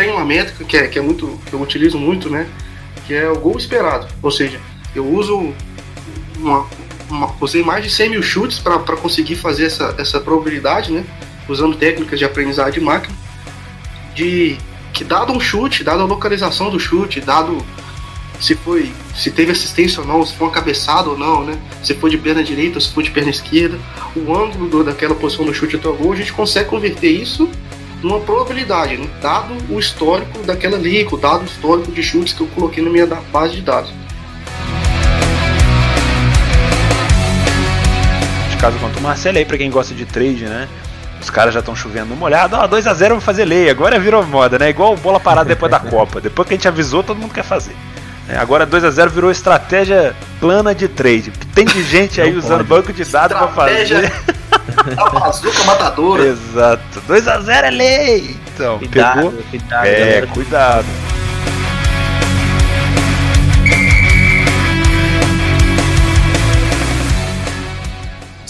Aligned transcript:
tenho 0.00 0.14
uma 0.14 0.24
métrica 0.24 0.64
que 0.64 0.76
é, 0.78 0.88
que 0.88 0.98
é 0.98 1.02
muito. 1.02 1.38
que 1.46 1.52
eu 1.52 1.60
utilizo 1.60 1.98
muito, 1.98 2.30
né? 2.30 2.46
Que 3.06 3.14
é 3.14 3.28
o 3.28 3.38
gol 3.38 3.56
esperado. 3.58 4.08
Ou 4.22 4.30
seja, 4.30 4.58
eu 4.94 5.06
uso 5.06 5.52
uma. 6.38 6.66
uma 7.10 7.34
usei 7.38 7.62
mais 7.62 7.84
de 7.84 7.90
100 7.90 8.10
mil 8.10 8.22
chutes 8.22 8.58
para 8.58 8.78
conseguir 8.96 9.36
fazer 9.36 9.66
essa, 9.66 9.94
essa 9.98 10.18
probabilidade, 10.18 10.90
né? 10.90 11.04
Usando 11.46 11.76
técnicas 11.76 12.18
de 12.18 12.24
aprendizado 12.24 12.72
de 12.72 12.80
máquina. 12.80 13.14
De 14.14 14.56
que 14.92 15.04
dado 15.04 15.32
um 15.32 15.40
chute, 15.40 15.84
dado 15.84 16.02
a 16.02 16.06
localização 16.06 16.70
do 16.70 16.80
chute, 16.80 17.20
dado 17.20 17.62
se 18.40 18.54
foi, 18.54 18.90
se 19.14 19.30
teve 19.30 19.52
assistência 19.52 20.00
ou 20.00 20.06
não, 20.06 20.24
se 20.24 20.34
foi 20.34 20.46
uma 20.46 20.52
cabeçada 20.52 21.10
ou 21.10 21.18
não, 21.18 21.44
né? 21.44 21.58
Se 21.82 21.94
foi 21.94 22.08
de 22.08 22.16
perna 22.16 22.42
direita 22.42 22.80
se 22.80 22.90
foi 22.90 23.02
de 23.02 23.10
perna 23.10 23.28
esquerda, 23.28 23.78
o 24.16 24.34
ângulo 24.34 24.82
daquela 24.82 25.14
posição 25.14 25.44
do 25.44 25.52
chute 25.52 25.76
até 25.76 25.88
o 25.88 25.94
gol, 25.94 26.14
a 26.14 26.16
gente 26.16 26.32
consegue 26.32 26.70
converter 26.70 27.10
isso 27.10 27.50
numa 28.02 28.20
probabilidade, 28.20 28.96
né? 28.96 29.08
dado 29.20 29.54
o 29.68 29.78
histórico 29.78 30.38
daquela 30.40 30.76
liga, 30.76 31.16
dado 31.16 31.42
o 31.42 31.44
histórico 31.44 31.92
de 31.92 32.02
chutes 32.02 32.32
que 32.32 32.40
eu 32.40 32.46
coloquei 32.48 32.82
na 32.82 32.90
minha 32.90 33.06
base 33.06 33.56
de 33.56 33.62
dados. 33.62 33.92
De 38.50 38.56
caso 38.56 38.78
quanto 38.78 38.98
o 38.98 39.02
Marcelo 39.02 39.38
aí, 39.38 39.44
pra 39.44 39.58
quem 39.58 39.70
gosta 39.70 39.94
de 39.94 40.04
trade, 40.04 40.44
né? 40.44 40.68
Os 41.20 41.28
caras 41.28 41.52
já 41.52 41.60
estão 41.60 41.76
chovendo 41.76 42.06
no 42.06 42.16
molhado. 42.16 42.56
Ó, 42.56 42.66
2x0 42.66 43.10
vou 43.10 43.20
fazer 43.20 43.44
lei. 43.44 43.68
Agora 43.68 43.98
virou 43.98 44.24
moda, 44.24 44.58
né? 44.58 44.70
Igual 44.70 44.96
bola 44.96 45.20
parada 45.20 45.48
depois 45.48 45.70
da 45.70 45.78
Copa. 45.80 46.20
Depois 46.20 46.48
que 46.48 46.54
a 46.54 46.56
gente 46.56 46.66
avisou, 46.66 47.02
todo 47.02 47.18
mundo 47.18 47.34
quer 47.34 47.44
fazer. 47.44 47.76
É, 48.26 48.38
agora 48.38 48.64
2 48.64 48.84
a 48.84 48.90
0 48.90 49.10
virou 49.10 49.30
estratégia 49.30 50.14
plana 50.38 50.74
de 50.74 50.88
trade. 50.88 51.30
Tem 51.54 51.64
de 51.64 51.82
gente 51.82 52.20
aí 52.20 52.34
usando 52.34 52.64
banco 52.64 52.92
de 52.92 53.04
dados 53.04 53.36
para 53.36 53.48
fazer. 53.48 54.12
Bazuca 55.12 55.64
matadora. 55.64 56.24
Exato. 56.24 57.00
2 57.06 57.28
a 57.28 57.40
0 57.40 57.66
é 57.66 57.70
lei. 57.70 58.36
Então, 58.54 58.78
cuidado, 58.78 59.14
pegou. 59.16 59.32
Cuidado, 59.50 59.86
é, 59.86 59.98
galera. 59.98 60.26
cuidado. 60.28 60.86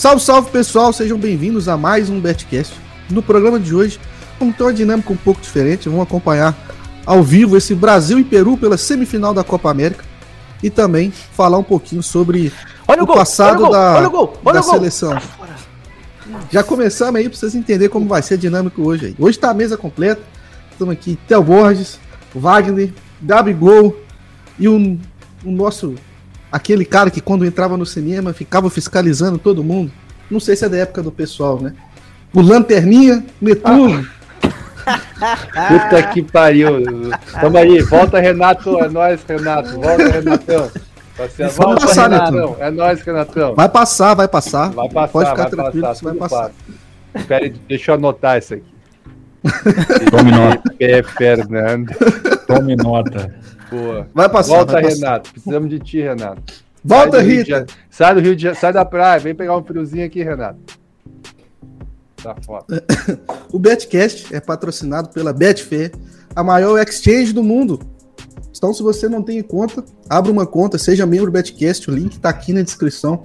Salve, 0.01 0.23
salve 0.23 0.51
pessoal, 0.51 0.95
sejam 0.95 1.19
bem-vindos 1.19 1.69
a 1.69 1.77
mais 1.77 2.09
um 2.09 2.19
Betcast. 2.19 2.75
No 3.11 3.23
programa 3.23 3.61
de 3.61 3.75
hoje, 3.75 4.01
vamos 4.39 4.57
ter 4.57 4.63
uma 4.63 4.73
dinâmica 4.73 5.13
um 5.13 5.17
pouco 5.17 5.43
diferente, 5.43 5.91
vamos 5.91 6.05
acompanhar 6.05 6.57
ao 7.05 7.23
vivo 7.23 7.55
esse 7.55 7.75
Brasil 7.75 8.19
e 8.19 8.25
Peru 8.25 8.57
pela 8.57 8.79
semifinal 8.79 9.35
da 9.35 9.45
Copa 9.45 9.71
América 9.71 10.03
e 10.63 10.71
também 10.71 11.11
falar 11.11 11.59
um 11.59 11.63
pouquinho 11.63 12.03
sobre 12.03 12.53
olha 12.89 13.01
o, 13.01 13.05
o 13.05 13.07
gol, 13.07 13.17
passado 13.17 13.65
olha 13.65 13.73
da, 13.73 13.95
olha 13.97 14.09
o 14.09 14.11
gol, 14.11 14.39
olha 14.43 14.55
da 14.55 14.63
seleção. 14.63 15.19
Já 16.49 16.63
começamos 16.63 17.17
aí 17.17 17.29
para 17.29 17.39
vocês 17.39 17.55
entenderem 17.55 17.89
como 17.89 18.07
vai 18.07 18.23
ser 18.23 18.35
a 18.35 18.39
dinâmica 18.39 18.81
hoje 18.81 19.07
aí. 19.07 19.17
Hoje 19.19 19.37
está 19.37 19.51
a 19.51 19.55
mesa 19.55 19.77
completa. 19.77 20.23
Estamos 20.73 20.93
aqui, 20.93 21.19
Theo 21.29 21.43
Borges, 21.43 21.99
Wagner, 22.35 22.93
Gabigol 23.21 23.97
e 24.59 24.69
o, 24.69 24.99
o 25.45 25.51
nosso. 25.51 25.95
aquele 26.51 26.85
cara 26.85 27.11
que 27.11 27.21
quando 27.21 27.45
entrava 27.45 27.77
no 27.77 27.85
cinema 27.85 28.33
ficava 28.33 28.71
fiscalizando 28.71 29.39
todo 29.39 29.63
mundo. 29.63 29.93
Não 30.31 30.41
sei 30.41 30.57
se 30.57 30.65
é 30.65 30.69
da 30.69 30.79
época 30.79 31.03
do 31.03 31.13
pessoal, 31.13 31.61
né? 31.61 31.75
O 32.33 32.41
Lanterninha, 32.41 33.25
Netuno. 33.41 34.07
Ah. 34.07 34.21
Puta 35.69 36.03
que 36.13 36.23
pariu. 36.23 36.83
Tamo 37.41 37.59
aí, 37.59 37.83
volta 37.83 38.19
Renato, 38.19 38.79
é 38.83 38.89
nóis, 38.89 39.21
Renato. 39.29 39.73
Volta, 39.73 40.09
Renatão. 40.09 40.71
Volta, 41.57 41.87
passar, 41.87 42.11
Renatão. 42.11 42.57
É 42.59 42.71
nóis, 42.71 43.01
Renatão. 43.03 43.55
Vai 43.55 43.69
passar, 43.69 44.15
vai 44.15 44.29
passar. 44.29 44.71
Vai 44.71 44.89
passar, 44.89 45.13
Pode 45.13 45.31
ficar 45.31 45.43
vai 45.43 45.51
tranquilo, 45.51 45.87
passar, 45.87 46.05
vai 46.05 46.15
passar. 46.15 46.53
Espera, 47.15 47.53
deixa 47.69 47.91
eu 47.91 47.95
anotar 47.97 48.39
isso 48.39 48.55
aqui. 48.55 48.75
Tome 50.11 50.31
nota. 50.31 50.63
Fernando. 51.17 51.93
Tome 52.47 52.77
nota. 52.77 53.35
Boa. 53.71 54.07
Vai 54.15 54.29
passar. 54.29 54.57
Volta, 54.57 54.73
vai 54.73 54.83
passar. 54.83 54.97
Renato. 54.97 55.33
Precisamos 55.33 55.71
de 55.71 55.79
ti, 55.79 56.01
Renato. 56.01 56.43
Volta, 56.85 57.21
Rita. 57.21 57.67
Sai 57.91 58.15
do 58.15 58.21
Rio 58.21 58.35
de 58.35 58.55
Sai 58.55 58.73
da 58.73 58.85
praia, 58.85 59.21
vem 59.21 59.35
pegar 59.35 59.57
um 59.57 59.65
friozinho 59.65 60.05
aqui, 60.05 60.23
Renato. 60.23 60.79
Tá 62.23 62.35
foda. 62.45 62.85
o 63.53 63.59
Betcast 63.59 64.35
é 64.35 64.41
patrocinado 64.41 65.09
pela 65.11 65.33
Betfair, 65.33 65.93
a 66.35 66.43
maior 66.43 66.79
exchange 66.79 67.33
do 67.33 67.43
mundo. 67.43 67.81
Então, 68.57 68.75
se 68.75 68.83
você 68.83 69.09
não 69.09 69.23
tem 69.23 69.43
conta, 69.43 69.85
abra 70.09 70.31
uma 70.31 70.47
conta, 70.47 70.77
seja 70.77 71.07
membro 71.07 71.27
do 71.27 71.33
Betcast, 71.33 71.91
o 71.91 71.95
link 71.95 72.15
está 72.15 72.29
aqui 72.29 72.53
na 72.53 72.63
descrição. 72.63 73.23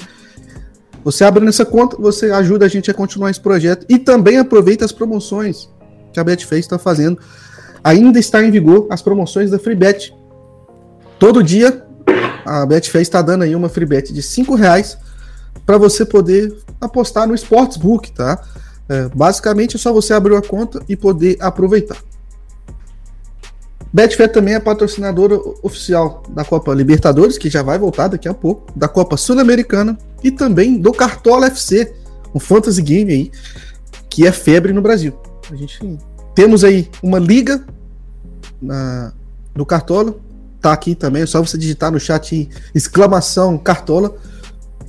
Você 1.04 1.24
abre 1.24 1.44
nessa 1.44 1.66
conta, 1.66 1.98
você 1.98 2.32
ajuda 2.32 2.66
a 2.66 2.68
gente 2.68 2.90
a 2.90 2.94
continuar 2.94 3.30
esse 3.30 3.40
projeto 3.40 3.86
e 3.88 4.00
também 4.00 4.38
aproveita 4.38 4.86
as 4.86 4.92
promoções 4.92 5.70
que 6.12 6.20
a 6.20 6.24
Betfair 6.24 6.60
está 6.60 6.80
fazendo. 6.80 7.20
Ainda 7.84 8.18
está 8.18 8.44
em 8.44 8.50
vigor 8.50 8.88
as 8.90 9.02
promoções 9.02 9.52
da 9.52 9.60
FreeBet. 9.60 10.16
Todo 11.20 11.44
dia 11.44 11.86
a 12.46 12.66
Betfair 12.66 13.02
está 13.02 13.22
dando 13.22 13.44
aí 13.44 13.56
uma 13.56 13.70
FreeBet 13.70 14.14
de 14.14 14.24
5 14.24 14.56
reais 14.56 14.98
para 15.66 15.78
você 15.78 16.06
poder 16.06 16.56
apostar 16.80 17.28
no 17.28 17.36
Sportsbook, 17.36 18.12
tá? 18.12 18.42
É, 18.88 19.10
basicamente 19.10 19.76
é 19.76 19.80
só 19.80 19.92
você 19.92 20.14
abrir 20.14 20.34
uma 20.34 20.42
conta 20.42 20.82
e 20.88 20.96
poder 20.96 21.38
aproveitar. 21.40 21.98
Betfair 23.96 24.30
também 24.30 24.56
é 24.56 24.60
patrocinadora 24.60 25.40
oficial 25.64 26.22
da 26.28 26.44
Copa 26.44 26.74
Libertadores, 26.74 27.38
que 27.38 27.50
já 27.50 27.64
vai 27.64 27.80
voltar 27.80 28.10
daqui 28.10 28.28
a 28.28 28.34
pouco, 28.34 28.78
da 28.78 28.90
Copa 28.90 29.16
Sul-Americana 29.16 29.98
e 30.22 30.30
também 30.30 30.78
do 30.78 30.92
Cartola 30.92 31.48
FC, 31.48 31.94
um 32.34 32.40
fantasy 32.40 32.82
game 32.82 33.10
aí 33.14 33.32
que 34.10 34.28
é 34.28 34.34
febre 34.34 34.74
no 34.74 34.82
Brasil. 34.82 35.18
A 35.50 35.56
gente 35.56 35.98
temos 36.36 36.66
aí 36.66 36.90
uma 37.02 37.20
liga 37.20 37.66
na, 38.62 39.14
no 39.56 39.66
Cartola, 39.66 40.14
tá 40.60 40.74
aqui 40.74 40.94
também, 40.94 41.22
é 41.22 41.26
só 41.26 41.40
você 41.40 41.58
digitar 41.58 41.90
no 41.90 41.98
chat 41.98 42.50
exclamação 42.74 43.58
Cartola 43.58 44.14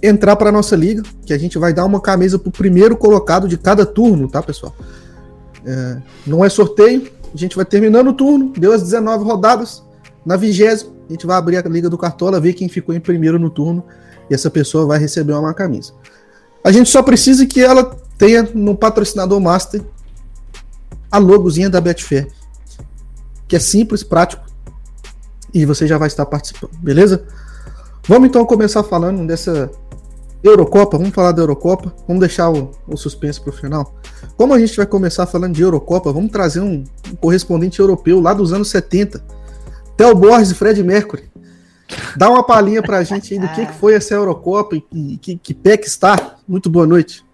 entrar 0.02 0.34
para 0.34 0.50
nossa 0.50 0.74
liga, 0.74 1.04
que 1.24 1.32
a 1.32 1.38
gente 1.38 1.56
vai 1.58 1.72
dar 1.72 1.84
uma 1.84 2.00
camisa 2.00 2.40
pro 2.40 2.50
primeiro 2.50 2.96
colocado 2.96 3.46
de 3.46 3.56
cada 3.56 3.86
turno, 3.86 4.28
tá, 4.28 4.42
pessoal? 4.42 4.74
É, 5.64 5.96
não 6.26 6.44
é 6.44 6.48
sorteio, 6.48 7.08
a 7.32 7.36
gente 7.36 7.56
vai 7.56 7.64
terminando 7.64 8.08
o 8.08 8.12
turno, 8.12 8.52
deu 8.56 8.72
as 8.72 8.82
19 8.82 9.24
rodadas, 9.24 9.82
na 10.24 10.36
vigésima, 10.36 10.92
a 11.08 11.12
gente 11.12 11.26
vai 11.26 11.36
abrir 11.36 11.56
a 11.56 11.62
liga 11.62 11.88
do 11.88 11.96
Cartola, 11.96 12.40
ver 12.40 12.52
quem 12.52 12.68
ficou 12.68 12.94
em 12.94 13.00
primeiro 13.00 13.38
no 13.38 13.48
turno, 13.48 13.84
e 14.28 14.34
essa 14.34 14.50
pessoa 14.50 14.86
vai 14.86 14.98
receber 14.98 15.32
uma 15.32 15.54
camisa. 15.54 15.92
A 16.64 16.72
gente 16.72 16.90
só 16.90 17.02
precisa 17.02 17.46
que 17.46 17.60
ela 17.60 17.96
tenha 18.18 18.42
no 18.54 18.76
patrocinador 18.76 19.40
master 19.40 19.82
a 21.10 21.18
logozinha 21.18 21.70
da 21.70 21.80
Betfair, 21.80 22.28
que 23.46 23.54
é 23.54 23.58
simples, 23.60 24.02
prático, 24.02 24.44
e 25.54 25.64
você 25.64 25.86
já 25.86 25.96
vai 25.96 26.08
estar 26.08 26.26
participando, 26.26 26.72
beleza? 26.78 27.24
Vamos 28.08 28.28
então 28.28 28.44
começar 28.44 28.82
falando 28.82 29.26
dessa 29.26 29.70
Eurocopa, 30.48 30.98
vamos 30.98 31.14
falar 31.14 31.32
da 31.32 31.42
Eurocopa, 31.42 31.94
vamos 32.06 32.20
deixar 32.20 32.50
o, 32.50 32.70
o 32.86 32.96
suspense 32.96 33.40
para 33.40 33.50
o 33.50 33.52
final. 33.52 33.94
Como 34.36 34.52
a 34.52 34.58
gente 34.58 34.76
vai 34.76 34.86
começar 34.86 35.26
falando 35.26 35.54
de 35.54 35.62
Eurocopa, 35.62 36.12
vamos 36.12 36.30
trazer 36.30 36.60
um, 36.60 36.84
um 37.10 37.16
correspondente 37.16 37.80
europeu 37.80 38.20
lá 38.20 38.34
dos 38.34 38.52
anos 38.52 38.68
70, 38.68 39.22
Theo 39.96 40.14
Borges 40.14 40.50
e 40.50 40.54
Fred 40.54 40.82
Mercury. 40.82 41.24
Dá 42.16 42.28
uma 42.28 42.42
palhinha 42.42 42.82
para 42.82 42.98
a 42.98 43.04
gente 43.04 43.32
aí 43.32 43.40
do 43.40 43.48
que, 43.48 43.66
que 43.66 43.74
foi 43.74 43.94
essa 43.94 44.14
Eurocopa 44.14 44.76
e 44.76 45.16
que, 45.18 45.36
que 45.36 45.54
pé 45.54 45.76
que 45.76 45.86
está. 45.86 46.36
Muito 46.46 46.68
boa 46.68 46.86
noite. 46.86 47.24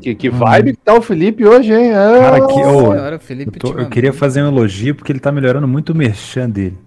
que, 0.00 0.14
que 0.14 0.30
vibe 0.30 0.72
que 0.72 0.78
tá 0.78 0.94
o 0.94 1.02
Felipe 1.02 1.44
hoje, 1.44 1.72
hein? 1.72 1.92
Ah, 1.92 2.18
Cara, 2.20 2.46
que, 2.46 2.52
oh, 2.52 2.94
eu, 2.94 3.52
tô, 3.58 3.78
eu, 3.78 3.88
queria 3.88 4.12
fazer 4.12 4.42
um 4.42 4.48
elogio 4.48 4.94
porque 4.94 5.10
ele 5.10 5.20
tá 5.20 5.32
melhorando 5.32 5.66
muito 5.66 5.90
o 5.90 5.94
merchan 5.94 6.48
dele. 6.48 6.78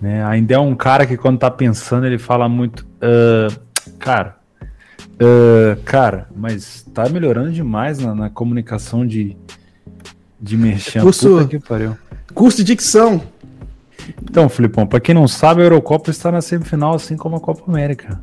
Né? 0.00 0.24
Ainda 0.24 0.54
é 0.54 0.58
um 0.58 0.74
cara 0.74 1.06
que 1.06 1.16
quando 1.16 1.38
tá 1.38 1.50
pensando 1.50 2.06
ele 2.06 2.18
fala 2.18 2.48
muito. 2.48 2.86
Uh, 2.96 3.58
cara, 3.98 4.35
Uh, 5.16 5.80
cara, 5.84 6.28
mas 6.36 6.86
tá 6.92 7.08
melhorando 7.08 7.50
demais 7.50 7.98
na, 7.98 8.14
na 8.14 8.30
comunicação 8.30 9.06
de, 9.06 9.36
de 10.40 10.56
merchan. 10.56 11.00
Curso. 11.00 11.48
Curso 12.34 12.58
de 12.58 12.64
dicção. 12.64 13.22
Então, 14.22 14.48
Filipão, 14.48 14.86
pra 14.86 15.00
quem 15.00 15.14
não 15.14 15.26
sabe, 15.26 15.62
a 15.62 15.64
Eurocopa 15.64 16.10
está 16.10 16.30
na 16.30 16.42
semifinal, 16.42 16.94
assim 16.94 17.16
como 17.16 17.36
a 17.36 17.40
Copa 17.40 17.62
América. 17.66 18.20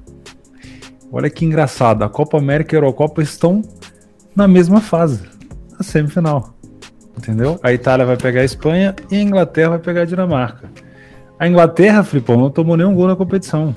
Olha 1.12 1.30
que 1.30 1.46
engraçado, 1.46 2.04
a 2.04 2.10
Copa 2.10 2.38
América 2.38 2.76
e 2.76 2.78
a 2.78 2.80
Eurocopa 2.80 3.22
estão 3.22 3.62
na 4.36 4.48
mesma 4.48 4.80
fase, 4.80 5.24
na 5.72 5.84
semifinal. 5.84 6.54
Entendeu? 7.18 7.60
A 7.62 7.72
Itália 7.72 8.06
vai 8.06 8.18
pegar 8.18 8.42
a 8.42 8.46
Espanha 8.46 8.96
e 9.12 9.16
a 9.16 9.22
Inglaterra 9.22 9.72
vai 9.72 9.80
pegar 9.80 10.02
a 10.02 10.06
Dinamarca. 10.06 10.70
A 11.38 11.48
Inglaterra, 11.48 12.04
Filipão, 12.04 12.38
não 12.38 12.50
tomou 12.50 12.78
nenhum 12.78 12.96
gol 12.96 13.08
na 13.08 13.16
competição. 13.16 13.76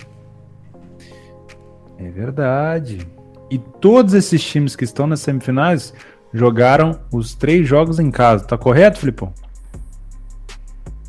É 1.99 2.11
verdade. 2.11 3.07
E 3.51 3.59
todos 3.59 4.13
esses 4.15 4.43
times 4.43 4.75
que 4.75 4.85
estão 4.85 5.07
nas 5.07 5.21
semifinais 5.21 5.95
jogaram 6.33 6.99
os 7.11 7.35
três 7.35 7.67
jogos 7.67 7.99
em 7.99 8.11
casa. 8.11 8.45
Tá 8.45 8.59
correto, 8.59 8.99
Filipão? 8.99 9.33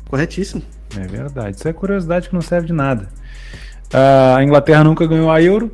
Corretíssimo. 0.08 0.62
É 0.96 1.06
verdade. 1.06 1.56
Isso 1.56 1.68
é 1.68 1.72
curiosidade 1.72 2.28
que 2.28 2.34
não 2.34 2.40
serve 2.40 2.68
de 2.68 2.72
nada. 2.72 3.08
Uh, 3.92 4.36
a 4.36 4.44
Inglaterra 4.44 4.84
nunca 4.84 5.06
ganhou 5.06 5.30
a 5.30 5.42
Euro. 5.42 5.70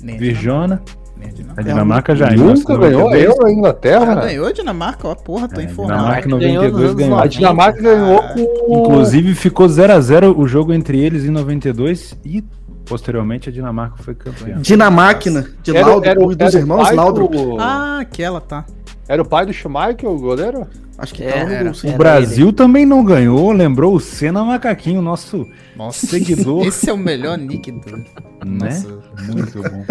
Nem 0.00 0.16
Virjona. 0.18 0.82
Nem 1.16 1.28
a 1.28 1.30
A 1.30 1.34
Dinamarca. 1.34 1.62
Dinamarca 1.62 2.16
já 2.16 2.32
em 2.32 2.36
Nunca 2.36 2.76
ganhou 2.76 3.08
a 3.08 3.12
1992. 3.12 3.24
Euro 3.24 3.46
a 3.46 3.50
Inglaterra? 3.50 4.12
Ah, 4.12 4.26
ganhou 4.26 4.46
a 4.46 4.52
Dinamarca, 4.52 5.08
ó, 5.08 5.14
porra, 5.14 5.48
tô 5.48 5.60
É, 5.60 5.64
informado. 5.64 5.98
Dinamarca 6.00 6.28
em 6.28 6.38
Ganhou 6.38 6.62
nos 6.64 6.72
92 6.72 6.84
anos 6.84 6.94
ganhou. 6.94 7.18
A 7.18 7.26
Dinamarca 7.26 7.82
ganhou 7.82 8.22
com. 8.22 8.80
Inclusive 8.80 9.34
ficou 9.34 9.68
0 9.68 9.92
a 9.92 10.00
0 10.00 10.38
o 10.38 10.46
jogo 10.46 10.72
entre 10.72 11.00
eles 11.00 11.24
em 11.24 11.30
92 11.30 12.16
e 12.24 12.44
posteriormente 12.86 13.48
a 13.48 13.52
Dinamarca 13.52 14.02
foi 14.02 14.14
campeã. 14.14 14.58
Dinamáquina, 14.60 15.46
de 15.62 15.76
Era, 15.76 15.86
Laudo, 15.86 16.06
era, 16.06 16.20
dos 16.20 16.36
era 16.40 16.50
o 16.56 16.58
irmãos 16.58 16.90
Laudrup. 16.92 17.32
do- 17.32 17.58
Ah, 17.60 17.98
aquela, 18.00 18.40
tá. 18.40 18.64
Era 19.08 19.20
o 19.22 19.24
pai 19.24 19.44
do 19.46 19.52
Schumacher, 19.52 20.08
o 20.08 20.18
goleiro? 20.18 20.66
Acho 20.96 21.12
que 21.14 21.24
É, 21.24 21.32
tava 21.32 21.44
no 21.46 21.52
era. 21.52 21.74
sim. 21.74 21.92
O 21.92 21.98
Brasil 21.98 22.52
também 22.52 22.86
não 22.86 23.04
ganhou, 23.04 23.50
lembrou 23.52 23.94
o 23.96 24.00
Senna 24.00 24.44
Macaquinho, 24.44 25.02
nosso 25.02 25.44
Nossa, 25.76 26.06
Seguidor. 26.06 26.64
Esse 26.66 26.88
é 26.88 26.92
o 26.92 26.96
melhor 26.96 27.36
nick 27.36 27.70
do. 27.72 27.96
né? 27.96 28.04
Nossa. 28.44 28.98
Muito 29.26 29.60
bom. 29.62 29.84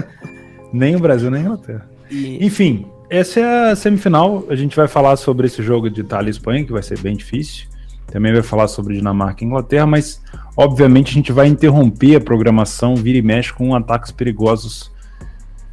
Nem 0.72 0.96
o 0.96 1.00
Brasil, 1.00 1.30
nem 1.30 1.42
a 1.42 1.46
Inglaterra. 1.46 1.90
E, 2.10 2.44
Enfim, 2.46 2.86
essa 3.10 3.40
é 3.40 3.72
a 3.72 3.76
semifinal. 3.76 4.46
A 4.50 4.56
gente 4.56 4.76
vai 4.76 4.88
falar 4.88 5.16
sobre 5.18 5.46
esse 5.48 5.62
jogo 5.62 5.90
de 5.90 6.02
Itália 6.02 6.30
e 6.30 6.32
Espanha, 6.32 6.64
que 6.66 6.72
vai 6.72 6.82
ser 6.82 6.98
bem 7.00 7.16
difícil. 7.16 7.66
Também 8.08 8.32
vai 8.34 8.42
falar 8.44 8.68
sobre 8.68 8.96
Dinamarca 8.96 9.44
e 9.44 9.48
Inglaterra, 9.48 9.86
mas 9.88 10.22
obviamente 10.56 11.10
a 11.12 11.14
gente 11.14 11.32
vai 11.32 11.48
interromper 11.48 12.16
a 12.18 12.22
programação 12.22 12.96
vira 12.96 13.18
e 13.18 13.22
mexe 13.22 13.52
com 13.54 13.74
ataques 13.76 14.12
perigosos 14.12 14.92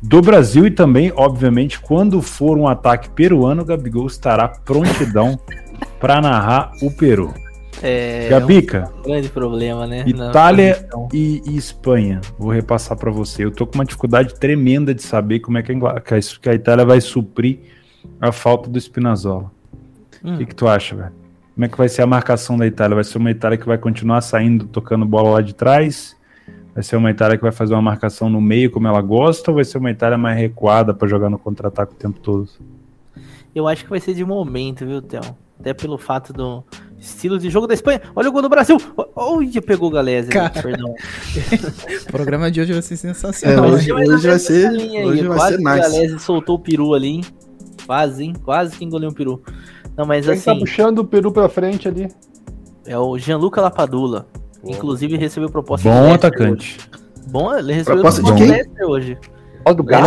do 0.03 0.23
Brasil 0.23 0.67
e 0.67 0.71
também, 0.71 1.12
obviamente, 1.15 1.79
quando 1.79 2.23
for 2.23 2.56
um 2.56 2.67
ataque 2.67 3.11
peruano, 3.11 3.61
o 3.61 3.65
Gabigol 3.67 4.06
estará 4.06 4.49
prontidão 4.49 5.38
para 6.00 6.19
narrar 6.23 6.73
o 6.82 6.91
Peru. 6.91 7.35
é, 7.82 8.27
Gabica, 8.31 8.91
um 9.00 9.03
grande 9.03 9.29
problema, 9.29 9.87
né? 9.87 10.03
Itália 10.06 10.88
e, 11.12 11.43
e 11.47 11.55
Espanha. 11.56 12.23
Vou 12.38 12.50
repassar 12.50 12.97
para 12.97 13.11
você. 13.11 13.44
Eu 13.44 13.50
tô 13.50 13.67
com 13.67 13.75
uma 13.75 13.85
dificuldade 13.85 14.35
tremenda 14.35 14.94
de 14.94 15.03
saber 15.03 15.41
como 15.41 15.59
é 15.59 15.62
que 15.62 15.71
a, 15.71 15.75
Ingl- 15.75 16.00
que 16.00 16.15
a, 16.15 16.21
que 16.41 16.49
a 16.49 16.55
Itália 16.55 16.87
vai 16.87 17.00
suprir 17.03 17.59
a 18.19 18.32
falta 18.32 18.71
do 18.71 18.81
Spinazzola. 18.81 19.50
O 20.25 20.29
Hum. 20.31 20.38
que, 20.38 20.47
que 20.47 20.55
tu 20.55 20.67
acha, 20.69 20.94
velho? 20.97 21.12
Como 21.60 21.66
é 21.66 21.68
que 21.68 21.76
vai 21.76 21.90
ser 21.90 22.00
a 22.00 22.06
marcação 22.06 22.56
da 22.56 22.66
Itália? 22.66 22.94
Vai 22.94 23.04
ser 23.04 23.18
uma 23.18 23.30
Itália 23.30 23.58
que 23.58 23.66
vai 23.66 23.76
continuar 23.76 24.22
saindo, 24.22 24.64
tocando 24.64 25.04
bola 25.04 25.28
lá 25.32 25.40
de 25.42 25.54
trás? 25.54 26.16
Vai 26.72 26.82
ser 26.82 26.96
uma 26.96 27.10
Itália 27.10 27.36
que 27.36 27.42
vai 27.42 27.52
fazer 27.52 27.74
uma 27.74 27.82
marcação 27.82 28.30
no 28.30 28.40
meio 28.40 28.70
como 28.70 28.88
ela 28.88 29.02
gosta? 29.02 29.50
Ou 29.50 29.56
vai 29.56 29.64
ser 29.66 29.76
uma 29.76 29.90
Itália 29.90 30.16
mais 30.16 30.38
recuada 30.38 30.94
para 30.94 31.06
jogar 31.06 31.28
no 31.28 31.38
contra-ataque 31.38 31.92
o 31.92 31.96
tempo 31.96 32.18
todo? 32.18 32.48
Eu 33.54 33.68
acho 33.68 33.84
que 33.84 33.90
vai 33.90 34.00
ser 34.00 34.14
de 34.14 34.24
momento, 34.24 34.86
viu, 34.86 35.02
Theo? 35.02 35.20
Até 35.60 35.74
pelo 35.74 35.98
fato 35.98 36.32
do 36.32 36.64
estilo 36.98 37.38
de 37.38 37.50
jogo 37.50 37.66
da 37.66 37.74
Espanha. 37.74 38.00
Olha 38.16 38.30
o 38.30 38.32
gol 38.32 38.40
do 38.40 38.48
Brasil! 38.48 38.78
Olha, 39.14 39.60
pegou 39.60 39.90
o 39.90 39.92
Galese, 39.92 40.30
Cara. 40.30 40.48
perdão. 40.62 40.94
O 42.08 42.10
programa 42.10 42.50
de 42.50 42.62
hoje 42.62 42.72
vai 42.72 42.80
ser 42.80 42.94
É, 42.94 42.96
sensacional. 42.96 43.66
hoje, 43.66 43.92
Mais 43.92 44.08
ou 44.08 44.14
hoje 44.14 44.28
vai 44.28 44.38
ser, 44.38 44.66
aí. 44.66 45.04
hoje 45.04 45.28
vai 45.28 45.36
Quase 45.36 45.56
ser 45.56 45.62
que 45.62 45.68
o 45.68 45.74
nice. 45.74 45.90
Galese 45.92 46.18
soltou 46.20 46.56
o 46.56 46.58
peru 46.58 46.94
ali, 46.94 47.08
hein? 47.08 47.20
Quase, 47.84 48.24
hein? 48.24 48.32
Quase 48.42 48.78
que 48.78 48.84
engoliu 48.84 49.10
um 49.10 49.12
peru. 49.12 49.42
Não, 50.00 50.06
mas 50.06 50.25
Quem 50.25 50.41
tá 50.41 50.52
assim, 50.52 50.61
puxando 50.61 51.00
o 51.00 51.05
Peru 51.05 51.31
pra 51.31 51.47
frente 51.47 51.87
ali? 51.87 52.08
é 52.87 52.99
o 52.99 53.19
Gianluca 53.19 53.61
Lapadula. 53.61 54.26
Inclusive 54.64 55.19
recebeu 55.19 55.50
proposta 55.50 55.87
Bom 55.87 56.14
atacante. 56.14 56.79
hoje. 56.79 57.26
Bom, 57.31 57.55
ele 57.55 57.75
recebeu 57.75 57.97
Proposta 58.02 58.23
de 58.23 58.35
quem? 58.35 58.50
Leicester 58.50 58.87
hoje. 58.88 59.19
Ó, 59.67 59.75
do 59.75 59.85
Galo? 59.85 60.06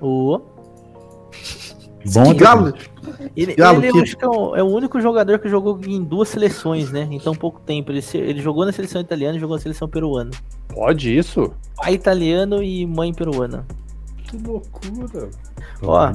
O... 0.00 0.40
Bom 2.14 2.34
galo. 2.36 2.68
atacante. 2.68 2.90
Ele, 3.36 3.54
Galo, 3.56 3.82
ele 3.82 3.92
que- 3.92 4.00
acho 4.00 4.16
que 4.16 4.24
é 4.24 4.28
o, 4.28 4.54
é 4.56 4.62
o 4.62 4.66
único 4.68 5.00
jogador 5.00 5.40
que 5.40 5.48
jogou 5.48 5.78
em 5.84 6.02
duas 6.04 6.28
seleções, 6.28 6.92
né? 6.92 7.08
Em 7.10 7.18
tão 7.18 7.34
pouco 7.34 7.60
tempo. 7.60 7.90
Ele, 7.90 8.00
se- 8.00 8.16
ele 8.16 8.40
jogou 8.40 8.64
na 8.64 8.70
seleção 8.70 9.00
italiana 9.00 9.36
e 9.36 9.40
jogou 9.40 9.56
na 9.56 9.62
seleção 9.62 9.88
peruana. 9.88 10.30
Pode 10.68 11.16
isso? 11.18 11.52
Pai 11.76 11.94
italiano 11.94 12.62
e 12.62 12.86
mãe 12.86 13.12
peruana. 13.12 13.66
Que 14.22 14.36
loucura. 14.38 15.28
Ó, 15.82 16.12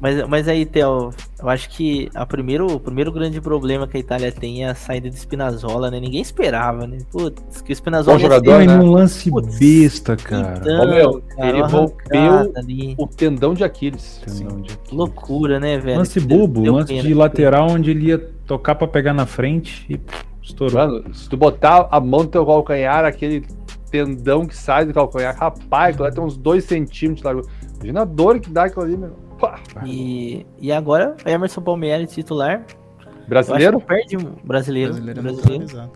mas, 0.00 0.28
mas 0.28 0.46
aí, 0.48 0.66
Theo, 0.66 1.10
eu 1.40 1.48
acho 1.48 1.70
que 1.70 2.08
a 2.14 2.26
primeiro, 2.26 2.66
o 2.66 2.78
primeiro 2.78 3.10
grande 3.10 3.40
problema 3.40 3.86
que 3.86 3.96
a 3.96 4.00
Itália 4.00 4.30
tem 4.30 4.64
é 4.64 4.68
a 4.70 4.74
saída 4.74 5.08
de 5.08 5.16
Spinazzola, 5.16 5.90
né? 5.90 5.98
Ninguém 5.98 6.20
esperava, 6.20 6.86
né? 6.86 6.98
Putz, 7.10 7.62
que 7.62 7.72
o 7.72 7.76
Spinazzola 7.76 8.16
Bom 8.16 8.22
jogador, 8.22 8.64
né? 8.64 8.76
num 8.76 8.90
lance 8.90 9.30
Putz. 9.30 9.58
besta, 9.58 10.16
cara. 10.16 10.58
então, 10.60 10.82
Ô, 10.82 10.86
meu, 10.86 11.22
cara, 11.34 11.48
ele 11.48 11.62
rompeu 11.62 12.52
ali. 12.56 12.94
O 12.98 13.06
tendão 13.06 13.54
de 13.54 13.64
Aquiles. 13.64 14.22
De- 14.26 14.94
loucura, 14.94 15.58
né, 15.58 15.78
velho? 15.78 15.98
Lance 15.98 16.20
bobo, 16.20 16.62
deu 16.62 16.74
lance 16.74 16.88
pena. 16.92 17.02
de 17.02 17.14
lateral 17.14 17.70
onde 17.70 17.90
ele 17.90 18.06
ia 18.08 18.18
tocar 18.46 18.74
pra 18.74 18.86
pegar 18.86 19.14
na 19.14 19.24
frente 19.26 19.86
e 19.88 19.98
estourou. 20.42 20.76
Mano, 20.76 21.14
se 21.14 21.28
tu 21.28 21.36
botar 21.36 21.88
a 21.90 21.98
mão 22.00 22.20
no 22.20 22.28
teu 22.28 22.44
calcanhar, 22.44 23.04
aquele 23.04 23.44
tendão 23.90 24.44
que 24.46 24.56
sai 24.56 24.84
do 24.84 24.92
calcanhar, 24.92 25.34
rapaz, 25.36 25.96
lá 25.96 26.10
tem 26.10 26.22
uns 26.22 26.36
2 26.36 26.64
centímetros 26.64 27.20
de 27.20 27.24
largura. 27.24 27.46
Imagina 27.76 28.02
a 28.02 28.04
dor 28.04 28.40
que 28.40 28.50
dá 28.50 28.64
aquilo 28.64 28.84
ali, 28.84 28.96
meu. 28.96 29.25
Pá. 29.38 29.60
E, 29.84 30.46
e 30.58 30.72
agora, 30.72 31.16
Emerson 31.24 31.60
Palmieri 31.60 32.06
titular. 32.06 32.64
Eu 32.98 33.04
acho 33.04 33.28
Brasileiro? 33.28 33.80
que 33.80 33.86
perde 33.86 34.16
um 34.16 34.34
brasileiro. 34.44 34.92
Brasileiro 34.92 35.18
é 35.18 35.22
brasileiro. 35.22 35.90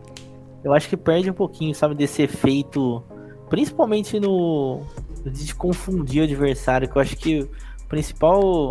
Eu 0.63 0.73
acho 0.75 0.89
que 0.89 0.97
perde 0.97 1.31
um 1.31 1.35
pouquinho, 1.35 1.75
sabe, 1.75 1.95
desse 1.95 2.23
efeito, 2.23 3.03
principalmente 3.49 4.19
no 4.21 4.83
de 5.25 5.55
confundir 5.55 6.23
o 6.23 6.25
adversário, 6.25 6.89
que 6.89 6.97
eu 6.97 7.03
acho 7.03 7.17
que 7.17 7.41
o 7.43 7.51
principal 7.89 8.71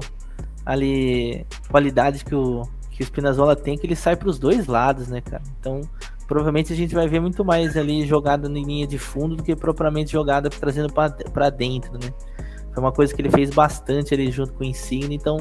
ali 0.65 1.45
qualidade 1.69 2.25
que 2.25 2.35
o 2.35 2.63
que 2.99 3.03
o 3.03 3.05
Spinazzola 3.05 3.55
tem 3.55 3.75
é 3.75 3.77
que 3.77 3.87
ele 3.87 3.95
sai 3.95 4.17
para 4.17 4.27
os 4.27 4.37
dois 4.37 4.67
lados, 4.67 5.07
né, 5.07 5.21
cara? 5.21 5.41
Então, 5.57 5.79
provavelmente 6.27 6.73
a 6.73 6.75
gente 6.75 6.93
vai 6.93 7.07
ver 7.07 7.21
muito 7.21 7.45
mais 7.45 7.77
ali 7.77 8.05
jogada 8.05 8.49
em 8.49 8.63
linha 8.65 8.85
de 8.85 8.99
fundo 8.99 9.37
do 9.37 9.43
que 9.43 9.55
propriamente 9.55 10.11
jogada 10.11 10.49
trazendo 10.49 10.91
para 10.91 11.49
dentro, 11.49 11.93
né? 11.93 12.13
Foi 12.79 12.85
uma 12.85 12.93
coisa 12.93 13.13
que 13.13 13.21
ele 13.21 13.29
fez 13.29 13.49
bastante 13.49 14.13
ali 14.13 14.31
junto 14.31 14.53
com 14.53 14.63
o 14.63 14.67
Insigne, 14.67 15.13
então 15.13 15.37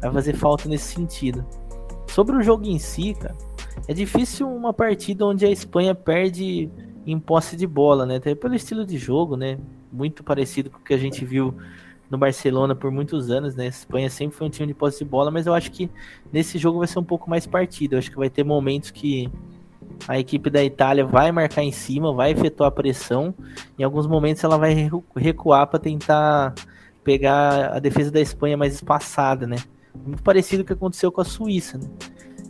vai 0.00 0.12
fazer 0.12 0.34
falta 0.34 0.68
nesse 0.68 0.94
sentido. 0.94 1.44
Sobre 2.06 2.36
o 2.36 2.42
jogo 2.42 2.64
em 2.64 2.78
si, 2.78 3.12
cara, 3.14 3.34
é 3.88 3.92
difícil 3.92 4.48
uma 4.48 4.72
partida 4.72 5.26
onde 5.26 5.44
a 5.44 5.50
Espanha 5.50 5.96
perde 5.96 6.70
em 7.04 7.18
posse 7.18 7.56
de 7.56 7.66
bola, 7.66 8.06
né? 8.06 8.16
Até 8.16 8.36
pelo 8.36 8.54
estilo 8.54 8.86
de 8.86 8.96
jogo, 8.98 9.36
né? 9.36 9.58
Muito 9.92 10.22
parecido 10.22 10.70
com 10.70 10.78
o 10.78 10.80
que 10.80 10.94
a 10.94 10.98
gente 10.98 11.24
viu 11.24 11.52
no 12.08 12.16
Barcelona 12.16 12.72
por 12.72 12.92
muitos 12.92 13.30
anos, 13.30 13.56
né? 13.56 13.64
A 13.64 13.68
Espanha 13.68 14.08
sempre 14.08 14.36
foi 14.36 14.46
um 14.46 14.50
time 14.50 14.68
de 14.68 14.74
posse 14.74 15.00
de 15.00 15.10
bola, 15.10 15.28
mas 15.28 15.46
eu 15.46 15.54
acho 15.54 15.72
que 15.72 15.90
nesse 16.32 16.56
jogo 16.56 16.78
vai 16.78 16.86
ser 16.86 17.00
um 17.00 17.04
pouco 17.04 17.28
mais 17.28 17.46
partido. 17.48 17.94
Eu 17.94 17.98
acho 17.98 18.12
que 18.12 18.16
vai 18.16 18.30
ter 18.30 18.44
momentos 18.44 18.92
que 18.92 19.28
a 20.06 20.18
equipe 20.18 20.48
da 20.50 20.62
Itália 20.62 21.04
vai 21.04 21.32
marcar 21.32 21.64
em 21.64 21.72
cima, 21.72 22.12
vai 22.12 22.30
efetuar 22.30 22.70
pressão. 22.70 23.34
Em 23.76 23.82
alguns 23.82 24.06
momentos 24.06 24.44
ela 24.44 24.56
vai 24.56 24.72
recu- 24.72 25.04
recuar 25.16 25.66
para 25.66 25.80
tentar 25.80 26.54
pegar 27.06 27.76
a 27.76 27.78
defesa 27.78 28.10
da 28.10 28.20
Espanha 28.20 28.56
mais 28.56 28.74
espaçada, 28.74 29.46
né? 29.46 29.56
Muito 30.04 30.24
parecido 30.24 30.64
com 30.64 30.64
o 30.64 30.66
que 30.66 30.72
aconteceu 30.72 31.12
com 31.12 31.20
a 31.20 31.24
Suíça, 31.24 31.78
né? 31.78 31.86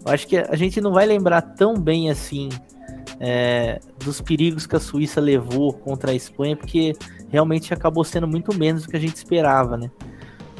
Eu 0.04 0.12
acho 0.14 0.26
que 0.26 0.38
a 0.38 0.56
gente 0.56 0.80
não 0.80 0.94
vai 0.94 1.04
lembrar 1.04 1.42
tão 1.42 1.78
bem 1.78 2.10
assim 2.10 2.48
é, 3.20 3.78
dos 4.02 4.18
perigos 4.22 4.66
que 4.66 4.74
a 4.74 4.80
Suíça 4.80 5.20
levou 5.20 5.74
contra 5.74 6.12
a 6.12 6.14
Espanha, 6.14 6.56
porque 6.56 6.94
realmente 7.28 7.74
acabou 7.74 8.02
sendo 8.02 8.26
muito 8.26 8.56
menos 8.56 8.84
do 8.84 8.88
que 8.88 8.96
a 8.96 9.00
gente 9.00 9.16
esperava, 9.16 9.76
né? 9.76 9.90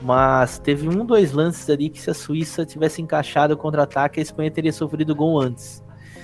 Mas 0.03 0.59
teve 0.59 0.87
um, 0.87 1.07
dois 1.07 1.33
lances 1.33 1.71
ali 1.71 1.88
que 1.88 2.00
se 2.00 2.11
a 2.11 2.15
Suíça 2.15 2.67
tivesse 2.67 3.00
encaixado 3.00 3.55
o 3.55 3.57
contra-ataque, 3.57 4.21
a 4.21 4.23
Espanha 4.23 4.50
teria 4.50 4.73
sofrido 4.73 5.15
gol 5.15 5.41
antes. 5.41 5.83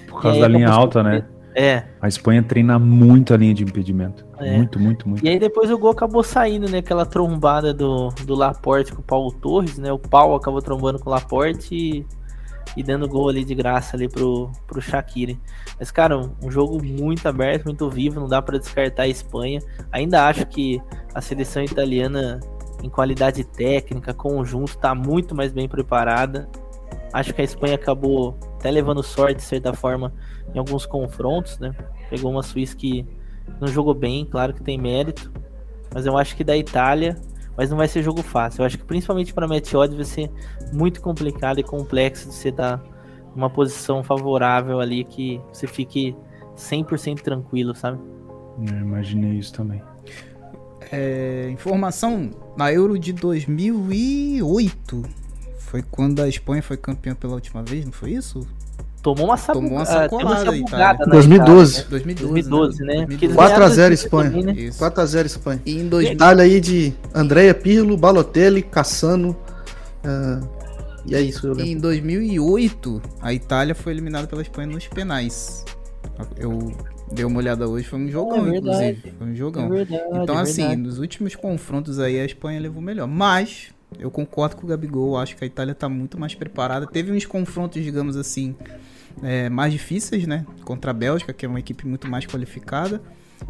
Por 0.09 0.21
causa 0.21 0.37
E 0.37 0.41
da 0.43 0.49
linha 0.49 0.69
alta, 0.69 1.03
né? 1.03 1.25
É, 1.55 1.85
A 2.01 2.09
Espanha 2.09 2.43
treina 2.43 2.79
muito 2.79 3.35
a 3.35 3.37
linha 3.37 3.53
de 3.53 3.63
impedimento. 3.63 4.25
É. 4.39 4.57
Muito, 4.57 4.79
muito, 4.79 5.09
muito. 5.09 5.25
E 5.25 5.29
aí 5.29 5.39
depois 5.39 5.71
o 5.71 5.79
gol 5.79 5.91
acabou 5.91 6.23
saindo, 6.23 6.69
né? 6.69 6.79
Aquela 6.79 7.05
trombada 7.05 7.75
do, 7.75 8.09
do 8.25 8.35
Laporte 8.35 8.93
com 8.93 9.01
o 9.01 9.05
Paulo 9.05 9.33
Torres, 9.33 9.79
né? 9.79 9.93
O 9.93 9.99
Paulo 9.99 10.35
acabou 10.35 10.63
trombando 10.63 10.99
com 10.99 11.11
o 11.11 11.13
Laporte 11.13 11.75
e, 11.75 12.07
e 12.77 12.83
dando 12.83 13.07
gol 13.07 13.29
ali 13.29 13.45
de 13.45 13.55
graça 13.55 13.97
ali 13.97 14.09
pro, 14.09 14.51
pro 14.67 14.81
Shaqiri. 14.81 15.39
Mas, 15.79 15.91
cara, 15.91 16.19
um, 16.19 16.31
um 16.43 16.51
jogo 16.51 16.83
muito 16.83 17.29
aberto, 17.29 17.67
muito 17.67 17.89
vivo, 17.91 18.19
não 18.19 18.29
dá 18.29 18.41
pra 18.41 18.59
descartar 18.59 19.03
a 19.03 19.09
Espanha. 19.09 19.61
Ainda 19.91 20.27
acho 20.27 20.47
que 20.47 20.81
a 21.15 21.21
seleção 21.21 21.63
italiana, 21.63 22.41
em 22.83 22.89
qualidade 22.89 23.45
técnica, 23.45 24.15
conjunto, 24.15 24.79
tá 24.79 24.95
muito 24.95 25.35
mais 25.35 25.53
bem 25.53 25.69
preparada. 25.69 26.49
Acho 27.13 27.35
que 27.35 27.43
a 27.43 27.45
Espanha 27.45 27.75
acabou 27.75 28.39
até 28.59 28.71
levando 28.71 29.03
sorte, 29.03 29.37
de 29.37 29.43
certa 29.43 29.75
forma, 29.75 30.15
em 30.55 30.59
alguns 30.59 30.87
confrontos, 30.87 31.59
né? 31.59 31.75
Pegou 32.11 32.31
uma 32.31 32.43
Suíça 32.43 32.77
que 32.77 33.07
não 33.61 33.69
jogou 33.69 33.95
bem, 33.95 34.25
claro 34.25 34.53
que 34.53 34.63
tem 34.63 34.79
mérito, 34.79 35.33
mas 35.93 36.07
eu 36.07 36.17
acho 36.17 36.37
que 36.37 36.45
da 36.45 36.57
Itália, 36.57 37.17
mas 37.57 37.71
não 37.71 37.77
vai 37.77 37.89
ser 37.89 38.03
jogo 38.03 38.23
fácil. 38.23 38.63
Eu 38.63 38.67
acho 38.67 38.79
que 38.79 38.85
principalmente 38.85 39.33
para 39.33 39.47
Match 39.47 39.73
Odds 39.75 39.97
vai 39.97 40.05
ser 40.05 40.31
muito 40.73 41.01
complicado 41.01 41.59
e 41.59 41.63
complexo 41.63 42.29
de 42.29 42.35
você 42.35 42.49
estar 42.49 42.83
numa 43.35 43.51
posição 43.51 44.03
favorável 44.03 44.81
ali 44.81 45.05
que 45.05 45.41
você 45.53 45.67
fique 45.67 46.15
100% 46.57 47.21
tranquilo, 47.21 47.75
sabe? 47.75 47.99
Eu 48.59 48.79
imaginei 48.79 49.39
isso 49.39 49.53
também. 49.53 49.83
É, 50.91 51.49
informação 51.51 52.31
na 52.57 52.73
Euro 52.73 52.99
de 52.99 53.13
2008 53.13 55.03
foi 55.59 55.83
quando 55.83 56.21
a 56.21 56.29
Espanha 56.29 56.63
foi 56.63 56.77
campeã 56.77 57.15
pela 57.15 57.35
última 57.35 57.63
vez, 57.63 57.85
não 57.87 57.93
foi 57.93 58.11
isso? 58.13 58.47
Tomou 59.03 59.27
uma, 59.27 59.37
sabu... 59.37 59.59
Tomou 59.61 59.73
uma 59.73 59.83
ah, 59.83 59.85
deu 59.85 60.19
sacolada 60.19 60.41
a 60.43 60.45
sabugada 60.45 61.07
na 61.07 61.13
2012. 61.13 61.73
Itália, 61.73 61.91
2012, 61.91 62.31
2012, 62.31 62.85
né? 62.85 63.07
Porque 63.07 63.25
eles 63.27 63.37
4 63.37 63.53
a 63.55 63.59
ganharam 63.59 63.75
0 63.75 63.89
dois 63.89 64.01
Espanha. 64.01 64.31
também, 64.31 64.45
né? 64.45 64.53
Isso. 64.53 64.79
4x0 64.79 65.25
Espanha. 65.27 65.63
E 65.67 65.73
em 65.81 65.89
2000, 65.89 66.13
Itália 66.15 66.45
aí 66.45 66.61
de 66.61 66.95
Andrea 67.15 67.55
Pirlo, 67.55 67.97
Balotelli, 67.97 68.63
Cassano. 68.63 69.37
ah, 70.05 70.41
e 71.05 71.15
é 71.17 71.21
isso, 71.21 71.47
eu 71.49 71.53
lembro. 71.53 71.67
em 71.73 71.79
2008, 71.79 73.03
a 73.21 73.33
Itália 73.35 73.75
foi 73.75 73.93
eliminada 73.93 74.27
pela 74.29 74.41
Espanha 74.41 74.69
nos 74.69 74.87
penais. 74.87 75.65
Eu 76.37 76.73
dei 77.11 77.25
uma 77.25 77.39
olhada 77.39 77.69
hoje, 77.69 77.89
foi 77.89 77.99
um 77.99 78.09
jogão, 78.09 78.47
É 78.47 78.51
verdade. 78.51 78.89
inclusive. 78.99 79.15
Foi 79.19 79.27
um 79.27 79.33
É 79.33 79.35
jogão. 79.35 79.69
verdade, 79.69 80.03
Então, 80.23 80.39
é 80.39 80.43
assim, 80.43 80.61
verdade. 80.63 80.81
nos 80.83 80.99
últimos 81.01 81.35
confrontos 81.35 81.99
aí, 81.99 82.21
a 82.21 82.25
Espanha 82.25 82.61
levou 82.61 82.81
melhor. 82.81 83.09
Mas, 83.09 83.69
eu 83.99 84.11
concordo 84.13 84.55
com 84.57 84.65
o 84.65 84.69
Gabigol, 84.69 85.19
acho 85.19 85.37
que 85.37 85.43
a 85.43 85.47
Itália 85.47 85.75
tá 85.75 85.89
muito 85.89 86.19
mais 86.19 86.35
preparada. 86.37 86.87
Teve 86.87 87.11
uns 87.11 87.27
confrontos, 87.27 87.83
digamos 87.83 88.17
assim, 88.17 88.55
é, 89.23 89.49
mais 89.49 89.73
difíceis, 89.73 90.27
né? 90.27 90.45
Contra 90.65 90.91
a 90.91 90.95
Bélgica, 90.95 91.33
que 91.33 91.45
é 91.45 91.49
uma 91.49 91.59
equipe 91.59 91.87
muito 91.87 92.09
mais 92.09 92.27
qualificada. 92.27 93.03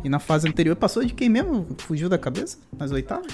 E 0.02 0.09
na 0.09 0.19
fase 0.19 0.49
anterior, 0.49 0.75
passou 0.76 1.04
de 1.04 1.12
quem 1.12 1.28
mesmo? 1.28 1.66
Fugiu 1.78 2.09
da 2.09 2.16
cabeça? 2.19 2.59
Nas 2.78 2.90
oitavas? 2.90 3.33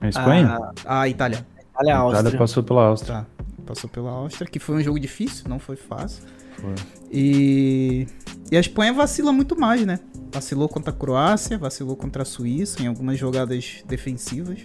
A 0.00 0.08
Espanha? 0.08 0.58
Ah, 0.84 1.00
A 1.00 1.08
Itália. 1.08 1.46
A 1.74 1.80
a 1.80 1.82
Itália 1.82 1.96
Áustria. 1.96 2.38
passou 2.38 2.62
pela 2.62 2.84
Áustria. 2.86 3.14
Tá. 3.14 3.26
Passou 3.66 3.88
pela 3.90 4.10
Áustria, 4.10 4.48
que 4.50 4.58
foi 4.58 4.76
um 4.76 4.80
jogo 4.82 4.98
difícil, 4.98 5.48
não 5.48 5.58
foi 5.58 5.76
fácil. 5.76 6.22
Foi. 6.56 6.74
E, 7.10 8.06
e 8.50 8.56
a 8.56 8.60
Espanha 8.60 8.92
vacila 8.92 9.32
muito 9.32 9.58
mais, 9.58 9.84
né? 9.84 9.98
Vacilou 10.32 10.68
contra 10.68 10.90
a 10.92 10.96
Croácia, 10.96 11.58
vacilou 11.58 11.96
contra 11.96 12.22
a 12.22 12.24
Suíça 12.24 12.82
em 12.82 12.86
algumas 12.86 13.18
jogadas 13.18 13.82
defensivas. 13.86 14.60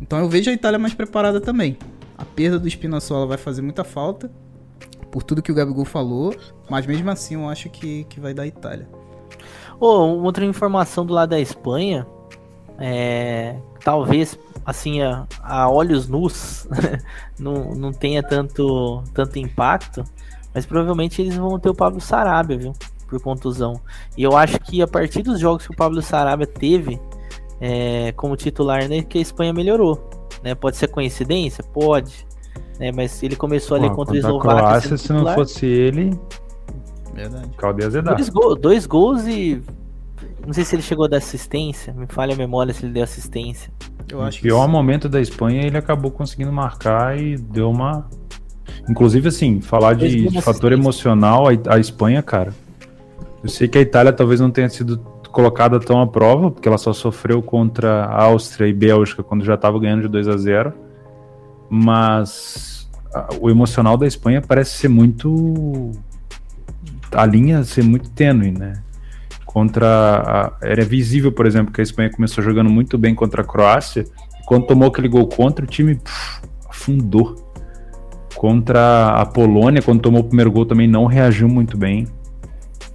Então 0.00 0.18
eu 0.18 0.28
vejo 0.28 0.50
a 0.50 0.52
Itália 0.52 0.78
mais 0.78 0.92
preparada 0.94 1.40
também. 1.40 1.76
A 2.16 2.24
perda 2.24 2.58
do 2.58 2.68
Spinazzola 2.68 3.26
vai 3.26 3.38
fazer 3.38 3.62
muita 3.62 3.82
falta, 3.84 4.30
por 5.14 5.22
tudo 5.22 5.40
que 5.40 5.52
o 5.52 5.54
Gabigol 5.54 5.84
falou, 5.84 6.34
mas 6.68 6.84
mesmo 6.84 7.08
assim 7.08 7.34
eu 7.34 7.48
acho 7.48 7.70
que, 7.70 8.02
que 8.04 8.18
vai 8.18 8.34
dar 8.34 8.48
Itália. 8.48 8.88
Uma 9.80 10.24
outra 10.24 10.44
informação 10.44 11.06
do 11.06 11.14
lado 11.14 11.30
da 11.30 11.38
Espanha, 11.38 12.04
é, 12.80 13.56
talvez 13.84 14.36
assim 14.66 15.02
a, 15.02 15.24
a 15.40 15.70
olhos 15.70 16.08
nus 16.08 16.66
não, 17.38 17.76
não 17.76 17.92
tenha 17.92 18.24
tanto, 18.24 19.04
tanto 19.14 19.38
impacto, 19.38 20.02
mas 20.52 20.66
provavelmente 20.66 21.22
eles 21.22 21.36
vão 21.36 21.60
ter 21.60 21.68
o 21.68 21.74
Pablo 21.76 22.00
Sarabia, 22.00 22.58
viu? 22.58 22.72
Por 23.06 23.22
contusão. 23.22 23.80
E 24.16 24.22
eu 24.24 24.36
acho 24.36 24.58
que 24.58 24.82
a 24.82 24.88
partir 24.88 25.22
dos 25.22 25.38
jogos 25.38 25.64
que 25.64 25.72
o 25.72 25.76
Pablo 25.76 26.02
Sarabia 26.02 26.48
teve 26.48 27.00
é, 27.60 28.10
como 28.16 28.36
titular, 28.36 28.88
né, 28.88 29.02
que 29.02 29.18
a 29.18 29.22
Espanha 29.22 29.52
melhorou. 29.52 30.10
Né? 30.42 30.56
Pode 30.56 30.76
ser 30.76 30.88
coincidência? 30.88 31.62
Pode. 31.62 32.26
Né? 32.78 32.90
Mas 32.94 33.22
ele 33.22 33.36
começou 33.36 33.76
ali 33.76 33.88
Pô, 33.88 33.96
contra 33.96 34.14
o 34.14 34.20
contra 34.20 34.28
a 34.28 34.30
Eslováquia. 34.30 34.66
Croácia, 34.66 34.96
se 34.96 35.12
não 35.12 35.34
fosse 35.34 35.66
ele, 35.66 36.18
Verdade. 37.14 37.48
Dois, 38.16 38.28
gol- 38.28 38.56
dois 38.56 38.86
gols 38.86 39.26
e. 39.26 39.62
Não 40.46 40.52
sei 40.52 40.64
se 40.64 40.74
ele 40.74 40.82
chegou 40.82 41.06
a 41.06 41.08
dar 41.08 41.18
assistência. 41.18 41.92
Me 41.94 42.06
falha 42.06 42.34
a 42.34 42.36
memória 42.36 42.74
se 42.74 42.84
ele 42.84 42.92
deu 42.92 43.04
assistência. 43.04 43.72
Eu 44.10 44.20
acho 44.20 44.38
que 44.38 44.42
pior 44.42 44.68
momento 44.68 45.08
da 45.08 45.20
Espanha, 45.20 45.64
ele 45.64 45.78
acabou 45.78 46.10
conseguindo 46.10 46.52
marcar 46.52 47.18
e 47.18 47.36
deu 47.36 47.70
uma. 47.70 48.06
Inclusive, 48.88 49.28
assim, 49.28 49.60
falar 49.60 49.94
de, 49.94 50.28
de 50.28 50.42
fator 50.42 50.72
emocional, 50.72 51.46
a, 51.48 51.74
a 51.74 51.78
Espanha, 51.78 52.22
cara. 52.22 52.52
Eu 53.42 53.48
sei 53.48 53.68
que 53.68 53.78
a 53.78 53.80
Itália 53.80 54.12
talvez 54.12 54.40
não 54.40 54.50
tenha 54.50 54.68
sido 54.68 54.98
colocada 55.30 55.80
tão 55.80 56.00
à 56.00 56.06
prova, 56.06 56.50
porque 56.50 56.68
ela 56.68 56.78
só 56.78 56.92
sofreu 56.92 57.42
contra 57.42 58.04
a 58.04 58.24
Áustria 58.24 58.66
e 58.66 58.72
Bélgica 58.72 59.22
quando 59.22 59.44
já 59.44 59.54
estava 59.54 59.78
ganhando 59.78 60.02
de 60.02 60.08
2 60.08 60.28
a 60.28 60.36
0 60.36 60.72
Mas 61.74 62.88
o 63.40 63.50
emocional 63.50 63.96
da 63.96 64.06
Espanha 64.06 64.40
parece 64.40 64.78
ser 64.78 64.88
muito. 64.88 65.92
A 67.12 67.26
linha 67.26 67.62
ser 67.64 67.84
muito 67.84 68.10
tênue, 68.10 68.50
né? 68.50 68.74
contra 69.54 69.86
a, 69.86 70.52
era 70.60 70.84
visível, 70.84 71.30
por 71.30 71.46
exemplo, 71.46 71.72
que 71.72 71.80
a 71.80 71.84
Espanha 71.84 72.10
começou 72.10 72.42
jogando 72.42 72.68
muito 72.68 72.98
bem 72.98 73.14
contra 73.14 73.42
a 73.42 73.44
Croácia, 73.44 74.04
e 74.40 74.44
quando 74.44 74.66
tomou 74.66 74.88
aquele 74.88 75.06
gol 75.06 75.28
contra, 75.28 75.64
o 75.64 75.68
time 75.68 75.94
pff, 75.94 76.42
afundou. 76.68 77.36
Contra 78.34 79.10
a 79.10 79.24
Polônia, 79.24 79.80
quando 79.80 80.00
tomou 80.00 80.22
o 80.22 80.24
primeiro 80.24 80.50
gol, 80.50 80.66
também 80.66 80.88
não 80.88 81.06
reagiu 81.06 81.48
muito 81.48 81.78
bem. 81.78 82.08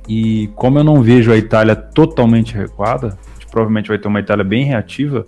E 0.05 0.50
como 0.55 0.77
eu 0.77 0.83
não 0.83 1.01
vejo 1.01 1.31
a 1.31 1.38
Itália 1.38 1.77
totalmente 1.77 2.53
recuada, 2.53 3.07
a 3.07 3.33
gente 3.39 3.48
provavelmente 3.50 3.88
vai 3.88 3.98
ter 3.98 4.09
uma 4.09 4.19
Itália 4.19 4.43
bem 4.43 4.65
reativa. 4.65 5.25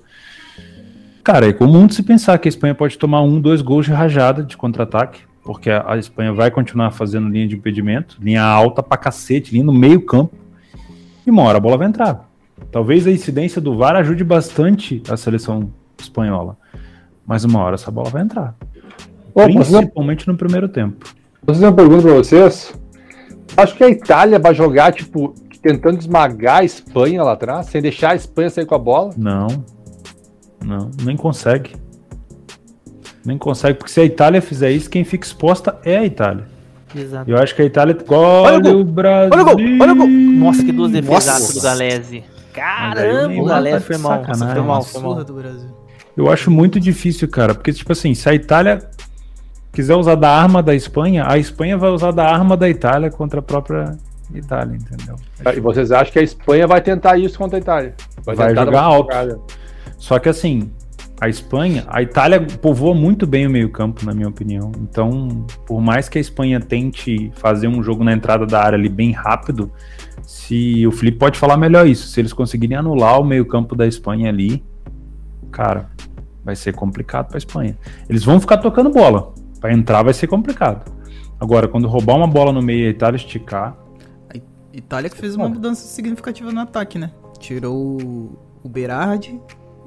Cara, 1.24 1.48
é 1.48 1.54
comum 1.54 1.86
de 1.86 1.94
se 1.94 2.04
pensar 2.04 2.38
que 2.40 2.48
a 2.48 2.50
Espanha 2.50 2.74
pode 2.74 2.98
tomar 2.98 3.22
um, 3.22 3.40
dois 3.40 3.62
gols 3.62 3.86
de 3.86 3.92
rajada 3.92 4.44
de 4.44 4.58
contra-ataque, 4.58 5.22
porque 5.44 5.70
a, 5.70 5.96
Espanha 5.98 6.34
vai 6.34 6.50
continuar 6.50 6.92
fazendo 6.92 7.30
linha 7.30 7.48
de 7.48 7.56
impedimento, 7.56 8.18
linha 8.20 8.44
alta 8.44 8.82
pra 8.82 8.98
cacete, 8.98 9.52
linha 9.52 9.64
no 9.64 9.74
meio 9.74 10.02
campo, 10.02 10.36
e 11.26 11.30
uma 11.30 11.44
hora 11.44 11.58
a 11.58 11.62
bola 11.62 11.78
vai 11.78 11.88
entrar. 11.88 12.28
Talvez 12.72 13.06
a 13.06 13.12
incidência 13.12 13.62
do 13.62 13.78
VAR 13.78 13.96
ajude 13.96 14.24
bastante 14.24 15.02
a 15.10 15.16
seleção 15.16 15.72
espanhola, 16.00 16.58
mas 17.26 17.44
uma 17.44 17.60
hora 17.60 17.76
essa 17.76 17.92
bola 17.92 18.10
vai 18.10 18.24
entrar. 18.24 18.56
Principalmente 19.34 20.28
no 20.28 20.36
primeiro 20.36 20.68
tempo. 20.68 21.06
Vou 21.44 21.54
fazer 21.54 21.68
uma 21.68 21.74
pergunta 21.74 22.02
pra 22.04 22.14
vocês. 22.14 22.74
Acho 23.56 23.76
que 23.76 23.84
a 23.84 23.90
Itália 23.90 24.40
vai 24.40 24.56
jogar, 24.56 24.92
tipo, 24.92 25.36
tentando 25.62 26.00
esmagar 26.00 26.60
a 26.60 26.64
Espanha 26.64 27.24
lá 27.24 27.34
atrás, 27.34 27.68
sem 27.68 27.82
deixar 27.82 28.12
a 28.12 28.16
Espanha 28.16 28.50
sair 28.50 28.66
com 28.66 28.76
a 28.76 28.80
bola. 28.80 29.14
Não. 29.16 29.48
Não, 30.66 30.92
nem 31.04 31.16
consegue. 31.16 31.76
Nem 33.26 33.38
consegue, 33.38 33.78
porque 33.78 33.92
se 33.92 34.00
a 34.00 34.04
Itália 34.06 34.42
fizer 34.42 34.72
isso, 34.72 34.90
quem 34.90 35.04
fica 35.04 35.26
exposta 35.26 35.78
é 35.84 35.98
a 35.98 36.06
Itália. 36.06 36.46
Exato. 36.96 37.30
Eu 37.30 37.38
acho 37.38 37.56
que 37.56 37.62
a 37.62 37.66
Itália. 37.66 37.96
Olha 38.08 38.18
Olha, 38.18 38.58
o 38.58 38.62
gol! 38.74 38.82
o 38.82 38.84
Brasil! 38.84 39.30
Olha 39.34 39.42
o 39.42 39.46
gol! 39.46 39.56
Olha 39.80 39.94
o 39.94 39.96
gol! 39.96 40.08
Nossa, 40.08 40.64
que 40.64 40.72
duas 40.72 40.92
defesas 40.92 41.54
do 41.54 41.62
Galese. 41.62 42.24
Caramba, 42.54 43.34
o 43.42 43.46
Galese 43.46 43.78
tá 43.78 43.82
foi 43.86 43.98
mal. 43.98 44.12
sacanagem. 44.20 44.56
Foi 44.56 44.64
mal, 44.64 44.76
Uma 44.78 44.84
foi 44.84 45.02
mal. 45.02 45.24
do 45.24 45.34
Brasil. 45.34 45.70
Eu 46.18 46.30
acho 46.30 46.52
muito 46.52 46.80
difícil, 46.80 47.28
cara, 47.30 47.56
porque, 47.56 47.72
tipo 47.72 47.92
assim, 47.94 48.14
se 48.14 48.28
a 48.28 48.34
Itália 48.34 48.80
quiser 49.72 49.96
usar 49.96 50.16
da 50.16 50.30
arma 50.30 50.62
da 50.62 50.76
Espanha, 50.76 51.26
a 51.28 51.38
Espanha 51.38 51.78
vai 51.78 51.90
usar 51.92 52.12
da 52.12 52.26
arma 52.26 52.58
da 52.58 52.68
Itália 52.68 53.10
contra 53.10 53.40
a 53.40 53.44
própria 53.44 53.98
Itália, 54.34 54.76
entendeu? 54.76 55.16
E 55.56 55.60
vocês 55.62 55.92
acham 55.92 56.12
que 56.12 56.20
a 56.20 56.24
Espanha 56.24 56.68
vai 56.68 56.82
tentar 56.82 57.18
isso 57.18 57.38
contra 57.38 57.58
a 57.58 57.62
Itália? 57.62 57.96
Vai 58.26 58.36
tentar 58.36 58.66
jogar 58.66 58.82
alto. 58.82 59.08
jogada. 59.14 59.40
Só 60.02 60.18
que 60.18 60.28
assim, 60.28 60.72
a 61.22 61.30
Espanha, 61.30 61.86
a 61.88 62.02
Itália 62.02 62.42
povoa 62.42 62.96
muito 62.96 63.28
bem 63.28 63.46
o 63.46 63.52
meio-campo, 63.52 64.04
na 64.04 64.16
minha 64.16 64.28
opinião. 64.28 64.72
Então, 64.82 65.46
por 65.68 65.80
mais 65.80 66.10
que 66.10 66.18
a 66.18 66.22
Espanha 66.22 66.60
tente 66.60 67.32
fazer 67.36 67.68
um 67.68 67.84
jogo 67.84 68.04
na 68.04 68.12
entrada 68.12 68.44
da 68.48 68.64
área 68.64 68.76
ali 68.80 68.90
bem 68.90 69.12
rápido, 69.12 69.72
se 70.24 70.88
o 70.88 70.92
Felipe 70.92 71.20
pode 71.20 71.38
falar 71.38 71.56
melhor 71.56 71.86
isso, 71.86 72.08
se 72.08 72.20
eles 72.20 72.34
conseguirem 72.34 72.76
anular 72.78 73.22
o 73.22 73.24
meio-campo 73.24 73.76
da 73.76 73.86
Espanha 73.86 74.30
ali, 74.30 74.64
cara, 75.52 75.92
vai 76.44 76.56
ser 76.56 76.74
complicado 76.74 77.28
para 77.28 77.38
a 77.38 77.44
Espanha. 77.46 77.78
Eles 78.10 78.24
vão 78.24 78.40
ficar 78.40 78.58
tocando 78.58 78.90
bola. 78.90 79.36
Para 79.60 79.72
entrar 79.72 80.02
vai 80.02 80.16
ser 80.16 80.26
complicado. 80.26 80.92
Agora, 81.40 81.68
quando 81.68 81.88
roubar 81.88 82.16
uma 82.18 82.26
bola 82.26 82.52
no 82.52 82.64
meio 82.64 82.86
e 82.86 82.88
a 82.88 82.90
Itália 82.90 83.18
esticar, 83.18 83.78
Itália 84.74 85.12
que 85.12 85.18
fez 85.18 85.36
uma 85.36 85.48
mudança 85.48 85.86
significativa 85.86 86.52
no 86.52 86.60
ataque, 86.62 86.98
né? 86.98 87.12
Tirou 87.38 88.02
o- 88.02 88.40
Berardi 88.68 89.40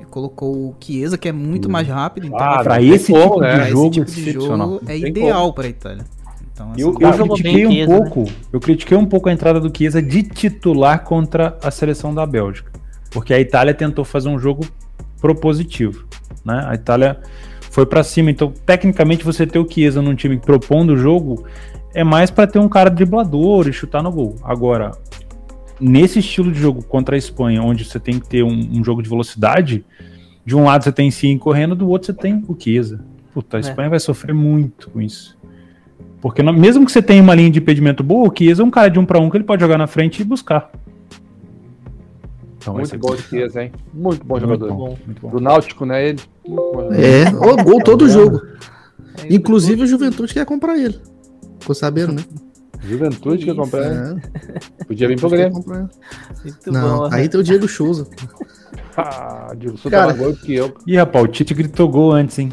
colocou 0.04 0.54
o 0.54 0.74
Chiesa, 0.80 1.16
que 1.18 1.28
é 1.28 1.32
muito 1.32 1.68
mais 1.68 1.86
rápido. 1.88 2.26
Então, 2.26 2.38
Ah, 2.38 2.62
para 2.62 2.74
não 2.76 2.80
tem 2.82 2.90
esse 2.94 3.12
tipo 3.12 3.40
né? 3.40 3.68
jogo 3.68 3.86
esse 3.86 4.00
tipo 4.00 4.10
de 4.10 4.32
jogo 4.32 4.80
é 4.86 4.98
ideal 4.98 5.52
para 5.52 5.66
a 5.66 5.70
Itália. 5.70 6.04
Então, 6.52 6.68
o- 6.68 6.72
essa- 6.72 6.80
Eu 6.80 6.88
Eu 7.26 7.34
critiquei 7.34 7.66
um 7.66 7.70
Chiesa, 7.72 7.90
né? 7.90 7.98
pouco, 8.00 8.24
eu 8.52 8.60
critiquei 8.60 8.96
um 8.96 9.06
pouco 9.06 9.28
a 9.28 9.32
entrada 9.32 9.58
do 9.60 9.76
Chiesa 9.76 10.00
de 10.00 10.22
titular 10.22 11.02
contra 11.02 11.58
a 11.62 11.70
seleção 11.70 12.14
da 12.14 12.24
Bélgica, 12.24 12.70
porque 13.10 13.34
a 13.34 13.40
Itália 13.40 13.74
tentou 13.74 14.04
fazer 14.04 14.28
um 14.28 14.38
jogo 14.38 14.64
propositivo, 15.20 16.04
né? 16.44 16.64
A 16.68 16.74
Itália 16.74 17.18
foi 17.70 17.86
pra 17.86 18.04
cima, 18.04 18.30
então 18.30 18.52
tecnicamente 18.64 19.24
você 19.24 19.46
ter 19.46 19.58
o 19.58 19.68
Chiesa 19.68 20.00
num 20.00 20.14
time 20.14 20.36
propondo 20.38 20.90
o 20.90 20.96
jogo 20.96 21.44
é 21.92 22.04
mais 22.04 22.30
pra 22.30 22.46
ter 22.46 22.58
um 22.58 22.68
cara 22.68 22.90
driblador 22.90 23.66
e 23.68 23.72
chutar 23.72 24.02
no 24.02 24.12
gol. 24.12 24.36
Agora, 24.44 24.92
nesse 25.80 26.18
estilo 26.18 26.50
de 26.52 26.58
jogo 26.58 26.82
contra 26.84 27.14
a 27.16 27.18
Espanha, 27.18 27.62
onde 27.62 27.84
você 27.84 27.98
tem 28.00 28.18
que 28.18 28.28
ter 28.28 28.42
um, 28.42 28.78
um 28.78 28.84
jogo 28.84 29.02
de 29.02 29.08
velocidade, 29.08 29.84
de 30.44 30.54
um 30.56 30.64
lado 30.64 30.84
você 30.84 30.92
tem 30.92 31.10
Sim 31.10 31.36
correndo, 31.38 31.74
do 31.74 31.88
outro 31.88 32.06
você 32.06 32.12
tem 32.12 32.42
o 32.46 32.56
Chiesa. 32.58 33.04
Puta, 33.32 33.56
a 33.56 33.58
É. 33.58 33.62
Espanha 33.62 33.90
vai 33.90 33.98
sofrer 34.00 34.34
muito 34.34 34.90
com 34.90 35.00
isso. 35.00 35.36
Porque 36.20 36.42
no- 36.42 36.52
mesmo 36.52 36.86
que 36.86 36.92
você 36.92 37.02
tenha 37.02 37.22
uma 37.22 37.34
linha 37.34 37.50
de 37.50 37.58
impedimento 37.58 38.02
boa, 38.02 38.28
o 38.28 38.32
Chiesa 38.36 38.62
é 38.62 38.64
um 38.64 38.70
cara 38.70 38.88
de 38.88 38.98
um 38.98 39.04
pra 39.04 39.18
um 39.18 39.28
que 39.28 39.36
ele 39.36 39.44
pode 39.44 39.60
jogar 39.62 39.76
na 39.78 39.86
frente 39.86 40.20
e 40.22 40.24
buscar. 40.24 40.70
Então 42.58 42.74
Muito 42.74 42.88
ser 42.88 42.98
bom 42.98 43.14
de. 43.14 43.22
Chiesa, 43.22 43.62
hein? 43.64 43.72
Muito 43.92 44.24
bom 44.24 44.38
Muito 44.38 44.48
jogador. 44.48 44.74
bom, 44.74 44.98
muito 45.04 45.20
bom. 45.20 45.30
Do 45.30 45.40
Náutico, 45.40 45.84
né? 45.84 46.08
Ele. 46.08 46.20
É, 46.92 47.24
ó, 47.36 47.62
gol 47.62 47.82
todo 47.82 48.08
jogo. 48.08 48.40
É, 49.22 49.34
Inclusive 49.34 49.82
o 49.82 49.86
Juventude 49.86 50.32
quer 50.32 50.46
comprar 50.46 50.78
ele. 50.78 50.98
Ficou 51.60 51.74
sabendo, 51.74 52.12
né? 52.14 52.22
Juventude 52.82 53.44
que 53.44 53.50
eu 53.50 53.56
comprei. 53.56 53.82
É, 53.84 54.14
Podia 54.86 55.08
vir 55.08 55.18
pro 55.18 55.30
Grêmio. 55.30 55.64
Não, 56.66 56.98
bom. 56.98 57.08
aí 57.12 57.28
tem 57.28 57.40
o 57.40 57.42
Diego 57.44 57.68
Souza. 57.68 58.06
Ah, 58.96 59.52
Diego 59.56 59.76
Souza 59.76 59.90
Cara. 59.96 60.14
tá 60.14 60.22
mais 60.22 60.38
que 60.40 60.54
eu. 60.54 60.74
Ih, 60.86 60.96
rapaz, 60.96 61.24
o 61.24 61.28
Tite 61.28 61.54
gritou 61.54 61.88
gol 61.88 62.12
antes, 62.12 62.38
hein? 62.38 62.50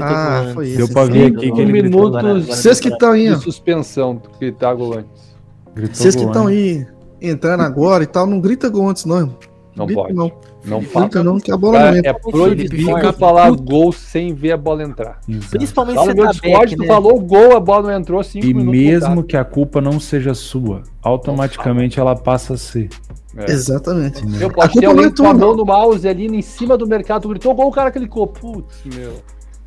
Ah, 0.00 0.50
foi 0.54 0.68
Deu 0.76 0.84
esse. 0.84 0.92
pra 0.92 1.04
ver 1.04 1.26
aqui 1.32 1.50
que 1.50 1.60
ele 1.60 1.72
gritou. 1.72 1.82
minutos 2.02 2.16
Agora- 2.18 2.30
agora 2.38 2.40
Vocês 2.56 2.78
que 2.78 2.88
estão 2.88 3.10
aí, 3.12 3.26
de 3.28 3.34
ó. 3.34 3.38
suspensão 3.38 4.22
gritar 4.38 4.74
gol 4.74 4.98
antes. 4.98 5.34
Gritou 5.74 5.94
Vocês 5.96 6.14
que 6.14 6.22
estão 6.24 6.46
aí 6.46 6.86
entrando 7.20 7.62
agora 7.62 8.04
e 8.04 8.06
tal, 8.06 8.26
não 8.26 8.40
grita 8.40 8.68
gol 8.68 8.88
antes, 8.88 9.04
não. 9.04 9.16
irmão. 9.18 9.36
Não 9.74 9.86
grita, 9.86 10.02
pode. 10.02 10.14
Não, 10.14 10.30
Não 10.64 10.80
fala. 10.82 11.10
não, 11.22 11.38
que 11.38 11.52
a 11.52 11.56
bola 11.56 11.78
Cara, 11.78 11.90
não 11.90 11.98
entra. 11.98 12.10
é 12.10 12.14
proibido 12.14 13.12
falar 13.18 13.50
puto. 13.50 13.62
gol 13.62 13.92
sem 13.92 14.32
ver 14.34 14.52
a 14.52 14.56
bola 14.56 14.82
entrar. 14.82 15.20
Exato. 15.28 15.50
Principalmente 15.50 15.96
no 15.96 16.04
você 16.04 16.14
meu 16.14 16.24
tá 16.24 16.30
Discord, 16.32 16.58
back, 16.58 16.76
tu 16.76 16.82
né? 16.82 16.86
falou 16.88 17.20
gol, 17.20 17.56
a 17.56 17.60
bola 17.60 17.82
não 17.90 17.98
entrou, 17.98 18.22
cinco 18.24 18.46
E 18.46 18.54
mesmo 18.54 19.22
que 19.22 19.36
a 19.36 19.44
culpa 19.44 19.80
não 19.80 20.00
seja 20.00 20.32
sua, 20.34 20.82
automaticamente 21.02 22.00
ela 22.00 22.16
passa 22.16 22.54
a 22.54 22.56
ser. 22.56 22.88
É. 23.36 23.50
Exatamente. 23.50 24.22
Eu 24.40 24.48
A 24.48 24.52
posso 24.52 24.68
culpa 24.70 24.80
ter 24.80 24.86
não 24.86 24.90
alguém 24.92 25.06
é 25.06 25.10
com 25.10 25.26
a 25.26 25.34
mão 25.34 25.50
não. 25.50 25.56
no 25.56 25.64
mouse 25.66 26.06
ali 26.08 26.26
em 26.26 26.42
cima 26.42 26.76
do 26.78 26.86
mercado, 26.86 27.28
gritou 27.28 27.54
gol, 27.54 27.68
o 27.68 27.72
cara 27.72 27.90
clicou. 27.90 28.26
Putz, 28.26 28.80
meu. 28.94 29.14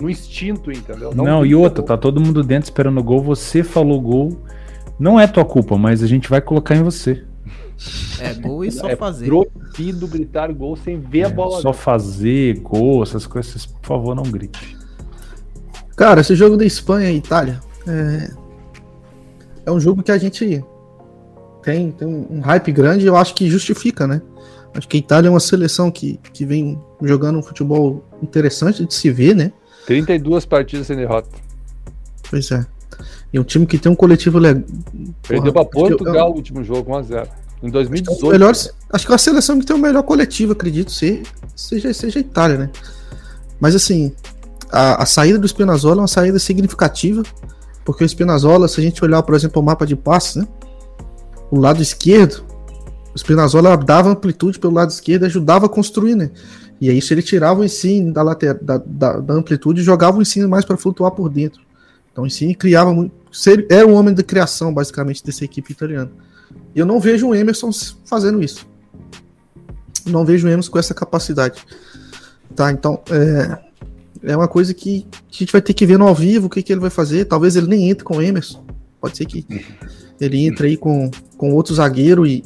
No 0.01 0.09
instinto, 0.09 0.71
entendeu? 0.71 1.13
Não, 1.13 1.45
e 1.45 1.49
grita 1.49 1.63
outra, 1.63 1.81
gol. 1.81 1.87
tá 1.87 1.97
todo 1.97 2.21
mundo 2.21 2.43
dentro 2.43 2.67
esperando 2.69 2.99
o 2.99 3.03
gol, 3.03 3.21
você 3.21 3.63
falou 3.63 3.99
gol. 3.99 4.37
Não 4.99 5.19
é 5.19 5.27
tua 5.27 5.45
culpa, 5.45 5.77
mas 5.77 6.01
a 6.01 6.07
gente 6.07 6.29
vai 6.29 6.41
colocar 6.41 6.75
em 6.75 6.81
você. 6.81 7.23
É 8.19 8.33
gol 8.33 8.65
e 8.65 8.71
só 8.71 8.89
é 8.89 8.95
fazer. 8.95 9.27
proibido 9.27 10.07
gritar 10.07 10.51
gol 10.51 10.75
sem 10.75 10.99
ver 10.99 11.25
a 11.25 11.27
É, 11.27 11.31
bola. 11.31 11.61
só 11.61 11.71
fazer 11.71 12.59
gol, 12.59 13.03
essas 13.03 13.27
coisas, 13.27 13.51
vocês, 13.51 13.65
por 13.65 13.85
favor, 13.85 14.15
não 14.15 14.23
grite. 14.23 14.75
Cara, 15.95 16.21
esse 16.21 16.35
jogo 16.35 16.57
da 16.57 16.65
Espanha 16.65 17.09
e 17.11 17.17
Itália 17.17 17.59
é, 17.87 18.31
é 19.65 19.71
um 19.71 19.79
jogo 19.79 20.01
que 20.03 20.11
a 20.11 20.17
gente 20.17 20.63
tem, 21.63 21.91
tem 21.91 22.07
um 22.07 22.39
hype 22.39 22.71
grande 22.71 23.05
e 23.05 23.07
eu 23.07 23.15
acho 23.15 23.33
que 23.35 23.49
justifica, 23.49 24.07
né? 24.07 24.21
Acho 24.73 24.87
que 24.87 24.97
a 24.97 24.99
Itália 24.99 25.27
é 25.27 25.31
uma 25.31 25.39
seleção 25.39 25.89
que, 25.89 26.19
que 26.33 26.45
vem 26.45 26.79
jogando 27.01 27.39
um 27.39 27.43
futebol 27.43 28.03
interessante 28.21 28.85
de 28.85 28.93
se 28.93 29.09
ver, 29.09 29.35
né? 29.35 29.51
32 29.87 30.45
partidas 30.45 30.85
sem 30.87 30.95
derrota. 30.97 31.29
Pois 32.29 32.51
é. 32.51 32.65
E 33.33 33.39
um 33.39 33.43
time 33.43 33.65
que 33.65 33.77
tem 33.77 33.91
um 33.91 33.95
coletivo 33.95 34.37
legal. 34.37 34.63
Perdeu 35.27 35.51
pra 35.53 35.65
que 35.65 35.77
eu- 35.77 35.81
Portugal 35.87 36.31
o 36.31 36.35
último 36.35 36.63
jogo, 36.63 36.91
1x0. 36.91 37.27
Em 37.61 37.69
2018. 37.69 38.27
Melhores, 38.27 38.69
acho 38.91 39.05
que 39.05 39.11
é 39.11 39.15
a 39.15 39.17
seleção 39.17 39.59
que 39.59 39.65
tem 39.65 39.75
o 39.75 39.79
melhor 39.79 40.03
coletivo, 40.03 40.53
acredito 40.53 40.91
ser, 40.91 41.23
seja, 41.55 41.93
seja 41.93 42.19
a 42.19 42.21
Itália, 42.21 42.57
né? 42.57 42.69
Mas 43.59 43.75
assim, 43.75 44.13
a, 44.71 45.03
a 45.03 45.05
saída 45.05 45.39
do 45.39 45.47
Spinazzola 45.47 46.01
é 46.01 46.01
uma 46.01 46.07
saída 46.07 46.37
significativa, 46.37 47.23
porque 47.83 48.03
o 48.03 48.09
Spinazzola, 48.09 48.67
se 48.67 48.79
a 48.79 48.83
gente 48.83 49.03
olhar, 49.03 49.23
por 49.23 49.33
exemplo, 49.33 49.61
o 49.61 49.65
mapa 49.65 49.85
de 49.85 49.95
passes, 49.95 50.35
né? 50.35 50.47
O 51.49 51.59
lado 51.59 51.81
esquerdo, 51.81 52.45
o 53.15 53.17
Spinazzola 53.17 53.75
dava 53.77 54.09
amplitude 54.09 54.59
pelo 54.59 54.73
lado 54.73 54.91
esquerdo 54.91 55.23
e 55.23 55.25
ajudava 55.25 55.65
a 55.65 55.69
construir, 55.69 56.15
né? 56.15 56.29
E 56.79 56.89
aí, 56.89 57.01
se 57.01 57.13
ele 57.13 57.23
tirava 57.23 57.61
o 57.61 57.63
ensino 57.63 58.13
da, 58.13 58.21
later, 58.21 58.63
da, 58.63 58.77
da, 58.77 59.19
da 59.19 59.33
amplitude, 59.33 59.81
jogava 59.81 60.17
o 60.17 60.21
ensino 60.21 60.47
mais 60.47 60.63
para 60.63 60.77
flutuar 60.77 61.11
por 61.11 61.27
dentro. 61.27 61.61
Então, 62.11 62.23
o 62.23 62.27
ensino 62.27 62.53
criava 62.55 62.93
muito. 62.93 63.11
Era 63.69 63.87
o 63.87 63.93
homem 63.93 64.13
da 64.13 64.21
criação, 64.21 64.73
basicamente, 64.73 65.23
dessa 65.23 65.43
equipe 65.43 65.71
italiana. 65.71 66.11
Eu 66.77 66.85
não 66.85 66.99
vejo 66.99 67.29
o 67.29 67.35
Emerson 67.35 67.71
fazendo 68.05 68.43
isso. 68.43 68.67
Não 70.05 70.23
vejo 70.23 70.45
o 70.45 70.49
Emerson 70.49 70.71
com 70.71 70.77
essa 70.77 70.93
capacidade. 70.93 71.65
Tá, 72.55 72.71
então 72.71 73.01
é, 73.09 74.31
é 74.31 74.37
uma 74.37 74.47
coisa 74.47 74.75
que 74.75 75.07
a 75.11 75.35
gente 75.35 75.51
vai 75.51 75.59
ter 75.59 75.73
que 75.73 75.87
ver 75.87 75.97
no 75.97 76.07
ao 76.07 76.13
vivo 76.13 76.45
o 76.45 76.49
que, 76.51 76.61
que 76.61 76.71
ele 76.71 76.79
vai 76.79 76.91
fazer. 76.91 77.25
Talvez 77.25 77.55
ele 77.55 77.65
nem 77.65 77.89
entre 77.89 78.03
com 78.03 78.17
o 78.17 78.21
Emerson. 78.21 78.63
Pode 79.01 79.17
ser 79.17 79.25
que 79.25 79.43
ele 80.21 80.45
entre 80.45 80.67
aí 80.67 80.77
com, 80.77 81.09
com 81.35 81.51
outro 81.55 81.73
zagueiro 81.73 82.27
e, 82.27 82.43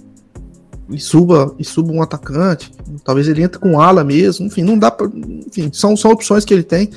e 0.90 0.98
suba 0.98 1.54
e 1.60 1.66
suba 1.66 1.92
um 1.92 2.02
atacante. 2.02 2.72
Talvez 3.04 3.28
ele 3.28 3.44
entre 3.44 3.60
com 3.60 3.82
ala 3.82 4.02
mesmo. 4.02 4.46
Enfim, 4.46 4.64
não 4.64 4.80
dá 4.80 4.90
pra, 4.90 5.08
Enfim, 5.14 5.70
são, 5.74 5.98
são 5.98 6.10
opções 6.10 6.46
que 6.46 6.54
ele 6.54 6.64
tem. 6.64 6.90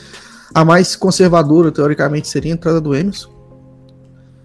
A 0.54 0.64
mais 0.64 0.94
conservadora, 0.94 1.72
teoricamente, 1.72 2.28
seria 2.28 2.52
a 2.52 2.54
entrada 2.54 2.80
do 2.80 2.94
Emerson. 2.94 3.28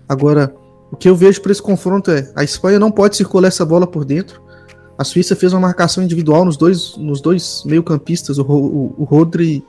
Agora, 0.07 0.51
o 0.91 0.95
que 0.97 1.07
eu 1.09 1.15
vejo 1.15 1.41
para 1.41 1.51
esse 1.51 1.61
confronto 1.61 2.09
é 2.11 2.31
a 2.35 2.43
Espanha 2.43 2.79
não 2.79 2.91
pode 2.91 3.15
circular 3.15 3.47
essa 3.47 3.65
bola 3.65 3.85
por 3.87 4.03
dentro. 4.05 4.41
A 4.97 5.03
Suíça 5.03 5.35
fez 5.35 5.53
uma 5.53 5.61
marcação 5.61 6.03
individual 6.03 6.43
nos 6.43 6.57
dois, 6.57 6.95
nos 6.97 7.21
dois 7.21 7.63
meio-campistas, 7.65 8.37
o, 8.37 8.43
o, 8.43 8.95
o 8.97 9.03
Rodri 9.05 9.63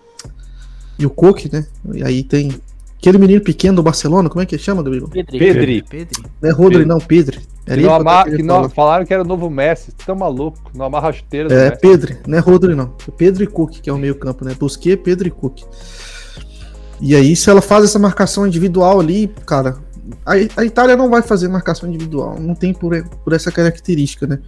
e 0.99 1.07
o 1.07 1.11
Coque, 1.11 1.49
né? 1.53 1.67
E 1.95 2.03
aí 2.03 2.23
tem 2.25 2.53
aquele 2.99 3.17
menino 3.19 3.41
pequeno 3.41 3.77
do 3.77 3.83
Barcelona, 3.83 4.29
como 4.29 4.43
é 4.43 4.47
que 4.47 4.59
chama, 4.59 4.83
Gabriel? 4.83 5.09
Pedri. 5.09 5.39
Pedri. 5.39 5.85
Pedro. 5.89 6.23
Não 6.43 6.49
é 6.51 6.53
Rodri, 6.53 6.79
Pedro. 6.79 6.89
não, 6.89 6.99
Pedro. 6.99 7.41
Que 7.41 7.73
Era 7.73 7.77
não 7.77 7.77
ele 7.77 7.83
que 7.83 7.87
eu 7.87 7.95
ama- 7.95 8.23
queria 8.25 8.37
que 8.39 8.43
não- 8.43 8.55
falar. 8.57 8.69
falaram 8.71 9.07
que 9.07 9.15
era 9.15 9.23
o 9.23 9.27
novo 9.27 9.49
Messi. 9.49 9.93
Você 9.97 10.05
tá 10.07 10.15
maluco? 10.15 10.59
Não 10.75 10.87
amarra 10.87 11.11
a 11.11 11.13
chuteira 11.13 11.49
do 11.49 11.55
É, 11.55 11.69
Messi. 11.71 11.81
Pedro, 11.81 12.17
não 12.27 12.37
é 12.37 12.41
Rodri, 12.41 12.75
não. 12.75 12.93
É 13.07 13.11
Pedro 13.17 13.45
e 13.45 13.47
Cook, 13.47 13.81
que 13.81 13.89
é 13.89 13.93
o 13.93 13.99
meio-campo, 13.99 14.45
né? 14.45 14.57
Busquets, 14.59 15.01
Pedro 15.05 15.29
e 15.29 15.31
Cook. 15.31 15.61
E 17.01 17.15
aí, 17.15 17.35
se 17.37 17.49
ela 17.49 17.63
faz 17.63 17.85
essa 17.85 17.99
marcação 17.99 18.47
individual 18.47 19.01
ali, 19.01 19.31
cara, 19.47 19.77
a, 20.25 20.33
a 20.33 20.65
Itália 20.65 20.97
não 20.97 21.09
vai 21.09 21.23
fazer 21.23 21.49
marcação 21.49 21.89
individual, 21.89 22.39
não 22.41 22.55
tem 22.55 22.73
por, 22.73 22.93
por 23.25 23.33
essa 23.33 23.51
característica, 23.51 24.27
né? 24.27 24.39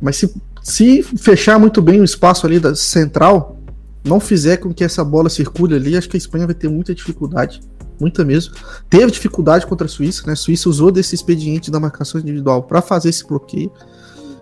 Mas 0.00 0.16
se, 0.16 0.34
se 0.62 1.02
fechar 1.02 1.58
muito 1.58 1.80
bem 1.80 2.00
o 2.00 2.04
espaço 2.04 2.46
ali 2.46 2.58
da 2.58 2.74
central, 2.74 3.58
não 4.04 4.20
fizer 4.20 4.58
com 4.58 4.72
que 4.72 4.84
essa 4.84 5.04
bola 5.04 5.28
circule 5.28 5.74
ali, 5.74 5.96
acho 5.96 6.08
que 6.08 6.16
a 6.16 6.18
Espanha 6.18 6.46
vai 6.46 6.54
ter 6.54 6.68
muita 6.68 6.94
dificuldade, 6.94 7.60
muita 8.00 8.24
mesmo. 8.24 8.54
Teve 8.88 9.10
dificuldade 9.10 9.66
contra 9.66 9.86
a 9.86 9.88
Suíça, 9.88 10.24
né? 10.26 10.32
A 10.32 10.36
Suíça 10.36 10.68
usou 10.68 10.90
desse 10.90 11.14
expediente 11.14 11.70
da 11.70 11.80
marcação 11.80 12.20
individual 12.20 12.62
para 12.62 12.82
fazer 12.82 13.08
esse 13.08 13.26
bloqueio. 13.26 13.70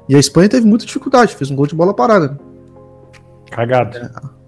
E 0.09 0.15
a 0.15 0.19
Espanha 0.19 0.49
teve 0.49 0.67
muita 0.67 0.85
dificuldade, 0.85 1.35
fez 1.35 1.51
um 1.51 1.57
gol 1.57 1.67
de 1.67 1.75
bola 1.75 1.95
parada. 1.95 2.29
né? 2.29 2.39
Cagado. 3.51 3.99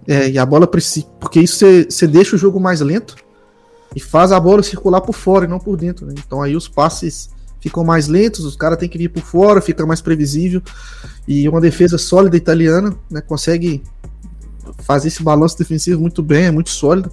É, 0.07 0.29
e 0.29 0.37
a 0.37 0.45
bola 0.45 0.67
precisa. 0.67 1.07
Porque 1.19 1.39
isso 1.39 1.65
você 1.89 2.07
deixa 2.07 2.35
o 2.35 2.39
jogo 2.39 2.59
mais 2.59 2.81
lento 2.81 3.15
e 3.95 3.99
faz 3.99 4.31
a 4.31 4.39
bola 4.39 4.61
circular 4.63 5.01
por 5.01 5.13
fora 5.13 5.45
e 5.45 5.47
não 5.47 5.59
por 5.59 5.75
dentro. 5.77 6.05
né? 6.05 6.13
Então 6.25 6.41
aí 6.41 6.55
os 6.55 6.67
passes 6.67 7.29
ficam 7.59 7.83
mais 7.83 8.07
lentos, 8.07 8.45
os 8.45 8.55
caras 8.55 8.77
têm 8.77 8.87
que 8.87 8.97
vir 8.97 9.09
por 9.09 9.23
fora, 9.23 9.61
fica 9.61 9.85
mais 9.85 10.01
previsível. 10.01 10.61
E 11.27 11.47
uma 11.49 11.59
defesa 11.59 11.97
sólida 11.97 12.37
italiana 12.37 12.95
né, 13.09 13.21
consegue 13.21 13.81
fazer 14.79 15.07
esse 15.07 15.23
balanço 15.23 15.57
defensivo 15.57 15.99
muito 16.01 16.21
bem, 16.21 16.45
é 16.45 16.51
muito 16.51 16.69
sólida. 16.69 17.11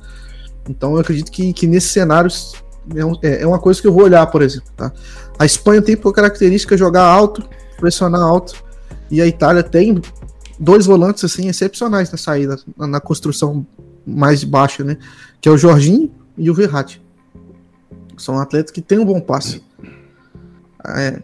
Então 0.69 0.93
eu 0.95 0.99
acredito 1.01 1.31
que, 1.31 1.53
que 1.53 1.67
nesses 1.67 1.91
cenários 1.91 2.55
é, 2.95 3.05
um- 3.05 3.17
é- 3.23 3.43
é 3.43 3.47
uma 3.47 3.59
coisa 3.59 3.81
que 3.81 3.87
eu 3.87 3.93
vou 3.93 4.05
olhar, 4.05 4.27
por 4.27 4.43
exemplo. 4.43 4.69
Tá? 4.77 4.93
A 5.39 5.47
Espanha 5.47 5.81
tem 5.81 5.97
por 5.97 6.13
característica 6.13 6.77
jogar 6.77 7.05
alto, 7.05 7.43
pressionar 7.79 8.21
alto, 8.21 8.55
e 9.11 9.21
a 9.23 9.27
Itália 9.27 9.63
tem 9.63 10.01
dois 10.59 10.87
volantes 10.87 11.25
assim 11.25 11.49
excepcionais 11.49 12.11
na 12.11 12.19
saída, 12.19 12.59
na, 12.77 12.87
na 12.87 13.01
construção 13.01 13.67
mais 14.07 14.45
baixa, 14.45 14.85
né? 14.85 14.99
Que 15.41 15.49
é 15.49 15.53
o 15.53 15.57
Jorginho 15.57 16.11
e 16.37 16.51
o 16.51 16.55
Verratti. 16.55 17.03
São 18.17 18.39
atletas 18.39 18.71
que 18.71 18.81
têm 18.81 18.99
um 18.99 19.05
bom 19.05 19.21
passe. 19.21 19.63
É, 20.87 21.23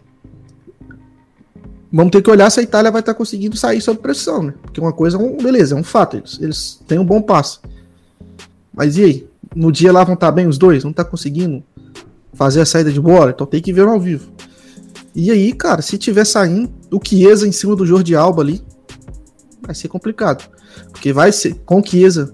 Vamos 1.93 2.11
ter 2.11 2.21
que 2.21 2.31
olhar 2.31 2.49
se 2.49 2.61
a 2.61 2.63
Itália 2.63 2.89
vai 2.89 3.01
estar 3.01 3.13
conseguindo 3.13 3.57
sair 3.57 3.81
sob 3.81 3.99
pressão, 3.99 4.41
né? 4.41 4.53
Porque 4.61 4.79
uma 4.79 4.93
coisa 4.93 5.17
é 5.17 5.19
um, 5.19 5.35
beleza, 5.35 5.75
é 5.75 5.77
um 5.77 5.83
fato. 5.83 6.15
Eles, 6.15 6.39
eles 6.41 6.81
têm 6.87 6.97
um 6.97 7.05
bom 7.05 7.21
passe. 7.21 7.59
Mas 8.73 8.95
e 8.97 9.03
aí? 9.03 9.27
No 9.53 9.69
dia 9.69 9.91
lá 9.91 10.01
vão 10.05 10.13
estar 10.13 10.31
bem 10.31 10.47
os 10.47 10.57
dois? 10.57 10.85
Não 10.85 10.93
tá 10.93 11.03
conseguindo 11.03 11.61
fazer 12.33 12.61
a 12.61 12.65
saída 12.65 12.89
de 12.89 13.01
bola? 13.01 13.31
Então 13.31 13.45
tem 13.45 13.61
que 13.61 13.73
ver 13.73 13.85
ao 13.85 13.99
vivo. 13.99 14.31
E 15.13 15.29
aí, 15.29 15.51
cara, 15.51 15.81
se 15.81 15.97
tiver 15.97 16.23
saindo 16.23 16.71
o 16.89 16.99
Chiesa 17.05 17.45
em 17.45 17.51
cima 17.51 17.75
do 17.75 17.85
Jordi 17.85 18.15
Alba 18.15 18.41
ali, 18.41 18.61
vai 19.61 19.75
ser 19.75 19.89
complicado. 19.89 20.49
Porque 20.91 21.11
vai 21.11 21.33
ser 21.33 21.55
com 21.65 21.81
o 21.81 21.85
Chiesa 21.85 22.33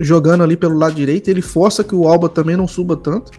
jogando 0.00 0.42
ali 0.42 0.56
pelo 0.56 0.76
lado 0.76 0.94
direito, 0.94 1.28
ele 1.28 1.42
força 1.42 1.84
que 1.84 1.94
o 1.94 2.06
Alba 2.08 2.28
também 2.28 2.56
não 2.56 2.66
suba 2.66 2.96
tanto. 2.96 3.32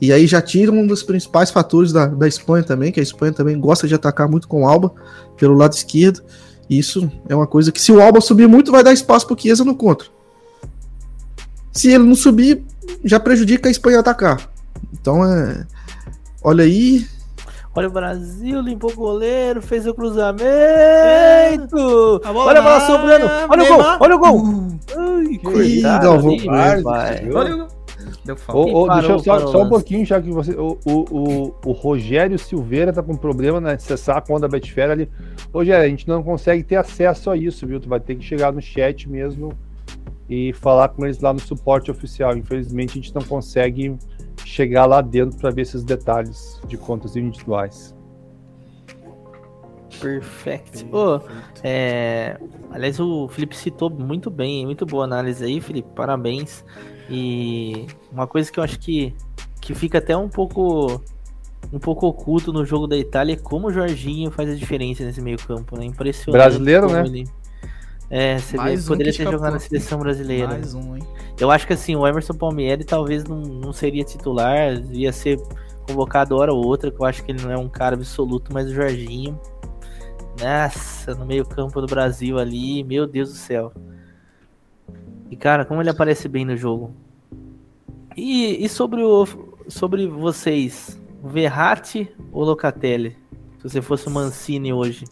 E 0.00 0.12
aí 0.12 0.26
já 0.26 0.40
tira 0.40 0.72
um 0.72 0.86
dos 0.86 1.02
principais 1.02 1.50
fatores 1.50 1.92
da, 1.92 2.06
da 2.06 2.26
Espanha 2.26 2.64
também, 2.64 2.90
que 2.90 3.00
a 3.00 3.02
Espanha 3.02 3.32
também 3.32 3.58
gosta 3.60 3.86
de 3.86 3.94
atacar 3.94 4.28
muito 4.28 4.48
com 4.48 4.62
o 4.62 4.66
Alba 4.66 4.92
pelo 5.36 5.54
lado 5.54 5.74
esquerdo. 5.74 6.22
Isso 6.68 7.10
é 7.28 7.34
uma 7.34 7.46
coisa 7.46 7.70
que 7.70 7.80
se 7.80 7.92
o 7.92 8.00
Alba 8.00 8.20
subir 8.20 8.48
muito, 8.48 8.72
vai 8.72 8.82
dar 8.82 8.92
espaço 8.92 9.26
pro 9.26 9.38
Chiesa 9.38 9.64
no 9.64 9.74
contra. 9.74 10.08
Se 11.72 11.88
ele 11.88 12.04
não 12.04 12.14
subir, 12.14 12.64
já 13.04 13.20
prejudica 13.20 13.68
a 13.68 13.70
Espanha 13.70 14.00
atacar. 14.00 14.50
Então 14.92 15.24
é. 15.24 15.66
Olha 16.42 16.64
aí, 16.64 17.06
Olha 17.74 17.86
o 17.86 17.90
Brasil, 17.90 18.60
limpou 18.60 18.90
o 18.90 18.96
goleiro, 18.96 19.62
fez 19.62 19.86
o 19.86 19.94
cruzamento. 19.94 20.40
Olha 22.24 22.50
a 22.50 22.54
na 22.54 22.62
bola 22.62 22.80
sobrando. 22.80 23.28
área, 23.28 23.46
Olha 23.48 23.62
o 23.62 23.66
gol, 23.68 23.84
olha 24.00 24.16
o 24.16 24.18
gol. 24.18 24.38
Uh, 24.38 24.80
Ai, 25.28 25.38
coitado 25.38 26.04
Galvão. 26.04 26.36
olha 26.48 27.54
o 27.54 27.58
gol. 27.58 27.68
Deu 28.24 28.36
falta. 28.36 28.94
deixa 28.94 29.12
eu 29.12 29.18
só, 29.18 29.36
parou 29.36 29.52
só 29.52 29.62
um 29.62 29.68
pouquinho, 29.68 30.04
já 30.04 30.20
que 30.20 30.30
você. 30.30 30.52
O, 30.52 30.78
o, 30.84 31.04
o, 31.10 31.54
o 31.66 31.72
Rogério 31.72 32.38
Silveira 32.38 32.92
tá 32.92 33.02
com 33.02 33.16
problema 33.16 33.60
na 33.60 33.72
acessar 33.72 34.16
a 34.16 34.20
conta 34.20 34.40
da 34.42 34.48
Betfair 34.48 34.90
ali. 34.90 35.08
Rogério, 35.52 35.84
a 35.84 35.88
gente 35.88 36.08
não 36.08 36.22
consegue 36.22 36.62
ter 36.62 36.76
acesso 36.76 37.30
a 37.30 37.36
isso, 37.36 37.66
viu? 37.66 37.78
Tu 37.80 37.88
vai 37.88 38.00
ter 38.00 38.16
que 38.16 38.24
chegar 38.24 38.52
no 38.52 38.60
chat 38.60 39.08
mesmo 39.08 39.52
e 40.28 40.52
falar 40.54 40.88
com 40.88 41.04
eles 41.04 41.20
lá 41.20 41.32
no 41.32 41.40
suporte 41.40 41.90
oficial. 41.90 42.36
Infelizmente, 42.36 42.92
a 42.98 43.02
gente 43.02 43.14
não 43.14 43.22
consegue 43.22 43.96
chegar 44.44 44.86
lá 44.86 45.00
dentro 45.00 45.38
para 45.38 45.50
ver 45.50 45.62
esses 45.62 45.84
detalhes 45.84 46.60
de 46.66 46.76
contas 46.76 47.16
individuais. 47.16 47.94
Perfect. 50.00 50.86
Ô, 50.92 51.20
é, 51.62 52.38
aliás, 52.70 52.98
o 53.00 53.28
Felipe 53.28 53.56
citou 53.56 53.90
muito 53.90 54.30
bem, 54.30 54.64
muito 54.64 54.86
boa 54.86 55.04
análise 55.04 55.44
aí, 55.44 55.60
Felipe. 55.60 55.88
Parabéns. 55.94 56.64
E 57.08 57.86
uma 58.10 58.26
coisa 58.26 58.50
que 58.50 58.58
eu 58.60 58.64
acho 58.64 58.78
que, 58.78 59.14
que 59.60 59.74
fica 59.74 59.98
até 59.98 60.16
um 60.16 60.28
pouco 60.28 61.02
um 61.72 61.78
pouco 61.78 62.06
oculto 62.06 62.52
no 62.52 62.64
jogo 62.64 62.86
da 62.86 62.96
Itália 62.96 63.34
é 63.34 63.36
como 63.36 63.68
o 63.68 63.72
Jorginho 63.72 64.30
faz 64.30 64.48
a 64.48 64.54
diferença 64.54 65.04
nesse 65.04 65.20
meio 65.20 65.36
campo, 65.38 65.76
né? 65.78 65.84
Impressionante. 65.84 66.40
Brasileiro, 66.42 66.90
né? 66.90 67.04
ele- 67.04 67.24
É, 68.10 68.38
você 68.38 68.56
Mais 68.56 68.84
um 68.84 68.88
poderia 68.88 69.12
que 69.12 69.18
ter 69.18 69.30
jogado 69.30 69.52
na 69.52 69.58
seleção 69.60 70.00
brasileira. 70.00 70.48
Mais 70.48 70.74
um, 70.74 70.96
hein? 70.96 71.02
Eu 71.38 71.48
acho 71.48 71.64
que 71.64 71.72
assim, 71.72 71.94
o 71.94 72.04
Emerson 72.04 72.34
Palmieri 72.34 72.84
talvez 72.84 73.22
não, 73.22 73.40
não 73.40 73.72
seria 73.72 74.02
titular, 74.02 74.74
ia 74.90 75.12
ser 75.12 75.40
convocado 75.86 76.36
hora 76.36 76.52
ou 76.52 76.66
outra, 76.66 76.90
que 76.90 77.00
eu 77.00 77.06
acho 77.06 77.24
que 77.24 77.30
ele 77.30 77.42
não 77.42 77.52
é 77.52 77.56
um 77.56 77.68
cara 77.68 77.94
absoluto, 77.94 78.52
mas 78.52 78.68
o 78.68 78.74
Jorginho. 78.74 79.40
Nossa, 80.40 81.14
no 81.14 81.24
meio-campo 81.24 81.80
do 81.80 81.86
Brasil 81.86 82.36
ali, 82.38 82.82
meu 82.82 83.06
Deus 83.06 83.30
do 83.30 83.36
céu. 83.36 83.72
E 85.30 85.36
cara, 85.36 85.64
como 85.64 85.80
ele 85.80 85.90
aparece 85.90 86.26
bem 86.28 86.44
no 86.44 86.56
jogo. 86.56 86.92
E, 88.16 88.64
e 88.64 88.68
sobre 88.68 89.02
o 89.02 89.24
sobre 89.68 90.08
vocês, 90.08 91.00
Verratti 91.22 92.12
ou 92.32 92.44
Locatelli? 92.44 93.16
Se 93.58 93.68
você 93.68 93.80
fosse 93.80 94.08
o 94.08 94.10
Mancini 94.10 94.72
hoje. 94.72 95.04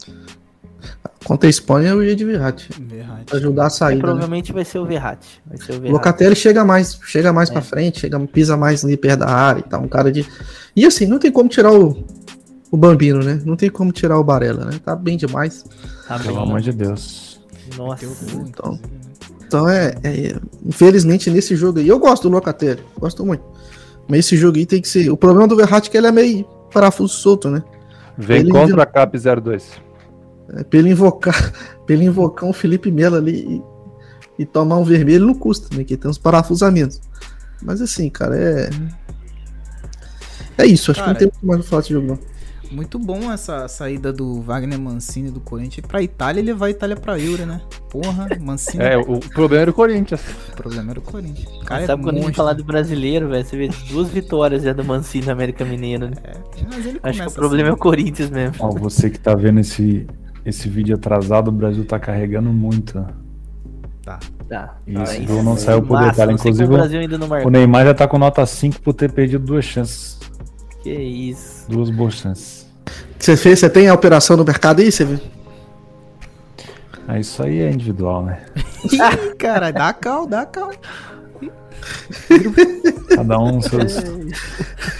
Contra 1.25 1.49
a 1.49 1.51
Espanha, 1.51 1.91
eu 1.91 2.03
ia 2.03 2.15
de 2.17 2.25
Verratti. 2.25 2.69
Verratti. 2.81 3.25
Pra 3.27 3.37
ajudar 3.39 3.65
a 3.65 3.67
É, 3.67 3.71
saída. 3.71 3.97
né? 3.97 4.01
provavelmente 4.09 4.53
vai 4.53 4.65
ser 4.65 4.79
o 4.79 4.87
Verratti. 4.87 5.41
Vai 5.47 5.59
ser 5.59 5.65
o 5.73 5.75
Verratti. 5.75 5.93
Locatelli 5.93 6.37
chega 6.37 6.65
mais, 6.65 6.99
chega 7.05 7.33
mais 7.33 7.51
É. 7.51 7.53
pra 7.53 7.61
frente, 7.63 8.01
chega, 8.01 8.19
pisa 8.21 8.57
mais 8.57 8.85
ali 8.85 8.97
perto 8.97 9.21
da 9.21 9.29
área 9.29 9.61
e 9.61 9.63
tal. 9.65 9.83
Um 9.83 9.89
cara 9.89 10.11
de. 10.11 10.25
E 10.75 10.87
assim, 10.87 11.07
não 11.07 11.19
tem 11.19 11.31
como 11.31 11.49
tirar 11.49 11.73
o, 11.73 12.05
o 12.71 12.77
Bambino, 12.77 13.19
né? 13.23 13.43
Não 13.45 13.57
tem 13.57 13.69
como 13.69 13.93
tirar 13.93 14.19
o 14.19 14.25
Barella, 14.25 14.65
né? 14.65 14.81
Tá 14.83 14.95
bem 14.97 15.17
demais. 15.17 15.65
Tá 16.07 16.19
Pelo 16.19 16.39
amor 16.39 16.61
de 16.61 16.73
Deus. 16.73 17.41
Nossa. 17.77 18.07
Então. 18.47 18.73
né? 18.73 18.79
Então 19.47 19.69
é, 19.69 19.95
é- 20.05 20.37
Infelizmente, 20.65 21.31
nesse 21.31 21.57
jogo 21.57 21.79
aí. 21.81 21.89
Eu 21.89 21.99
gosto 21.99 22.29
do 22.29 22.35
Locatelli, 22.35 22.83
gosto 22.99 23.25
muito. 23.27 23.43
Mas 24.07 24.21
esse 24.21 24.37
jogo 24.37 24.57
aí 24.57 24.65
tem 24.65 24.81
que 24.81 24.89
ser. 24.89 25.11
O 25.11 25.17
problema 25.17 25.47
do 25.49 25.57
Verratti 25.57 25.89
é 25.89 25.93
que 25.93 25.99
ele 25.99 26.07
é 26.07 26.13
meio 26.13 26.45
parafuso 26.73 27.13
solto, 27.15 27.51
né? 27.51 27.63
Vem 28.17 28.41
Ele 28.41 28.51
contra 28.51 28.83
a 28.83 28.87
Cap 28.87 29.17
02. 29.19 29.73
É, 30.55 30.65
pra 30.65 30.79
ele 30.79 30.91
invocar, 30.91 31.53
pra 31.85 31.95
ele 31.95 32.05
invocar 32.05 32.49
um 32.49 32.53
Felipe 32.53 32.91
Melo 32.91 33.17
ali 33.17 33.63
e, 34.39 34.43
e 34.43 34.47
tomar 34.47 34.77
um 34.77 34.85
vermelho 34.85 35.27
não 35.27 35.35
custa, 35.35 35.75
né? 35.77 35.85
Que 35.85 35.97
tem 35.97 36.11
uns 36.11 36.19
parafusos 36.19 36.63
a 36.63 36.71
menos. 36.71 37.01
Mas 37.63 37.81
assim, 37.81 38.09
cara, 38.09 38.37
é. 38.37 38.71
É 40.57 40.67
isso, 40.67 40.91
acho 40.91 41.01
Cara, 41.01 41.15
que 41.15 41.25
não 41.25 41.31
tem 41.31 41.41
muito 41.41 41.47
mais 41.47 41.61
pra 41.61 41.71
falar 41.71 41.83
desse 41.83 41.93
jogo, 41.95 42.07
não. 42.07 42.39
Muito 42.71 42.99
bom 42.99 43.33
essa 43.33 43.67
saída 43.67 44.13
do 44.13 44.43
Wagner 44.43 44.79
Mancini 44.79 45.31
do 45.31 45.41
Corinthians 45.41 45.87
pra 45.87 46.03
Itália 46.03 46.41
e 46.41 46.45
levar 46.45 46.67
a 46.67 46.71
Itália 46.71 46.97
pra 46.97 47.19
Euro, 47.19 47.47
né? 47.47 47.63
Porra, 47.89 48.29
Mancini. 48.39 48.85
É, 48.85 48.97
o 48.99 49.19
problema 49.21 49.63
era 49.63 49.71
o 49.71 49.75
Corinthians. 49.75 50.21
O 50.53 50.57
problema 50.57 50.91
era 50.91 50.99
o 50.99 51.03
Corinthians. 51.03 51.49
O 51.49 51.65
cara 51.65 51.87
Sabe 51.87 52.03
é 52.03 52.05
quando 52.05 52.19
a 52.19 52.21
gente 52.21 52.35
falar 52.35 52.53
do 52.53 52.65
brasileiro, 52.65 53.29
velho? 53.29 53.45
Você 53.45 53.57
vê 53.57 53.71
duas 53.89 54.09
vitórias 54.09 54.63
já 54.63 54.73
do 54.75 54.85
Mancini 54.85 55.25
no 55.27 55.33
América 55.33 55.65
Mineiro, 55.65 56.11
né? 56.11 56.17
É, 56.23 56.35
mas 56.69 56.87
ele 56.87 57.01
Acho 57.03 57.23
que 57.23 57.29
o 57.29 57.33
problema 57.33 57.69
é 57.69 57.71
o 57.71 57.75
assim. 57.75 57.83
Corinthians 57.83 58.31
mesmo. 58.31 58.57
Ó, 58.59 58.71
você 58.73 59.09
que 59.09 59.19
tá 59.19 59.35
vendo 59.35 59.61
esse, 59.61 60.07
esse 60.49 60.69
vídeo 60.69 60.97
atrasado, 60.97 61.49
o 61.49 61.53
Brasil 61.53 61.85
tá 61.85 61.99
carregando 61.99 62.51
muito. 62.53 63.05
Tá. 64.03 64.19
Tá. 64.49 64.77
Isso, 64.87 65.13
Aí 65.13 65.25
o 65.25 65.27
gol 65.27 65.43
não 65.43 65.57
saiu 65.57 65.83
por 65.83 65.95
massa, 65.95 66.11
detalhe. 66.11 66.33
Inclusive, 66.33 66.65
o 66.65 66.77
Brasil 66.77 67.01
ainda 67.01 67.19
não 67.19 67.29
O. 67.29 67.51
Neymar 67.51 67.85
já 67.85 67.95
tá 67.95 68.09
com 68.09 68.19
nota 68.19 68.45
5 68.47 68.81
por 68.81 68.95
ter 68.95 69.13
perdido 69.13 69.45
duas 69.45 69.65
chances. 69.65 70.19
Que 70.83 70.91
isso. 70.91 71.71
Duas 71.71 71.91
boas 71.91 72.15
chances. 72.15 72.67
Você 73.19 73.37
fez, 73.37 73.59
você 73.59 73.69
tem 73.69 73.89
a 73.89 73.95
operação 73.95 74.37
no 74.37 74.45
mercado 74.45 74.81
aí, 74.81 74.91
você 74.91 75.05
viu? 75.05 75.21
Ah, 77.07 77.19
isso 77.19 77.43
aí 77.43 77.61
é 77.61 77.71
individual, 77.71 78.25
né? 78.25 78.43
Ih, 78.91 79.35
cara, 79.37 79.71
dá 79.71 79.93
cal, 79.93 80.27
dá 80.27 80.47
cal. 80.47 80.71
Cada 83.15 83.39
um 83.39 83.61
seus. 83.61 83.95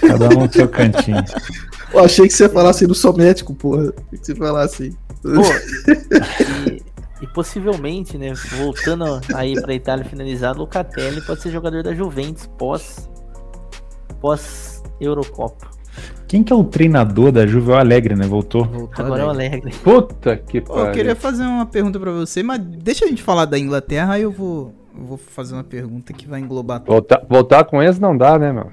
cada 0.01 0.29
um 0.37 0.51
seu 0.51 0.67
cantinho. 0.67 1.23
Eu 1.93 2.03
achei 2.03 2.27
que 2.27 2.33
você 2.33 2.43
ia 2.43 2.49
falar 2.49 2.69
assim, 2.69 2.85
não 2.85 2.93
sou 2.93 3.15
médico, 3.15 3.53
porra. 3.55 3.91
Tem 3.91 4.19
que 4.19 4.25
você 4.25 4.35
falar 4.35 4.63
assim. 4.63 4.95
Pô, 5.21 5.91
e, 6.69 6.83
e 7.21 7.27
possivelmente, 7.27 8.17
né, 8.17 8.33
voltando 8.57 9.19
aí 9.33 9.59
pra 9.59 9.73
Itália 9.73 10.05
finalizado, 10.05 10.59
o 10.59 10.61
Locatelli 10.61 11.21
pode 11.21 11.41
ser 11.41 11.51
jogador 11.51 11.83
da 11.83 11.93
Juventus 11.93 12.47
pós 12.57 13.09
pós 14.21 14.83
Eurocopa. 14.99 15.67
Quem 16.27 16.43
que 16.43 16.53
é 16.53 16.55
o 16.55 16.63
treinador 16.63 17.31
da 17.31 17.47
Juve? 17.47 17.71
É 17.71 17.75
o 17.75 17.77
Alegre, 17.77 18.15
né? 18.15 18.25
Voltou. 18.27 18.63
Voltou 18.65 19.05
Agora 19.05 19.23
é 19.23 19.25
o 19.25 19.29
alegre. 19.29 19.61
Alegre. 19.61 19.79
Puta 19.83 20.37
que 20.37 20.61
pariu. 20.61 20.85
eu 20.85 20.91
queria 20.91 21.15
fazer 21.15 21.43
uma 21.43 21.65
pergunta 21.65 21.99
pra 21.99 22.11
você, 22.11 22.43
mas 22.43 22.59
deixa 22.59 23.05
a 23.05 23.07
gente 23.07 23.23
falar 23.23 23.45
da 23.45 23.57
Inglaterra, 23.57 24.13
aí 24.13 24.21
eu 24.21 24.31
vou, 24.31 24.73
eu 24.97 25.05
vou 25.05 25.17
fazer 25.17 25.53
uma 25.53 25.63
pergunta 25.63 26.13
que 26.13 26.27
vai 26.27 26.39
englobar 26.39 26.79
tudo. 26.79 26.91
Voltar, 26.91 27.21
voltar 27.29 27.63
com 27.65 27.81
eles 27.81 27.99
não 27.99 28.15
dá, 28.17 28.37
né, 28.37 28.51
meu? 28.51 28.71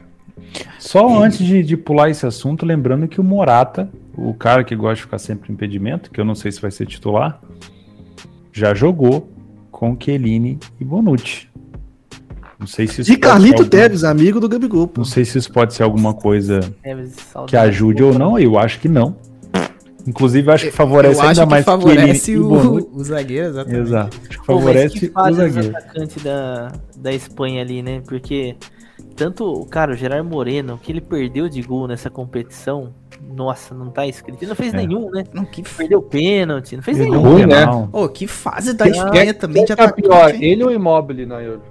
Só 0.79 1.23
antes 1.23 1.39
de, 1.39 1.63
de 1.63 1.77
pular 1.77 2.11
esse 2.11 2.27
assunto, 2.27 2.65
lembrando 2.67 3.09
que 3.09 3.21
o 3.21 3.25
Morata, 3.25 3.89
o 4.17 4.35
cara 4.35 4.63
que 4.65 4.77
gosta 4.77 4.97
de 4.97 5.03
ficar 5.03 5.19
sempre 5.19 5.51
em 5.51 5.55
impedimento, 5.55 6.11
que 6.11 6.21
eu 6.21 6.25
não 6.25 6.35
sei 6.35 6.53
se 6.53 6.61
vai 6.61 6.71
ser 6.71 6.87
titular, 6.87 7.41
já 8.53 8.75
jogou 8.75 9.31
com 9.71 9.97
Chiellini 9.99 10.59
e 10.81 10.85
Bonucci. 10.85 11.49
Não 12.59 12.67
sei 12.67 12.87
se 12.87 13.03
isso 13.03 13.11
De 13.11 13.19
pode 13.19 13.27
ser 13.27 13.33
Carlito 13.33 13.57
algum- 13.63 13.69
Teves, 13.69 14.05
amigo 14.05 14.41
do 14.41 14.49
Gabigol. 14.49 14.89
pô. 14.89 15.01
Não 15.01 15.05
sei 15.05 15.25
se 15.27 15.37
isso 15.37 15.53
pode 15.53 15.75
ser 15.75 15.83
alguma 15.83 16.15
coisa 16.15 16.61
que 17.47 17.57
ajude 17.57 18.03
ou 18.03 18.19
não, 18.19 18.39
eu 18.39 18.59
acho 18.59 18.81
que 18.81 18.89
não. 18.89 19.17
Inclusive, 20.07 20.49
eu 20.49 20.55
acho 20.55 20.65
que 20.67 20.71
favorece 20.71 21.15
eu 21.17 21.21
acho 21.21 21.29
ainda 21.31 21.43
que 21.45 21.51
mais 21.51 21.65
favorece 21.65 22.25
Chiellini 22.27 22.45
o, 22.47 22.91
o 22.97 23.05
zagueiro, 23.05 23.47
exatamente. 23.49 23.81
Exato. 23.81 24.21
Acho 24.29 24.41
que 24.41 24.47
Pô, 24.47 24.55
mas 24.55 24.65
favorece 24.65 25.01
que 25.01 25.07
o 25.15 25.21
os 25.31 25.37
zagueiro. 25.37 25.69
atacantes 25.77 26.23
da, 26.23 26.73
da 26.97 27.13
Espanha 27.13 27.61
ali, 27.63 27.83
né? 27.83 28.03
Porque 28.07 28.57
tanto, 29.15 29.45
o 29.45 29.67
cara, 29.67 29.93
o 29.93 29.97
Gerard 29.97 30.29
Moreno, 30.29 30.75
o 30.75 30.79
que 30.79 30.93
ele 30.93 31.01
perdeu 31.01 31.49
de 31.49 31.61
gol 31.63 31.89
nessa 31.89 32.09
competição, 32.11 32.93
nossa, 33.35 33.75
não 33.75 33.91
tá 33.91 34.07
escrito. 34.07 34.41
Ele 34.43 34.49
não 34.49 34.57
fez 34.57 34.73
É. 34.75 34.77
nenhum, 34.77 35.11
né? 35.11 35.25
Não, 35.33 35.45
que 35.45 35.63
f... 35.63 35.77
Perdeu 35.77 36.01
pênalti, 36.03 36.77
não 36.77 36.83
fez 36.83 36.99
Ele 36.99 37.11
nenhum. 37.11 37.23
ruim, 37.23 37.47
né? 37.47 37.65
Ô, 37.93 38.09
que 38.09 38.27
fase 38.27 38.75
da 38.75 38.89
Espanha 38.89 39.35
também 39.35 39.65
de 39.65 39.75
pior, 39.75 39.85
atacante. 39.89 40.45
hein? 40.45 40.53
ele 40.53 40.63
ou 40.65 40.71
o 40.71 40.73
Immobile 40.73 41.27
na 41.27 41.43
Euro? 41.43 41.63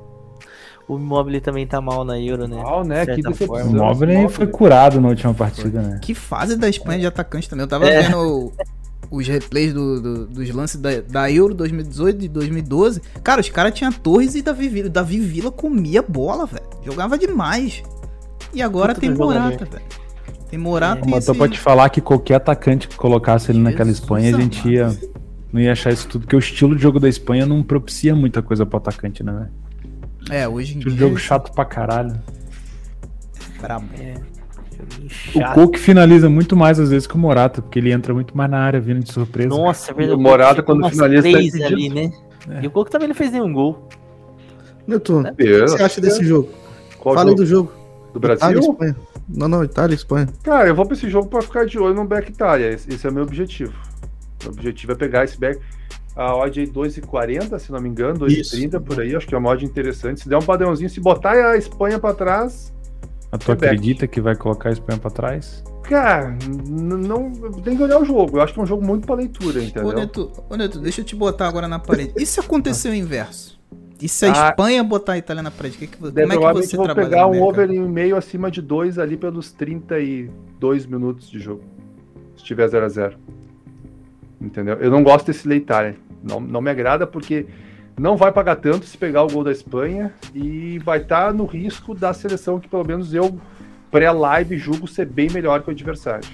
O 0.88 0.98
Immobile 0.98 1.42
também 1.42 1.66
tá 1.66 1.82
mal 1.82 2.04
na 2.06 2.20
Euro, 2.20 2.48
né? 2.48 2.62
Mal, 2.62 2.84
né? 2.84 3.06
Que 3.06 3.16
decepção. 3.22 3.48
forma. 3.48 3.70
O 3.72 3.76
Móvel 3.76 4.30
foi 4.30 4.46
curado 4.46 5.02
na 5.02 5.08
última 5.10 5.34
partida, 5.34 5.82
né? 5.82 6.00
Que 6.02 6.14
fase 6.14 6.56
da 6.56 6.70
Espanha 6.70 7.00
de 7.00 7.08
atacante 7.08 7.50
também. 7.50 7.64
Eu 7.64 7.68
tava 7.68 7.88
É. 7.88 8.04
vendo 8.04 8.52
os 9.10 9.28
replays 9.28 9.74
do- 9.74 10.00
do- 10.02 10.26
dos 10.28 10.50
lances 10.52 10.80
da, 10.80 11.02
da 11.02 11.32
Euro 11.32 11.56
2018 11.56 12.26
e 12.26 12.28
2012. 12.28 13.02
Cara, 13.24 13.42
os 13.42 13.50
caras 13.50 13.74
tinham 13.74 13.92
Torres 13.92 14.36
e 14.36 14.42
Davi 14.44 14.68
Villa. 14.70 14.90
Davi 14.90 15.20
Villa 15.20 15.52
comia 15.52 16.04
bola, 16.04 16.46
velho. 16.46 16.66
Jogava 16.84 17.18
demais. 17.18 17.82
E 18.54 18.62
agora 18.62 18.94
Puta 18.94 19.08
tem. 19.08 19.16
Morata, 19.16 19.66
velho. 19.66 19.86
Tem 20.50 20.60
Morata 20.60 21.08
e 21.08 21.10
Mas 21.10 21.28
esse... 21.28 21.50
te 21.50 21.60
falar 21.60 21.90
que 21.90 22.00
qualquer 22.00 22.36
atacante 22.36 22.88
que 22.88 22.96
colocasse 22.96 23.52
ele 23.52 23.58
naquela 23.60 23.86
Jesus 23.90 24.00
Espanha, 24.04 24.36
a 24.36 24.40
gente 24.40 24.70
ia. 24.70 24.96
Não 25.52 25.60
ia 25.62 25.72
achar 25.72 25.92
isso 25.92 26.08
tudo, 26.08 26.22
porque 26.22 26.36
o 26.36 26.40
estilo 26.40 26.76
de 26.76 26.82
jogo 26.84 27.00
da 27.00 27.08
Espanha 27.10 27.46
não 27.46 27.64
propicia 27.64 28.14
muita 28.14 28.42
coisa 28.42 28.66
pro 28.66 28.78
atacante, 28.78 29.24
né? 29.24 29.32
velho? 29.32 29.65
É, 30.30 30.48
hoje 30.48 30.78
em 30.78 30.80
dia... 30.80 30.92
jogo 30.92 31.18
chato 31.18 31.52
pra 31.54 31.66
caralho. 31.66 32.14
Brabo. 33.62 33.88
É, 34.00 34.16
O. 35.36 35.54
Cook 35.54 35.78
finaliza 35.78 36.30
muito 36.30 36.56
mais 36.56 36.80
às 36.80 36.90
vezes 36.90 37.08
que 37.08 37.16
o 37.16 37.18
Morata, 37.18 37.62
porque 37.62 37.80
ele 37.80 37.92
entra 37.92 38.14
muito 38.14 38.36
mais 38.36 38.50
na 38.50 38.60
área 38.60 38.80
vindo 38.80 39.02
de 39.02 39.12
surpresa. 39.12 39.50
Nossa, 39.50 39.92
é 39.92 39.94
verdade. 39.94 40.20
O 40.20 40.22
Morata, 40.22 40.64
quando 40.64 40.90
finaliza, 40.90 41.24
tá 41.60 41.66
ali, 41.68 41.90
né? 41.90 42.12
É. 42.50 42.64
E 42.64 42.68
o 42.68 42.72
Coco 42.72 42.90
também 42.90 43.08
não 43.08 43.16
fez 43.16 43.32
nenhum 43.32 43.52
gol. 43.52 43.88
Netuno, 44.88 45.30
o 45.30 45.36
que 45.36 45.62
você 45.62 45.82
acha 45.82 46.00
desse 46.00 46.24
jogo? 46.24 46.50
Qual 47.00 47.16
Fala 47.16 47.30
jogo? 47.30 47.42
do 47.42 47.46
jogo. 47.46 47.72
Do 48.14 48.20
Itália 48.20 48.36
e 48.36 48.38
Brasil? 48.38 48.72
Espanha. 48.72 48.96
Não, 49.28 49.48
não, 49.48 49.64
Itália 49.64 49.94
e 49.94 49.98
Espanha. 49.98 50.28
Cara, 50.44 50.68
eu 50.68 50.76
vou 50.76 50.86
pra 50.86 50.96
esse 50.96 51.10
jogo 51.10 51.28
pra 51.28 51.42
ficar 51.42 51.66
de 51.66 51.80
olho 51.80 51.96
no 51.96 52.06
back 52.06 52.32
Itália. 52.32 52.70
Esse, 52.72 52.94
esse 52.94 53.06
é 53.06 53.10
o 53.10 53.14
meu 53.14 53.24
objetivo. 53.24 53.74
Meu 54.44 54.52
objetivo 54.52 54.92
é 54.92 54.96
pegar 54.96 55.24
esse 55.24 55.40
back. 55.40 55.60
A 56.16 56.34
odd 56.36 56.60
aí 56.60 56.66
2,40, 56.68 57.60
se 57.60 57.72
não 57.72 57.80
me 57.82 57.90
engano, 57.90 58.20
2,30 58.20 58.80
por 58.82 59.00
aí. 59.02 59.16
Acho 59.16 59.28
que 59.28 59.36
é 59.36 59.38
uma 59.38 59.50
odd 59.50 59.66
interessante. 59.66 60.22
Se 60.22 60.30
der 60.30 60.38
um 60.38 60.42
padrãozinho, 60.42 60.90
se 60.90 61.00
botar 61.02 61.34
a 61.52 61.58
Espanha 61.58 62.00
pra 62.00 62.14
trás, 62.14 62.74
A 63.32 63.38
tu 63.38 63.48
Quebec. 63.48 63.66
acredita 63.66 64.08
que 64.08 64.22
vai 64.22 64.36
colocar 64.36 64.70
a 64.70 64.72
Espanha 64.72 64.98
pra 65.00 65.12
trás? 65.12 65.64
cara, 65.84 66.36
não 66.68 67.32
tem 67.64 67.78
que 67.78 67.84
olhar 67.84 68.00
o 68.00 68.06
jogo. 68.06 68.38
Eu 68.38 68.42
acho 68.42 68.54
que 68.54 68.60
é 68.60 68.64
um 68.64 68.66
jogo 68.66 68.84
muito 68.84 69.06
pra 69.06 69.16
leitura, 69.16 69.60
Ô, 69.60 69.62
entendeu? 69.62 69.94
Neto, 69.94 70.32
ô, 70.50 70.56
Neto, 70.56 70.80
deixa 70.80 71.02
eu 71.02 71.06
te 71.06 71.16
botar 71.16 71.48
agora 71.48 71.68
na 71.68 71.78
parede. 71.78 72.12
E 72.18 72.26
se 72.26 72.40
acontecer 72.40 72.90
o 72.90 72.94
inverso? 72.96 73.60
E 74.02 74.10
se 74.10 74.26
a 74.26 74.30
Ah. 74.48 74.50
Espanha 74.50 74.84
botar 74.84 75.14
a 75.14 75.18
Itália 75.20 75.44
na 75.44 75.52
parede? 75.52 75.78
Que 75.78 75.86
que, 75.88 75.98
como 75.98 76.08
é 76.08 76.12
que 76.14 76.38
você 76.38 76.76
eu 76.76 76.78
vou 76.78 76.86
trabalha 76.86 77.08
pegar 77.10 77.28
um 77.28 77.42
over 77.44 77.70
em 77.70 77.80
meio 77.88 78.16
acima 78.18 78.50
de 78.50 78.62
2 78.64 78.98
ali 78.98 79.16
pelos 79.16 79.52
32 79.52 80.86
minutos 80.88 81.30
de 81.30 81.40
jogo. 81.40 81.62
Se 82.36 82.44
tiver 82.44 82.68
0 82.68 82.86
a 82.86 82.90
0 82.90 83.18
Entendeu? 84.42 84.76
Eu 84.76 84.90
não 84.92 85.04
gosto 85.04 85.28
desse 85.28 85.48
lei 85.48 85.60
Itália. 85.60 85.96
Não, 86.26 86.40
não 86.40 86.60
me 86.60 86.72
agrada 86.72 87.06
porque 87.06 87.46
não 87.98 88.18
vai 88.18 88.32
pagar 88.32 88.58
tanto 88.58 88.86
se 88.86 88.98
pegar 88.98 89.24
o 89.24 89.30
gol 89.30 89.44
da 89.44 89.52
Espanha 89.52 90.14
e 90.34 90.80
vai 90.80 91.02
estar 91.02 91.34
no 91.34 91.46
risco 91.46 91.94
da 91.94 92.14
seleção 92.14 92.60
que 92.60 92.68
pelo 92.68 92.86
menos 92.86 93.14
eu 93.14 93.40
pré-live 93.92 94.58
julgo 94.58 94.88
ser 94.88 95.06
bem 95.06 95.30
melhor 95.30 95.62
que 95.62 95.70
o 95.70 95.72
adversário. 95.72 96.28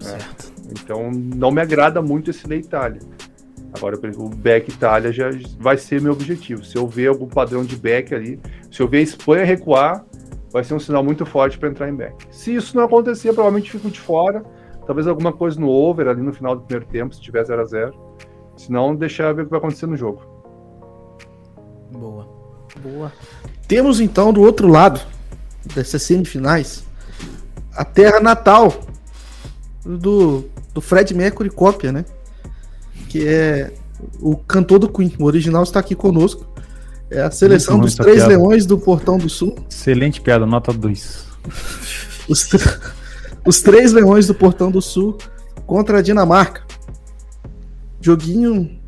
Certo. 0.00 0.52
Então 0.70 1.10
não 1.12 1.50
me 1.50 1.60
agrada 1.60 2.02
muito 2.02 2.30
esse 2.30 2.48
da 2.48 2.56
Itália. 2.56 3.00
Agora, 3.74 3.98
o 4.16 4.28
back 4.28 4.70
Itália 4.70 5.12
já 5.12 5.30
vai 5.58 5.78
ser 5.78 6.00
meu 6.00 6.12
objetivo. 6.12 6.64
Se 6.64 6.76
eu 6.76 6.86
ver 6.86 7.06
algum 7.06 7.26
padrão 7.26 7.64
de 7.64 7.76
back 7.76 8.14
ali, 8.14 8.38
se 8.70 8.80
eu 8.80 8.88
ver 8.88 8.98
a 8.98 9.02
Espanha 9.02 9.44
recuar, 9.44 10.04
vai 10.50 10.62
ser 10.62 10.74
um 10.74 10.78
sinal 10.78 11.02
muito 11.02 11.24
forte 11.24 11.58
para 11.58 11.70
entrar 11.70 11.88
em 11.88 11.94
back. 11.94 12.26
Se 12.30 12.54
isso 12.54 12.76
não 12.76 12.84
acontecer, 12.84 13.32
provavelmente 13.32 13.70
fico 13.70 13.90
de 13.90 13.98
fora. 13.98 14.44
Talvez 14.86 15.06
alguma 15.06 15.32
coisa 15.32 15.58
no 15.58 15.68
over 15.68 16.08
ali 16.08 16.20
no 16.20 16.32
final 16.32 16.56
do 16.56 16.62
primeiro 16.62 16.90
tempo, 16.90 17.14
se 17.14 17.20
tiver 17.20 17.44
0 17.44 17.62
a 17.62 17.64
0 17.64 17.94
Se 18.56 18.70
não, 18.70 18.94
deixar 18.94 19.32
ver 19.32 19.42
o 19.42 19.44
que 19.46 19.50
vai 19.50 19.58
acontecer 19.58 19.86
no 19.86 19.96
jogo. 19.96 20.22
Boa. 21.90 22.28
Boa. 22.82 23.12
Temos 23.66 24.00
então 24.00 24.32
do 24.32 24.40
outro 24.40 24.68
lado 24.68 25.00
dessas 25.74 26.02
semifinais 26.02 26.84
a 27.74 27.84
terra 27.84 28.20
natal 28.20 28.72
do, 29.84 30.44
do 30.72 30.80
Fred 30.80 31.14
Mercury 31.14 31.50
cópia, 31.50 31.92
né? 31.92 32.04
Que 33.08 33.26
é 33.26 33.72
o 34.20 34.36
cantor 34.36 34.78
do 34.78 34.88
Queen. 34.88 35.14
O 35.18 35.24
original 35.24 35.62
está 35.62 35.80
aqui 35.80 35.94
conosco. 35.94 36.46
É 37.10 37.20
a 37.22 37.30
seleção 37.30 37.76
Muito 37.76 37.86
dos 37.86 37.96
Três 37.96 38.18
piada. 38.18 38.28
Leões 38.28 38.66
do 38.66 38.78
Portão 38.78 39.18
do 39.18 39.28
Sul. 39.28 39.56
Excelente 39.70 40.20
piada, 40.20 40.46
nota 40.46 40.72
2. 40.72 41.26
Os, 42.28 42.48
os 43.44 43.60
Três 43.60 43.92
Leões 43.92 44.26
do 44.26 44.34
Portão 44.34 44.70
do 44.70 44.80
Sul 44.80 45.18
contra 45.66 45.98
a 45.98 46.02
Dinamarca. 46.02 46.62
Joguinho. 48.02 48.78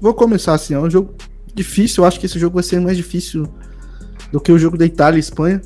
Vou 0.00 0.12
começar 0.12 0.54
assim, 0.54 0.74
é 0.74 0.78
um 0.78 0.90
jogo 0.90 1.14
difícil. 1.54 2.02
Eu 2.02 2.08
acho 2.08 2.18
que 2.18 2.26
esse 2.26 2.38
jogo 2.38 2.54
vai 2.54 2.64
ser 2.64 2.80
mais 2.80 2.96
difícil 2.96 3.48
do 4.32 4.40
que 4.40 4.50
o 4.50 4.58
jogo 4.58 4.76
da 4.76 4.84
Itália 4.84 5.16
e 5.16 5.20
Espanha. 5.20 5.62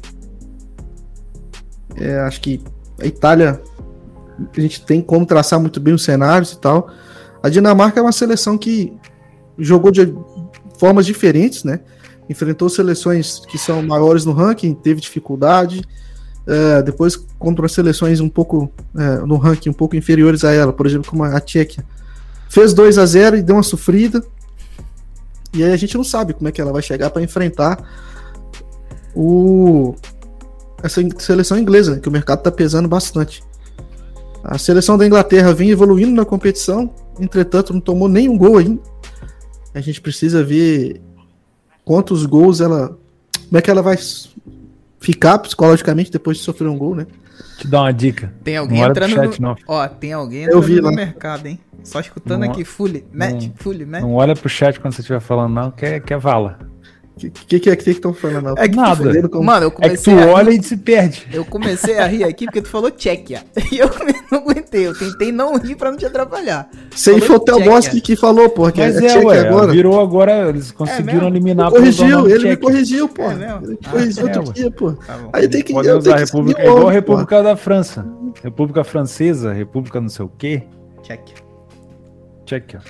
É, 1.97 2.21
acho 2.21 2.41
que 2.43 2.63
a 3.01 3.07
Itália 3.07 3.61
a 4.55 4.61
gente 4.61 4.85
tem 4.85 5.01
como 5.01 5.25
traçar 5.25 5.59
muito 5.59 5.81
bem 5.81 5.95
os 5.95 6.05
cenários 6.05 6.53
e 6.53 6.61
tal. 6.61 6.91
A 7.43 7.49
Dinamarca 7.49 7.99
é 7.99 8.03
uma 8.03 8.13
seleção 8.13 8.59
que 8.59 8.93
jogou 9.59 9.91
de 9.91 10.15
formas 10.79 11.07
diferentes, 11.07 11.65
né? 11.65 11.81
Enfrentou 12.29 12.69
seleções 12.69 13.41
que 13.47 13.57
são 13.57 13.83
maiores 13.83 14.27
no 14.27 14.33
ranking, 14.33 14.75
teve 14.75 15.01
dificuldade. 15.01 15.83
É, 16.47 16.83
depois 16.83 17.17
contra 17.17 17.67
seleções 17.67 18.21
um 18.21 18.29
pouco 18.29 18.71
é, 18.97 19.27
no 19.27 19.37
ranking 19.37 19.71
um 19.71 19.73
pouco 19.73 19.97
inferiores 19.97 20.45
a 20.45 20.53
ela, 20.53 20.73
por 20.73 20.87
exemplo, 20.87 21.11
como 21.11 21.25
a 21.25 21.41
Tchequia. 21.41 21.85
Fez 22.49 22.73
2 22.73 22.99
a 22.99 23.07
0 23.07 23.37
e 23.37 23.43
deu 23.43 23.57
uma 23.57 23.63
sofrida. 23.63 24.25
E 25.53 25.65
aí 25.65 25.73
a 25.73 25.77
gente 25.77 25.97
não 25.97 26.05
sabe 26.05 26.35
como 26.35 26.49
é 26.49 26.53
que 26.53 26.61
ela 26.61 26.73
vai 26.73 26.83
chegar 26.83 27.11
para 27.11 27.23
enfrentar 27.23 27.79
o 29.15 29.95
essa 30.83 31.01
seleção 31.19 31.59
inglesa, 31.59 31.95
né, 31.95 32.01
que 32.01 32.09
o 32.09 32.13
mercado 32.13 32.39
está 32.39 32.53
pesando 32.53 32.89
bastante. 32.89 33.43
A 34.45 34.59
seleção 34.59 34.97
da 34.97 35.07
Inglaterra 35.07 35.53
vem 35.53 35.71
evoluindo 35.71 36.13
na 36.13 36.25
competição, 36.25 36.95
entretanto 37.19 37.73
não 37.73 37.81
tomou 37.81 38.09
nenhum 38.09 38.37
gol 38.37 38.59
ainda. 38.59 38.81
A 39.75 39.81
gente 39.81 40.01
precisa 40.01 40.45
ver 40.45 41.01
quantos 41.85 42.25
gols 42.25 42.61
ela. 42.61 42.97
Como 43.49 43.59
é 43.59 43.63
que 43.63 43.71
ela 43.71 43.83
vai 43.83 43.97
ficar 45.01 45.39
psicologicamente 45.39 46.11
depois 46.11 46.39
de 46.39 46.45
sofrer 46.45 46.69
um 46.69 46.79
gol, 46.79 46.95
né? 46.95 47.07
Te 47.59 47.67
dar 47.69 47.83
uma 47.83 47.93
dica. 47.93 48.33
Tem 48.45 48.57
alguém 48.57 48.81
Não 48.81 48.89
entrando 48.91 49.11
chat, 49.15 49.41
no... 49.41 49.49
não. 49.49 49.57
Ó, 49.67 49.89
tem 49.89 50.13
alguém 50.13 50.43
Eu 50.43 50.59
entrando 50.59 50.63
vi 50.67 50.77
no 50.77 50.83
lá. 50.91 50.93
mercado, 50.93 51.47
hein? 51.47 51.59
Só 51.83 52.01
escutando 52.01 52.43
Não- 52.45 52.51
aqui, 52.51 52.65
fully, 52.65 53.05
match, 53.13 53.47
não- 53.47 53.53
fully, 53.57 53.87
match. 53.87 54.03
Não 54.03 54.15
olha 54.15 54.35
pro 54.35 54.49
chat 54.49 54.79
quando 54.81 54.95
você 54.95 55.01
estiver 55.03 55.21
falando, 55.21 55.53
não, 55.55 55.71
que 55.71 55.87
é, 55.87 56.01
que 56.01 56.13
é 56.13 56.19
vala. 56.19 56.59
O 57.17 57.19
que, 57.19 57.31
que, 57.31 57.61
que 57.61 57.71
é 57.71 57.77
que 57.77 57.91
estão 57.91 58.13
falando? 58.13 58.55
É 58.59 58.69
que 58.69 58.77
Nada. 58.77 59.27
Como- 59.31 59.43
Mano, 59.43 59.65
eu 59.65 59.69
É 59.81 59.89
que 59.89 59.97
tu 59.97 60.05
comecei 60.05 60.15
a 60.23 60.27
olha 60.27 60.51
rir, 60.51 60.61
e 60.61 60.63
se 60.63 60.77
perde. 60.77 61.27
eu 61.33 61.47
comecei 61.47 61.99
a 61.99 62.07
rir 62.07 62.25
aqui 62.25 62.45
porque 62.45 62.61
tu 62.61 62.69
falou 62.69 62.91
Tchequia. 62.91 63.43
E 63.73 63.79
eu 63.79 63.89
não 64.31 64.39
aguentei, 64.41 64.87
eu 64.87 64.95
tentei 64.95 65.33
não 65.33 65.57
rir 65.57 65.77
pra 65.77 65.91
não 65.91 65.97
te 65.97 66.05
atrapalhar. 66.05 66.69
Isso 66.95 67.09
aí 67.11 67.21
foi 67.23 67.37
o. 67.37 67.41
Bosk 67.65 67.91
que 68.03 68.17
falou, 68.17 68.51
pô. 68.51 68.71
Que 68.71 68.81
Mas 68.81 68.99
é, 68.99 69.07
é, 69.07 69.25
ué, 69.25 69.49
agora. 69.49 69.73
virou 69.73 69.99
agora, 69.99 70.47
eles 70.51 70.71
conseguiram 70.73 71.15
mesmo? 71.15 71.29
eliminar 71.29 71.71
Corrigiu, 71.71 72.29
ele 72.29 72.51
me 72.51 72.57
corrigiu, 72.59 73.09
pô. 73.09 73.23
É? 73.23 73.35
Ele 73.63 73.79
Ah, 73.83 73.91
corrigiu 73.91 74.29
é, 74.29 74.39
outro 74.39 74.53
dia, 74.53 74.71
pô. 74.71 74.93
Tá. 74.93 75.19
Aí 75.33 75.49
tem 75.49 75.63
que 75.63 75.73
Pode 75.73 75.89
usar 75.91 76.17
a 76.17 76.19
República, 76.19 76.61
é 76.61 76.67
igual 76.67 76.89
a. 76.89 76.93
República 76.93 77.43
da 77.43 77.57
França. 77.57 78.07
República 78.43 78.85
Francesa, 78.85 79.55
República 79.55 80.03
não 80.03 80.11
sei 80.11 80.27
o 80.27 80.31
quê. 80.37 80.65
Tchequia. 81.03 81.37
Tchequia. 82.45 82.81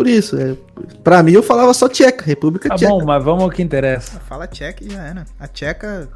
Por 0.00 0.06
isso, 0.06 0.34
é, 0.40 0.56
pra 1.04 1.22
mim 1.22 1.32
eu 1.32 1.42
falava 1.42 1.74
só 1.74 1.86
tcheca, 1.86 2.24
República 2.24 2.70
Tá 2.70 2.74
Tcheca. 2.76 2.90
bom, 2.90 3.04
mas 3.04 3.22
vamos 3.22 3.42
ao 3.44 3.50
que 3.50 3.62
interessa. 3.62 4.18
Fala 4.26 4.46
tcheca 4.46 4.82
e 4.82 4.88
já 4.90 5.02
era. 5.02 5.26
A 5.38 5.46
tcheca. 5.46 6.08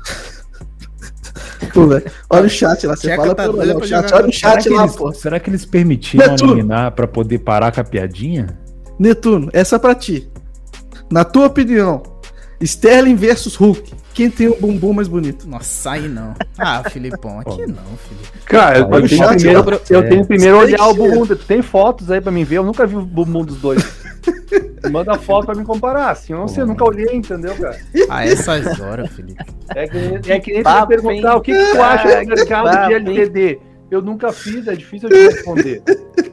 Pô, 1.74 1.86
velho. 1.86 2.10
Olha 2.30 2.46
o 2.46 2.48
chat 2.48 2.86
lá, 2.86 2.96
você 2.96 3.08
Tcheca 3.08 3.16
fala 3.22 3.34
tá 3.34 3.46
doida 3.46 3.60
olhar 3.62 3.76
o 3.76 3.86
chat, 3.86 4.14
olha 4.14 4.28
o 4.28 4.32
Será 4.32 4.52
chat 4.54 4.62
que, 4.62 4.68
lá, 4.70 4.82
eles, 4.84 4.96
pô. 4.96 5.12
será 5.12 5.38
que 5.38 5.50
eles 5.50 5.66
permitiram 5.66 6.28
Netuno. 6.30 6.52
eliminar 6.52 6.92
pra 6.92 7.06
poder 7.06 7.40
parar 7.40 7.72
com 7.72 7.80
a 7.82 7.84
piadinha? 7.84 8.58
Netuno, 8.98 9.50
essa 9.52 9.76
é 9.76 9.78
pra 9.78 9.94
ti. 9.94 10.30
Na 11.12 11.22
tua 11.22 11.44
opinião, 11.44 12.02
Sterling 12.62 13.16
versus 13.16 13.54
Hulk, 13.54 13.92
quem 14.14 14.30
tem 14.30 14.48
o 14.48 14.56
bumbum 14.56 14.92
mais 14.92 15.08
bonito? 15.08 15.46
Nossa, 15.48 15.90
aí 15.92 16.08
não. 16.08 16.34
Ah, 16.58 16.82
Filipão, 16.88 17.40
aqui 17.40 17.66
não, 17.66 17.82
Felipe. 17.98 18.38
Cara, 18.46 18.78
eu, 18.78 18.84
o 18.86 18.90
tenho 18.90 19.28
primeiro, 19.28 19.70
lá. 19.70 19.80
eu 19.90 20.00
É. 20.00 20.02
tenho 20.08 20.24
primeiro 20.26 20.56
Tem 20.58 20.66
olhar 20.66 20.88
o 20.88 20.94
bumbum. 20.94 21.26
Tu 21.26 21.36
tem 21.36 21.60
fotos 21.62 22.10
aí 22.10 22.20
pra 22.20 22.32
mim 22.32 22.44
ver? 22.44 22.56
Eu 22.58 22.64
nunca 22.64 22.86
vi 22.86 22.96
o 22.96 23.02
bumbum 23.02 23.44
dos 23.44 23.56
dois. 23.60 24.04
Manda 24.90 25.18
foto 25.18 25.46
pra 25.46 25.54
me 25.54 25.64
comparar. 25.64 26.10
Assim, 26.10 26.32
eu 26.32 26.38
não 26.38 26.48
sei, 26.48 26.62
eu 26.62 26.66
nunca 26.66 26.84
olhei, 26.84 27.08
entendeu, 27.12 27.54
cara? 27.56 27.78
A 28.08 28.24
essas 28.26 28.78
horas, 28.80 29.10
Felipe. 29.10 29.44
É 29.74 29.86
que, 29.88 29.98
nem- 29.98 30.20
é 30.34 30.40
que 30.40 30.52
nem 30.52 30.62
tu 30.62 30.64
papo, 30.64 30.80
me 30.80 30.96
perguntar 31.02 31.32
hein? 31.32 31.38
o 31.38 31.40
que, 31.40 31.52
que 31.52 31.72
tu 31.72 31.82
acha 31.82 32.08
Ah, 32.18 32.22
do 32.22 32.28
mercado 32.28 32.64
papo, 32.70 32.88
de? 32.88 32.94
LTD. 32.94 33.58
Eu 33.90 34.00
nunca 34.02 34.32
fiz, 34.32 34.66
é 34.66 34.74
difícil 34.74 35.08
eu 35.08 35.14
te 35.16 35.34
responder. 35.34 35.82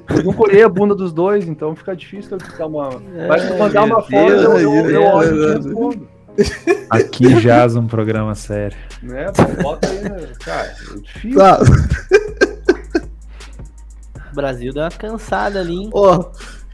Eu 0.09 0.23
nunca 0.23 0.41
olhei 0.43 0.63
a 0.63 0.69
bunda 0.69 0.95
dos 0.95 1.13
dois, 1.13 1.47
então 1.47 1.75
fica 1.75 1.95
difícil 1.95 2.31
eu 2.31 2.37
te 2.37 2.57
dar 2.57 2.65
uma. 2.67 2.89
Vai 3.27 3.47
tu 3.47 3.57
mandar 3.57 3.83
uma 3.83 4.01
foto, 4.01 4.13
eu, 4.15 4.57
eu, 4.59 4.89
eu 4.89 5.03
olho 5.03 5.43
e 5.43 5.53
respondo. 5.55 6.07
Aqui 6.89 7.39
jaz 7.39 7.75
um 7.75 7.87
programa 7.87 8.35
sério. 8.35 8.77
Né? 9.01 9.31
Pô, 9.31 9.63
Bota 9.63 9.89
aí, 9.89 10.01
né? 10.03 10.27
cara, 10.39 10.67
é 10.67 10.99
difícil. 10.99 11.37
Tá, 11.37 11.59
O 14.31 14.35
Brasil 14.35 14.73
deu 14.73 14.83
uma 14.83 14.89
cansada 14.91 15.59
ali, 15.59 15.75
hein? 15.75 15.89
ó, 15.93 16.31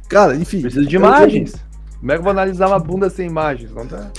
cara, 0.08 0.36
enfim. 0.36 0.62
Preciso 0.62 0.86
de 0.86 0.96
imagens. 0.96 1.56
Como 2.00 2.12
é 2.12 2.16
que 2.16 2.20
eu 2.20 2.24
vou 2.24 2.32
analisar 2.32 2.68
uma 2.68 2.80
bunda 2.80 3.10
sem 3.10 3.28
imagens? 3.28 3.72
Não 3.72 3.86
dá. 3.86 4.12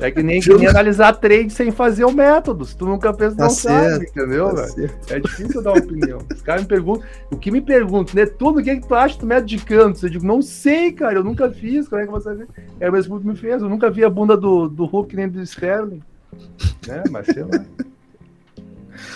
É 0.00 0.10
que 0.10 0.22
nem, 0.22 0.40
que 0.40 0.54
nem 0.54 0.66
analisar 0.66 1.12
trade 1.14 1.50
sem 1.50 1.70
fazer 1.70 2.04
o 2.04 2.12
método. 2.12 2.64
Se 2.64 2.76
tu 2.76 2.86
nunca 2.86 3.12
fez, 3.12 3.34
Tá 3.34 3.44
não 3.44 3.50
certo, 3.50 3.92
sabe, 3.92 4.06
entendeu, 4.06 4.54
tá. 4.54 4.66
É 5.08 5.20
difícil 5.20 5.56
eu 5.56 5.62
dar 5.62 5.72
uma 5.72 5.78
opinião. 5.80 6.18
Os 6.32 6.42
caras 6.42 6.62
me 6.62 6.68
perguntam, 6.68 7.06
o 7.30 7.36
que 7.36 7.50
me 7.50 7.60
perguntam, 7.60 8.14
né? 8.14 8.26
Tudo 8.26 8.60
o 8.60 8.62
que, 8.62 8.70
é 8.70 8.76
que 8.76 8.86
tu 8.86 8.94
acha 8.94 9.18
do 9.18 9.26
método 9.26 9.46
de 9.46 9.58
cantos? 9.58 10.02
Eu 10.02 10.10
digo, 10.10 10.26
não 10.26 10.42
sei, 10.42 10.92
cara, 10.92 11.14
eu 11.16 11.24
nunca 11.24 11.50
fiz. 11.50 11.88
Como 11.88 12.00
é 12.00 12.06
que 12.06 12.12
você 12.12 12.34
vê? 12.34 12.46
É 12.80 12.88
o 12.88 12.92
mesmo 12.92 13.20
que 13.20 13.26
me 13.26 13.36
fez. 13.36 13.62
Eu 13.62 13.68
nunca 13.68 13.90
vi 13.90 14.04
a 14.04 14.10
bunda 14.10 14.36
do, 14.36 14.68
do 14.68 14.84
Hulk 14.84 15.14
nem 15.16 15.28
do 15.28 15.40
Sterling. 15.42 16.02
Né? 16.86 17.02
Mas 17.10 17.26
sei 17.26 17.42
lá. 17.42 17.64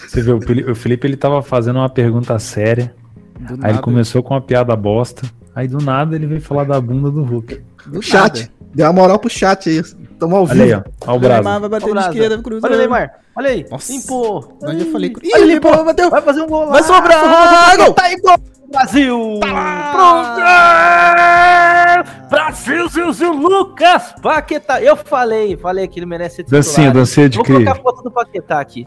Você 0.06 0.22
vê, 0.22 0.30
o 0.32 0.40
Felipe, 0.40 0.70
o 0.70 0.74
Felipe 0.74 1.06
ele 1.06 1.16
tava 1.16 1.42
fazendo 1.42 1.76
uma 1.76 1.88
pergunta 1.88 2.38
séria. 2.38 2.94
Do 3.38 3.54
Aí 3.54 3.56
nada. 3.56 3.70
ele 3.70 3.78
começou 3.80 4.22
com 4.22 4.34
uma 4.34 4.40
piada 4.40 4.74
bosta. 4.76 5.26
Aí 5.54 5.68
do 5.68 5.78
nada 5.78 6.14
ele 6.16 6.26
veio 6.26 6.40
falar 6.40 6.64
da 6.64 6.80
bunda 6.80 7.10
do 7.10 7.22
Hulk. 7.22 7.62
Do 7.86 8.00
Chat, 8.02 8.50
deu 8.74 8.86
uma 8.86 8.92
moral 8.92 9.18
pro 9.18 9.28
chat 9.28 9.68
aí. 9.68 9.82
Tamo 10.18 10.36
ao 10.36 10.44
Olha 10.44 10.52
vivo. 10.54 10.64
aí, 10.64 10.72
ó. 10.74 10.82
Olha 11.06 11.12
o 11.12 11.16
O 11.16 11.20
Neymar 11.20 11.42
braço. 11.42 11.60
vai 11.60 11.68
bater 11.68 11.86
de 11.86 11.92
Brasa. 11.92 12.08
esquerda, 12.10 12.42
cruzou. 12.42 12.68
Olha 12.70 12.74
o 12.76 12.78
Neymar, 12.78 13.12
olha 13.36 13.50
aí. 13.50 13.66
Nossa. 13.70 13.92
Limpou. 13.92 14.58
Onde 14.62 14.80
eu 14.86 14.92
falei. 14.92 15.12
Ih, 15.22 15.30
Olha, 15.34 15.42
ele 15.42 15.54
limpou. 15.54 15.84
bateu. 15.84 16.10
Vai 16.10 16.22
fazer 16.22 16.40
um 16.42 16.46
gol 16.46 16.64
lá. 16.66 16.70
Vai 16.72 16.82
sobrar! 16.84 17.76
Gol! 17.76 17.92
Tá 17.92 18.02
aí, 18.04 18.16
gol! 18.20 18.36
Brasil! 18.70 19.40
Pronto! 19.42 20.40
Brasil, 22.30 22.88
Zilzil, 22.88 23.32
Lucas 23.34 24.14
Paquetá. 24.22 24.80
Eu 24.82 24.96
falei, 24.96 25.56
falei 25.56 25.86
que 25.86 25.98
ele 25.98 26.06
merece 26.06 26.36
ser 26.36 26.44
titular. 26.44 26.62
Dancinha, 26.62 26.90
dancinha 26.90 27.28
de 27.28 27.36
Vou 27.36 27.44
cri. 27.44 27.54
colocar 27.56 27.72
a 27.72 27.82
foto 27.82 28.02
do 28.02 28.10
Paquetá 28.10 28.60
aqui. 28.60 28.86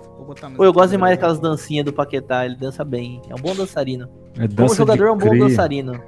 Pô, 0.58 0.66
eu 0.66 0.74
gosto 0.74 0.90
demais 0.92 1.16
daquelas 1.16 1.40
dancinhas 1.40 1.86
do 1.86 1.94
Paquetá, 1.94 2.46
ele 2.46 2.56
dança 2.56 2.84
bem. 2.84 3.22
É 3.30 3.36
um 3.36 3.38
bom 3.38 3.54
dançarino. 3.54 4.10
É 4.36 4.48
Como 4.48 4.54
dança 4.56 4.76
jogador, 4.76 5.06
é 5.08 5.12
um 5.12 5.18
bom 5.18 5.38
dançarino. 5.38 6.02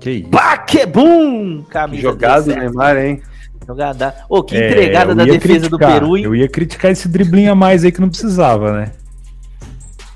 Que 0.00 0.10
isso. 0.10 0.28
Paquebum! 0.30 1.62
Camisa 1.70 2.02
Jogado 2.02 2.44
do 2.44 2.50
17. 2.50 2.60
Neymar, 2.60 2.96
hein? 2.96 3.22
Jogada. 3.66 4.14
Ô, 4.28 4.42
que 4.42 4.56
É, 4.56 4.68
entregada 4.70 5.12
eu 5.12 5.16
da 5.16 5.24
defesa 5.24 5.68
do 5.68 5.76
criticar, 5.78 6.00
Peru, 6.00 6.16
hein? 6.16 6.24
Eu 6.24 6.34
ia 6.34 6.48
criticar 6.48 6.90
esse 6.90 7.08
driblinho 7.08 7.52
a 7.52 7.54
mais 7.54 7.84
aí 7.84 7.92
que 7.92 8.00
não 8.00 8.08
precisava, 8.08 8.72
né? 8.72 8.92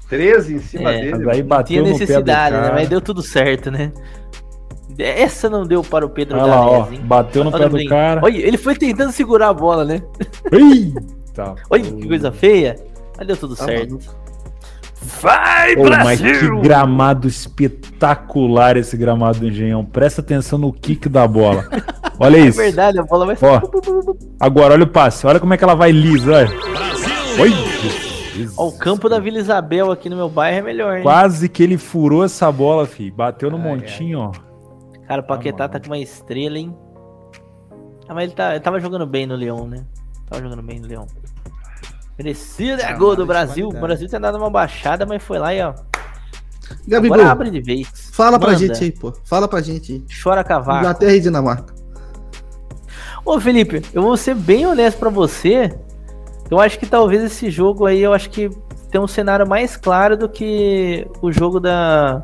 13 0.09 0.55
em 0.55 0.59
cima 0.61 0.92
É, 0.92 1.01
dele. 1.01 1.11
Mas 1.11 1.21
aí 1.21 1.25
Não 1.27 1.33
tinha 1.35 1.45
bateu 1.45 1.77
no 1.79 1.85
pé 1.85 1.90
do 1.92 1.99
necessidade, 1.99 2.57
né? 2.57 2.71
Mas 2.75 2.88
deu 2.88 3.01
tudo 3.01 3.23
certo, 3.23 3.71
né? 3.71 3.92
Essa 4.99 5.49
não 5.49 5.66
deu 5.66 5.83
para 5.83 6.05
o 6.05 6.11
Pedro 6.11 6.37
Olha 6.38 6.47
lá, 6.47 6.66
ó. 6.66 6.83
Galés? 6.83 7.01
Bateu 7.01 7.45
no 7.45 7.51
Olha 7.51 7.64
pé 7.64 7.68
do 7.71 7.77
bem. 7.77 7.88
cara. 7.88 8.21
Olha, 8.23 8.37
ele 8.38 8.59
foi 8.59 8.75
tentando 8.77 9.11
segurar 9.11 9.49
a 9.49 9.55
bola, 9.55 9.85
né? 9.87 10.03
Eita, 10.53 11.55
Olha 11.71 11.83
que 11.83 12.07
coisa 12.07 12.31
feia. 12.31 12.77
Mas 13.16 13.27
deu 13.27 13.37
tudo 13.37 13.57
Tá 13.57 13.64
certo. 13.64 13.99
Vai, 15.20 15.74
Pô, 15.76 15.88
mas 15.88 16.20
que 16.20 16.60
gramado 16.60 17.26
espetacular 17.28 18.76
esse 18.76 18.96
gramado 18.96 19.40
do 19.40 19.48
Engenhão. 19.48 19.84
Presta 19.84 20.20
atenção 20.20 20.58
no 20.58 20.72
kick 20.72 21.08
da 21.08 21.26
bola. 21.26 21.64
Olha 22.18 22.36
É 22.36 22.40
isso. 22.46 22.58
verdade, 22.58 22.98
a 22.98 23.02
bola 23.02 23.26
vai 23.26 23.36
Ó. 23.40 23.60
Agora, 24.38 24.74
olha 24.74 24.84
o 24.84 24.88
passe. 24.88 25.26
Olha 25.26 25.40
como 25.40 25.54
é 25.54 25.56
que 25.56 25.64
ela 25.64 25.74
vai 25.74 25.90
lisa, 25.90 26.32
olha. 26.32 26.50
Ó, 28.56 28.68
o 28.68 28.78
campo 28.78 29.08
da 29.08 29.18
Vila 29.18 29.38
Isabel 29.38 29.90
aqui 29.90 30.08
no 30.08 30.16
meu 30.16 30.28
bairro 30.28 30.58
é 30.58 30.62
melhor, 30.62 30.96
hein? 30.96 31.02
Quase 31.02 31.48
que 31.48 31.62
ele 31.62 31.76
furou 31.76 32.24
essa 32.24 32.50
bola, 32.50 32.86
fi. 32.86 33.10
Bateu 33.10 33.50
no 33.50 33.56
Ai, 33.56 33.62
montinho, 33.62 34.20
ó. 34.20 34.32
Cara, 35.06 35.20
o 35.20 35.26
Paquetá 35.26 35.68
tá 35.68 35.78
com 35.80 35.86
uma 35.86 35.98
estrela, 35.98 36.58
hein? 36.58 36.74
Ah, 38.08 38.14
mas 38.14 38.24
ele, 38.24 38.32
tá, 38.32 38.50
ele 38.52 38.60
tava 38.60 38.80
jogando 38.80 39.06
bem 39.06 39.26
no 39.26 39.34
Leão, 39.34 39.66
né? 39.66 39.84
Tava 40.28 40.42
jogando 40.42 40.62
bem 40.62 40.80
no 40.80 40.86
Leão. 40.86 41.06
Merecido 42.18 42.83
é 42.83 42.92
gol 42.94 43.16
do 43.16 43.27
Brasil. 43.27 43.66
O 43.66 43.70
qualidade. 43.70 43.87
Brasil 43.87 44.09
tinha 44.09 44.20
dado 44.20 44.38
uma 44.38 44.51
baixada, 44.51 45.07
mas 45.07 45.22
foi 45.22 45.38
lá 45.38 45.55
e 45.55 45.62
ó. 45.62 45.75
Gabigol, 46.87 47.16
Agora 47.16 47.33
abre 47.33 47.51
de 47.51 47.61
vez. 47.61 47.88
fala 48.12 48.38
pra 48.38 48.53
Manda. 48.53 48.59
gente 48.66 48.85
aí, 48.85 48.92
pô. 48.92 49.12
Fala 49.25 49.46
pra 49.48 49.61
gente 49.61 49.92
aí. 49.92 50.05
Chora 50.22 50.42
cavaco. 50.44 50.79
Inglaterra 50.81 51.12
e 51.12 51.20
Dinamarca. 51.20 51.75
Ô 53.25 53.38
Felipe, 53.40 53.83
eu 53.92 54.03
vou 54.03 54.16
ser 54.16 54.35
bem 54.35 54.66
honesto 54.66 54.98
pra 54.98 55.11
você. 55.11 55.72
Eu 56.51 56.59
acho 56.61 56.79
que 56.79 56.87
talvez 56.87 57.22
esse 57.22 57.51
jogo 57.51 57.87
aí, 57.87 58.01
eu 58.01 58.12
acho 58.12 58.29
que 58.31 58.51
tem 58.90 59.01
um 59.01 59.07
cenário 59.07 59.46
mais 59.48 59.77
claro 59.77 60.16
do 60.16 60.29
que 60.29 61.07
o 61.22 61.33
jogo 61.33 61.59
da, 61.61 62.22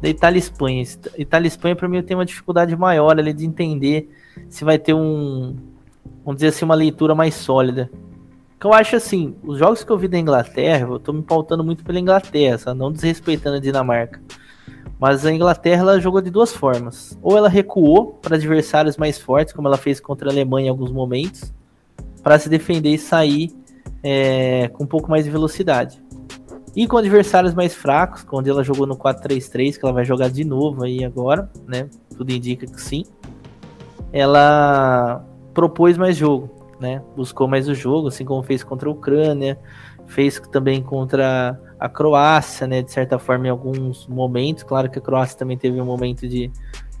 da 0.00 0.08
Itália 0.08 0.38
e 0.38 0.40
Espanha. 0.40 0.84
Itália 1.18 1.46
e 1.46 1.48
Espanha, 1.48 1.74
pra 1.74 1.88
mim, 1.88 1.96
eu 1.96 2.02
tenho 2.02 2.18
uma 2.18 2.26
dificuldade 2.26 2.76
maior 2.76 3.18
ali 3.18 3.32
de 3.32 3.44
entender 3.46 4.10
se 4.48 4.64
vai 4.64 4.78
ter 4.78 4.94
um, 4.94 5.56
vamos 6.24 6.36
dizer 6.36 6.48
assim, 6.48 6.64
uma 6.64 6.74
leitura 6.74 7.14
mais 7.14 7.34
sólida. 7.34 7.90
Que 8.64 8.68
eu 8.68 8.72
acho 8.72 8.96
assim, 8.96 9.34
os 9.42 9.58
jogos 9.58 9.84
que 9.84 9.92
eu 9.92 9.98
vi 9.98 10.08
da 10.08 10.18
Inglaterra, 10.18 10.88
eu 10.88 10.98
tô 10.98 11.12
me 11.12 11.20
pautando 11.20 11.62
muito 11.62 11.84
pela 11.84 12.00
Inglaterra, 12.00 12.56
sabe? 12.56 12.78
não 12.78 12.90
desrespeitando 12.90 13.58
a 13.58 13.60
Dinamarca. 13.60 14.22
Mas 14.98 15.26
a 15.26 15.30
Inglaterra 15.30 15.82
ela 15.82 16.00
jogou 16.00 16.22
de 16.22 16.30
duas 16.30 16.50
formas. 16.50 17.14
Ou 17.20 17.36
ela 17.36 17.46
recuou 17.46 18.14
para 18.22 18.36
adversários 18.36 18.96
mais 18.96 19.18
fortes, 19.18 19.52
como 19.52 19.68
ela 19.68 19.76
fez 19.76 20.00
contra 20.00 20.30
a 20.30 20.32
Alemanha 20.32 20.68
em 20.68 20.70
alguns 20.70 20.90
momentos, 20.90 21.52
para 22.22 22.38
se 22.38 22.48
defender 22.48 22.88
e 22.88 22.96
sair 22.96 23.54
é, 24.02 24.68
com 24.68 24.84
um 24.84 24.86
pouco 24.86 25.10
mais 25.10 25.26
de 25.26 25.30
velocidade. 25.30 26.02
E 26.74 26.86
com 26.86 26.96
adversários 26.96 27.52
mais 27.52 27.74
fracos, 27.74 28.24
quando 28.24 28.48
ela 28.48 28.64
jogou 28.64 28.86
no 28.86 28.96
4-3-3, 28.96 29.78
que 29.78 29.84
ela 29.84 29.92
vai 29.92 30.06
jogar 30.06 30.30
de 30.30 30.42
novo 30.42 30.84
aí 30.84 31.04
agora, 31.04 31.50
né? 31.68 31.90
Tudo 32.16 32.32
indica 32.32 32.64
que 32.64 32.80
sim. 32.80 33.04
Ela 34.10 35.22
propôs 35.52 35.98
mais 35.98 36.16
jogo, 36.16 36.63
né? 36.84 37.02
Buscou 37.16 37.48
mais 37.48 37.66
o 37.66 37.74
jogo, 37.74 38.08
assim 38.08 38.24
como 38.24 38.42
fez 38.42 38.62
contra 38.62 38.88
a 38.88 38.92
Ucrânia, 38.92 39.58
fez 40.06 40.38
também 40.52 40.82
contra 40.82 41.58
a 41.80 41.88
Croácia, 41.88 42.66
né? 42.66 42.82
De 42.82 42.92
certa 42.92 43.18
forma, 43.18 43.46
em 43.46 43.50
alguns 43.50 44.06
momentos. 44.06 44.62
Claro 44.62 44.90
que 44.90 44.98
a 44.98 45.02
Croácia 45.02 45.38
também 45.38 45.56
teve 45.56 45.80
um 45.80 45.84
momento 45.86 46.28
de 46.28 46.50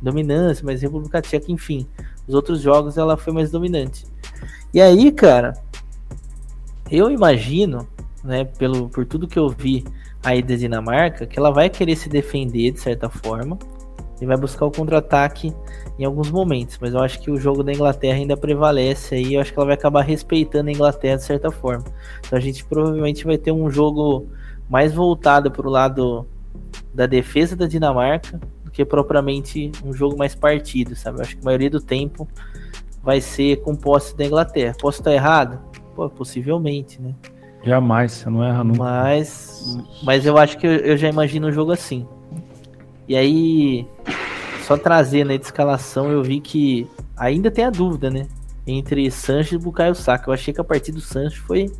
dominância, 0.00 0.64
mas 0.64 0.80
a 0.80 0.86
República 0.86 1.20
Tcheca, 1.20 1.52
enfim, 1.52 1.86
os 2.26 2.34
outros 2.34 2.62
jogos 2.62 2.96
ela 2.96 3.16
foi 3.16 3.32
mais 3.32 3.50
dominante. 3.50 4.06
E 4.72 4.80
aí, 4.80 5.12
cara, 5.12 5.52
eu 6.90 7.10
imagino, 7.10 7.86
né, 8.24 8.44
pelo, 8.44 8.88
por 8.88 9.04
tudo 9.04 9.28
que 9.28 9.38
eu 9.38 9.50
vi 9.50 9.84
aí 10.22 10.42
da 10.42 10.56
Dinamarca, 10.56 11.26
que 11.26 11.38
ela 11.38 11.50
vai 11.50 11.68
querer 11.68 11.96
se 11.96 12.08
defender 12.08 12.70
de 12.72 12.80
certa 12.80 13.10
forma 13.10 13.58
e 14.20 14.26
vai 14.26 14.36
buscar 14.36 14.66
o 14.66 14.70
contra-ataque 14.70 15.54
em 15.98 16.04
alguns 16.04 16.30
momentos, 16.30 16.78
mas 16.80 16.94
eu 16.94 17.00
acho 17.00 17.20
que 17.20 17.30
o 17.30 17.36
jogo 17.36 17.62
da 17.62 17.72
Inglaterra 17.72 18.16
ainda 18.16 18.36
prevalece 18.36 19.14
aí, 19.14 19.34
eu 19.34 19.40
acho 19.40 19.52
que 19.52 19.58
ela 19.58 19.66
vai 19.66 19.74
acabar 19.74 20.02
respeitando 20.02 20.68
a 20.68 20.72
Inglaterra 20.72 21.16
de 21.16 21.24
certa 21.24 21.50
forma. 21.50 21.84
Então 22.20 22.38
a 22.38 22.40
gente 22.40 22.64
provavelmente 22.64 23.24
vai 23.24 23.38
ter 23.38 23.52
um 23.52 23.70
jogo 23.70 24.26
mais 24.68 24.92
voltado 24.92 25.50
para 25.50 25.66
o 25.66 25.70
lado 25.70 26.26
da 26.92 27.06
defesa 27.06 27.56
da 27.56 27.66
Dinamarca 27.66 28.40
do 28.64 28.70
que 28.70 28.84
propriamente 28.84 29.70
um 29.84 29.92
jogo 29.92 30.16
mais 30.16 30.34
partido, 30.34 30.96
sabe? 30.96 31.18
Eu 31.18 31.22
acho 31.22 31.36
que 31.36 31.42
a 31.42 31.44
maioria 31.44 31.70
do 31.70 31.80
tempo 31.80 32.28
vai 33.02 33.20
ser 33.20 33.56
com 33.62 33.76
posse 33.76 34.16
da 34.16 34.24
Inglaterra. 34.24 34.74
Posso 34.80 35.00
estar 35.00 35.12
errado? 35.12 35.60
Pô, 35.94 36.08
possivelmente, 36.08 37.00
né? 37.00 37.14
Jamais, 37.62 38.12
você 38.12 38.30
não 38.30 38.42
erra 38.44 38.64
nunca. 38.64 38.82
Mas, 38.82 39.78
mas 40.02 40.26
eu 40.26 40.36
acho 40.36 40.58
que 40.58 40.66
eu, 40.66 40.72
eu 40.72 40.96
já 40.96 41.08
imagino 41.08 41.48
um 41.48 41.52
jogo 41.52 41.72
assim. 41.72 42.06
E 43.08 43.16
aí, 43.16 43.86
só 44.66 44.76
trazendo 44.76 45.30
aí 45.30 45.38
de 45.38 45.44
escalação, 45.44 46.10
eu 46.10 46.22
vi 46.22 46.40
que 46.40 46.86
ainda 47.16 47.50
tem 47.50 47.64
a 47.64 47.70
dúvida, 47.70 48.10
né? 48.10 48.26
Entre 48.66 49.10
Sancho 49.10 49.54
e 49.54 49.58
Bukayo 49.58 49.94
Saka. 49.94 50.30
Eu 50.30 50.34
achei 50.34 50.54
que 50.54 50.60
a 50.60 50.64
partida 50.64 50.96
do 50.96 51.02
Sancho 51.02 51.42
foi 51.42 51.70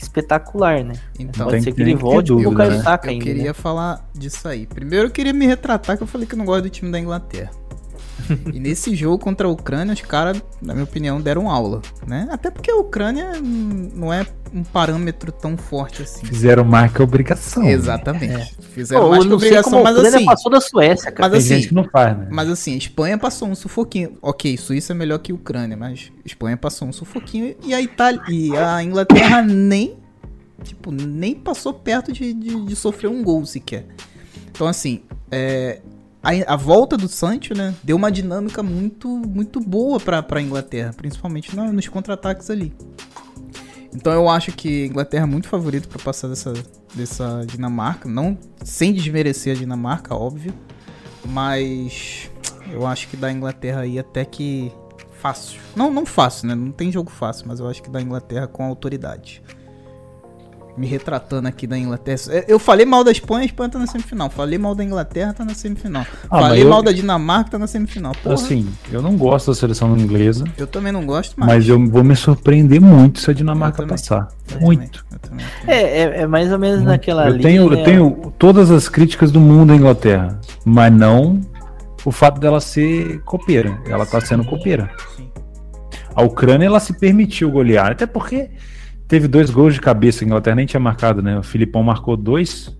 espetacular, 0.00 0.82
né? 0.84 0.94
Então, 1.18 1.44
Pode 1.46 1.56
tem 1.56 1.60
ser 1.62 1.70
que- 1.70 1.76
que 1.76 1.82
ele 1.82 1.94
volte 1.94 2.32
o 2.32 2.40
Bukayo 2.40 2.70
né? 2.72 2.82
Saka 2.82 3.08
eu 3.08 3.12
ainda. 3.12 3.24
queria 3.24 3.42
né? 3.44 3.52
falar 3.52 4.08
disso 4.14 4.48
aí. 4.48 4.66
Primeiro 4.66 5.06
eu 5.08 5.10
queria 5.10 5.32
me 5.32 5.46
retratar 5.46 5.96
que 5.96 6.02
eu 6.02 6.06
falei 6.06 6.26
que 6.26 6.34
eu 6.34 6.38
não 6.38 6.44
gosto 6.44 6.62
do 6.64 6.70
time 6.70 6.90
da 6.90 6.98
Inglaterra. 6.98 7.50
E 8.52 8.60
nesse 8.60 8.94
jogo 8.94 9.18
contra 9.18 9.46
a 9.46 9.50
Ucrânia, 9.50 9.94
os 9.94 10.00
caras, 10.00 10.42
na 10.60 10.72
minha 10.74 10.84
opinião, 10.84 11.20
deram 11.20 11.50
aula, 11.50 11.82
né? 12.06 12.28
Até 12.30 12.50
porque 12.50 12.70
a 12.70 12.76
Ucrânia 12.76 13.32
não 13.42 14.12
é 14.12 14.26
um 14.52 14.62
parâmetro 14.62 15.32
tão 15.32 15.56
forte 15.56 16.02
assim. 16.02 16.24
Fizeram 16.26 16.64
marca 16.64 17.02
obrigação. 17.02 17.64
Exatamente. 17.64 18.56
Fizeram 18.72 19.02
Pô, 19.02 19.10
mais 19.10 19.24
que 19.24 19.32
obrigação, 19.32 19.80
a 19.80 19.82
mas 19.82 19.96
Ucrânia 19.96 20.16
assim, 20.16 20.26
passou 20.26 20.52
da 20.52 20.60
Suécia, 20.60 21.10
cara. 21.10 21.28
mas 21.28 21.32
Tem 21.32 21.38
assim, 21.38 21.62
gente 21.62 21.68
que 21.68 21.74
não 21.74 21.84
faz, 21.84 22.16
né? 22.16 22.28
Mas 22.30 22.48
assim, 22.48 22.76
Espanha 22.76 23.18
passou 23.18 23.48
um 23.48 23.54
sufoquinho. 23.54 24.16
Ok, 24.22 24.56
Suíça 24.56 24.92
é 24.92 24.96
melhor 24.96 25.18
que 25.18 25.32
Ucrânia, 25.32 25.76
mas 25.76 26.12
Espanha 26.24 26.56
passou 26.56 26.88
um 26.88 26.92
sufoquinho 26.92 27.54
e 27.64 27.74
a 27.74 27.82
Itália 27.82 28.22
e 28.28 28.56
a 28.56 28.82
Inglaterra 28.82 29.42
nem 29.46 29.96
tipo 30.62 30.90
nem 30.90 31.34
passou 31.34 31.74
perto 31.74 32.12
de, 32.12 32.32
de, 32.32 32.64
de 32.64 32.76
sofrer 32.76 33.08
um 33.08 33.22
gol 33.22 33.44
sequer. 33.44 33.86
Então 34.50 34.66
assim, 34.66 35.02
é, 35.30 35.80
a, 36.24 36.54
a 36.54 36.56
volta 36.56 36.96
do 36.96 37.06
Sancho, 37.08 37.54
né, 37.54 37.74
deu 37.82 37.96
uma 37.96 38.10
dinâmica 38.10 38.62
muito 38.62 39.08
muito 39.08 39.60
boa 39.60 40.00
para 40.00 40.22
para 40.22 40.40
Inglaterra, 40.40 40.92
principalmente 40.96 41.54
na- 41.54 41.72
nos 41.72 41.86
contra-ataques 41.88 42.50
ali. 42.50 42.74
Então 43.94 44.12
eu 44.12 44.28
acho 44.28 44.50
que 44.52 44.84
a 44.84 44.86
Inglaterra 44.86 45.22
é 45.22 45.26
muito 45.26 45.46
favorito 45.48 45.88
para 45.88 46.02
passar 46.02 46.28
dessa 46.28 46.52
dessa 46.94 47.44
Dinamarca, 47.46 48.08
não 48.08 48.36
sem 48.64 48.92
desmerecer 48.92 49.54
a 49.54 49.58
Dinamarca, 49.58 50.14
óbvio. 50.14 50.52
Mas 51.26 52.30
eu 52.70 52.86
acho 52.86 53.08
que 53.08 53.16
da 53.16 53.30
Inglaterra 53.32 53.80
aí 53.80 53.98
até 53.98 54.24
que 54.24 54.70
fácil. 55.20 55.60
Não, 55.74 55.90
não 55.92 56.04
fácil, 56.04 56.48
né? 56.48 56.54
Não 56.54 56.70
tem 56.70 56.92
jogo 56.92 57.10
fácil, 57.10 57.46
mas 57.48 57.60
eu 57.60 57.68
acho 57.68 57.82
que 57.82 57.88
da 57.90 58.00
Inglaterra 58.00 58.46
com 58.46 58.64
autoridade. 58.64 59.42
Me 60.76 60.88
retratando 60.88 61.46
aqui 61.46 61.68
da 61.68 61.78
Inglaterra. 61.78 62.18
É, 62.30 62.44
Eu 62.48 62.58
falei 62.58 62.84
mal 62.84 63.04
da 63.04 63.12
Espanha, 63.12 63.42
a 63.42 63.46
Espanha 63.46 63.70
tá 63.70 63.78
na 63.78 63.86
semifinal. 63.86 64.28
Falei 64.28 64.58
mal 64.58 64.74
da 64.74 64.82
Inglaterra, 64.82 65.32
tá 65.32 65.44
na 65.44 65.54
semifinal. 65.54 66.04
Ah, 66.28 66.40
falei 66.40 66.64
eu- 66.64 66.68
mal 66.68 66.82
da 66.82 66.90
Dinamarca, 66.90 67.52
tá 67.52 67.58
na 67.60 67.68
semifinal. 67.68 68.12
Porra, 68.22 68.34
Assim, 68.34 68.68
eu 68.90 69.00
não 69.00 69.16
gosto 69.16 69.52
da 69.52 69.54
seleção 69.54 69.96
inglesa, 69.96 70.44
eu 70.58 70.66
também 70.66 70.90
não 70.92 71.06
gosto, 71.06 71.34
mas. 71.36 71.48
mas 71.48 71.68
eu 71.68 71.78
vou 71.88 72.02
me 72.02 72.16
surpreender 72.16 72.80
muito 72.80 73.20
se 73.20 73.30
a 73.30 73.34
Dinamarca 73.34 73.86
passar. 73.86 74.28
eu 74.50 74.60
Muito. 74.60 75.04
também, 75.04 75.12
eu 75.12 75.18
também. 75.30 75.46
É, 75.68 75.82
é, 75.82 76.20
é 76.22 76.26
mais 76.26 76.50
ou 76.50 76.58
menos 76.58 76.78
muito. 76.78 76.88
naquela 76.88 77.26
eu 77.28 77.36
linha. 77.36 77.42
tenho, 77.42 77.70
né? 77.70 77.80
eu 77.80 77.84
tenho 77.84 78.32
todas 78.36 78.70
as 78.72 78.88
críticas 78.88 79.30
do 79.30 79.38
mundo 79.38 79.72
à 79.72 79.76
Inglaterra, 79.76 80.40
mas 80.64 80.92
não 80.92 81.40
o 82.04 82.10
fato 82.10 82.40
dela 82.40 82.60
ser 82.60 83.20
copeira. 83.24 83.78
Ela 83.88 84.04
tá 84.04 84.20
sendo 84.20 84.44
copeira. 84.44 84.90
Sim. 85.16 85.30
A 86.16 86.22
Ucrânia 86.22 86.66
ela 86.66 86.80
se 86.80 86.92
permitiu 86.98 87.50
golear, 87.50 87.92
até 87.92 88.06
porque 88.06 88.50
teve 89.08 89.28
dois 89.28 89.50
gols 89.50 89.74
de 89.74 89.80
cabeça. 89.80 90.24
A 90.24 90.26
Inglaterra 90.26 90.56
nem 90.56 90.66
tinha 90.66 90.80
marcado, 90.80 91.22
né? 91.22 91.38
O 91.38 91.42
Filipão 91.42 91.82
marcou 91.82 92.16
dois. 92.16 92.76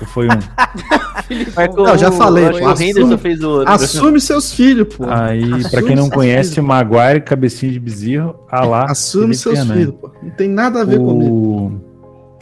Ou 0.00 0.06
foi 0.06 0.26
um? 0.26 0.30
Marcou 1.56 1.84
Não, 1.86 1.98
já 1.98 2.12
falei, 2.12 2.48
pô, 2.50 2.68
assume- 2.68 3.18
fez 3.18 3.42
o 3.42 3.50
outro. 3.50 3.72
Assume 3.72 4.20
seus 4.20 4.52
filhos, 4.52 4.94
pô. 4.94 5.06
Aí, 5.08 5.42
Assume 5.42 5.70
pra 5.70 5.82
quem 5.82 5.96
não 5.96 6.08
conhece, 6.08 6.50
filhos. 6.54 6.68
Maguire, 6.68 7.20
cabecinha 7.20 7.72
de 7.72 7.80
bezerro, 7.80 8.36
a 8.48 8.64
lá. 8.64 8.84
Assume 8.84 9.36
Felipe 9.36 9.56
seus 9.56 9.70
filhos, 9.70 9.94
pô. 10.00 10.12
Não 10.22 10.30
tem 10.30 10.48
nada 10.48 10.82
a 10.82 10.84
ver 10.84 10.98
comigo. 10.98 11.34
O... 11.34 11.80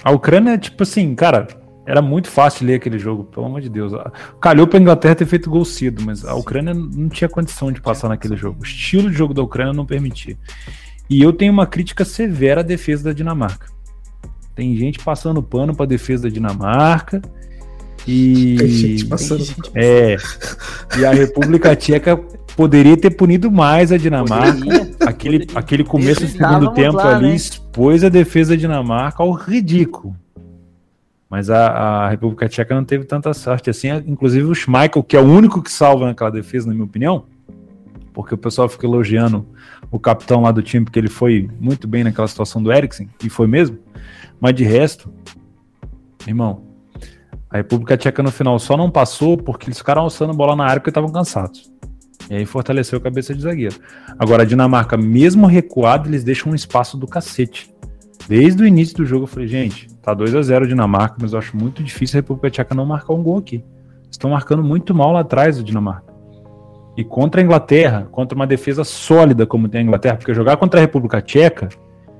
A 0.05 0.11
Ucrânia, 0.11 0.59
tipo 0.59 0.83
assim, 0.83 1.15
cara, 1.15 1.49
era 1.87 2.03
muito 2.03 2.29
fácil 2.29 2.67
ler 2.67 2.75
aquele 2.75 2.99
jogo, 2.99 3.25
pelo 3.25 3.47
amor 3.47 3.63
de 3.63 3.71
Deus. 3.71 3.93
Calhou 4.39 4.67
pra 4.67 4.79
Inglaterra 4.79 5.15
ter 5.15 5.27
feito 5.27 5.49
gol 5.49 5.65
cedo, 5.65 6.03
mas 6.05 6.25
a 6.27 6.35
Ucrânia 6.35 6.75
não 6.75 7.09
tinha 7.09 7.29
condição 7.29 7.73
de 7.73 7.81
passar 7.81 8.09
naquele 8.11 8.37
jogo. 8.37 8.59
O 8.61 8.65
estilo 8.65 9.11
de 9.11 9.17
jogo 9.17 9.33
da 9.33 9.43
Ucrânia 9.43 9.73
não 9.73 9.87
permitia. 9.87 10.37
E 11.09 11.23
eu 11.23 11.33
tenho 11.33 11.53
uma 11.53 11.67
crítica 11.67 12.05
severa 12.05 12.61
à 12.61 12.65
defesa 12.65 13.05
da 13.05 13.13
Dinamarca. 13.13 13.69
Tem 14.55 14.77
gente 14.77 14.99
passando 15.01 15.43
pano 15.43 15.75
pra 15.75 15.85
defesa 15.85 16.25
da 16.25 16.29
Dinamarca. 16.29 17.21
E. 18.07 18.57
Tem 18.59 18.69
gente 18.69 19.07
passando. 19.07 19.45
É. 19.75 20.17
E 20.99 21.05
a 21.05 21.13
República 21.13 21.75
Tcheca 21.77 22.17
poderia 22.57 22.97
ter 22.97 23.11
punido 23.11 23.51
mais 23.51 23.91
a 23.91 23.97
Dinamarca. 23.97 24.59
Aquele, 25.07 25.41
Poderia. 25.41 25.59
aquele 25.59 25.85
começo 25.85 26.21
do 26.21 26.29
segundo 26.29 26.73
tempo 26.73 26.97
lá, 26.97 27.17
ali 27.17 27.29
né? 27.29 27.35
expôs 27.35 28.05
a 28.05 28.09
defesa 28.09 28.51
da 28.55 28.61
Dinamarca 28.61 29.23
ao 29.23 29.33
ridículo. 29.33 30.15
Mas 31.29 31.51
a, 31.51 31.67
a 31.67 32.09
República 32.11 32.49
Tcheca 32.49 32.75
não 32.75 32.85
teve 32.85 33.05
tanta 33.05 33.35
sorte 33.35 33.69
assim. 33.69 33.89
Inclusive 34.07 34.47
o 34.47 34.55
Schmeichel, 34.55 35.03
que 35.03 35.17
é 35.17 35.21
o 35.21 35.25
único 35.25 35.61
que 35.61 35.73
salva 35.73 36.07
naquela 36.07 36.31
defesa, 36.31 36.69
na 36.69 36.75
minha 36.75 36.85
opinião, 36.85 37.25
porque 38.15 38.33
o 38.33 38.39
pessoal 38.39 38.69
fica 38.69 38.87
elogiando 38.87 39.47
o 39.91 39.99
capitão 39.99 40.41
lá 40.41 40.53
do 40.53 40.63
time, 40.63 40.85
porque 40.85 40.99
ele 40.99 41.11
foi 41.11 41.51
muito 41.61 41.87
bem 41.87 42.05
naquela 42.05 42.29
situação 42.29 42.63
do 42.63 42.73
Eriksen, 42.73 43.11
e 43.23 43.29
foi 43.29 43.49
mesmo. 43.49 43.79
Mas 44.41 44.55
de 44.55 44.65
resto, 44.65 45.13
irmão, 46.27 46.65
a 47.51 47.59
República 47.59 47.97
Tcheca 47.97 48.23
no 48.23 48.31
final 48.31 48.59
só 48.59 48.77
não 48.77 48.91
passou 48.91 49.37
porque 49.37 49.67
eles 49.67 49.79
ficaram 49.79 50.03
alçando 50.03 50.33
bola 50.33 50.57
na 50.57 50.65
área 50.65 50.81
porque 50.81 50.91
estavam 50.91 51.11
cansados. 51.11 51.71
E 52.31 52.37
aí 52.37 52.47
fortaleceu 52.47 52.99
a 52.99 53.03
cabeça 53.03 53.35
de 53.35 53.43
zagueiro. 53.43 53.77
Agora, 54.19 54.45
a 54.45 54.47
Dinamarca, 54.47 54.97
mesmo 54.97 55.47
recuado, 55.47 56.09
eles 56.09 56.25
deixam 56.25 56.53
um 56.53 56.55
espaço 56.55 56.97
do 56.97 57.07
cacete. 57.07 57.75
Desde 58.27 58.63
o 58.63 58.67
início 58.67 58.97
do 58.97 59.05
jogo 59.05 59.25
eu 59.25 59.27
falei, 59.27 59.47
gente, 59.47 59.93
tá 59.97 60.15
2 60.15 60.35
a 60.35 60.41
0 60.41 60.67
Dinamarca, 60.67 61.17
mas 61.21 61.33
eu 61.33 61.39
acho 61.39 61.57
muito 61.57 61.83
difícil 61.83 62.17
a 62.17 62.23
República 62.23 62.51
Tcheca 62.51 62.75
não 62.75 62.87
marcar 62.87 63.13
um 63.13 63.23
gol 63.23 63.39
aqui. 63.39 63.63
Estão 64.11 64.31
marcando 64.31 64.63
muito 64.63 64.95
mal 64.95 65.13
lá 65.13 65.21
atrás 65.21 65.59
o 65.59 65.65
Dinamarca. 65.65 66.14
E 66.97 67.03
contra 67.03 67.41
a 67.41 67.45
Inglaterra, 67.45 68.09
contra 68.11 68.37
uma 68.37 68.47
defesa 68.47 68.85
sólida 68.85 69.47
como 69.47 69.69
tem 69.69 69.81
a 69.81 69.85
Inglaterra, 69.85 70.17
porque 70.17 70.33
jogar 70.33 70.57
contra 70.57 70.79
a 70.79 70.83
República 70.83 71.21
Tcheca, 71.21 71.69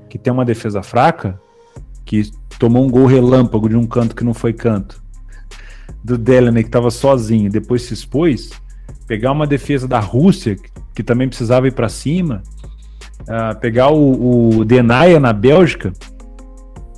que 0.09 0.17
tem 0.17 0.31
uma 0.31 0.43
defesa 0.45 0.83
fraca, 0.83 1.39
que 2.03 2.29
tomou 2.59 2.83
um 2.83 2.89
gol 2.89 3.05
relâmpago 3.05 3.69
de 3.69 3.75
um 3.75 3.85
canto 3.85 4.15
que 4.15 4.23
não 4.23 4.33
foi 4.33 4.53
canto, 4.53 5.01
do 6.03 6.17
Delaney 6.17 6.63
que 6.63 6.69
estava 6.69 6.91
sozinho, 6.91 7.49
depois 7.49 7.83
se 7.83 7.93
expôs, 7.93 8.51
pegar 9.07 9.31
uma 9.31 9.47
defesa 9.47 9.87
da 9.87 9.99
Rússia, 9.99 10.55
que, 10.93 11.03
também 11.03 11.27
precisava 11.27 11.67
ir 11.67 11.71
para 11.71 11.89
cima, 11.89 12.43
uh, 13.21 13.59
pegar 13.59 13.89
o, 13.89 14.59
o 14.59 14.65
Denaia 14.65 15.19
na 15.19 15.33
Bélgica, 15.33 15.91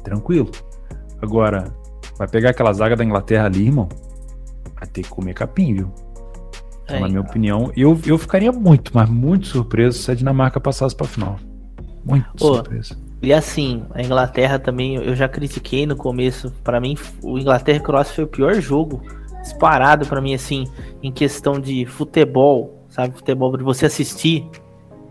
tranquilo. 0.04 0.52
Agora, 1.22 1.74
vai 2.18 2.28
pegar 2.28 2.52
aquela 2.52 2.74
zaga 2.74 2.96
da 2.96 3.04
Inglaterra 3.04 3.46
ali, 3.46 3.68
irmão, 3.68 3.88
vai 4.80 4.88
ter 4.88 5.04
que 5.04 5.10
comer 5.10 5.34
capim, 5.34 5.74
viu? 5.74 5.92
Então, 6.88 7.02
na 7.02 7.10
minha 7.10 7.22
opinião, 7.22 7.70
eu, 7.76 8.00
eu 8.06 8.18
ficaria 8.18 8.52
muito, 8.52 8.92
mas 8.94 9.10
muito 9.10 9.48
surpreso 9.48 10.00
se 10.00 10.10
a 10.10 10.16
Dinamarca 10.16 10.58
passasse 10.60 10.96
para 10.96 11.06
final. 11.06 11.38
Muito 12.06 12.26
Ô, 12.40 12.56
surpreso. 12.56 12.98
E 13.22 13.34
assim, 13.34 13.84
a 13.94 14.02
Inglaterra 14.02 14.58
também, 14.58 14.96
eu 14.96 15.14
já 15.14 15.28
critiquei 15.28 15.86
no 15.86 15.98
começo. 15.98 16.52
Para 16.64 16.80
mim, 16.80 16.98
o 17.22 17.38
Inglaterra 17.38 17.78
e 17.78 17.82
Croácia 17.82 18.16
foi 18.16 18.24
o 18.24 18.28
pior 18.28 18.54
jogo 18.62 19.02
disparado 19.42 20.06
para 20.06 20.22
mim, 20.22 20.34
assim, 20.34 20.66
em 21.04 21.12
questão 21.12 21.60
de 21.60 21.86
futebol, 21.86 22.86
sabe? 22.90 23.18
Futebol 23.18 23.58
de 23.58 23.64
você 23.64 23.86
assistir. 23.86 24.48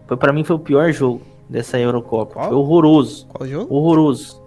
Foi 0.06 0.16
para 0.16 0.32
mim 0.32 0.44
foi 0.44 0.56
o 0.56 0.60
pior 0.60 0.90
jogo 0.92 1.20
dessa 1.48 1.78
Eurocopa. 1.78 2.34
Qual? 2.34 2.48
Foi 2.48 2.56
horroroso. 2.56 3.26
Qual 3.26 3.48
jogo? 3.48 3.74
Horroroso. 3.74 4.42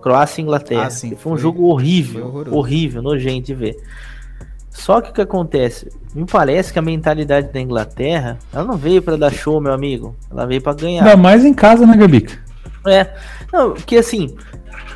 Croácia 0.00 0.40
e 0.40 0.44
Inglaterra. 0.44 0.86
Ah, 0.86 0.90
sim, 0.90 1.16
foi 1.16 1.32
um 1.32 1.36
foi- 1.36 1.42
jogo 1.42 1.64
horrível. 1.64 2.26
horroroso. 2.26 2.56
horrível, 2.56 3.02
nojento 3.02 3.46
de 3.46 3.54
ver. 3.54 3.76
Só 4.72 5.00
que 5.00 5.10
o 5.10 5.12
que 5.12 5.20
acontece? 5.20 5.90
Me 6.14 6.24
parece 6.24 6.72
que 6.72 6.78
a 6.78 6.82
mentalidade 6.82 7.52
da 7.52 7.60
Inglaterra, 7.60 8.38
ela 8.52 8.64
não 8.64 8.76
veio 8.76 9.02
para 9.02 9.16
dar 9.16 9.30
show, 9.32 9.60
meu 9.60 9.72
amigo. 9.72 10.16
Ela 10.30 10.46
veio 10.46 10.62
para 10.62 10.74
ganhar. 10.74 11.04
Ainda 11.04 11.16
mais 11.16 11.44
em 11.44 11.52
casa, 11.54 11.86
né, 11.86 11.96
Gabica? 11.96 12.38
É, 12.86 13.14
não, 13.52 13.74
que 13.74 13.96
assim, 13.96 14.34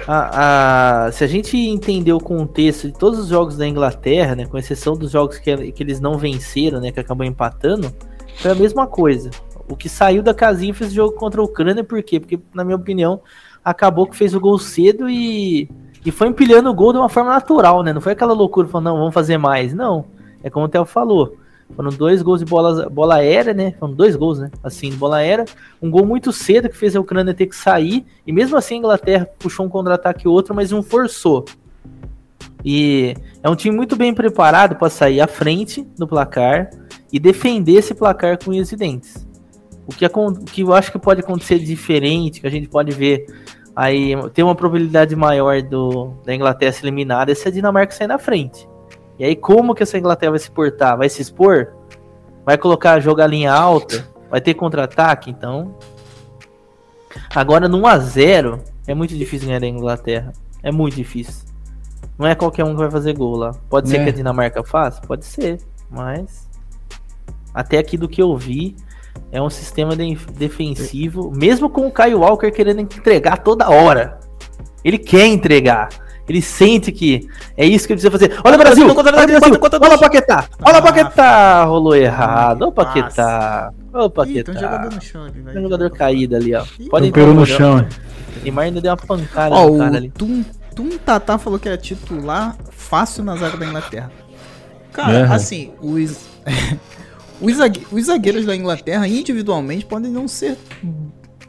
a, 0.08 1.04
a- 1.06 1.12
se 1.12 1.22
a 1.22 1.26
gente 1.26 1.56
entender 1.56 2.12
o 2.12 2.18
contexto 2.18 2.88
de 2.88 2.94
todos 2.98 3.18
os 3.18 3.28
jogos 3.28 3.56
da 3.56 3.66
Inglaterra, 3.66 4.34
né, 4.34 4.46
com 4.46 4.58
exceção 4.58 4.94
dos 4.96 5.10
jogos 5.12 5.38
que, 5.38 5.72
que 5.72 5.82
eles 5.82 6.00
não 6.00 6.18
venceram, 6.18 6.80
né, 6.80 6.90
que 6.90 6.98
acabou 6.98 7.24
empatando, 7.26 7.92
foi 8.38 8.50
a 8.50 8.54
mesma 8.54 8.86
coisa. 8.86 9.30
O 9.68 9.76
que 9.76 9.88
saiu 9.88 10.22
da 10.22 10.34
casinha 10.34 10.72
fez 10.74 10.90
o 10.90 10.94
jogo 10.94 11.16
contra 11.16 11.40
a 11.40 11.44
Ucrânia, 11.44 11.84
por 11.84 12.02
quê? 12.02 12.18
Porque, 12.18 12.38
na 12.54 12.64
minha 12.64 12.76
opinião, 12.76 13.20
acabou 13.64 14.06
que 14.06 14.16
fez 14.16 14.34
o 14.34 14.40
gol 14.40 14.58
cedo 14.58 15.08
e, 15.08 15.68
e 16.06 16.12
foi 16.12 16.28
empilhando 16.28 16.70
o 16.70 16.74
gol 16.74 16.92
de 16.92 16.98
uma 16.98 17.08
forma 17.08 17.30
natural, 17.30 17.82
né? 17.82 17.92
Não 17.92 18.00
foi 18.00 18.12
aquela 18.12 18.32
loucura 18.32 18.68
falando, 18.68 18.86
não, 18.86 18.98
vamos 18.98 19.12
fazer 19.12 19.38
mais. 19.38 19.74
Não, 19.74 20.04
é 20.40 20.48
como 20.48 20.64
o 20.64 20.68
Theo 20.68 20.84
falou. 20.84 21.36
Foram 21.74 21.90
dois 21.90 22.22
gols 22.22 22.38
de 22.38 22.46
bola, 22.46 22.88
bola 22.88 23.16
aérea, 23.16 23.52
né? 23.52 23.74
Foram 23.80 23.92
dois 23.92 24.14
gols, 24.14 24.38
né? 24.38 24.52
Assim, 24.62 24.88
de 24.88 24.96
bola 24.96 25.16
aérea. 25.16 25.44
Um 25.82 25.90
gol 25.90 26.06
muito 26.06 26.32
cedo 26.32 26.68
que 26.68 26.76
fez 26.76 26.94
a 26.94 27.00
Ucrânia 27.00 27.34
ter 27.34 27.46
que 27.46 27.56
sair. 27.56 28.06
E 28.24 28.30
mesmo 28.30 28.56
assim 28.56 28.76
a 28.76 28.78
Inglaterra 28.78 29.28
puxou 29.36 29.66
um 29.66 29.68
contra-ataque 29.68 30.28
outro, 30.28 30.54
mas 30.54 30.70
um 30.70 30.80
forçou. 30.80 31.44
E 32.64 33.16
é 33.42 33.50
um 33.50 33.56
time 33.56 33.74
muito 33.74 33.96
bem 33.96 34.14
preparado 34.14 34.76
para 34.76 34.88
sair 34.88 35.20
à 35.20 35.26
frente 35.26 35.82
do 35.98 36.06
placar 36.06 36.70
e 37.12 37.18
defender 37.18 37.72
esse 37.72 37.94
placar 37.94 38.38
com 38.38 38.52
unhas 38.52 38.70
e 38.70 38.76
dentes. 38.76 39.26
O 39.88 39.92
que, 39.92 40.06
o 40.06 40.32
que 40.44 40.60
eu 40.62 40.72
acho 40.72 40.92
que 40.92 40.98
pode 41.00 41.20
acontecer 41.20 41.58
diferente, 41.58 42.40
que 42.40 42.46
a 42.46 42.50
gente 42.50 42.68
pode 42.68 42.92
ver 42.92 43.26
aí, 43.76 44.14
ter 44.32 44.42
uma 44.42 44.54
probabilidade 44.54 45.14
maior 45.14 45.60
do, 45.62 46.14
da 46.24 46.34
Inglaterra 46.34 46.72
ser 46.72 46.86
eliminada, 46.86 47.34
se 47.34 47.46
a 47.46 47.50
Dinamarca 47.50 47.92
sair 47.92 48.06
na 48.06 48.18
frente. 48.18 48.66
E 49.18 49.24
aí, 49.24 49.36
como 49.36 49.74
que 49.74 49.82
essa 49.82 49.98
Inglaterra 49.98 50.30
vai 50.32 50.38
se 50.40 50.50
portar? 50.50 50.96
Vai 50.96 51.08
se 51.08 51.20
expor? 51.22 51.74
Vai 52.44 52.56
colocar, 52.56 52.98
jogar 53.00 53.24
a 53.24 53.28
linha 53.28 53.52
alta? 53.52 54.06
Vai 54.30 54.40
ter 54.40 54.54
contra-ataque? 54.54 55.30
Então. 55.30 55.76
Agora, 57.34 57.68
no 57.68 57.78
1x0, 57.82 58.60
é 58.86 58.94
muito 58.94 59.14
difícil 59.14 59.48
ganhar 59.48 59.60
da 59.60 59.66
Inglaterra. 59.66 60.32
É 60.62 60.70
muito 60.70 60.96
difícil. 60.96 61.44
Não 62.18 62.26
é 62.26 62.34
qualquer 62.34 62.64
um 62.64 62.70
que 62.70 62.80
vai 62.80 62.90
fazer 62.90 63.14
gol 63.14 63.36
lá. 63.36 63.52
Pode 63.68 63.88
ser 63.88 63.98
É. 64.00 64.04
que 64.04 64.10
a 64.10 64.12
Dinamarca 64.12 64.62
faça? 64.64 65.00
Pode 65.02 65.24
ser. 65.24 65.58
Mas. 65.90 66.48
Até 67.54 67.78
aqui 67.78 67.96
do 67.96 68.08
que 68.08 68.20
eu 68.20 68.36
vi, 68.36 68.76
é 69.32 69.40
um 69.42 69.50
sistema 69.50 69.94
de- 69.96 70.16
defensivo. 70.38 71.32
Mesmo 71.34 71.68
com 71.70 71.86
o 71.86 71.92
Kyle 71.92 72.14
Walker 72.14 72.50
querendo 72.50 72.80
entregar 72.80 73.38
toda 73.38 73.68
hora. 73.68 74.18
Ele 74.84 74.98
quer 74.98 75.26
entregar. 75.26 75.88
Ele 76.28 76.42
sente 76.42 76.90
que 76.90 77.28
é 77.56 77.64
isso 77.64 77.86
que 77.86 77.92
ele 77.92 78.00
precisa 78.00 78.10
fazer. 78.10 78.40
Olha 78.44 78.56
o 78.56 78.58
Brasil! 78.58 78.84
Olha 78.88 78.98
o 79.00 79.02
Brasil! 79.02 79.38
Olha 79.80 79.94
o 79.94 79.98
Paquetá! 80.00 80.44
Olha 80.64 80.78
o 80.78 80.82
Paquetá! 80.82 81.64
Rolou 81.64 81.94
errado. 81.94 82.62
Olha 82.62 82.68
o 82.68 82.72
Paquetá! 82.72 83.72
Olha 83.92 84.04
o 84.14 84.24
Ih, 84.26 84.42
tem 84.42 84.54
um 84.54 84.58
jogador 84.58 84.76
Paquetá. 84.78 84.94
no 84.96 85.00
chão 85.02 85.24
ali. 85.24 85.32
Tem 85.44 85.58
um 85.58 85.62
jogador 85.62 85.90
caído 85.90 86.36
ali, 86.36 86.54
ó. 86.54 86.64
Pode 86.90 87.06
Temperou 87.06 87.32
no 87.32 87.42
entrar, 87.42 87.56
chão. 87.56 87.86
Neymar 88.42 88.64
ainda 88.64 88.80
deu 88.80 88.90
uma 88.90 88.96
pancada 88.96 89.54
Ó, 89.54 89.68
no 89.70 89.78
cara 89.78 89.92
o 89.92 89.96
ali. 89.96 90.10
Tum, 90.10 90.44
Tum 90.74 90.98
Tata 90.98 91.38
falou 91.38 91.58
que 91.60 91.68
era 91.68 91.78
titular 91.78 92.56
fácil 92.70 93.22
na 93.24 93.36
zaga 93.36 93.56
da 93.56 93.64
Inglaterra. 93.66 94.10
Cara, 94.92 95.12
É. 95.18 95.22
assim, 95.32 95.72
os, 95.80 96.26
os, 97.40 97.56
zague- 97.56 97.86
os 97.92 98.06
zagueiros 98.06 98.44
da 98.46 98.54
Inglaterra 98.56 99.06
individualmente 99.08 99.84
podem 99.86 100.10
não 100.10 100.26
ser 100.28 100.56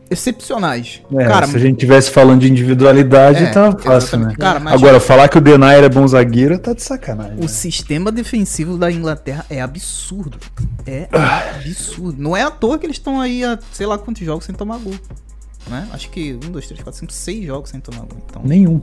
excepcionais. 0.10 1.02
É, 1.18 1.26
cara, 1.26 1.48
se 1.48 1.56
a 1.58 1.60
gente 1.60 1.78
tivesse 1.80 2.10
falando 2.12 2.40
de 2.42 2.50
individualidade, 2.50 3.44
É, 3.44 3.52
tá 3.52 3.72
fácil, 3.78 4.20
né? 4.20 4.34
Cara, 4.40 4.62
Agora, 4.70 5.00
falar 5.02 5.28
que 5.28 5.38
o 5.38 5.42
Denai 5.42 5.84
é 5.84 5.90
bom 5.90 6.08
zagueiro 6.08 6.58
tá 6.58 6.74
de 6.74 6.82
sacanagem. 6.82 7.38
o 7.44 7.48
sistema 7.48 8.10
defensivo 8.12 8.78
da 8.78 8.90
Inglaterra 8.92 9.46
é 9.50 9.60
absurdo. 9.62 10.38
É 10.86 11.10
absurdo. 11.12 12.22
Não 12.22 12.38
é 12.38 12.44
à 12.44 12.52
toa 12.52 12.78
que 12.80 12.86
eles 12.86 12.96
estão 12.96 13.20
aí 13.20 13.44
há 13.44 13.60
sei 13.74 13.86
lá 13.86 13.98
quantos 13.98 14.26
jogos 14.26 14.46
sem 14.46 14.56
tomar 14.56 14.78
gol. 14.78 14.96
Né? 15.70 15.86
Acho 15.92 16.10
que 16.10 16.34
um, 16.46 16.52
dois, 16.52 16.66
três, 16.66 16.82
quatro, 16.82 16.98
cinco, 16.98 17.12
seis 17.12 17.46
jogos 17.46 17.70
sem 17.70 17.82
tomar 17.82 18.06
gol. 18.06 18.18
Então, 18.30 18.42
Nenhum. 18.46 18.82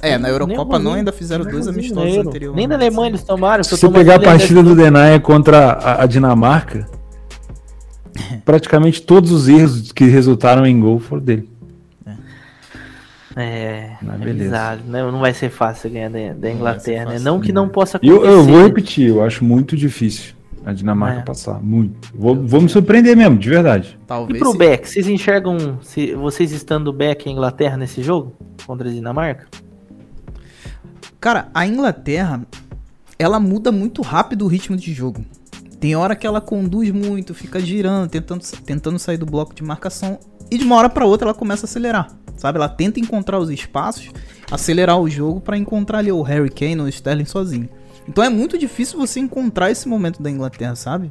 É, 0.00 0.16
na 0.18 0.28
Eurocopa 0.28 0.78
não, 0.78 0.94
ainda 0.94 1.12
fizeram 1.12 1.44
dois 1.44 1.66
amistosos 1.68 2.18
anteriores. 2.18 2.56
Nem 2.56 2.66
na 2.66 2.74
Alemanha 2.74 3.10
eles 3.10 3.22
tomaram. 3.24 3.62
Se 3.64 3.70
que 3.70 3.74
eu 3.74 3.78
você 3.78 3.88
pegar 3.90 4.16
a 4.16 4.20
partida 4.20 4.62
do 4.62 4.74
Denai 4.74 5.18
contra 5.20 5.72
a, 5.72 6.02
a 6.02 6.06
Dinamarca, 6.06 6.86
praticamente 8.44 9.02
todos 9.02 9.30
os 9.32 9.48
erros 9.48 9.92
que 9.92 10.04
resultaram 10.04 10.66
em 10.66 10.78
gol 10.80 10.98
foram 10.98 11.22
dele. 11.22 11.48
É, 13.38 13.90
é 14.02 14.16
beleza. 14.18 14.44
bizarro, 14.44 14.80
né? 14.86 15.02
Não 15.02 15.20
vai 15.20 15.34
ser 15.34 15.50
fácil 15.50 15.90
ganhar 15.90 16.08
da, 16.08 16.32
da 16.32 16.50
Inglaterra, 16.50 17.04
né? 17.04 17.10
fácil, 17.12 17.24
Não 17.24 17.38
que 17.40 17.52
não 17.52 17.68
possa 17.68 17.98
E 18.02 18.08
eu, 18.08 18.16
acontecer. 18.16 18.34
eu 18.34 18.42
vou 18.44 18.62
repetir, 18.62 19.08
eu 19.08 19.22
acho 19.22 19.44
muito 19.44 19.76
difícil 19.76 20.34
a 20.64 20.72
Dinamarca 20.72 21.20
É. 21.20 21.22
passar. 21.22 21.60
Muito. 21.62 22.08
Vou, 22.14 22.34
vou 22.34 22.62
me 22.62 22.68
surpreender 22.68 23.14
mesmo, 23.14 23.36
de 23.36 23.50
verdade. 23.50 23.98
E 24.02 24.06
Talvez 24.06 24.38
pro 24.38 24.52
se- 24.52 24.58
Beck, 24.58 24.88
vocês 24.88 25.06
enxergam 25.06 25.78
se 25.82 26.14
vocês 26.14 26.50
estando 26.50 26.90
Beck 26.94 27.28
a 27.28 27.32
Inglaterra 27.32 27.76
nesse 27.76 28.02
jogo 28.02 28.34
contra 28.66 28.88
a 28.88 28.92
Dinamarca? 28.92 29.46
Cara, 31.26 31.48
a 31.52 31.66
Inglaterra, 31.66 32.46
ela 33.18 33.40
muda 33.40 33.72
muito 33.72 34.00
rápido 34.00 34.44
o 34.44 34.46
ritmo 34.46 34.76
de 34.76 34.94
jogo. 34.94 35.26
Tem 35.80 35.96
hora 35.96 36.14
que 36.14 36.24
ela 36.24 36.40
conduz 36.40 36.92
muito, 36.92 37.34
fica 37.34 37.58
girando, 37.58 38.08
tentando, 38.08 38.42
tentando 38.64 38.96
sair 38.96 39.16
do 39.16 39.26
bloco 39.26 39.52
de 39.52 39.60
marcação. 39.60 40.20
E 40.48 40.56
de 40.56 40.62
uma 40.62 40.76
hora 40.76 40.88
pra 40.88 41.04
outra 41.04 41.26
ela 41.26 41.34
começa 41.34 41.64
a 41.64 41.68
acelerar. 41.68 42.16
Sabe? 42.36 42.58
Ela 42.58 42.68
tenta 42.68 43.00
encontrar 43.00 43.40
os 43.40 43.50
espaços, 43.50 44.12
acelerar 44.48 45.00
o 45.00 45.10
jogo 45.10 45.40
pra 45.40 45.58
encontrar 45.58 45.98
ali 45.98 46.12
o 46.12 46.22
Harry 46.22 46.48
Kane 46.48 46.78
ou 46.78 46.86
o 46.86 46.88
Sterling 46.88 47.24
sozinho. 47.24 47.68
Então 48.08 48.22
é 48.22 48.28
muito 48.28 48.56
difícil 48.56 48.96
você 48.96 49.18
encontrar 49.18 49.68
esse 49.68 49.88
momento 49.88 50.22
da 50.22 50.30
Inglaterra, 50.30 50.76
sabe? 50.76 51.10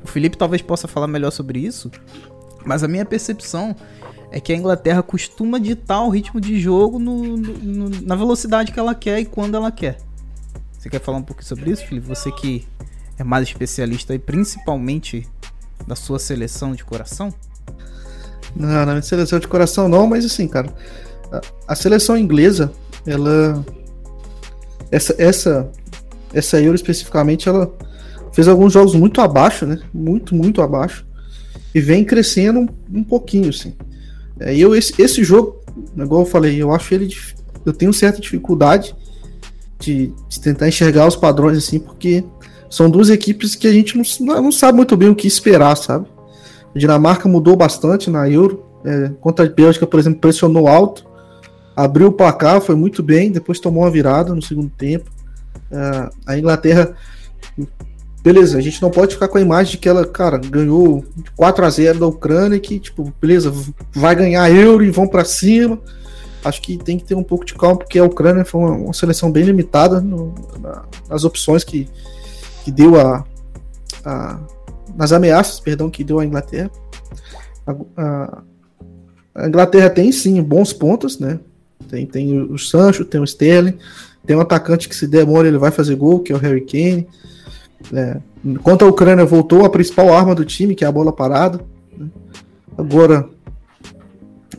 O 0.00 0.06
Felipe 0.06 0.38
talvez 0.38 0.62
possa 0.62 0.86
falar 0.86 1.08
melhor 1.08 1.32
sobre 1.32 1.58
isso. 1.58 1.90
Mas 2.64 2.84
a 2.84 2.88
minha 2.88 3.04
percepção 3.04 3.74
é 4.36 4.40
que 4.40 4.52
a 4.52 4.54
Inglaterra 4.54 5.02
costuma 5.02 5.58
ditar 5.58 6.02
o 6.02 6.10
ritmo 6.10 6.38
de 6.38 6.60
jogo 6.60 6.98
no- 6.98 7.38
no- 7.38 7.58
no- 7.88 8.02
na 8.02 8.14
velocidade 8.14 8.70
que 8.70 8.78
ela 8.78 8.94
quer 8.94 9.18
e 9.18 9.24
quando 9.24 9.54
ela 9.56 9.72
quer. 9.72 9.96
Você 10.78 10.90
quer 10.90 11.00
falar 11.00 11.16
um 11.16 11.22
pouco 11.22 11.42
sobre 11.42 11.70
isso, 11.70 11.86
Felipe? 11.86 12.06
Você 12.06 12.30
que 12.30 12.66
é 13.18 13.24
mais 13.24 13.48
especialista 13.48 14.12
aí, 14.12 14.18
principalmente 14.18 15.26
da 15.86 15.96
sua 15.96 16.18
seleção 16.18 16.74
de 16.74 16.84
coração? 16.84 17.32
Não, 18.54 18.68
na 18.84 18.92
minha 18.92 19.00
seleção 19.00 19.38
de 19.38 19.48
coração 19.48 19.88
não, 19.88 20.06
mas 20.06 20.22
assim, 20.26 20.46
cara, 20.46 20.68
a, 21.32 21.40
a 21.68 21.74
seleção 21.74 22.14
inglesa, 22.14 22.70
ela 23.06 23.64
essa 24.92 25.14
essa 25.16 25.72
essa 26.34 26.60
Euro 26.60 26.76
especificamente, 26.76 27.48
ela 27.48 27.74
fez 28.34 28.48
alguns 28.48 28.74
jogos 28.74 28.94
muito 28.94 29.22
abaixo, 29.22 29.64
né? 29.64 29.78
Muito, 29.94 30.34
muito 30.34 30.60
abaixo. 30.60 31.06
E 31.74 31.80
vem 31.80 32.04
crescendo 32.04 32.60
um, 32.60 32.68
um 32.98 33.02
pouquinho, 33.02 33.48
assim. 33.48 33.74
É, 34.40 34.56
eu 34.56 34.74
esse, 34.74 35.00
esse 35.00 35.24
jogo, 35.24 35.60
igual 35.96 36.22
eu 36.22 36.26
falei, 36.26 36.60
eu 36.60 36.72
acho 36.72 36.94
ele 36.94 37.08
eu 37.64 37.72
tenho 37.72 37.92
certa 37.92 38.20
dificuldade 38.20 38.94
de, 39.78 40.12
de 40.28 40.40
tentar 40.40 40.68
enxergar 40.68 41.06
os 41.06 41.16
padrões 41.16 41.58
assim, 41.58 41.80
porque 41.80 42.24
são 42.70 42.88
duas 42.88 43.10
equipes 43.10 43.54
que 43.54 43.66
a 43.66 43.72
gente 43.72 43.96
não, 43.96 44.42
não 44.42 44.52
sabe 44.52 44.76
muito 44.76 44.96
bem 44.96 45.08
o 45.08 45.14
que 45.14 45.26
esperar, 45.26 45.76
sabe? 45.76 46.06
A 46.74 46.78
Dinamarca 46.78 47.28
mudou 47.28 47.56
bastante 47.56 48.10
na 48.10 48.28
Euro. 48.28 48.64
É, 48.84 49.10
contra 49.20 49.44
a 49.44 49.48
Bélgica, 49.48 49.86
por 49.86 49.98
exemplo, 49.98 50.20
pressionou 50.20 50.68
alto, 50.68 51.04
abriu 51.74 52.08
o 52.08 52.12
placar, 52.12 52.60
foi 52.60 52.76
muito 52.76 53.02
bem, 53.02 53.32
depois 53.32 53.58
tomou 53.58 53.82
uma 53.82 53.90
virada 53.90 54.32
no 54.32 54.42
segundo 54.42 54.70
tempo. 54.70 55.10
É, 55.70 56.10
a 56.26 56.38
Inglaterra, 56.38 56.94
beleza, 58.26 58.58
a 58.58 58.60
gente 58.60 58.82
não 58.82 58.90
pode 58.90 59.14
ficar 59.14 59.28
com 59.28 59.38
a 59.38 59.40
imagem 59.40 59.70
de 59.70 59.78
que 59.78 59.88
ela, 59.88 60.04
cara, 60.04 60.36
ganhou 60.36 61.04
4 61.36 61.64
a 61.64 61.70
0 61.70 62.00
da 62.00 62.06
Ucrânia, 62.08 62.58
que, 62.58 62.80
tipo, 62.80 63.14
beleza, 63.20 63.54
vai 63.94 64.16
ganhar 64.16 64.50
euro 64.50 64.84
e 64.84 64.90
vão 64.90 65.06
para 65.06 65.24
cima. 65.24 65.80
Acho 66.44 66.60
que 66.60 66.76
tem 66.76 66.98
que 66.98 67.04
ter 67.04 67.14
um 67.14 67.22
pouco 67.22 67.44
de 67.44 67.54
calma, 67.54 67.76
porque 67.76 68.00
a 68.00 68.04
Ucrânia 68.04 68.44
foi 68.44 68.62
uma, 68.62 68.72
uma 68.72 68.92
seleção 68.92 69.30
bem 69.30 69.44
limitada 69.44 70.00
no, 70.00 70.34
na, 70.60 70.82
nas 71.08 71.22
opções 71.22 71.62
que, 71.62 71.88
que 72.64 72.72
deu 72.72 73.00
a, 73.00 73.24
a, 74.04 74.40
nas 74.96 75.12
ameaças, 75.12 75.60
perdão, 75.60 75.88
que 75.88 76.02
deu 76.02 76.18
a 76.18 76.26
Inglaterra. 76.26 76.68
A, 77.64 77.76
a, 77.96 78.42
a, 79.36 79.46
Inglaterra 79.46 79.88
tem 79.88 80.10
sim 80.10 80.42
bons 80.42 80.72
pontos, 80.72 81.20
né? 81.20 81.38
Tem, 81.88 82.04
tem 82.04 82.42
o 82.42 82.58
Sancho, 82.58 83.04
tem 83.04 83.20
o 83.20 83.24
Sterling, 83.24 83.78
tem 84.26 84.34
um 84.34 84.40
atacante 84.40 84.88
que 84.88 84.96
se 84.96 85.06
der 85.06 85.24
mole 85.24 85.46
ele 85.46 85.58
vai 85.58 85.70
fazer 85.70 85.94
gol, 85.94 86.18
que 86.18 86.32
é 86.32 86.34
o 86.34 86.40
Harry 86.40 86.62
Kane. 86.62 87.06
É, 87.92 88.18
contra 88.62 88.86
a 88.86 88.90
Ucrânia 88.90 89.24
voltou 89.24 89.64
a 89.64 89.70
principal 89.70 90.12
arma 90.14 90.34
do 90.34 90.44
time, 90.44 90.74
que 90.74 90.84
é 90.84 90.88
a 90.88 90.92
bola 90.92 91.12
parada. 91.12 91.60
Né? 91.96 92.08
Agora 92.76 93.28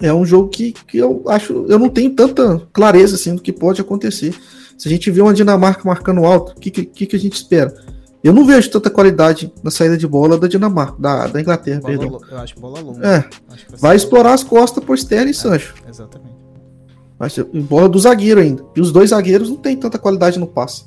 é 0.01 0.13
um 0.13 0.25
jogo 0.25 0.49
que, 0.49 0.73
que 0.87 0.97
eu 0.97 1.23
acho, 1.27 1.65
eu 1.67 1.79
não 1.79 1.89
tenho 1.89 2.13
tanta 2.13 2.61
clareza 2.71 3.15
assim 3.15 3.35
do 3.35 3.41
que 3.41 3.51
pode 3.51 3.81
acontecer. 3.81 4.33
Se 4.77 4.87
a 4.87 4.91
gente 4.91 5.09
vê 5.09 5.21
uma 5.21 5.33
Dinamarca 5.33 5.81
marcando 5.85 6.23
alto, 6.25 6.51
o 6.51 6.59
que, 6.59 6.69
que, 6.69 7.05
que 7.07 7.15
a 7.15 7.19
gente 7.19 7.33
espera? 7.33 7.73
Eu 8.23 8.33
não 8.33 8.45
vejo 8.45 8.69
tanta 8.69 8.89
qualidade 8.89 9.51
na 9.63 9.71
saída 9.71 9.97
de 9.97 10.07
bola 10.07 10.37
da 10.37 10.47
Dinamarca, 10.47 10.95
da, 10.99 11.27
da 11.27 11.39
Inglaterra, 11.41 11.79
Bola 11.79 11.97
perdão. 11.97 12.19
eu 12.31 12.37
acho 12.39 12.59
bola 12.59 12.79
longa. 12.79 13.07
É, 13.07 13.25
vai 13.79 13.95
explorar 13.95 14.33
as 14.33 14.43
costas 14.43 14.83
por 14.83 14.95
Sterling 14.97 15.31
e 15.31 15.33
Sancho. 15.33 15.73
bola- 15.77 15.89
Exatamente. 15.89 16.37
Vai 17.17 17.29
ser 17.31 17.43
bola 17.45 17.89
do 17.89 17.97
zagueiro 17.97 18.39
ainda. 18.39 18.63
E 18.75 18.81
os 18.81 18.91
dois 18.91 19.09
zagueiros 19.09 19.49
não 19.49 19.55
tem 19.57 19.75
tanta 19.75 19.97
qualidade 19.97 20.37
no 20.37 20.45
passe. 20.45 20.83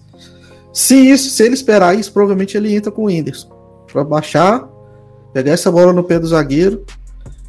Se 0.72 0.94
isso, 0.94 1.30
se 1.30 1.42
ele 1.42 1.54
esperar 1.54 1.98
isso, 1.98 2.12
provavelmente 2.12 2.56
ele 2.56 2.74
entra 2.74 2.92
com 2.92 3.02
o 3.02 3.06
Whindersson. 3.06 3.48
Pra 3.90 4.04
baixar, 4.04 4.68
pegar 5.32 5.52
essa 5.52 5.70
bola 5.70 5.92
no 5.92 6.04
pé 6.04 6.18
do 6.18 6.26
zagueiro 6.26 6.84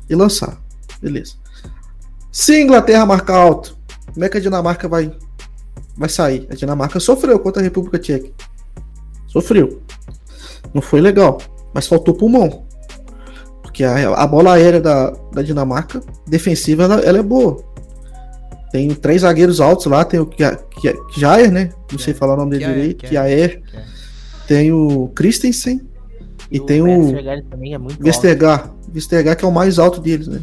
e 0.10 0.16
lançar. 0.16 0.58
Beleza. 1.02 1.34
Se 2.32 2.54
a 2.54 2.62
Inglaterra 2.62 3.06
marcar 3.06 3.38
alto, 3.38 3.78
como 4.14 4.26
é 4.26 4.30
que 4.30 4.38
a 4.38 4.42
Dinamarca 4.42 4.88
vai, 4.88 5.16
vai 5.96 6.10
sair? 6.10 6.48
A 6.50 6.56
Dinamarca 6.56 7.00
sofreu 7.00 7.38
contra 7.40 7.62
a 7.62 7.64
República 7.64 8.00
Tcheca. 8.00 8.30
Sofreu. 9.28 9.82
Não 10.74 10.82
foi 10.82 11.02
legal. 11.02 11.40
Mas 11.74 11.88
faltou 11.88 12.14
pulmão. 12.14 12.66
Porque 13.62 13.84
a, 13.84 14.14
a 14.16 14.28
bola 14.28 14.54
aérea 14.54 14.82
da, 14.82 15.12
da 15.32 15.42
Dinamarca, 15.42 16.02
defensiva, 16.28 16.84
ela, 16.84 17.00
ela 17.02 17.20
é 17.20 17.24
boa. 17.24 17.64
Tem 18.72 18.90
três 18.90 19.22
zagueiros 19.22 19.60
altos 19.60 19.86
lá, 19.86 20.06
tem 20.06 20.20
o 20.20 20.26
Kjaer, 20.26 21.52
né? 21.52 21.72
Não 21.92 22.00
sei 22.00 22.14
falar 22.14 22.36
o 22.36 22.38
nome 22.38 22.58
dele 22.58 22.66
direito. 22.66 23.06
Kjaer. 23.06 23.62
Tem 24.48 24.72
o 24.72 25.10
Christensen 25.16 25.82
e 26.50 26.60
tem 26.60 26.82
o 26.82 26.88
é. 26.88 27.42
Vestergaard. 28.00 28.72
Vestergaard 28.90 29.40
que 29.40 29.46
é 29.46 29.48
o 29.48 29.52
mais 29.52 29.78
alto 29.80 30.00
deles, 30.00 30.28
né? 30.28 30.42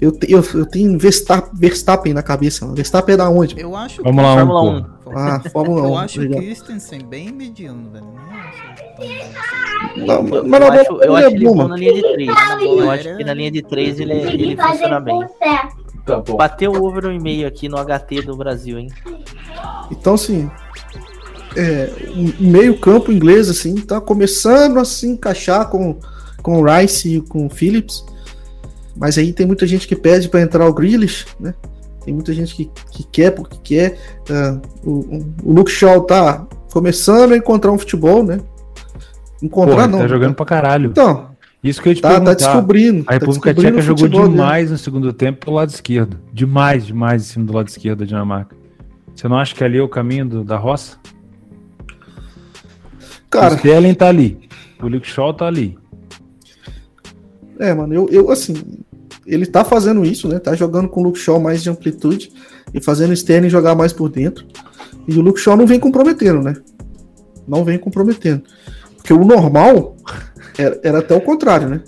Eu, 0.00 0.16
eu, 0.28 0.44
eu 0.54 0.66
tenho 0.66 0.96
Verstappen, 0.98 2.14
na 2.14 2.22
cabeça. 2.22 2.66
Verstappen 2.72 3.14
é 3.14 3.16
da 3.16 3.28
onde? 3.28 3.60
Eu 3.60 3.74
acho 3.74 4.02
Vamos 4.02 4.22
lá, 4.22 4.34
um, 4.34 4.36
Fórmula 4.36 4.84
pô. 5.04 5.10
1. 5.10 5.18
Ah, 5.18 5.42
Fórmula 5.52 5.82
1. 5.82 5.86
Eu 5.88 5.96
acho 5.96 6.20
o. 6.20 6.36
Christensen 6.36 7.04
bem 7.04 7.32
mediano, 7.32 7.90
velho. 7.90 8.04
Não 8.04 8.38
bom 8.98 9.06
assim. 9.08 10.06
Não, 10.06 10.28
Eu, 10.28 10.44
mas 10.44 10.60
eu 10.60 10.68
bola 10.68 10.80
acho, 10.80 10.92
eu 10.92 11.02
ele 11.02 11.16
acho 11.16 11.26
é 11.26 11.32
ele 11.32 11.44
bom, 11.44 11.68
na 11.68 11.76
linha 11.76 11.94
de 11.94 12.02
3. 12.02 12.28
bola 12.28 12.82
Eu 12.82 12.90
acho 12.90 13.16
que 13.16 13.24
na 13.24 13.34
linha 13.34 13.50
de 13.50 13.62
3 13.62 14.00
ele, 14.00 14.12
ele 14.12 14.56
que 14.56 14.62
funciona 14.62 15.00
bem. 15.00 15.26
Tá 16.08 16.20
bom. 16.20 16.36
Bateu 16.36 16.72
o 16.72 16.84
over 16.84 17.04
1,5 17.04 17.46
aqui 17.46 17.68
no 17.68 17.76
HT 17.76 18.22
do 18.22 18.36
Brasil, 18.36 18.78
hein? 18.78 18.88
Então, 19.90 20.14
assim, 20.14 20.50
é, 21.56 21.90
o 22.40 22.42
meio 22.42 22.78
campo 22.78 23.12
inglês, 23.12 23.48
assim, 23.48 23.74
tá 23.76 24.00
começando 24.00 24.78
a 24.78 24.84
se 24.84 25.06
encaixar 25.06 25.68
com, 25.68 25.98
com 26.42 26.60
o 26.60 26.64
Rice 26.64 27.16
e 27.16 27.20
com 27.20 27.46
o 27.46 27.50
Phillips. 27.50 28.04
Mas 28.96 29.16
aí 29.16 29.32
tem 29.32 29.46
muita 29.46 29.66
gente 29.66 29.86
que 29.86 29.94
pede 29.94 30.28
para 30.28 30.40
entrar 30.42 30.66
o 30.66 30.72
Grealish, 30.72 31.26
né? 31.38 31.54
Tem 32.04 32.12
muita 32.14 32.32
gente 32.32 32.54
que, 32.54 32.70
que 32.90 33.04
quer 33.04 33.30
porque 33.32 33.58
quer. 33.62 33.98
O, 34.84 34.90
o- 34.90 35.34
o 35.44 35.52
Luke 35.52 35.70
Shaw 35.70 36.00
tá 36.02 36.46
começando 36.72 37.32
a 37.32 37.36
encontrar 37.36 37.70
um 37.70 37.78
futebol, 37.78 38.24
né? 38.24 38.40
Encontrar 39.42 39.74
Porra, 39.74 39.86
não. 39.88 39.98
tá 40.00 40.08
jogando 40.08 40.34
pra 40.34 40.44
caralho. 40.46 40.90
Então, 40.90 41.28
Isso 41.68 41.82
que 41.82 41.88
eu 41.88 41.90
ia 41.92 41.96
te 41.96 42.02
tá, 42.02 42.20
tá 42.20 42.34
descobrindo. 42.34 43.02
A 43.02 43.04
tá 43.04 43.12
República 43.14 43.52
descobrindo 43.52 43.76
Tcheca 43.76 43.82
jogou 43.82 43.98
futebol 44.04 44.22
dele. 44.22 44.32
demais 44.36 44.70
no 44.70 44.78
segundo 44.78 45.12
tempo 45.12 45.44
pelo 45.44 45.56
lado 45.56 45.68
esquerdo. 45.70 46.18
Demais, 46.32 46.86
demais 46.86 47.22
em 47.22 47.26
cima 47.26 47.44
do 47.44 47.52
lado 47.52 47.68
esquerdo 47.68 48.00
da 48.00 48.04
Dinamarca. 48.04 48.56
Você 49.14 49.26
não 49.28 49.36
acha 49.36 49.54
que 49.54 49.64
ali 49.64 49.78
é 49.78 49.82
o 49.82 49.88
caminho 49.88 50.26
do- 50.26 50.44
da 50.44 50.56
roça? 50.56 50.96
Cara, 53.30 53.54
o 53.54 53.56
Sterling 53.56 53.94
tá 53.94 54.08
ali. 54.08 54.38
O 54.82 54.88
Luke 54.88 55.06
Shaw 55.06 55.34
tá 55.34 55.46
ali. 55.46 55.76
É, 57.58 57.74
mano, 57.74 57.92
eu, 57.92 58.08
eu 58.10 58.30
assim, 58.30 58.54
ele 59.26 59.44
tá 59.44 59.64
fazendo 59.64 60.04
isso, 60.04 60.28
né? 60.28 60.38
Tá 60.38 60.54
jogando 60.54 60.88
com 60.88 61.00
o 61.00 61.04
Luke 61.04 61.18
Shaw 61.18 61.40
mais 61.40 61.62
de 61.62 61.68
amplitude 61.68 62.30
e 62.72 62.80
fazendo 62.80 63.10
o 63.10 63.14
Sterling 63.14 63.50
jogar 63.50 63.74
mais 63.74 63.92
por 63.92 64.08
dentro. 64.08 64.46
E 65.06 65.16
o 65.18 65.20
Luke 65.20 65.40
Shaw 65.40 65.56
não 65.56 65.66
vem 65.66 65.80
comprometendo, 65.80 66.40
né? 66.40 66.56
Não 67.46 67.64
vem 67.64 67.78
comprometendo. 67.78 68.42
Porque 68.96 69.12
o 69.12 69.24
normal 69.24 69.96
era, 70.58 70.80
era 70.82 70.98
até 70.98 71.14
o 71.14 71.20
contrário, 71.20 71.68
né? 71.68 71.82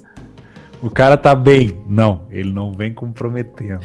O 0.83 0.89
cara 0.89 1.17
tá 1.17 1.35
bem. 1.35 1.83
Não, 1.87 2.27
ele 2.31 2.53
não 2.53 2.73
vem 2.73 2.95
comprometendo. 2.95 3.81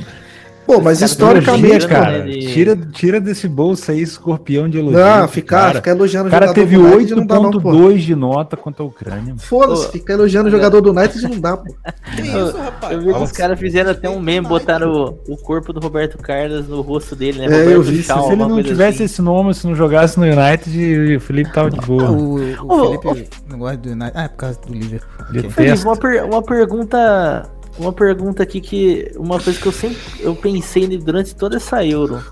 Pô, 0.66 0.82
mas 0.82 1.02
historicamente, 1.02 1.88
cara. 1.88 2.26
tira, 2.26 2.76
tira 2.76 3.20
desse 3.22 3.48
bolso 3.48 3.92
aí, 3.92 4.02
escorpião 4.02 4.68
de 4.70 4.80
elogio. 4.80 5.00
Não, 5.00 5.28
ficar, 5.28 5.60
cara. 5.62 5.76
ficar 5.76 5.92
elogiando 5.92 6.28
O 6.28 6.32
cara 6.32 6.48
jogador 6.48 6.62
teve 6.62 6.76
do 6.78 6.84
United 6.86 7.16
não 7.16 7.26
dá 7.26 7.36
não, 7.40 7.52
pô. 7.52 7.72
8.2 7.72 7.98
de 7.98 8.16
nota 8.16 8.58
contra 8.58 8.84
a 8.84 8.86
Ucrânia. 8.86 9.36
Foda-se, 9.38 9.92
ficar 9.92 10.14
elogiando 10.14 10.48
o 10.48 10.52
jogador 10.52 10.82
do 10.82 10.92
United 10.92 11.22
não 11.24 11.40
dá, 11.40 11.58
pô. 11.58 11.74
Que 12.16 12.22
isso, 12.22 12.58
rapaz? 12.58 12.94
Eu 12.94 13.02
vi 13.02 13.14
que 13.14 13.20
os 13.24 13.32
caras 13.32 13.60
fizeram 13.60 13.92
até 13.92 14.10
um 14.10 14.20
meme, 14.20 14.48
botaram 14.48 14.92
o, 15.28 15.34
o 15.34 15.38
corpo 15.38 15.74
do 15.74 15.80
Roberto 15.80 16.18
Carlos 16.18 16.68
no 16.68 16.82
rosto 16.82 17.16
dele, 17.16 17.40
né? 17.40 17.46
É, 17.46 17.50
Roberto 17.50 17.70
eu 17.72 17.82
vi, 17.82 18.04
Shaw, 18.04 18.24
Se 18.28 18.32
ele 18.34 18.46
não 18.46 18.64
tivesse 18.64 18.96
assim. 18.96 19.04
esse 19.04 19.22
nome, 19.22 19.54
se 19.54 19.68
não 19.68 19.76
jogasse 19.76 20.18
no 20.20 20.26
United, 20.26 21.16
o 21.18 21.20
Felipe 21.20 21.52
tava 21.52 21.70
de 21.70 21.80
boa. 21.82 22.10
o, 22.12 22.36
Ô, 22.68 22.94
o 22.94 23.00
Felipe 23.02 23.30
não 23.50 23.60
gosta 23.60 23.78
do 23.78 23.90
United. 23.90 24.12
Ah, 24.16 24.24
é 24.24 24.28
por 24.30 24.38
causa 24.38 24.60
do 24.66 24.74
Liverpool. 24.74 25.26
Felipe, 25.52 25.84
uma, 25.84 25.96
per- 25.98 26.26
uma 26.26 26.42
pergunta. 26.42 27.50
Uma 27.78 27.92
pergunta 27.92 28.42
aqui 28.44 28.62
que. 28.62 29.12
Uma 29.18 29.40
coisa 29.40 29.60
que 29.60 29.66
eu 29.66 29.72
sempre 29.72 29.98
eu 30.20 30.36
pensei 30.36 30.88
durante 30.98 31.36
toda 31.36 31.58
essa 31.58 31.86
Euro. 31.86 32.24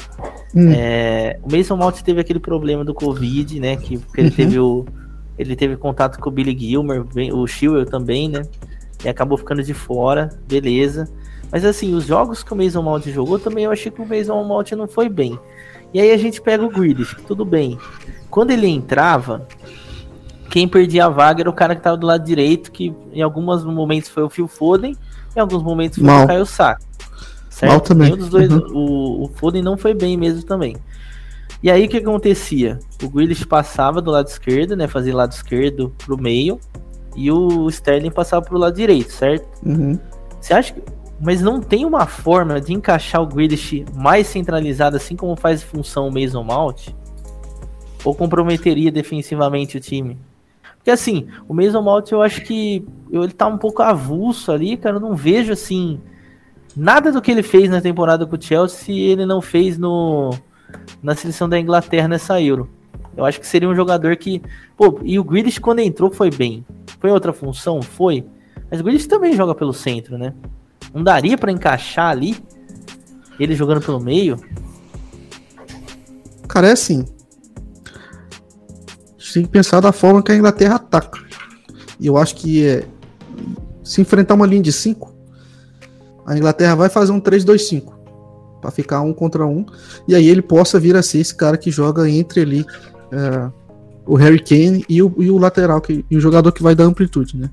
Hum. 0.56 0.72
É, 0.72 1.38
o 1.44 1.56
Mason 1.56 1.76
Mount 1.76 2.02
teve 2.02 2.22
aquele 2.22 2.40
problema 2.40 2.86
do 2.86 2.94
Covid, 2.94 3.60
né? 3.60 3.76
Que, 3.76 3.98
que 3.98 4.22
ele 4.22 4.30
Uhum. 4.30 4.36
teve 4.36 4.60
o. 4.60 4.86
Ele 5.38 5.56
teve 5.56 5.76
contato 5.76 6.20
com 6.20 6.30
o 6.30 6.32
Billy 6.32 6.58
Gilmer, 6.58 7.04
o 7.34 7.48
Chilwell 7.48 7.86
também, 7.86 8.30
né? 8.30 8.44
E 9.04 9.10
acabou 9.10 9.38
ficando 9.38 9.64
de 9.64 9.74
fora, 9.74 10.30
beleza. 10.48 11.10
Mas 11.52 11.66
assim, 11.66 11.94
os 11.94 12.06
jogos 12.06 12.44
que 12.44 12.54
o 12.54 12.56
Mason 12.56 12.82
Mount 12.82 13.06
jogou 13.08 13.38
também 13.38 13.66
eu 13.66 13.72
achei 13.72 13.92
que 13.92 14.02
o 14.02 14.06
Mason 14.08 14.44
Mount 14.44 14.72
não 14.72 14.88
foi 14.88 15.10
bem. 15.10 15.38
E 15.94 16.00
aí 16.00 16.12
a 16.12 16.18
gente 16.18 16.42
pega 16.42 16.64
o 16.64 16.70
Grealish, 16.70 17.16
tudo 17.28 17.44
bem. 17.44 17.78
Quando 18.30 18.52
ele 18.52 18.68
entrava, 18.68 19.48
quem 20.50 20.68
perdia 20.68 21.06
a 21.06 21.10
vaga 21.10 21.42
era 21.42 21.50
o 21.50 21.54
cara 21.54 21.76
que 21.76 21.82
tava 21.82 21.98
do 21.98 22.08
lado 22.08 22.24
direito, 22.24 22.72
que 22.72 22.94
em 23.12 23.22
alguns 23.22 23.64
momentos 23.64 24.10
foi 24.10 24.24
o 24.24 24.30
Phil 24.30 24.48
Foden, 24.48 24.96
em 25.36 25.40
alguns 25.40 25.64
momentos 25.64 25.98
foi 26.00 26.08
Mal. 26.08 26.42
o 26.42 26.46
Sá. 26.46 26.78
Certo? 27.50 27.72
Mal 27.72 27.82
também. 27.82 28.06
Nenhum 28.08 28.18
dos 28.18 28.30
dois, 28.30 28.52
Uhum. 28.52 28.68
o, 28.74 29.24
o 29.26 29.28
Foden 29.36 29.62
não 29.62 29.78
foi 29.78 29.94
bem 29.94 30.18
mesmo 30.18 30.44
também. 30.44 30.76
E 31.62 31.72
aí 31.72 31.86
o 31.86 31.90
que 31.90 31.98
acontecia? 31.98 32.80
O 33.02 33.10
Grealish 33.10 33.46
passava 33.46 34.02
do 34.02 34.12
lado 34.12 34.28
esquerdo, 34.28 34.76
né? 34.76 34.88
Fazia 34.88 35.16
lado 35.16 35.32
esquerdo 35.32 35.94
pro 35.98 36.18
meio. 36.22 36.60
E 37.16 37.32
o 37.32 37.70
Sterling 37.70 38.12
passava 38.12 38.44
pro 38.44 38.58
lado 38.58 38.76
direito, 38.76 39.12
certo? 39.12 39.48
Uhum. 39.66 39.98
Você 40.42 40.54
acha 40.54 40.74
que. 40.74 40.82
Mas 41.22 41.42
não 41.42 41.62
tem 41.62 41.86
uma 41.86 42.06
forma 42.06 42.60
de 42.60 42.74
encaixar 42.74 43.22
o 43.22 43.28
Grealish 43.28 43.86
mais 43.96 44.28
centralizado, 44.28 44.98
assim 44.98 45.16
como 45.16 45.36
faz 45.38 45.64
função 45.64 46.08
o 46.10 46.12
Mason 46.12 46.44
Mount? 46.44 46.90
Ou 48.04 48.14
comprometeria 48.14 48.92
defensivamente 48.92 49.78
o 49.78 49.80
time? 49.80 50.20
Porque 50.84 50.92
assim, 50.92 51.28
o 51.48 51.54
Mason 51.54 51.82
Mount 51.82 52.12
eu 52.12 52.22
acho 52.22 52.42
que 52.42 52.86
ele 53.10 53.32
tá 53.32 53.48
um 53.48 53.58
pouco 53.58 53.82
avulso 53.82 54.52
ali, 54.52 54.76
cara. 54.76 54.98
Eu 54.98 55.00
não 55.00 55.16
vejo 55.16 55.54
assim. 55.54 55.98
Nada 56.76 57.10
do 57.10 57.22
que 57.22 57.32
ele 57.32 57.42
fez 57.42 57.70
na 57.70 57.80
temporada 57.80 58.26
com 58.26 58.36
o 58.36 58.42
Chelsea 58.42 58.94
ele 58.94 59.26
não 59.26 59.42
fez 59.42 59.78
no 59.78 60.32
na 61.02 61.16
seleção 61.16 61.48
da 61.48 61.58
Inglaterra 61.58 62.10
nessa 62.10 62.42
Euro. 62.42 62.70
Eu 63.16 63.24
acho 63.24 63.40
que 63.40 63.48
seria 63.48 63.70
um 63.70 63.76
jogador 63.76 64.18
que. 64.18 64.42
Pô, 64.76 65.00
e 65.04 65.18
o 65.18 65.24
Grealish 65.24 65.58
quando 65.58 65.80
entrou 65.80 66.12
foi 66.12 66.30
bem. 66.30 66.66
Foi 67.00 67.12
outra 67.12 67.32
função? 67.32 67.82
Foi. 67.82 68.26
Mas 68.70 68.82
o 68.82 68.84
Grealish 68.84 69.08
também 69.08 69.34
joga 69.38 69.56
pelo 69.56 69.72
centro, 69.72 70.18
né? 70.18 70.34
Não 70.94 71.02
daria 71.02 71.38
pra 71.38 71.52
encaixar 71.52 72.10
ali 72.10 72.36
ele 73.40 73.56
jogando 73.56 73.82
pelo 73.82 74.02
meio? 74.02 74.38
Cara, 76.50 76.68
é 76.68 76.72
assim. 76.74 77.06
Tem 79.34 79.44
que 79.44 79.50
pensar 79.50 79.80
da 79.80 79.92
forma 79.92 80.22
que 80.22 80.32
a 80.32 80.36
Inglaterra 80.36 80.76
ataca. 80.76 81.20
E 82.00 82.06
eu 82.06 82.18
acho 82.18 82.36
que 82.36 82.66
é, 82.66 82.86
se 83.84 84.00
enfrentar 84.00 84.36
uma 84.36 84.46
linha 84.46 84.62
de 84.62 84.72
5, 84.72 85.12
a 86.26 86.38
Inglaterra 86.38 86.76
vai 86.76 86.90
fazer 86.90 87.12
um 87.12 87.20
3-2-5 87.20 87.92
para 88.62 88.72
ficar 88.72 89.02
um 89.02 89.14
contra 89.14 89.46
um 89.46 89.66
e 90.08 90.16
aí 90.16 90.28
ele 90.28 90.42
possa 90.42 90.80
vir 90.80 90.96
a 90.96 91.04
ser 91.04 91.20
esse 91.20 91.36
cara 91.36 91.58
que 91.58 91.70
joga 91.70 92.10
entre 92.10 92.42
ali 92.42 92.66
é, 93.12 93.52
o 94.06 94.16
Harry 94.16 94.42
Kane 94.42 94.86
e 94.88 95.02
o, 95.02 95.14
e 95.18 95.30
o 95.30 95.38
lateral 95.38 95.82
que, 95.82 96.06
e 96.10 96.16
o 96.16 96.20
jogador 96.20 96.52
que 96.52 96.64
vai 96.64 96.76
dar 96.76 96.86
amplitude, 96.86 97.36
né? 97.36 97.50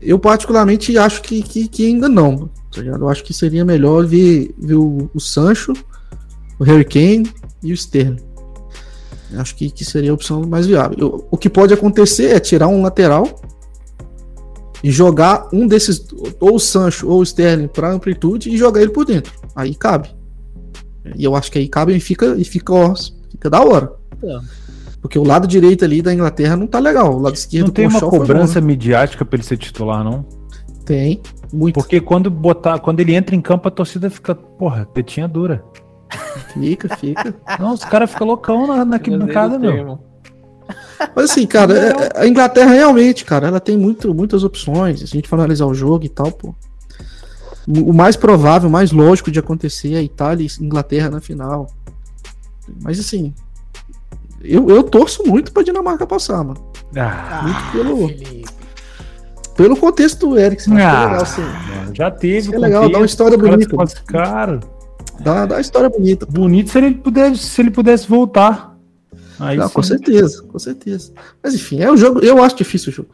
Eu 0.00 0.18
particularmente 0.18 0.96
acho 0.98 1.22
que, 1.22 1.42
que, 1.42 1.68
que 1.68 1.86
ainda 1.86 2.08
não. 2.08 2.50
Tá 2.72 2.82
eu 2.82 3.08
acho 3.08 3.24
que 3.24 3.32
seria 3.32 3.64
melhor 3.64 4.06
ver, 4.06 4.54
ver 4.58 4.74
o, 4.74 5.10
o 5.14 5.20
Sancho, 5.20 5.72
o 6.58 6.64
Harry 6.64 6.84
Kane 6.84 7.32
e 7.62 7.72
o 7.72 7.74
Sterling. 7.74 8.25
Acho 9.34 9.56
que, 9.56 9.70
que 9.70 9.84
seria 9.84 10.10
a 10.10 10.14
opção 10.14 10.42
mais 10.46 10.66
viável. 10.66 10.96
Eu, 10.98 11.28
o 11.30 11.36
que 11.36 11.50
pode 11.50 11.74
acontecer 11.74 12.34
é 12.34 12.40
tirar 12.40 12.68
um 12.68 12.82
lateral 12.82 13.40
e 14.82 14.90
jogar 14.90 15.48
um 15.52 15.66
desses, 15.66 16.06
ou 16.38 16.56
o 16.56 16.60
Sancho 16.60 17.08
ou 17.08 17.20
o 17.20 17.22
Sterling 17.22 17.68
para 17.68 17.90
amplitude 17.90 18.50
e 18.50 18.56
jogar 18.56 18.82
ele 18.82 18.92
por 18.92 19.04
dentro. 19.04 19.32
Aí 19.54 19.74
cabe. 19.74 20.14
E 21.16 21.24
eu 21.24 21.34
acho 21.34 21.50
que 21.50 21.58
aí 21.58 21.68
cabe 21.68 21.94
e 21.94 22.00
fica, 22.00 22.34
e 22.36 22.44
fica, 22.44 22.72
ó, 22.72 22.94
fica 23.30 23.50
da 23.50 23.62
hora. 23.62 23.92
É. 24.22 24.38
Porque 25.00 25.18
o 25.18 25.24
lado 25.24 25.46
direito 25.46 25.84
ali 25.84 26.02
da 26.02 26.12
Inglaterra 26.12 26.56
não 26.56 26.66
tá 26.66 26.78
legal. 26.78 27.14
O 27.14 27.20
lado 27.20 27.34
esquerdo 27.34 27.66
Não 27.66 27.72
tem 27.72 27.86
uma 27.86 28.00
cobrança 28.00 28.60
bom, 28.60 28.66
né? 28.66 28.72
midiática 28.72 29.24
para 29.24 29.36
ele 29.36 29.44
ser 29.44 29.56
titular, 29.56 30.02
não? 30.02 30.26
Tem, 30.84 31.20
muito. 31.52 31.74
Porque 31.74 32.00
quando 32.00 32.30
botar, 32.30 32.78
quando 32.78 33.00
ele 33.00 33.14
entra 33.14 33.34
em 33.34 33.40
campo, 33.40 33.68
a 33.68 33.70
torcida 33.70 34.10
fica, 34.10 34.34
porra, 34.34 34.84
tetinha 34.86 35.28
dura. 35.28 35.64
Fica, 36.52 36.96
fica. 36.96 37.34
Não, 37.58 37.72
os 37.72 37.84
caras 37.84 38.10
ficam 38.10 38.26
loucão 38.26 38.66
na, 38.66 38.84
na 38.84 38.96
arquibancada, 38.96 39.58
meu. 39.58 39.98
Mas 41.14 41.30
assim, 41.30 41.46
cara, 41.46 41.74
é, 41.76 42.22
a 42.22 42.26
Inglaterra 42.26 42.72
realmente, 42.72 43.24
cara, 43.24 43.48
ela 43.48 43.60
tem 43.60 43.76
muito, 43.76 44.14
muitas 44.14 44.42
opções. 44.44 45.00
Se 45.00 45.04
a 45.04 45.08
gente 45.08 45.28
for 45.28 45.36
analisar 45.36 45.66
o 45.66 45.74
jogo 45.74 46.04
e 46.04 46.08
tal, 46.08 46.32
pô. 46.32 46.54
O 47.68 47.92
mais 47.92 48.16
provável, 48.16 48.68
o 48.68 48.72
mais 48.72 48.92
lógico 48.92 49.30
de 49.30 49.40
acontecer 49.40 49.94
é 49.94 50.02
Itália 50.02 50.46
e 50.46 50.64
Inglaterra 50.64 51.10
na 51.10 51.20
final. 51.20 51.66
Mas 52.80 52.98
assim, 52.98 53.34
eu, 54.42 54.68
eu 54.68 54.82
torço 54.84 55.24
muito 55.26 55.52
pra 55.52 55.62
Dinamarca 55.62 56.06
passar, 56.06 56.44
mano. 56.44 56.64
Ah, 56.96 57.40
muito 57.42 57.72
pelo. 57.72 58.08
Felipe. 58.08 58.56
Pelo 59.56 59.76
contexto 59.76 60.28
do 60.28 60.38
Eriksen. 60.38 60.74
Ah, 60.74 60.80
é 60.80 61.06
legal, 61.06 61.22
assim. 61.22 61.42
Já 61.92 62.10
teve. 62.10 62.54
É 62.54 62.58
legal, 62.58 62.90
dá 62.90 62.98
uma 62.98 63.06
história 63.06 63.38
bonita. 63.38 63.76
Cara, 64.06 64.60
dá, 65.20 65.46
dá 65.46 65.54
uma 65.56 65.60
história 65.60 65.88
bonita. 65.88 66.26
Bonito 66.26 66.70
se 66.70 66.78
ele 66.78 66.94
pudesse, 66.94 67.38
se 67.38 67.60
ele 67.60 67.70
pudesse 67.70 68.08
voltar. 68.08 68.76
Aí 69.38 69.56
Não, 69.56 69.68
com 69.68 69.82
certeza, 69.82 70.42
com 70.42 70.58
certeza. 70.58 71.12
Mas 71.42 71.54
enfim, 71.54 71.80
é 71.80 71.90
um 71.90 71.96
jogo. 71.96 72.20
Eu 72.20 72.42
acho 72.42 72.56
difícil 72.56 72.90
o 72.90 72.94
jogo. 72.94 73.10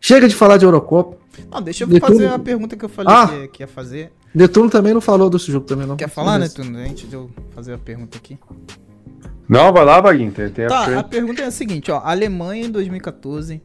Chega 0.00 0.26
de 0.28 0.34
falar 0.34 0.56
de 0.56 0.64
Eurocopa. 0.64 1.16
Não, 1.50 1.62
deixa 1.62 1.84
eu 1.84 1.88
Netuno... 1.88 2.12
fazer 2.12 2.26
a 2.28 2.38
pergunta 2.38 2.76
que 2.76 2.84
eu 2.84 2.88
falei 2.88 3.14
ah, 3.14 3.28
que, 3.28 3.48
que 3.48 3.62
ia 3.62 3.68
fazer. 3.68 4.12
Netuno 4.34 4.68
também 4.68 4.92
não 4.92 5.00
falou 5.00 5.30
desse 5.30 5.50
jogo 5.52 5.66
também, 5.66 5.86
não. 5.86 5.96
Quer 5.96 6.08
falar, 6.08 6.38
Netuno? 6.38 6.78
Antes 6.78 7.08
de 7.08 7.14
eu 7.14 7.30
fazer 7.54 7.72
a 7.72 7.78
pergunta 7.78 8.18
aqui. 8.18 8.38
Não, 9.48 9.72
vai 9.72 9.84
lá, 9.84 10.00
Vaguinho. 10.00 10.32
Tem 10.32 10.50
tá, 10.50 10.78
a, 10.78 10.98
a, 11.00 11.04
pergunta 11.04 11.42
é 11.42 11.46
a 11.46 11.50
seguinte, 11.50 11.90
ó. 11.90 12.00
Alemanha 12.02 12.66
em 12.66 12.70
2014, 12.70 13.62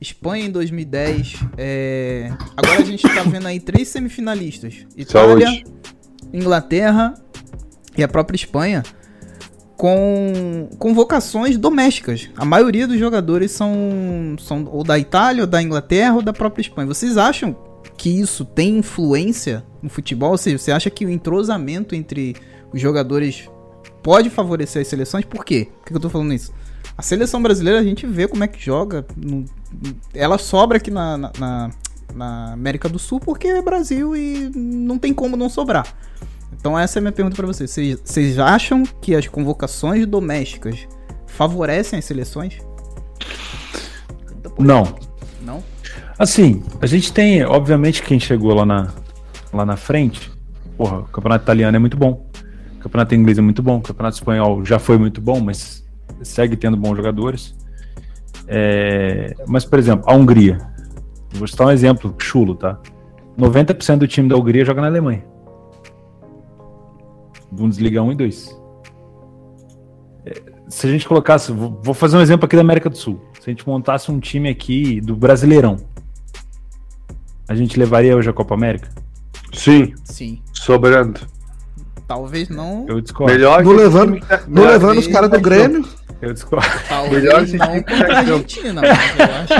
Espanha 0.00 0.44
em 0.46 0.50
2010. 0.50 1.36
É... 1.56 2.30
Agora 2.56 2.80
a 2.80 2.84
gente 2.84 3.02
tá 3.02 3.22
vendo 3.22 3.46
aí 3.46 3.58
três 3.58 3.88
semifinalistas. 3.88 4.86
Itália, 4.96 5.46
Saúde. 5.46 5.64
Inglaterra 6.34 7.14
e 7.96 8.02
a 8.02 8.08
própria 8.08 8.36
Espanha 8.36 8.82
com 9.76 10.68
convocações 10.78 11.56
domésticas. 11.56 12.30
A 12.36 12.44
maioria 12.44 12.86
dos 12.86 12.98
jogadores 12.98 13.50
são, 13.50 13.72
são 14.38 14.66
ou 14.70 14.84
da 14.84 14.98
Itália, 14.98 15.42
ou 15.42 15.46
da 15.46 15.62
Inglaterra, 15.62 16.14
ou 16.14 16.22
da 16.22 16.32
própria 16.32 16.62
Espanha. 16.62 16.86
Vocês 16.86 17.16
acham 17.16 17.56
que 17.96 18.08
isso 18.08 18.44
tem 18.44 18.78
influência 18.78 19.64
no 19.82 19.88
futebol? 19.88 20.30
Ou 20.32 20.38
seja, 20.38 20.58
você 20.58 20.72
acha 20.72 20.90
que 20.90 21.04
o 21.04 21.10
entrosamento 21.10 21.94
entre 21.94 22.36
os 22.72 22.80
jogadores 22.80 23.48
pode 24.02 24.30
favorecer 24.30 24.82
as 24.82 24.88
seleções. 24.88 25.24
Por 25.24 25.44
quê? 25.44 25.68
Por 25.80 25.86
que 25.86 25.96
eu 25.96 26.00
tô 26.00 26.10
falando 26.10 26.32
isso? 26.32 26.52
A 26.96 27.02
seleção 27.02 27.42
brasileira 27.42 27.80
a 27.80 27.82
gente 27.82 28.06
vê 28.06 28.28
como 28.28 28.44
é 28.44 28.46
que 28.46 28.62
joga. 28.62 29.04
ela 30.12 30.38
sobra 30.38 30.76
aqui 30.76 30.90
na, 30.90 31.18
na, 31.18 31.70
América 32.16 32.88
do 32.88 32.98
Sul 32.98 33.20
porque 33.20 33.48
é 33.48 33.62
Brasil 33.62 34.16
e 34.16 34.50
não 34.54 34.98
tem 34.98 35.12
como 35.12 35.36
não 35.36 35.48
sobrar. 35.48 35.86
Então 36.52 36.78
essa 36.78 36.98
é 36.98 37.00
a 37.00 37.02
minha 37.02 37.12
pergunta 37.12 37.36
para 37.36 37.46
vocês. 37.46 37.70
Vocês 38.04 38.38
acham 38.38 38.84
que 39.00 39.14
as 39.14 39.26
convocações 39.26 40.06
domésticas 40.06 40.86
favorecem 41.26 41.98
as 41.98 42.04
seleções? 42.04 42.58
Não. 44.58 44.94
Não? 45.42 45.62
Assim, 46.18 46.62
a 46.80 46.86
gente 46.86 47.12
tem, 47.12 47.44
obviamente, 47.44 48.02
quem 48.02 48.20
chegou 48.20 48.54
lá 48.54 48.64
na, 48.64 48.92
lá 49.52 49.66
na 49.66 49.76
frente, 49.76 50.30
porra, 50.76 51.00
o 51.00 51.04
campeonato 51.04 51.44
italiano 51.44 51.76
é 51.76 51.78
muito 51.78 51.96
bom. 51.96 52.26
O 52.76 52.78
campeonato 52.78 53.14
inglês 53.14 53.38
é 53.38 53.42
muito 53.42 53.62
bom, 53.62 53.78
o 53.78 53.82
campeonato 53.82 54.16
espanhol 54.16 54.64
já 54.64 54.78
foi 54.78 54.98
muito 54.98 55.20
bom, 55.20 55.40
mas 55.40 55.84
segue 56.22 56.56
tendo 56.56 56.76
bons 56.76 56.96
jogadores. 56.96 57.54
É, 58.46 59.34
mas, 59.46 59.64
por 59.64 59.78
exemplo, 59.78 60.04
a 60.08 60.14
Hungria. 60.14 60.58
Vou 61.34 61.48
citar 61.48 61.66
um 61.66 61.70
exemplo 61.70 62.14
chulo, 62.18 62.54
tá? 62.54 62.78
90% 63.38 63.98
do 63.98 64.08
time 64.08 64.28
da 64.28 64.36
Hungria 64.36 64.64
joga 64.64 64.80
na 64.80 64.86
Alemanha. 64.86 65.24
Bundesliga 67.50 68.02
1 68.02 68.12
e 68.12 68.14
2. 68.14 68.60
É, 70.26 70.42
se 70.68 70.86
a 70.86 70.90
gente 70.90 71.06
colocasse, 71.06 71.52
vou 71.52 71.94
fazer 71.94 72.16
um 72.16 72.20
exemplo 72.20 72.46
aqui 72.46 72.56
da 72.56 72.62
América 72.62 72.88
do 72.88 72.96
Sul. 72.96 73.20
Se 73.40 73.50
a 73.50 73.52
gente 73.52 73.66
montasse 73.66 74.10
um 74.10 74.18
time 74.18 74.48
aqui 74.48 75.00
do 75.00 75.16
Brasileirão, 75.16 75.76
a 77.48 77.54
gente 77.54 77.78
levaria 77.78 78.16
hoje 78.16 78.30
a 78.30 78.32
Copa 78.32 78.54
América? 78.54 78.88
Sim. 79.52 79.92
Sim. 80.04 80.40
Sobrando. 80.52 81.20
Talvez 82.06 82.48
não. 82.48 82.86
Eu 82.88 83.00
discordo. 83.00 83.32
Melhor 83.32 83.64
não 83.64 83.72
levando, 83.72 84.20
tá... 84.20 84.42
não 84.46 84.64
levando 84.64 84.98
os 84.98 85.06
caras 85.06 85.30
do 85.30 85.40
Grêmio. 85.40 85.84
Eu 86.22 86.32
discordo. 86.32 86.66
Talvez 86.88 87.22
Melhor 87.22 87.46
não 87.46 87.82
contra 87.82 88.14
a 88.14 88.18
Argentina, 88.18 88.80
mas 88.80 89.18
eu 89.18 89.24
acho 89.34 89.54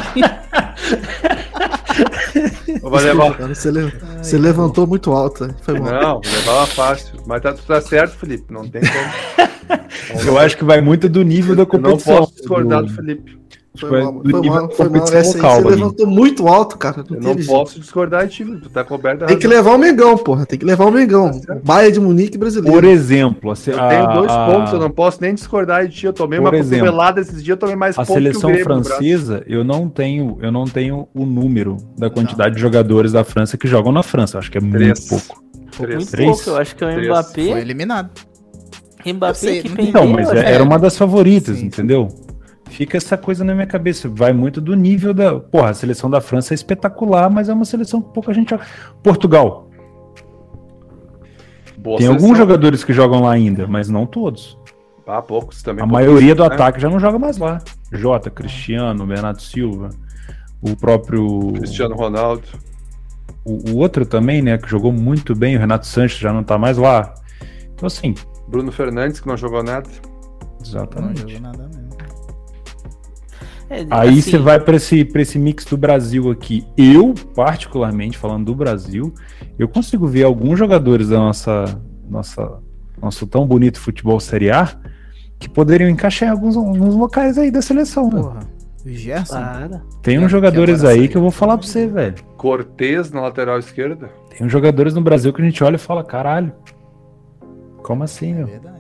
levar. 3.05 3.49
Você, 3.49 3.71
le... 3.71 3.93
você 4.19 4.39
levantou 4.39 4.87
muito 4.87 5.13
alto. 5.13 5.55
Foi 5.63 5.79
bom. 5.79 5.85
Não, 5.85 6.21
vou 6.21 6.33
levar 6.33 6.53
uma 6.53 6.67
fácil. 6.67 7.15
Mas 7.27 7.43
tá, 7.43 7.53
tá 7.53 7.81
certo, 7.81 8.17
Felipe. 8.17 8.53
Não 8.53 8.69
tem 8.69 8.83
como. 8.83 10.25
Eu 10.27 10.39
acho 10.39 10.57
que 10.57 10.65
vai 10.65 10.81
muito 10.81 11.09
do 11.09 11.23
nível 11.23 11.57
da 11.57 11.65
competição. 11.65 12.15
Eu 12.15 12.21
não 12.21 12.27
posso 12.27 12.37
discordar 12.37 12.83
do 12.83 12.89
Felipe. 12.91 13.44
Foi, 13.77 13.89
foi, 13.89 14.03
mal, 14.03 14.23
foi, 14.23 14.49
mal, 14.49 14.71
foi 14.71 14.89
mal. 14.89 15.03
Essa 15.03 15.37
aí 15.37 15.63
você 15.63 15.69
levantou 15.69 16.07
muito 16.07 16.47
alto, 16.47 16.79
cara. 16.79 17.05
Não 17.11 17.31
eu 17.31 17.37
não 17.37 17.45
posso 17.45 17.81
discordar 17.81 18.25
de 18.25 18.33
ti, 18.33 18.45
tu 18.45 18.71
tá 18.71 18.85
coberto. 18.85 19.27
Tem 19.27 19.37
que 19.37 19.49
levar 19.49 19.75
o 19.75 19.79
Mengão, 19.79 20.17
porra. 20.17 20.47
Tem 20.47 20.57
que 20.57 20.65
levar 20.65 20.85
o 20.85 20.93
Mengão. 20.93 21.41
Tá 21.41 21.57
Baia 21.65 21.91
de 21.91 21.99
Munique 21.99 22.39
brasileiro. 22.39 22.73
Por 22.73 22.85
exemplo, 22.85 23.51
a, 23.51 23.55
eu 23.55 23.89
tenho 23.89 24.13
dois 24.15 24.33
pontos, 24.33 24.73
eu 24.73 24.79
não 24.79 24.91
posso 24.91 25.21
nem 25.21 25.35
discordar 25.35 25.89
de 25.89 25.97
ti. 25.97 26.07
Eu 26.07 26.13
tomei 26.13 26.39
uma 26.39 26.53
cotovelada 26.53 27.21
esses 27.21 27.43
dias, 27.43 27.49
eu 27.49 27.57
tomei 27.57 27.75
mais 27.75 27.99
A 27.99 28.05
seleção 28.05 28.51
Grêmio, 28.51 28.65
francesa, 28.65 29.43
eu 29.45 29.65
não 29.65 29.89
tenho, 29.89 30.39
eu 30.41 30.53
não 30.53 30.67
tenho 30.67 31.09
o 31.13 31.27
número 31.27 31.77
da 31.99 32.09
quantidade 32.09 32.51
não. 32.51 32.55
de 32.55 32.61
jogadores 32.61 33.11
da 33.11 33.25
França 33.25 33.59
que 33.59 33.67
jogam 33.67 33.91
na 33.91 34.05
França. 34.05 34.37
Eu 34.37 34.39
acho 34.39 34.53
que 34.53 34.59
é 34.59 34.61
Três. 34.61 35.01
muito 35.01 35.09
pouco. 35.09 35.45
Três. 35.77 35.97
Muito 35.97 36.11
Três. 36.13 36.31
pouco, 36.31 36.51
eu 36.51 36.57
acho 36.59 36.77
que 36.77 36.85
é 36.85 36.87
o 36.87 37.05
Mbappé. 37.05 37.51
Foi 37.51 37.61
eliminado. 37.61 38.11
Mbappé 39.05 39.35
sei, 39.35 39.63
que 39.63 39.83
Então, 39.83 40.07
mas 40.07 40.31
é, 40.31 40.53
era 40.53 40.63
uma 40.63 40.79
das 40.79 40.97
favoritas, 40.97 41.59
Sim. 41.59 41.67
entendeu? 41.67 42.09
Fica 42.75 42.97
essa 42.97 43.17
coisa 43.17 43.45
na 43.45 43.55
minha 43.55 43.67
cabeça. 43.67 44.09
Vai 44.09 44.33
muito 44.33 44.61
do 44.61 44.75
nível 44.75 45.15
da. 45.15 45.39
Porra, 45.39 45.71
a 45.71 45.75
seleção 45.75 46.11
da 46.11 46.21
França 46.21 46.53
é 46.53 46.57
espetacular, 46.57 47.31
mas 47.31 47.49
é 47.49 47.55
uma 47.55 47.65
seleção 47.65 48.03
que 48.03 48.13
pouca 48.13 48.35
gente. 48.35 48.55
Portugal. 49.03 49.71
Boa 51.79 51.99
Tem 51.99 52.07
seleção. 52.07 52.27
alguns 52.27 52.39
jogadores 52.39 52.83
que 52.83 52.93
jogam 52.93 53.23
lá 53.23 53.33
ainda, 53.33 53.67
mas 53.67 53.89
não 53.89 54.07
todos. 54.07 54.59
Ah, 55.07 55.23
poucos 55.23 55.63
também. 55.63 55.85
A 55.85 55.87
maioria 55.87 56.35
do 56.35 56.43
né? 56.43 56.55
ataque 56.55 56.81
já 56.81 56.89
não 56.89 56.99
joga 56.99 57.19
mais 57.19 57.37
lá. 57.37 57.61
Jota, 57.93 58.31
Cristiano, 58.31 59.07
Bernardo 59.07 59.41
Silva, 59.41 59.91
o 60.61 60.75
próprio. 60.75 61.53
Cristiano 61.53 61.95
Ronaldo. 61.95 62.49
O, 63.45 63.73
o, 63.73 63.77
outro 63.77 64.07
também, 64.07 64.41
né, 64.41 64.57
que 64.57 64.67
jogou 64.67 64.91
muito 64.91 65.35
bem, 65.35 65.57
o 65.57 65.61
Renato 65.61 65.87
Sanches 65.87 66.19
já 66.19 66.33
não 66.33 66.43
tá 66.43 66.57
mais 66.57 66.79
lá. 66.79 67.15
Então, 67.75 67.87
assim. 67.87 68.15
Bruno 68.49 68.73
Fernandes, 68.73 69.21
que 69.21 69.29
não 69.29 69.37
jogou 69.37 69.63
nada. 69.63 69.89
Exatamente. 70.65 71.23
Não 71.23 71.29
jogou 71.29 71.41
nada. 71.43 71.71
É, 73.75 73.87
Aí 73.91 74.19
assim, 74.19 74.31
você 74.31 74.39
vai 74.39 74.61
para 74.61 74.77
esse, 74.77 75.09
esse 75.15 75.39
mix 75.39 75.65
do 75.65 75.77
Brasil 75.77 76.31
aqui. 76.31 76.65
Eu, 76.77 77.15
particularmente, 77.35 78.17
falando 78.17 78.47
do 78.47 78.55
Brasil, 78.55 79.13
eu 79.59 79.69
consigo 79.69 80.07
ver 80.07 80.25
alguns 80.25 80.59
jogadores 80.59 81.09
da 81.09 81.19
nossa, 81.19 81.81
nossa 82.09 82.63
nosso 83.01 83.27
tão 83.27 83.47
bonito 83.47 83.81
futebol 83.81 84.19
Série 84.21 84.51
A 84.51 84.69
que 85.39 85.49
poderiam 85.49 85.91
encaixar 85.91 86.29
em 86.29 86.33
alguns, 86.33 86.57
alguns 86.57 86.95
locais 86.95 87.37
aí 87.37 87.51
da 87.51 87.61
seleção. 87.61 88.09
Né? 88.09 88.23
Porra. 88.23 88.41
O 88.85 88.89
Gerson? 88.91 89.39
Tem 90.03 90.19
uns 90.19 90.31
jogadores 90.31 90.85
aí 90.85 91.09
que 91.09 91.17
eu 91.17 91.23
vou 91.23 91.31
falar 91.31 91.57
pra 91.57 91.67
você, 91.67 91.87
velho. 91.87 92.15
Cortez 92.37 93.11
na 93.11 93.23
lateral 93.23 93.59
esquerda? 93.59 94.11
Tem 94.31 94.47
uns 94.47 94.53
jogadores 94.53 94.95
no 94.95 95.01
Brasil 95.01 95.33
que 95.33 95.41
a 95.41 95.45
gente 95.45 95.65
olha 95.65 95.77
e 95.77 95.79
fala, 95.79 96.05
caralho. 96.05 96.53
Como 97.83 98.05
assim, 98.05 98.35
meu? 98.35 98.47
É 98.47 98.51
verdade. 98.51 98.74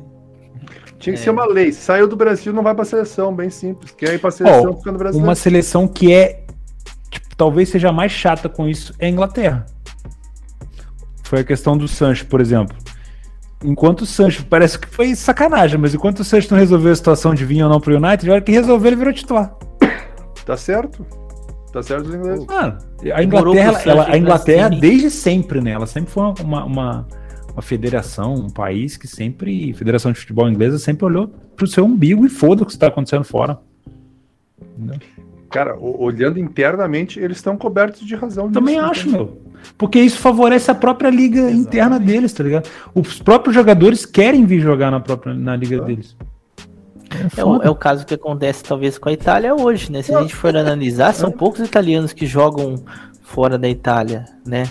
Tinha 1.05 1.15
que 1.15 1.21
é. 1.21 1.23
ser 1.23 1.31
uma 1.31 1.45
lei. 1.45 1.71
Saiu 1.71 2.09
do 2.09 2.17
Brasil, 2.17 2.51
não 2.51 2.63
vai 2.63 2.75
pra 2.75 2.83
seleção, 2.83 3.35
bem 3.35 3.51
simples. 3.51 3.91
Quer 3.91 4.15
ir 4.15 4.19
pra 4.19 4.31
seleção, 4.31 4.71
oh, 4.71 4.79
fica 4.79 4.91
no 4.91 4.97
Brasil. 4.97 5.23
Uma 5.23 5.35
seleção 5.35 5.87
que 5.87 6.11
é, 6.15 6.43
tipo, 7.11 7.37
talvez 7.37 7.69
seja 7.69 7.93
mais 7.93 8.11
chata 8.11 8.49
com 8.49 8.67
isso 8.67 8.95
é 8.99 9.05
a 9.05 9.11
Inglaterra. 9.11 9.67
foi 11.25 11.41
a 11.41 11.45
questão 11.45 11.77
do 11.77 11.87
Sancho, 11.87 12.25
por 12.27 12.41
exemplo. 12.41 12.75
Enquanto 13.63 14.01
o 14.01 14.07
Sancho, 14.07 14.47
parece 14.47 14.79
que 14.79 14.89
foi 14.89 15.15
sacanagem, 15.15 15.79
mas 15.79 15.95
enquanto 15.95 16.21
o 16.21 16.25
Sancho 16.25 16.49
não 16.51 16.59
resolveu 16.59 16.93
a 16.93 16.97
situação 16.97 17.35
de 17.35 17.45
vir 17.45 17.63
ou 17.63 17.69
não 17.69 17.81
pro 17.81 17.95
United, 17.95 18.31
a 18.31 18.35
hora 18.35 18.43
que 18.43 18.53
resolveu, 18.53 18.87
ele 18.89 18.97
virou 18.97 19.13
titular. 19.13 19.55
Tá 20.47 20.57
certo. 20.57 21.05
Tá 21.71 21.83
certo 21.83 22.09
os 22.09 22.15
ingleses. 22.15 22.47
Ah, 22.49 22.79
a 23.15 23.23
Inglaterra, 23.23 23.83
ela- 23.85 24.07
a 24.09 24.17
Inglaterra 24.17 24.69
cima. 24.69 24.81
desde 24.81 25.11
sempre, 25.11 25.61
né? 25.61 25.73
Ela 25.73 25.87
sempre 25.87 26.11
foi 26.11 26.23
uma, 26.23 26.65
uma, 26.65 27.07
uma 27.55 27.63
federação, 27.63 28.35
um 28.35 28.51
país 28.51 28.97
que 28.97 29.07
sempre, 29.07 29.73
federação 29.75 30.13
de 30.13 30.19
futebol 30.19 30.49
inglesa, 30.49 30.79
sempre 30.79 31.05
olhou 31.07 31.29
pro 31.57 31.67
seu 31.67 31.85
umbigo 31.85 32.27
e 32.27 32.29
foda 32.29 32.63
o 32.63 32.67
que 32.67 32.73
está 32.73 32.89
acontecendo 32.89 33.25
fora. 33.25 33.59
Cara, 35.51 35.79
o- 35.79 36.03
olhando 36.03 36.39
internamente, 36.39 37.21
eles 37.21 37.37
estão 37.37 37.57
cobertos 37.57 38.05
de 38.05 38.15
razão. 38.17 38.51
Também 38.51 38.75
nisso, 38.77 38.87
acho, 38.91 39.09
entendeu? 39.09 39.27
meu. 39.27 39.43
Porque 39.79 40.01
isso 40.01 40.19
favorece 40.19 40.71
a 40.71 40.75
própria 40.75 41.09
liga 41.09 41.51
interna 41.51 41.99
deles, 41.99 42.33
tá 42.33 42.43
ligado? 42.43 42.69
Os 42.95 43.21
próprios 43.23 43.55
jogadores 43.55 44.05
querem 44.05 44.45
vir 44.45 44.61
jogar 44.61 44.91
na 44.91 45.01
própria 45.01 45.33
na 45.33 45.55
liga 45.57 45.81
deles. 45.81 46.17
É 47.37 47.45
o, 47.45 47.63
é 47.63 47.71
o 47.71 47.75
caso 47.77 48.05
que 48.05 48.15
acontece 48.15 48.65
talvez 48.65 48.99
com 48.99 49.09
a 49.09 49.13
Itália 49.13 49.55
hoje, 49.55 49.93
né? 49.93 50.03
Se 50.03 50.13
a 50.13 50.21
gente 50.21 50.35
for 50.35 50.55
analisar, 50.57 51.15
são 51.15 51.31
poucos 51.31 51.61
italianos 51.61 52.13
que 52.13 52.27
jogam 52.27 52.75
fora 53.23 53.57
da 53.57 53.69
Itália, 53.69 54.25
né? 54.45 54.65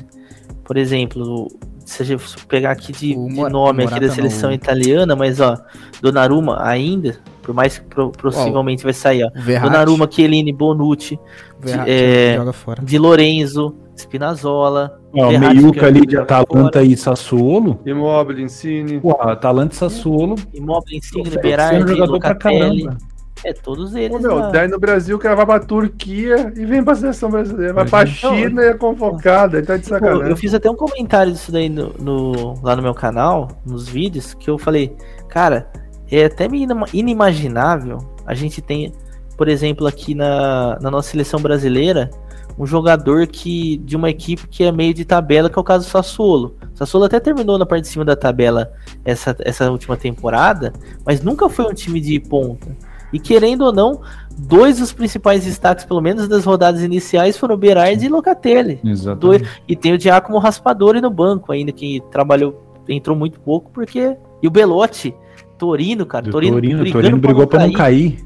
Por 0.66 0.76
exemplo, 0.78 1.48
se 1.94 2.04
a 2.04 2.06
gente 2.06 2.24
pegar 2.48 2.72
aqui 2.72 2.92
de, 2.92 3.10
de 3.14 3.16
Mor- 3.16 3.50
nome 3.50 3.84
aqui 3.84 4.00
da 4.00 4.10
seleção 4.10 4.50
não. 4.50 4.56
italiana, 4.56 5.16
mas 5.16 5.40
ó, 5.40 5.58
Donnarumma 6.02 6.62
ainda, 6.62 7.18
por 7.42 7.54
mais 7.54 7.78
que 7.78 7.86
pro- 7.86 8.12
possivelmente 8.12 8.84
vai 8.84 8.94
sair, 8.94 9.24
ó. 9.24 9.30
Verratti, 9.36 9.70
Donnarumma, 9.72 10.08
Chiellini, 10.10 10.52
Bonucci, 10.52 11.20
Verratti 11.60 11.92
é, 11.92 12.36
joga 12.38 12.54
fora. 12.54 12.82
Di 12.84 12.98
Lorenzo, 12.98 13.76
Spinazzola, 13.96 15.00
Ó, 15.16 15.28
o 15.28 15.30
Verratti, 15.30 15.56
meiuca 15.56 15.80
que 15.80 15.86
ali 15.86 16.02
de 16.06 16.18
Atalanta 16.18 16.80
fora, 16.80 16.84
e 16.84 16.98
Sassuolo. 16.98 17.80
Immobile, 17.86 18.42
Insigne. 18.44 19.00
Pô, 19.00 19.12
Atalanta 19.22 19.74
e 19.74 19.78
Sassuolo. 19.78 20.36
Immobile, 20.54 20.98
Insigne, 20.98 21.30
Berardi, 21.42 21.80
jogador 21.94 22.20
pra 22.20 22.30
Locatelli, 22.30 22.84
caramba. 22.86 22.98
É 23.46 23.54
todos 23.54 23.92
Pô, 23.92 23.98
eles 23.98 24.22
meu, 24.22 24.36
lá. 24.36 24.50
daí 24.52 24.68
no 24.68 24.80
Brasil 24.80 25.16
o 25.16 25.20
cara 25.20 25.36
vai 25.36 25.46
pra 25.46 25.60
Turquia 25.60 26.52
e 26.56 26.66
vem 26.66 26.84
pra 26.84 26.96
seleção 26.96 27.30
brasileira. 27.30 27.74
Vai 27.74 27.86
pra 27.86 28.00
Mas, 28.00 28.10
China 28.10 28.62
e 28.64 28.68
é 28.68 28.74
convocado. 28.74 29.58
Aí 29.58 29.64
tá 29.64 29.76
de 29.78 29.84
eu 29.84 29.90
sacanagem. 29.90 30.36
fiz 30.36 30.54
até 30.54 30.70
um 30.70 30.76
comentário 30.76 31.32
disso 31.34 31.52
daí 31.52 31.70
no, 31.70 31.94
no- 32.00 32.56
lá 32.64 32.76
no 32.76 32.82
meu 32.82 32.94
canal, 32.94 33.50
nos 33.66 33.88
vídeos, 33.88 34.34
que 34.34 34.50
eu 34.50 34.58
falei, 34.58 34.96
cara, 35.30 35.70
é 36.12 36.26
até 36.26 36.48
meio 36.48 36.68
inimaginável 36.94 37.98
a 38.26 38.34
gente 38.34 38.62
tem, 38.62 38.94
por 39.38 39.48
exemplo, 39.50 39.86
aqui 39.86 40.16
na, 40.16 40.78
na 40.80 40.90
nossa 40.90 41.10
seleção 41.12 41.40
brasileira, 41.42 42.10
um 42.58 42.66
jogador 42.66 43.26
que 43.28 43.78
de 43.78 43.96
uma 43.96 44.10
equipe 44.10 44.48
que 44.48 44.64
é 44.64 44.72
meio 44.72 44.94
de 44.94 45.04
tabela, 45.04 45.50
que 45.50 45.58
é 45.58 45.62
o 45.62 45.64
caso 45.64 45.86
do 45.86 45.90
Sassuolo. 45.92 46.56
O 46.74 46.78
Sassuolo 46.78 47.06
até 47.06 47.20
terminou 47.20 47.58
na 47.58 47.66
parte 47.66 47.82
de 47.84 47.88
cima 47.90 48.06
da 48.06 48.16
tabela 48.16 48.72
essa, 49.04 49.36
essa 49.40 49.70
última 49.72 49.98
temporada, 49.98 50.72
mas 51.06 51.22
nunca 51.22 51.50
foi 51.50 51.66
um 51.66 51.74
time 51.74 52.00
de 52.00 52.20
ponta. 52.20 52.68
E 53.14 53.20
querendo 53.20 53.62
ou 53.62 53.72
não, 53.72 54.02
dois 54.36 54.80
dos 54.80 54.92
principais 54.92 55.46
destaques, 55.46 55.86
pelo 55.86 56.02
menos 56.02 56.28
das 56.28 56.44
rodadas 56.44 56.82
iniciais, 56.82 57.38
foram 57.38 57.56
Berardi 57.56 58.08
e 58.08 58.10
Locatelli. 58.10 58.80
Exatamente. 58.84 59.48
E 59.68 59.76
tem 59.76 59.94
o 59.94 60.00
Giacomo 60.00 60.40
Raspadori 60.40 61.00
no 61.00 61.12
banco 61.12 61.52
ainda, 61.52 61.72
que 61.72 62.02
trabalhou, 62.12 62.60
entrou 62.90 63.16
muito 63.16 63.40
pouco, 63.40 63.70
porque. 63.72 64.18
E 64.42 64.48
o 64.48 64.52
Belotti, 64.52 65.16
Torino, 65.58 66.06
cara. 66.06 66.26
Do 66.26 66.32
Torino, 66.32 66.54
Torino, 66.56 66.80
brigando 66.80 66.92
Torino 67.02 67.18
brigou 67.20 67.48
pra 67.48 67.60
não 67.68 67.72
cair. 67.72 68.26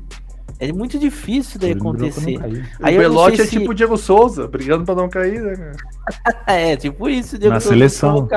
É 0.60 0.72
muito 0.74 0.98
difícil 0.98 1.60
daí 1.60 1.76
não 1.76 1.82
acontecer. 1.92 2.40
Aí 2.82 2.98
o 2.98 3.02
não 3.04 3.10
Belotti 3.10 3.42
é 3.42 3.46
se- 3.46 3.52
tipo 3.60 3.70
o 3.70 3.74
Diego 3.76 3.96
Souza, 3.96 4.48
brigando 4.48 4.84
pra 4.86 4.96
não 4.96 5.08
cair, 5.08 5.40
né, 5.40 5.54
cara? 5.56 5.78
É, 6.48 6.76
tipo 6.76 7.08
isso, 7.08 7.38
Diego 7.38 7.54
Na 7.54 7.60
Souza 7.60 7.76
seleção. 7.76 8.28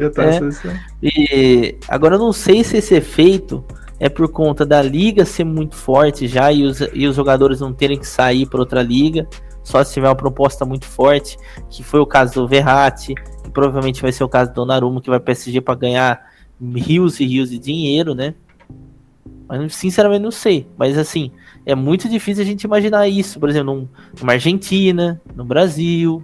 Já 0.00 0.10
tá 0.10 0.22
É. 0.24 0.26
na 0.26 0.32
seleção. 0.32 0.72
E 1.00 1.76
agora 1.86 2.16
eu 2.16 2.18
não 2.18 2.32
sei 2.32 2.64
se 2.64 2.78
esse 2.78 2.96
efeito 2.96 3.62
é 4.00 4.08
por 4.08 4.28
conta 4.28 4.64
da 4.64 4.80
liga 4.80 5.24
ser 5.24 5.44
muito 5.44 5.74
forte 5.74 6.26
já 6.28 6.52
e 6.52 6.62
os, 6.64 6.80
e 6.92 7.06
os 7.06 7.16
jogadores 7.16 7.60
não 7.60 7.72
terem 7.72 7.98
que 7.98 8.06
sair 8.06 8.46
para 8.46 8.60
outra 8.60 8.82
liga, 8.82 9.26
só 9.62 9.82
se 9.82 9.92
tiver 9.94 10.08
uma 10.08 10.14
proposta 10.14 10.64
muito 10.64 10.86
forte, 10.86 11.36
que 11.68 11.82
foi 11.82 12.00
o 12.00 12.06
caso 12.06 12.34
do 12.34 12.48
Verratti, 12.48 13.14
que 13.42 13.50
provavelmente 13.50 14.00
vai 14.00 14.12
ser 14.12 14.24
o 14.24 14.28
caso 14.28 14.50
do 14.50 14.54
Donnarumma, 14.54 15.00
que 15.00 15.10
vai 15.10 15.20
PSG 15.20 15.60
para 15.60 15.74
ganhar 15.74 16.20
rios 16.74 17.20
e 17.20 17.26
rios 17.26 17.50
de 17.50 17.58
dinheiro, 17.58 18.14
né? 18.14 18.34
Mas 19.48 19.74
sinceramente 19.74 20.22
não 20.22 20.30
sei, 20.30 20.66
mas 20.76 20.96
assim, 20.98 21.30
é 21.64 21.74
muito 21.74 22.08
difícil 22.08 22.42
a 22.42 22.46
gente 22.46 22.64
imaginar 22.64 23.08
isso, 23.08 23.40
por 23.40 23.48
exemplo, 23.48 23.74
num- 23.74 23.88
numa 24.20 24.32
Argentina, 24.34 25.20
no 25.34 25.44
Brasil, 25.44 26.22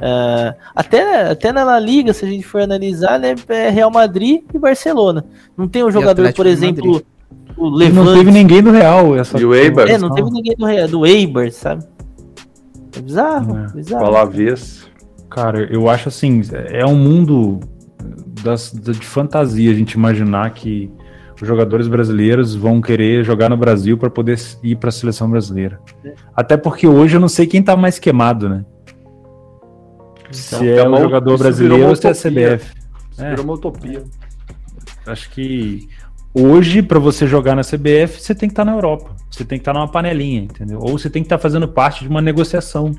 ah, 0.00 0.54
até, 0.74 1.30
até 1.30 1.52
na 1.52 1.64
La 1.64 1.78
Liga, 1.78 2.12
se 2.12 2.24
a 2.24 2.28
gente 2.28 2.46
for 2.46 2.60
analisar, 2.60 3.18
né, 3.18 3.34
é 3.48 3.68
Real 3.70 3.90
Madrid 3.90 4.42
e 4.54 4.58
Barcelona. 4.58 5.24
Não 5.56 5.66
tem 5.68 5.84
um 5.84 5.90
jogador, 5.90 6.32
por 6.32 6.46
exemplo, 6.46 7.02
o 7.56 7.66
E 7.66 7.70
não 7.90 8.04
Levante. 8.04 8.18
teve 8.18 8.30
ninguém 8.30 8.62
do 8.62 8.70
Real. 8.70 9.16
Essa 9.16 9.38
E 9.38 9.44
o 9.44 9.54
Eibar? 9.54 9.88
É, 9.88 9.98
não 9.98 10.10
teve 10.10 10.30
ninguém 10.30 10.54
do, 10.56 10.64
Real- 10.66 10.88
do 10.88 11.04
Eibar, 11.06 11.50
sabe? 11.50 11.84
É 12.96 13.00
bizarro, 13.00 13.58
É. 13.58 13.66
bizarro. 13.74 14.04
Cara, 15.30 15.60
eu 15.72 15.88
acho 15.88 16.08
assim, 16.08 16.40
é 16.70 16.86
um 16.86 16.96
mundo 16.96 17.60
das, 18.42 18.72
da- 18.72 18.92
de 18.92 19.06
fantasia 19.06 19.70
a 19.70 19.74
gente 19.74 19.92
imaginar 19.92 20.50
que 20.54 20.90
os 21.40 21.46
jogadores 21.46 21.86
brasileiros 21.86 22.54
vão 22.54 22.80
querer 22.80 23.22
jogar 23.24 23.48
no 23.48 23.56
Brasil 23.56 23.96
para 23.98 24.10
poder 24.10 24.38
ir 24.62 24.74
para 24.76 24.88
a 24.88 24.92
seleção 24.92 25.30
brasileira. 25.30 25.78
Até 26.34 26.56
porque 26.56 26.86
hoje 26.88 27.16
eu 27.16 27.20
não 27.20 27.28
sei 27.28 27.46
quem 27.46 27.62
tá 27.62 27.76
mais 27.76 27.98
queimado, 27.98 28.48
né? 28.48 28.64
Se 30.30 30.68
é 30.68 30.76
é 30.78 30.82
o 30.84 30.88
uma- 30.88 31.00
jogador 31.00 31.34
isso 31.34 31.42
brasileiro 31.42 31.88
ou 31.88 31.96
se 31.96 32.06
é. 32.06 32.12
CBF. 32.14 32.72
Isso 33.12 33.24
É. 33.24 33.30
virou 33.30 33.44
uma 33.44 33.54
utopia. 33.54 34.02
Acho 35.06 35.30
que 35.30 35.88
hoje, 36.34 36.82
para 36.82 36.98
você 36.98 37.26
jogar 37.26 37.54
na 37.54 37.62
CBF, 37.62 38.20
você 38.20 38.34
tem 38.34 38.48
que 38.48 38.52
estar 38.52 38.64
na 38.64 38.72
Europa. 38.72 39.16
Você 39.30 39.44
tem 39.44 39.58
que 39.58 39.62
estar 39.62 39.72
numa 39.72 39.88
panelinha, 39.88 40.42
entendeu? 40.42 40.80
Ou 40.80 40.98
você 40.98 41.08
tem 41.10 41.22
que 41.22 41.26
estar 41.26 41.38
fazendo 41.38 41.66
parte 41.68 42.02
de 42.04 42.08
uma 42.08 42.20
negociação. 42.20 42.92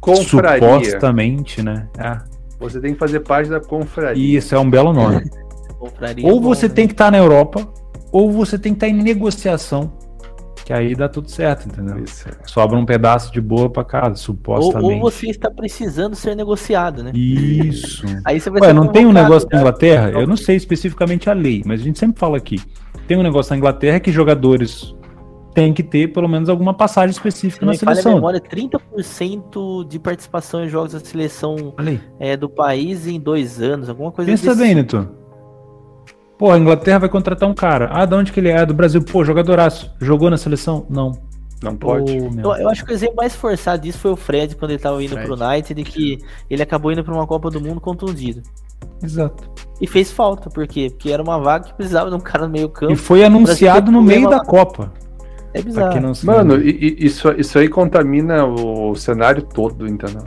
Confraria. 0.00 0.60
Supostamente, 0.68 1.62
né? 1.62 1.88
É. 1.98 2.18
Você 2.60 2.80
tem 2.80 2.92
que 2.92 2.98
fazer 2.98 3.20
parte 3.20 3.48
da 3.50 3.60
confraria. 3.60 4.38
Isso 4.38 4.54
é 4.54 4.58
um 4.58 4.68
belo 4.68 4.92
nome. 4.92 5.22
Compraria 5.78 6.26
Ou 6.26 6.40
bom, 6.40 6.48
você 6.48 6.66
né? 6.68 6.74
tem 6.74 6.86
que 6.88 6.92
estar 6.94 7.10
na 7.10 7.18
Europa, 7.18 7.68
ou 8.10 8.32
você 8.32 8.58
tem 8.58 8.72
que 8.72 8.84
estar 8.84 8.88
em 8.88 9.00
negociação. 9.00 9.92
Que 10.68 10.72
aí 10.74 10.94
dá 10.94 11.08
tudo 11.08 11.30
certo, 11.30 11.66
entendeu? 11.66 12.04
Isso. 12.04 12.28
Sobra 12.44 12.76
um 12.76 12.84
pedaço 12.84 13.32
de 13.32 13.40
boa 13.40 13.70
pra 13.70 13.82
casa, 13.82 14.10
ou, 14.10 14.16
supostamente. 14.16 15.00
ou 15.02 15.10
você 15.10 15.30
está 15.30 15.50
precisando 15.50 16.14
ser 16.14 16.36
negociado, 16.36 17.02
né? 17.02 17.10
Isso. 17.14 18.04
Aí 18.22 18.38
você 18.38 18.50
vai 18.50 18.60
Ué, 18.60 18.72
não 18.74 18.88
tem 18.88 19.06
um 19.06 19.12
negócio 19.12 19.48
na 19.50 19.56
né? 19.56 19.62
Inglaterra? 19.62 20.10
Eu 20.10 20.26
não 20.26 20.36
sei 20.36 20.56
especificamente 20.56 21.30
a 21.30 21.32
lei, 21.32 21.62
mas 21.64 21.80
a 21.80 21.84
gente 21.84 21.98
sempre 21.98 22.20
fala 22.20 22.36
aqui. 22.36 22.60
Tem 23.06 23.16
um 23.16 23.22
negócio 23.22 23.50
na 23.50 23.56
Inglaterra 23.56 23.98
que 23.98 24.12
jogadores 24.12 24.94
têm 25.54 25.72
que 25.72 25.82
ter 25.82 26.12
pelo 26.12 26.28
menos 26.28 26.50
alguma 26.50 26.74
passagem 26.74 27.12
específica 27.12 27.64
na 27.64 27.72
seleção. 27.72 28.16
memória, 28.16 28.38
30% 28.38 29.88
de 29.88 29.98
participação 29.98 30.62
em 30.62 30.68
jogos 30.68 30.92
da 30.92 31.00
seleção 31.00 31.74
é, 32.20 32.36
do 32.36 32.46
país 32.46 33.06
em 33.06 33.18
dois 33.18 33.62
anos, 33.62 33.88
alguma 33.88 34.12
coisa 34.12 34.30
Pensa 34.30 34.48
desse 34.48 34.60
bem, 34.60 34.84
tipo. 34.84 34.98
Neto. 34.98 35.17
Pô, 36.38 36.52
a 36.52 36.58
Inglaterra 36.58 37.00
vai 37.00 37.08
contratar 37.08 37.48
um 37.48 37.54
cara. 37.54 37.88
Ah, 37.92 38.06
de 38.06 38.14
onde 38.14 38.30
que 38.32 38.38
ele 38.38 38.48
é? 38.48 38.64
Do 38.64 38.72
Brasil. 38.72 39.02
Pô, 39.02 39.24
jogadoraço. 39.24 39.92
Jogou 40.00 40.30
na 40.30 40.36
seleção? 40.38 40.86
Não. 40.88 41.12
Não 41.60 41.74
pode. 41.74 42.20
Meu. 42.30 42.52
Eu, 42.54 42.56
eu 42.62 42.68
acho 42.68 42.84
que 42.84 42.92
o 42.92 42.94
exemplo 42.94 43.16
mais 43.16 43.34
forçado 43.34 43.82
disso 43.82 43.98
foi 43.98 44.12
o 44.12 44.16
Fred 44.16 44.54
quando 44.54 44.70
ele 44.70 44.78
tava 44.78 45.02
indo 45.02 45.14
Fred. 45.14 45.26
pro 45.26 45.44
United, 45.44 45.82
que 45.82 46.18
ele 46.48 46.62
acabou 46.62 46.92
indo 46.92 47.02
pra 47.02 47.12
uma 47.12 47.26
Copa 47.26 47.50
do 47.50 47.60
Mundo 47.60 47.80
contundido. 47.80 48.40
Exato. 49.02 49.50
E 49.80 49.86
fez 49.88 50.12
falta, 50.12 50.48
por 50.48 50.66
quê? 50.68 50.88
Porque 50.88 51.10
era 51.10 51.20
uma 51.20 51.40
vaga 51.40 51.64
que 51.66 51.74
precisava 51.74 52.08
de 52.10 52.14
um 52.14 52.20
cara 52.20 52.46
no 52.46 52.52
meio 52.52 52.66
E 52.66 52.70
campo. 52.70 52.94
foi 52.96 53.24
anunciado 53.24 53.90
no 53.90 54.00
meio 54.00 54.30
da 54.30 54.38
Copa. 54.38 54.92
É 55.52 55.60
bizarro. 55.60 56.12
Mano, 56.24 56.56
e- 56.60 56.70
e- 57.00 57.06
isso, 57.06 57.28
isso 57.32 57.58
aí 57.58 57.68
contamina 57.68 58.44
o 58.44 58.94
cenário 58.94 59.42
todo, 59.42 59.88
entendeu? 59.88 60.22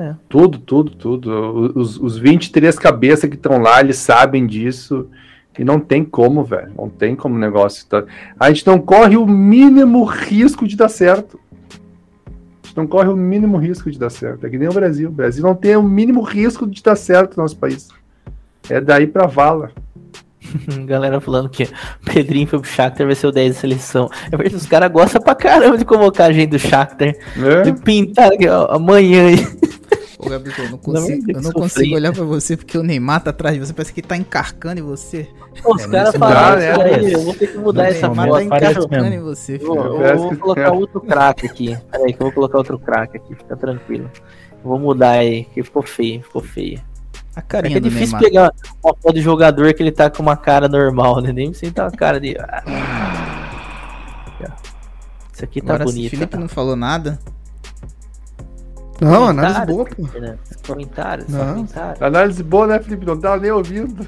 É. 0.00 0.14
Tudo, 0.30 0.58
tudo, 0.58 0.92
tudo. 0.92 1.72
Os, 1.74 1.98
os 1.98 2.16
23 2.16 2.78
cabeças 2.78 3.28
que 3.28 3.36
estão 3.36 3.58
lá, 3.58 3.80
eles 3.80 3.98
sabem 3.98 4.46
disso. 4.46 5.06
E 5.58 5.64
não 5.64 5.78
tem 5.78 6.02
como, 6.02 6.42
velho. 6.42 6.72
Não 6.74 6.88
tem 6.88 7.14
como 7.14 7.34
o 7.34 7.38
negócio. 7.38 7.84
Tá... 7.86 8.02
A 8.38 8.48
gente 8.48 8.66
não 8.66 8.78
corre 8.78 9.18
o 9.18 9.26
mínimo 9.26 10.04
risco 10.04 10.66
de 10.66 10.74
dar 10.74 10.88
certo. 10.88 11.38
A 12.62 12.66
gente 12.66 12.76
não 12.78 12.86
corre 12.86 13.10
o 13.10 13.16
mínimo 13.16 13.58
risco 13.58 13.90
de 13.90 13.98
dar 13.98 14.08
certo. 14.08 14.46
É 14.46 14.48
que 14.48 14.56
nem 14.56 14.68
o 14.68 14.72
Brasil. 14.72 15.10
O 15.10 15.12
Brasil 15.12 15.42
não 15.42 15.54
tem 15.54 15.76
o 15.76 15.82
mínimo 15.82 16.22
risco 16.22 16.66
de 16.66 16.82
dar 16.82 16.96
certo 16.96 17.36
no 17.36 17.42
nosso 17.42 17.58
país. 17.58 17.88
É 18.70 18.80
daí 18.80 19.06
pra 19.06 19.26
vala. 19.26 19.70
Galera 20.86 21.20
falando 21.20 21.50
que 21.50 21.68
Pedrinho 22.06 22.46
foi 22.46 22.60
pro 22.60 22.68
Shakhtar, 22.68 23.06
vai 23.06 23.14
ser 23.14 23.26
o 23.26 23.32
10 23.32 23.54
da 23.54 23.60
seleção. 23.60 24.10
É 24.26 24.36
verdade, 24.36 24.56
os 24.56 24.66
caras 24.66 24.90
gostam 24.90 25.20
pra 25.20 25.34
caramba 25.34 25.76
de 25.76 25.84
convocar 25.84 26.30
a 26.30 26.32
gente 26.32 26.50
do 26.50 26.58
Shakhtar. 26.58 27.14
Né? 27.36 27.62
De 27.62 27.72
pintar 27.82 28.32
aqui, 28.32 28.48
ó, 28.48 28.74
amanhã 28.74 29.26
aí. 29.26 29.69
Ô, 30.22 30.28
Gabriel, 30.28 30.56
eu 30.58 30.70
não 30.70 30.78
consigo, 30.78 31.32
eu 31.32 31.40
não 31.42 31.52
consigo 31.52 31.94
olhar 31.94 32.12
pra 32.12 32.24
você 32.24 32.56
porque 32.56 32.76
o 32.76 32.82
Neymar 32.82 33.22
tá 33.22 33.30
atrás 33.30 33.54
de 33.54 33.60
você. 33.64 33.72
Parece 33.72 33.92
que 33.92 34.02
tá 34.02 34.16
encarcando 34.16 34.80
em 34.80 34.82
você. 34.82 35.28
Os 35.64 35.82
É, 35.82 35.88
caras 35.88 36.12
não 36.12 36.20
falaram 36.20 36.58
né? 36.58 36.72
aí, 36.94 37.12
eu 37.12 37.22
vou 37.22 37.34
ter 37.34 37.46
que 37.46 37.58
mudar 37.58 37.82
o 37.82 37.86
essa 37.86 38.06
Neymar 38.08 38.28
foto. 38.28 38.36
tá 38.38 38.44
encarcando 38.44 39.14
em 39.14 39.20
você, 39.20 39.54
Eu, 39.54 39.58
filho. 39.60 39.74
eu 39.76 39.96
Parece 39.96 40.16
vou 40.24 40.36
colocar 40.36 40.72
outro 40.72 41.00
craque 41.00 41.46
aqui. 41.46 41.76
Pera 41.90 42.04
aí 42.04 42.12
que 42.12 42.20
eu 42.20 42.26
vou 42.26 42.32
colocar 42.32 42.58
outro 42.58 42.78
craque 42.78 43.16
aqui, 43.16 43.34
fica 43.34 43.56
tranquilo. 43.56 44.10
Eu 44.62 44.68
vou 44.70 44.78
mudar 44.78 45.10
aí, 45.12 45.44
que 45.44 45.62
ficou 45.62 45.82
feio, 45.82 46.22
ficou 46.22 46.42
feio. 46.42 46.80
A 47.34 47.40
É 47.40 47.42
carinha 47.42 47.72
que 47.72 47.78
é 47.78 47.80
do 47.80 47.88
difícil 47.88 48.18
Neymar. 48.18 48.20
pegar 48.30 48.52
uma 48.84 48.94
foto 48.94 49.14
de 49.14 49.20
jogador 49.22 49.72
que 49.72 49.82
ele 49.82 49.92
tá 49.92 50.10
com 50.10 50.22
uma 50.22 50.36
cara 50.36 50.68
normal, 50.68 51.20
né? 51.22 51.32
Nem 51.32 51.50
precisa 51.50 51.72
tá 51.72 51.84
uma 51.84 51.90
cara 51.92 52.20
de. 52.20 52.36
Ah. 52.38 52.62
Isso 55.32 55.44
aqui 55.44 55.60
tá 55.62 55.74
Agora, 55.74 55.86
se 55.88 55.92
o 55.92 55.96
bonito. 55.96 56.10
Felipe 56.10 56.36
não 56.36 56.48
falou 56.48 56.76
nada, 56.76 57.18
Não, 59.00 59.28
análise 59.28 59.66
boa, 59.66 59.84
pô. 59.84 60.08
Comentários, 60.66 61.28
Não. 61.28 61.46
comentários. 61.54 62.02
Análise 62.02 62.42
boa, 62.42 62.66
né, 62.66 62.78
Felipe? 62.80 63.06
Não 63.06 63.18
tava 63.18 63.38
nem 63.40 63.50
ouvindo. 63.50 64.06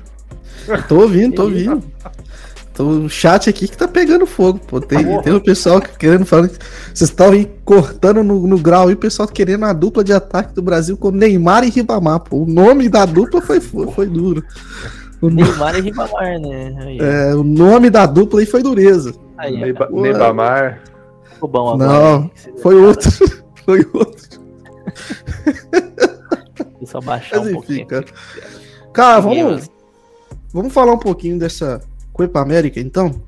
Tô 0.88 1.00
ouvindo, 1.00 1.34
tô 1.34 1.42
ouvindo. 1.44 1.82
Tô 2.74 2.84
o 2.88 3.08
chat 3.08 3.50
aqui 3.50 3.68
que 3.68 3.76
tá 3.76 3.86
pegando 3.86 4.26
fogo, 4.26 4.58
pô. 4.58 4.80
Tem, 4.80 5.20
tem 5.22 5.32
o 5.34 5.40
pessoal 5.42 5.80
que 5.80 5.96
querendo 5.98 6.24
falar. 6.24 6.48
que 6.48 6.56
Vocês 6.94 7.10
estavam 7.10 7.34
aí 7.34 7.50
cortando 7.64 8.22
no, 8.22 8.46
no 8.46 8.58
grau 8.58 8.90
e 8.90 8.94
o 8.94 8.96
pessoal 8.96 9.28
querendo 9.28 9.64
a 9.66 9.72
dupla 9.74 10.02
de 10.02 10.12
ataque 10.12 10.54
do 10.54 10.62
Brasil 10.62 10.96
com 10.96 11.10
Neymar 11.10 11.64
e 11.64 11.70
Ribamar, 11.70 12.20
pô. 12.20 12.38
O 12.38 12.46
nome 12.46 12.88
da 12.88 13.04
dupla 13.04 13.42
foi, 13.42 13.60
foi, 13.60 14.06
duro. 14.06 14.42
O, 15.20 15.28
no- 15.28 15.36
Neymar 15.36 15.76
e 15.76 15.80
Ribamar, 15.82 16.40
né? 16.40 16.74
Aí, 16.80 16.98
é, 16.98 17.34
o 17.34 17.42
nome 17.42 17.90
da 17.90 18.06
dupla 18.06 18.40
aí 18.40 18.46
foi 18.46 18.62
dureza. 18.62 19.14
aí 19.36 19.54
ó. 19.54 19.66
Neba- 19.66 19.84
agora. 19.86 20.02
Não, 21.76 22.30
foi 22.62 22.74
outro. 22.76 23.10
Foi 23.66 23.86
outro. 23.92 24.41
Deixa 26.78 26.92
só 26.92 27.00
baixar 27.00 27.38
Mas 27.38 27.46
um 27.46 27.50
enfim, 27.50 27.84
pouquinho. 27.86 27.86
cara. 28.92 29.20
vamos, 29.20 29.70
vamos 30.52 30.72
falar 30.72 30.92
um 30.92 30.98
pouquinho 30.98 31.38
dessa 31.38 31.80
Copa 32.12 32.40
América, 32.40 32.80
então. 32.80 33.22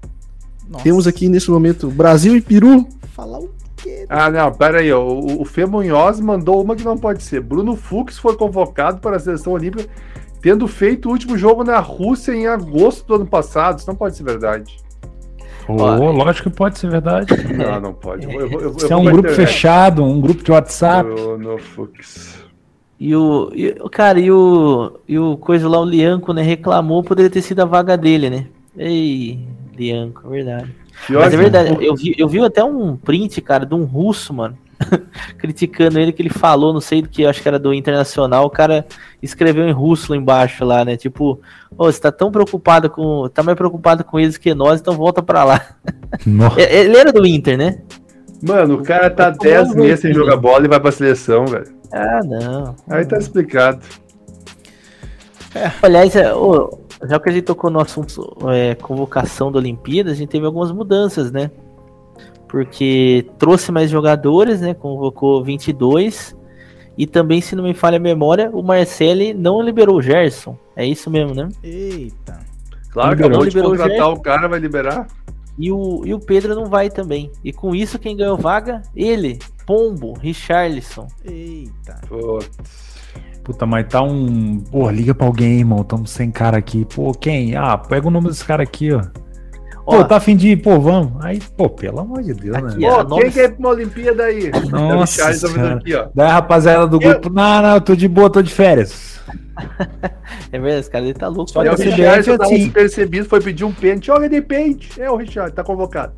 nossa. 0.68 0.84
Temos 0.84 1.06
aqui 1.06 1.28
nesse 1.28 1.50
momento 1.50 1.88
Brasil 1.90 2.36
e 2.36 2.40
Peru. 2.40 2.86
falar 3.14 3.38
o 3.40 3.50
quê? 3.76 4.06
Ah, 4.08 4.30
não, 4.30 4.52
pera 4.52 4.80
aí. 4.80 4.92
ó. 4.92 5.00
O, 5.02 5.42
o 5.42 5.44
Fê 5.44 5.64
Munhoz 5.64 6.20
mandou 6.20 6.62
uma 6.62 6.76
que 6.76 6.84
não 6.84 6.98
pode 6.98 7.22
ser. 7.22 7.40
Bruno 7.40 7.76
Fux 7.76 8.18
foi 8.18 8.36
convocado 8.36 9.00
para 9.00 9.16
a 9.16 9.20
seleção 9.20 9.52
olímpica, 9.52 9.88
tendo 10.42 10.66
feito 10.68 11.08
o 11.08 11.12
último 11.12 11.38
jogo 11.38 11.64
na 11.64 11.78
Rússia 11.78 12.32
em 12.34 12.46
agosto 12.46 13.06
do 13.06 13.14
ano 13.14 13.26
passado. 13.26 13.78
Isso 13.78 13.88
não 13.88 13.96
pode 13.96 14.16
ser 14.16 14.24
verdade. 14.24 14.76
Ô, 15.68 15.74
Ó, 15.82 16.10
lógico 16.12 16.50
que 16.50 16.56
pode 16.56 16.78
ser 16.78 16.90
verdade. 16.90 17.32
Não, 17.54 17.80
não 17.80 17.92
pode. 17.94 18.24
Eu, 18.24 18.40
eu, 18.40 18.60
eu, 18.60 18.76
Isso 18.76 18.86
é 18.86 18.92
eu 18.92 18.98
um 18.98 19.04
grupo 19.04 19.22
bater- 19.22 19.34
fechado, 19.36 20.04
um 20.04 20.20
grupo 20.20 20.42
de 20.44 20.50
WhatsApp. 20.52 21.08
Bruno 21.08 21.58
Fux. 21.58 22.44
E 23.00 23.14
o, 23.16 23.50
e, 23.54 23.68
o- 23.80 23.88
cara, 23.90 24.18
e 24.20 24.30
o, 24.30 24.92
e 25.08 25.18
o 25.18 25.36
coisa 25.36 25.68
lá, 25.68 25.80
o 25.80 25.84
Lianco, 25.84 26.32
né, 26.32 26.42
reclamou, 26.42 27.02
poderia 27.02 27.30
ter 27.30 27.42
sido 27.42 27.60
a 27.60 27.64
vaga 27.64 27.96
dele, 27.96 28.30
né? 28.30 28.46
Ei, 28.76 29.38
Lianco, 29.76 30.28
verdade. 30.28 30.70
Pior 31.06 31.22
Mas 31.24 31.34
é 31.34 31.36
verdade, 31.36 31.84
eu 31.84 31.94
vi, 31.96 32.14
eu 32.16 32.28
vi 32.28 32.40
até 32.40 32.62
um 32.62 32.96
print, 32.96 33.40
cara, 33.40 33.66
de 33.66 33.74
um 33.74 33.84
russo, 33.84 34.32
mano, 34.32 34.56
criticando 35.38 35.98
ele, 35.98 36.12
que 36.12 36.22
ele 36.22 36.30
falou, 36.30 36.72
não 36.72 36.80
sei 36.80 37.02
do 37.02 37.08
que, 37.08 37.26
acho 37.26 37.42
que 37.42 37.48
era 37.48 37.58
do 37.58 37.72
Internacional, 37.72 38.44
o 38.44 38.50
cara 38.50 38.86
escreveu 39.22 39.66
em 39.68 39.72
russo 39.72 40.12
lá 40.12 40.18
embaixo 40.18 40.64
lá, 40.64 40.84
né? 40.84 40.96
Tipo, 40.96 41.40
ô, 41.76 41.84
você 41.84 42.00
tá 42.00 42.12
tão 42.12 42.30
preocupado 42.30 42.90
com. 42.90 43.28
tá 43.28 43.42
mais 43.42 43.56
preocupado 43.56 44.04
com 44.04 44.18
eles 44.18 44.36
que 44.36 44.54
nós, 44.54 44.80
então 44.80 44.94
volta 44.94 45.22
pra 45.22 45.44
lá. 45.44 45.60
Nossa. 46.26 46.60
É- 46.60 46.84
Ele 46.84 46.96
era 46.96 47.12
do 47.12 47.26
Inter, 47.26 47.56
né? 47.56 47.78
Mano, 48.42 48.74
o 48.74 48.82
cara 48.82 49.08
tá 49.08 49.30
Como 49.30 49.38
10 49.42 49.68
não, 49.68 49.76
meses 49.76 50.00
sem 50.00 50.12
jogar 50.12 50.36
bola 50.36 50.64
e 50.64 50.68
vai 50.68 50.78
pra 50.78 50.92
seleção, 50.92 51.46
velho. 51.46 51.66
Ah, 51.92 52.20
não. 52.22 52.76
Aí 52.90 53.04
tá 53.06 53.16
explicado. 53.16 53.80
Aliás, 55.80 56.14
é, 56.16 56.24
já 57.08 57.20
que 57.20 57.28
a 57.28 57.32
gente 57.32 57.44
tocou 57.44 57.70
no 57.70 57.80
assunto 57.80 58.36
é, 58.50 58.74
convocação 58.74 59.50
da 59.50 59.58
Olimpíada, 59.58 60.10
a 60.10 60.14
gente 60.14 60.28
teve 60.28 60.44
algumas 60.44 60.72
mudanças, 60.72 61.30
né? 61.30 61.50
Porque 62.48 63.26
trouxe 63.38 63.72
mais 63.72 63.90
jogadores, 63.90 64.60
né? 64.60 64.74
Convocou 64.74 65.42
22. 65.42 66.36
E 66.96 67.06
também, 67.06 67.40
se 67.40 67.56
não 67.56 67.64
me 67.64 67.74
falha 67.74 67.96
a 67.96 68.00
memória, 68.00 68.50
o 68.52 68.62
Marcelli 68.62 69.34
não 69.34 69.60
liberou 69.60 69.96
o 69.96 70.02
Gerson. 70.02 70.56
É 70.76 70.86
isso 70.86 71.10
mesmo, 71.10 71.34
né? 71.34 71.48
Eita. 71.62 72.38
Claro, 72.90 73.10
Liberou. 73.10 73.30
acabou 73.30 73.48
de 73.48 73.48
Liberou 73.50 73.72
o 73.72 73.76
contratar 73.76 73.96
Gerson. 73.96 74.12
o 74.12 74.20
cara, 74.20 74.48
vai 74.48 74.60
liberar. 74.60 75.06
E 75.58 75.70
o, 75.72 76.02
e 76.04 76.14
o 76.14 76.20
Pedro 76.20 76.54
não 76.54 76.66
vai 76.66 76.90
também. 76.90 77.30
E 77.42 77.52
com 77.52 77.74
isso, 77.74 77.98
quem 77.98 78.16
ganhou 78.16 78.36
vaga? 78.36 78.82
Ele, 78.94 79.38
Pombo, 79.66 80.14
Richarlison. 80.18 81.08
Eita. 81.24 82.00
Putz. 82.08 82.94
Puta, 83.42 83.66
mas 83.66 83.86
tá 83.88 84.02
um. 84.02 84.60
Pô, 84.70 84.88
liga 84.90 85.14
pra 85.14 85.26
alguém, 85.26 85.58
irmão. 85.58 85.84
Tamo 85.84 86.06
sem 86.06 86.30
cara 86.30 86.56
aqui. 86.56 86.84
Pô, 86.86 87.12
quem? 87.12 87.54
Ah, 87.54 87.76
pega 87.76 88.08
o 88.08 88.10
nome 88.10 88.28
desse 88.28 88.44
cara 88.44 88.62
aqui, 88.62 88.92
ó. 88.92 89.02
Pô, 89.84 89.96
Ó, 89.96 90.04
tá 90.04 90.16
afim 90.16 90.34
de 90.34 90.48
ir? 90.48 90.56
Pô, 90.56 90.80
vamos. 90.80 91.22
Aí, 91.22 91.38
pô, 91.56 91.68
pelo 91.68 92.00
amor 92.00 92.22
de 92.22 92.32
Deus, 92.32 92.56
Aqui, 92.56 92.78
né? 92.78 92.88
ó. 92.90 93.04
Pô, 93.04 93.16
quem 93.16 93.30
quer 93.30 93.44
ir 93.44 93.48
pra 93.50 93.58
uma 93.58 93.68
Olimpíada 93.68 94.24
aí? 94.24 94.50
Nossa 94.70 95.50
tá 95.50 95.74
aqui, 95.74 95.94
ó. 95.94 96.08
Daí 96.14 96.26
a 96.26 96.32
rapaziada 96.32 96.86
do 96.86 96.96
Eu- 96.96 97.10
grupo. 97.10 97.28
Não, 97.30 97.62
não, 97.62 97.80
tô 97.80 97.94
de 97.94 98.08
boa, 98.08 98.30
tô 98.30 98.40
de 98.40 98.52
férias. 98.52 99.20
é 100.50 100.58
verdade, 100.58 100.80
esse 100.80 100.90
cara 100.90 101.04
ele 101.04 101.12
tá 101.14 101.28
louco. 101.28 101.50
Só 101.50 101.62
pra 101.62 101.74
o 101.74 101.76
Richard 101.76 102.24
tava 102.24 102.44
assim. 102.44 102.70
percebido, 102.70 103.28
foi 103.28 103.42
pedir 103.42 103.64
um 103.64 103.72
pênalti. 103.72 104.06
Joga 104.06 104.26
de 104.28 104.40
pênalti. 104.40 105.00
É 105.00 105.10
o 105.10 105.16
Richard, 105.16 105.52
tá 105.52 105.62
convocado. 105.62 106.14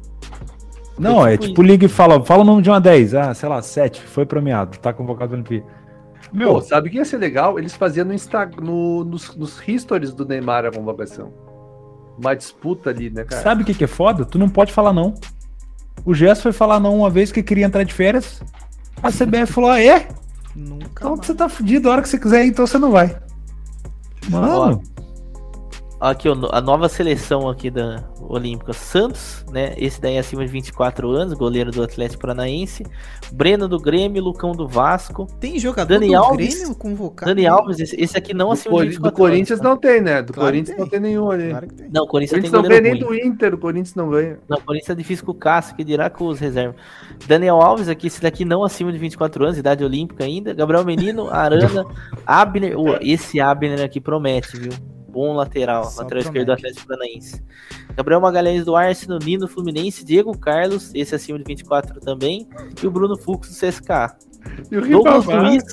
Não, 0.97 1.27
é 1.27 1.33
tipo 1.33 1.49
tipo, 1.49 1.63
liga 1.63 1.85
e 1.85 1.89
fala, 1.89 2.25
fala 2.25 2.43
o 2.43 2.47
nome 2.47 2.63
de 2.63 2.71
uma 2.71 2.81
10. 2.81 3.15
Ah, 3.15 3.35
sei 3.35 3.49
lá, 3.49 3.61
7. 3.61 4.01
Foi 4.01 4.25
premiado. 4.25 4.79
Tá 4.79 4.93
convocado 4.93 5.33
no 5.33 5.39
Olimpíada. 5.39 5.67
Meu, 6.33 6.55
Pô, 6.55 6.61
sabe 6.61 6.89
o 6.89 6.91
que 6.91 6.99
ia 6.99 7.05
ser 7.05 7.19
legal? 7.19 7.59
Eles 7.59 7.75
faziam 7.75 8.07
no 8.07 8.15
Insta, 8.15 8.49
no, 8.61 9.05
nos, 9.05 9.37
nos 9.37 9.61
histories 9.67 10.13
do 10.15 10.25
Neymar 10.25 10.65
a 10.65 10.71
convocação. 10.71 11.33
Uma 12.19 12.35
disputa 12.35 12.91
ali, 12.91 13.11
né, 13.11 13.25
cara? 13.25 13.43
sabe 13.43 13.63
o 13.63 13.67
que, 13.67 13.75
que 13.75 13.85
é 13.85 13.89
foda? 13.89 14.25
Tu 14.25 14.39
não 14.39 14.49
pode 14.49 14.73
falar 14.73 14.93
não. 14.93 15.15
O 16.05 16.15
Gerson 16.15 16.43
foi 16.43 16.53
falar 16.53 16.79
não 16.81 16.97
uma 16.99 17.11
vez 17.11 17.33
que 17.33 17.43
queria 17.43 17.67
entrar 17.67 17.83
de 17.85 17.93
férias. 17.93 18.41
A 19.03 19.11
CBF 19.11 19.53
falou: 19.53 19.71
ah, 19.71 19.81
é? 19.81 20.09
Nunca 20.55 20.87
Então 20.95 21.17
mais. 21.17 21.27
você 21.27 21.35
tá 21.35 21.49
fudido, 21.49 21.89
a 21.89 21.93
hora 21.93 22.03
que 22.03 22.09
você 22.09 22.19
quiser, 22.19 22.47
então 22.47 22.67
você 22.67 22.79
não 22.79 22.91
vai. 22.91 23.17
Mano, 24.29 24.83
Aqui, 25.99 26.29
a 26.29 26.61
nova 26.61 26.91
seleção 26.91 27.49
aqui 27.49 27.71
da 27.71 28.05
Olímpica 28.21 28.75
Santos, 28.75 29.47
né? 29.51 29.73
Esse 29.79 29.99
daí 29.99 30.17
é 30.17 30.19
acima 30.19 30.45
de 30.45 30.53
24 30.53 31.11
anos, 31.11 31.33
goleiro 31.33 31.71
do 31.71 31.83
Atlético 31.83 32.21
Paranaense. 32.21 32.85
Breno 33.33 33.67
do 33.67 33.79
Grêmio, 33.79 34.23
Lucão 34.23 34.53
do 34.53 34.69
Vasco. 34.69 35.27
Tem 35.41 35.59
jogador 35.59 35.95
Dani 35.95 36.09
do 36.09 36.17
Alves. 36.17 36.55
Grêmio 36.55 36.75
convocado? 36.75 37.31
Dani 37.31 37.47
Alves, 37.47 37.81
esse, 37.81 37.99
esse 37.99 38.15
aqui 38.15 38.35
não 38.35 38.49
do, 38.49 38.53
acima 38.53 38.75
de 38.81 38.85
do 38.85 38.91
24 38.91 39.17
Corinthians 39.17 39.51
anos, 39.53 39.63
tá? 39.63 39.69
não 39.71 39.77
tem, 39.79 40.01
né? 40.03 40.23
Do 40.23 40.35
Claro 40.35 40.49
Corinthians 40.49 40.77
tem. 40.77 40.85
não 40.85 40.91
tem 40.91 41.01
nenhum 41.01 41.31
ali. 41.31 41.49
Claro 41.49 41.67
tem. 41.69 41.89
Não, 41.91 42.03
o 42.03 42.07
Corinthians 42.07 42.31
Corinthians 42.31 42.53
tem 42.53 42.63
não 42.63 42.69
ganha 42.69 42.81
nem 42.83 42.99
do 42.99 43.15
Inter, 43.15 43.55
o 43.55 43.59
Corinthians 43.59 43.95
não 43.95 44.11
ganha. 44.11 44.39
Não, 44.47 44.59
o 44.59 44.63
Corinthians 44.63 44.91
é 44.91 44.95
difícil 44.95 45.25
com 45.25 45.33
o 45.33 45.35
Cássio, 45.35 45.77
que 45.77 45.83
dirá 45.83 46.11
com 46.11 46.27
os 46.27 46.39
reservas. 46.39 46.77
Daniel 47.27 47.63
Alves 47.63 47.89
aqui, 47.89 48.09
esse 48.09 48.21
daqui 48.21 48.45
não 48.45 48.63
acima 48.63 48.93
de 48.93 48.99
24 48.99 49.45
anos, 49.45 49.57
idade 49.57 49.83
olímpica 49.83 50.25
ainda. 50.25 50.53
Gabriel 50.53 50.85
Menino, 50.85 51.31
Arana, 51.31 51.87
Abner. 52.27 52.75
Esse 53.01 53.41
Abner 53.41 53.83
aqui 53.83 53.99
promete, 53.99 54.59
viu? 54.59 54.73
Bom 55.17 55.33
lateral, 55.33 55.85
Só 55.85 56.03
lateral 56.03 56.25
esquerdo 56.25 56.47
do 56.49 56.53
Atlético 56.53 56.89
Paranaense. 56.89 57.43
Gabriel 57.97 58.21
Magalhães 58.21 58.67
do 58.67 58.77
Arsenal, 58.77 59.19
Nino 59.19 59.49
Fluminense, 59.49 60.05
Diego 60.05 60.37
Carlos, 60.37 60.91
esse 60.95 61.15
acima 61.15 61.39
de 61.39 61.45
24 61.47 61.99
também, 62.01 62.47
e 62.83 62.87
o 62.87 62.91
Bruno 62.91 63.17
Fux 63.17 63.49
do 63.49 63.55
CSK. 63.55 64.15
E 64.71 64.77
o 64.77 64.87
Douglas 64.87 65.25
Luiz, 65.25 65.65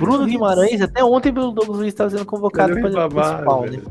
Bruno? 0.00 0.24
Guimarães, 0.24 0.80
até 0.80 1.04
ontem 1.04 1.28
o 1.28 1.52
Douglas 1.52 1.76
Luiz 1.80 1.88
estava 1.88 2.08
sendo 2.08 2.24
convocado 2.24 2.72
para 2.80 3.06
o 3.06 3.10
principal, 3.10 3.66
né? 3.66 3.82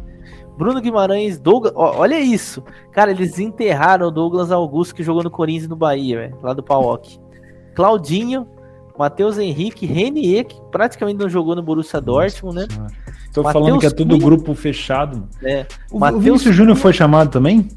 Bruno 0.58 0.82
Guimarães, 0.82 1.38
Douglas. 1.38 1.72
ó, 1.76 2.00
olha 2.00 2.20
isso. 2.20 2.64
Cara, 2.92 3.12
eles 3.12 3.38
enterraram 3.38 4.08
o 4.08 4.12
Douglas 4.12 4.52
Augusto 4.52 4.96
que 4.96 5.04
jogou 5.04 5.22
no 5.22 5.30
Corinthians 5.30 5.66
e 5.66 5.70
no 5.70 5.76
Bahia, 5.76 6.18
velho. 6.18 6.40
Lá 6.42 6.54
do 6.54 6.64
Pauok. 6.64 7.20
Claudinho, 7.76 8.48
Matheus 8.98 9.38
Henrique, 9.38 9.86
Renier, 9.86 10.46
que 10.46 10.56
praticamente 10.72 11.20
não 11.20 11.30
jogou 11.30 11.56
no 11.56 11.62
Borussia 11.62 12.00
Dortmund, 12.02 12.56
né? 12.56 12.68
tô 13.34 13.44
Mateus 13.44 13.66
falando 13.66 13.80
que 13.80 13.86
é 13.86 13.90
tudo 13.90 14.16
Cunha. 14.16 14.26
grupo 14.26 14.54
fechado. 14.56 15.28
É. 15.44 15.66
O, 15.92 16.00
Mateus 16.00 16.20
o 16.20 16.24
Vinícius 16.24 16.56
Júnior 16.56 16.78
foi 16.78 16.94
chamado 16.94 17.30
também? 17.30 17.68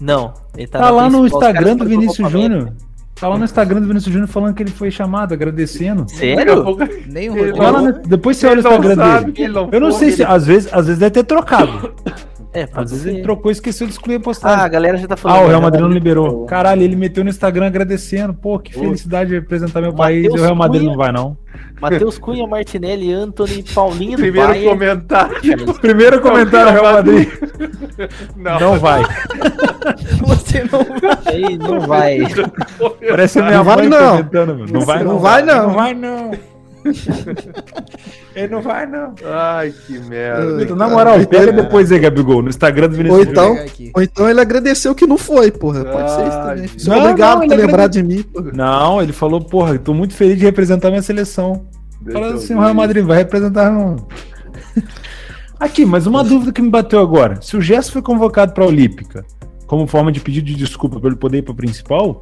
Não, 0.00 0.34
ele 0.56 0.66
tá, 0.66 0.80
Tá, 0.80 0.90
lá 0.90 1.08
no 1.08 1.26
Instagram 1.26 1.76
do 1.76 1.84
Vinícius. 1.84 2.30
Júnior. 2.30 2.72
Tá 3.14 3.28
lá 3.28 3.38
no 3.38 3.44
Instagram 3.44 3.80
do 3.80 3.86
Vinícius 3.86 4.12
Júnior 4.12 4.28
falando 4.28 4.54
que 4.54 4.64
ele 4.64 4.72
foi 4.72 4.90
chamado, 4.90 5.32
agradecendo. 5.32 6.06
Sério? 6.10 6.64
pouco 6.64 6.82
Nem 7.06 7.30
o 7.30 7.34
Rodrigo. 7.34 8.00
Depois 8.08 8.36
você 8.36 8.48
olha 8.48 8.56
o 8.56 8.58
Instagram 8.60 8.94
sabe 8.96 9.30
dele. 9.30 9.52
não 9.52 9.68
Eu 9.70 9.80
não 9.80 9.90
foi. 9.90 9.98
sei 10.00 10.10
se, 10.10 10.24
às 10.24 10.44
vezes, 10.44 10.72
às 10.72 10.86
vezes 10.86 10.98
deve 10.98 11.12
ter 11.12 11.22
trocado. 11.22 11.94
É, 12.54 12.64
Às 12.64 12.70
pode 12.70 12.90
vezes 12.90 13.02
ser. 13.04 13.10
ele 13.10 13.22
trocou 13.22 13.50
e 13.50 13.54
esqueceu 13.54 13.86
de 13.86 13.94
excluir 13.94 14.14
a 14.14 14.18
Ah, 14.18 14.20
a 14.20 14.22
postagem. 14.24 14.70
galera 14.70 14.98
já 14.98 15.06
tá 15.08 15.16
falando. 15.16 15.38
Ah, 15.38 15.44
o? 15.44 15.48
Real 15.48 15.60
Madrid 15.62 15.80
não 15.82 15.88
liberou. 15.90 16.44
Caralho, 16.44 16.82
ele 16.82 16.94
meteu 16.96 17.24
no 17.24 17.30
Instagram 17.30 17.66
agradecendo. 17.66 18.34
Pô, 18.34 18.58
que 18.58 18.74
felicidade 18.74 19.30
de 19.30 19.36
representar 19.36 19.80
meu 19.80 19.94
país. 19.94 20.26
E 20.26 20.28
o 20.28 20.34
Real 20.34 20.54
Madrid 20.54 20.82
Cunha. 20.82 20.90
não 20.92 20.98
vai, 20.98 21.12
não. 21.12 21.36
Matheus 21.80 22.18
Cunha, 22.18 22.46
Martinelli, 22.46 23.12
Anthony, 23.12 23.62
Paulinho 23.74 24.12
do 24.18 24.22
Primeiro 24.22 24.48
Bayern. 24.48 24.68
comentário. 24.68 25.74
Primeiro 25.80 26.20
comentário, 26.20 26.72
Real 26.72 26.92
Madrid. 26.92 27.28
Não, 28.36 28.60
Não 28.60 28.78
vai. 28.78 29.02
Você 30.26 30.64
não 30.64 30.84
vai. 31.00 31.18
Aí 31.34 31.58
não 31.58 31.80
vai. 31.80 32.18
Parece 33.08 33.40
minha 33.40 33.56
Não 33.56 33.64
vai, 33.64 33.76
mãe 33.76 33.88
não. 33.88 34.10
comentando, 34.16 34.48
mano. 34.58 34.72
Não 34.72 34.80
vai, 34.80 35.02
Não 35.04 35.12
não. 35.12 35.18
vai, 35.18 35.42
não. 35.42 35.66
Não 35.68 35.74
vai, 35.74 35.94
não. 35.94 36.30
Ele 38.34 38.48
não 38.48 38.62
vai, 38.62 38.86
não. 38.86 39.14
Ai, 39.24 39.72
que 39.86 39.98
merda. 39.98 40.62
Então, 40.62 40.76
na 40.76 40.88
moral, 40.88 41.24
pega 41.26 41.52
depois 41.52 41.92
aí, 41.92 41.98
Gabigol, 41.98 42.42
no 42.42 42.48
Instagram 42.48 42.88
do 42.88 42.92
Ou 42.92 42.96
Vinícius 42.96 43.28
então, 43.28 43.56
ou 43.94 44.02
então 44.02 44.28
ele 44.28 44.40
agradeceu 44.40 44.94
que 44.94 45.06
não 45.06 45.18
foi, 45.18 45.50
porra. 45.50 45.84
Pode 45.84 46.10
ser 46.10 46.26
isso 46.28 46.38
também. 46.38 46.70
não, 46.86 46.98
obrigado 47.10 47.38
não, 47.40 47.46
por 47.46 47.52
ele 47.52 47.62
lembrar 47.62 47.74
agrade- 47.84 48.02
de 48.02 48.16
mim, 48.16 48.22
porra. 48.22 48.50
Não, 48.52 49.02
ele 49.02 49.12
falou, 49.12 49.40
porra, 49.40 49.78
tô 49.78 49.92
muito 49.92 50.14
feliz 50.14 50.38
de 50.38 50.44
representar 50.44 50.90
minha 50.90 51.02
seleção. 51.02 51.64
Deixa 52.00 52.18
Fala 52.18 52.32
eu 52.32 52.36
assim, 52.38 52.54
o. 52.54 52.60
Real 52.60 52.74
Madrid 52.74 53.04
vai 53.04 53.18
representar, 53.18 53.70
não. 53.70 53.96
Aqui, 55.60 55.84
mas 55.84 56.06
uma 56.06 56.24
dúvida 56.24 56.52
que 56.52 56.60
me 56.60 56.70
bateu 56.70 56.98
agora. 57.00 57.40
Se 57.40 57.56
o 57.56 57.60
Gerson 57.60 57.92
foi 57.92 58.02
convocado 58.02 58.52
para 58.52 58.64
a 58.64 58.66
Olímpica 58.66 59.24
como 59.66 59.86
forma 59.86 60.10
de 60.10 60.20
pedido 60.20 60.46
de 60.48 60.54
desculpa 60.54 60.98
para 60.98 61.08
ele 61.08 61.16
poder 61.16 61.38
ir 61.38 61.42
para 61.42 61.54
principal, 61.54 62.20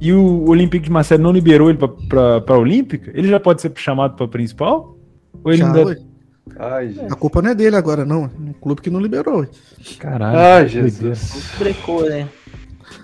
e 0.00 0.12
o 0.12 0.48
Olímpico 0.48 0.84
de 0.84 0.90
Marcelo 0.90 1.22
não 1.22 1.32
liberou 1.32 1.70
ele 1.70 1.78
para 2.08 2.54
a 2.54 2.58
Olímpica, 2.58 3.10
ele 3.14 3.28
já 3.28 3.40
pode 3.40 3.60
ser 3.62 3.72
chamado 3.76 4.16
para 4.16 4.28
principal? 4.28 4.96
Ou 5.42 5.52
ele 5.52 5.58
Já, 5.58 5.72
ainda... 5.72 5.98
Ai, 6.58 6.88
gente. 6.88 7.12
A 7.12 7.16
culpa 7.16 7.42
não 7.42 7.50
é 7.50 7.54
dele 7.54 7.76
agora, 7.76 8.04
não. 8.04 8.24
É 8.24 8.30
um 8.40 8.52
clube 8.52 8.80
que 8.80 8.90
não 8.90 9.00
liberou. 9.00 9.46
Caralho. 9.98 10.38
Ai. 10.38 10.68
Jesus. 10.68 11.52
Brecou, 11.58 12.08
né? 12.08 12.28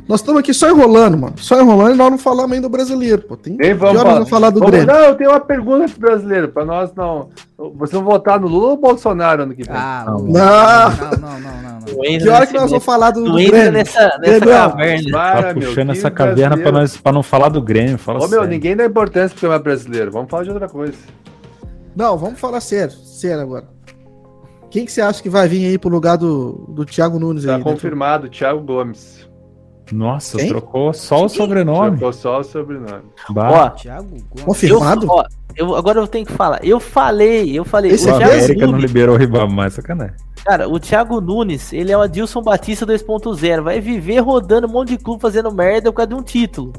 Nós 0.07 0.21
estamos 0.21 0.41
aqui 0.41 0.53
só 0.53 0.69
enrolando, 0.71 1.17
mano. 1.17 1.33
Só 1.39 1.59
enrolando 1.61 1.95
e 1.95 1.97
nós 1.97 2.11
não 2.11 2.19
falamos 2.19 2.53
ainda 2.53 2.69
do 2.69 2.71
brasileiro, 2.71 3.23
pô. 3.23 3.37
Tem 3.39 3.57
Nem 3.57 3.69
que 3.71 3.75
vamos 3.75 3.99
horas 4.01 4.13
falar. 4.13 4.27
falar 4.27 4.51
do 4.51 4.61
Vamos- 4.61 4.71
Grêmio. 4.77 4.93
Não, 4.93 5.01
eu 5.01 5.15
tenho 5.15 5.31
uma 5.31 5.41
pergunta 5.41 5.89
pro 5.89 6.01
brasileiro, 6.01 6.49
para 6.49 6.65
nós 6.67 6.93
não. 6.95 7.31
Vocês 7.57 7.93
vão 7.93 8.05
votar 8.05 8.39
no 8.39 8.47
Lula 8.47 8.69
ou 8.73 8.77
Bolsonaro 8.77 9.45
ano 9.45 9.55
que 9.55 9.63
vem? 9.63 9.75
Ah, 9.75 10.05
Não. 10.07 10.19
não, 10.19 10.27
Não. 10.27 10.91
não, 11.19 11.41
não, 11.41 11.81
não, 11.81 12.19
Que 12.21 12.29
hora 12.29 12.47
que 12.47 12.53
nós 12.53 12.71
vamos 12.71 12.85
falar 12.85 13.13
do, 13.13 13.25
do 13.25 13.33
Grêmio? 13.35 13.73
nessa, 13.73 14.19
nessa 14.21 14.41
Gabriel, 14.41 14.71
caverna. 14.71 15.11
Tá 15.11 15.33
Para, 15.33 15.55
meu, 15.55 15.69
puxando 15.69 15.91
essa 15.93 16.11
caverna 16.11 16.35
para 16.35 16.57
brasileiro. 16.57 16.79
nós 16.81 16.97
para 16.99 17.13
não 17.13 17.23
falar 17.23 17.49
do 17.49 17.63
Grêmio. 17.63 17.97
Fala 17.97 18.19
Ô, 18.19 18.23
meu, 18.23 18.29
sério. 18.29 18.49
ninguém 18.49 18.77
dá 18.77 18.85
importância 18.85 19.31
pro 19.31 19.41
tema 19.41 19.59
brasileiro. 19.59 20.11
Vamos 20.11 20.29
falar 20.31 20.43
de 20.45 20.51
outra 20.51 20.69
coisa. 20.69 20.95
Não, 21.97 22.19
vamos 22.19 22.39
falar 22.39 22.61
sério. 22.61 22.93
Sério 22.93 23.41
agora. 23.41 23.65
Quem 24.71 24.85
que 24.85 24.93
você 24.93 25.01
acha 25.01 25.23
que 25.23 25.31
vai 25.31 25.49
vir 25.49 25.65
aí 25.67 25.79
pro 25.79 25.89
lugar 25.89 26.19
do, 26.19 26.67
do 26.69 26.85
Thiago 26.85 27.19
Nunes 27.19 27.45
Tá 27.45 27.57
aí? 27.57 27.63
confirmado, 27.63 28.29
Thiago 28.29 28.61
Gomes. 28.61 29.25
Nossa, 29.93 30.39
Quem? 30.39 30.49
trocou 30.49 30.93
só 30.95 31.25
o 31.27 31.29
sobrenome. 31.29 31.91
Trocou 31.99 32.13
só 32.13 32.41
o 32.41 32.45
sobrenome. 32.45 33.03
Bah, 33.31 33.51
Ó, 33.51 33.71
Thiago 33.71 34.09
Gomes. 34.09 34.35
eu, 34.39 34.45
Confirmado? 34.45 35.07
ó, 35.11 35.25
eu, 35.57 35.77
agora 35.77 36.01
eu 36.01 36.07
tenho 36.07 36.25
que 36.27 36.33
falar. 36.33 36.65
Eu 36.65 36.81
falei, 36.81 37.57
eu 37.59 37.65
falei. 37.65 37.93
Esse 37.93 38.09
o 38.09 38.13
o 38.13 38.15
é 38.15 38.19
Thiago 38.19 38.33
América 38.35 38.61
não 38.67 38.73
Nunes, 38.73 38.85
liberou 38.87 39.15
o 39.15 39.19
Ribamar, 39.19 39.67
é 39.67 39.71
sacanagem. 39.71 40.15
cara, 40.45 40.69
o 40.69 40.81
Thiago 40.81 41.21
Nunes, 41.21 41.73
ele 41.73 41.93
é 41.93 41.97
o 41.99 42.01
Adilson 42.01 42.41
Batista 42.43 42.87
2.0. 42.87 43.63
Vai 43.63 43.81
viver 43.81 44.21
rodando 44.21 44.67
um 44.67 44.71
monte 44.71 44.97
de 44.97 44.99
clube 44.99 45.21
fazendo 45.21 45.53
merda 45.53 45.91
por 45.93 45.97
causa 45.99 46.09
de 46.09 46.15
um 46.15 46.23
título. 46.23 46.73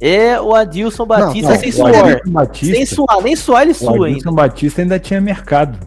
É 0.00 0.40
o 0.40 0.54
Adilson 0.54 1.06
Batista 1.06 1.50
não, 1.52 1.58
sem 1.58 1.68
o 1.70 1.72
suor. 1.72 2.20
Batista, 2.26 2.74
Sem 2.74 2.86
suar, 2.86 3.22
nem 3.22 3.36
suar 3.36 3.62
ele 3.62 3.72
o 3.72 3.74
sua 3.74 3.92
ainda. 3.92 4.06
Adilson 4.08 4.32
Batista 4.32 4.82
ainda 4.82 4.98
tinha 4.98 5.20
mercado. 5.20 5.78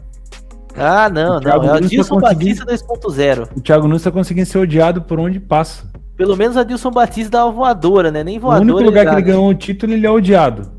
Ah, 0.76 1.10
não, 1.10 1.38
o 1.38 1.42
não. 1.42 1.52
É 1.52 1.58
o 1.58 1.62
tá 1.62 1.76
Adilson 1.76 2.20
Batista 2.20 2.66
2.0. 2.66 3.50
O 3.56 3.62
Thiago 3.62 3.88
Nunes 3.88 4.02
tá 4.04 4.12
conseguindo 4.12 4.48
ser 4.48 4.60
odiado 4.60 5.02
por 5.02 5.20
onde 5.20 5.40
passa. 5.40 5.89
Pelo 6.20 6.36
menos 6.36 6.58
o 6.58 6.60
Adilson 6.60 6.92
Batista 6.92 7.46
uma 7.46 7.50
voadora, 7.54 8.12
né? 8.12 8.26
Nem 8.26 8.38
O 8.38 8.42
voadora. 8.42 8.62
único 8.62 8.82
lugar 8.82 9.06
que 9.06 9.12
ele 9.12 9.22
né? 9.22 9.28
ganhou 9.28 9.48
o 9.48 9.54
título, 9.56 9.94
ele 9.94 10.06
é 10.06 10.12
odiado. 10.12 10.70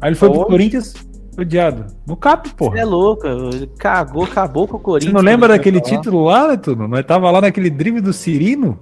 Aí 0.00 0.08
ele 0.08 0.16
foi 0.16 0.28
pro 0.28 0.38
Aonde? 0.40 0.50
Corinthians, 0.50 0.94
odiado. 1.38 1.86
No 2.04 2.16
CAP, 2.16 2.48
porra. 2.56 2.80
É 2.80 2.84
louco, 2.84 3.24
ele 3.24 3.68
cagou, 3.78 4.24
acabou 4.24 4.66
com 4.66 4.74
o 4.74 4.78
Você 4.80 4.84
Corinthians. 4.84 5.14
não 5.14 5.20
lembra 5.20 5.46
eu 5.54 5.56
daquele 5.56 5.78
falar. 5.78 5.88
título 5.90 6.24
lá, 6.24 6.48
Netuno? 6.48 6.88
Nós 6.88 7.06
tava 7.06 7.30
lá 7.30 7.40
naquele 7.40 7.70
drible 7.70 8.00
do 8.00 8.12
Cirino, 8.12 8.76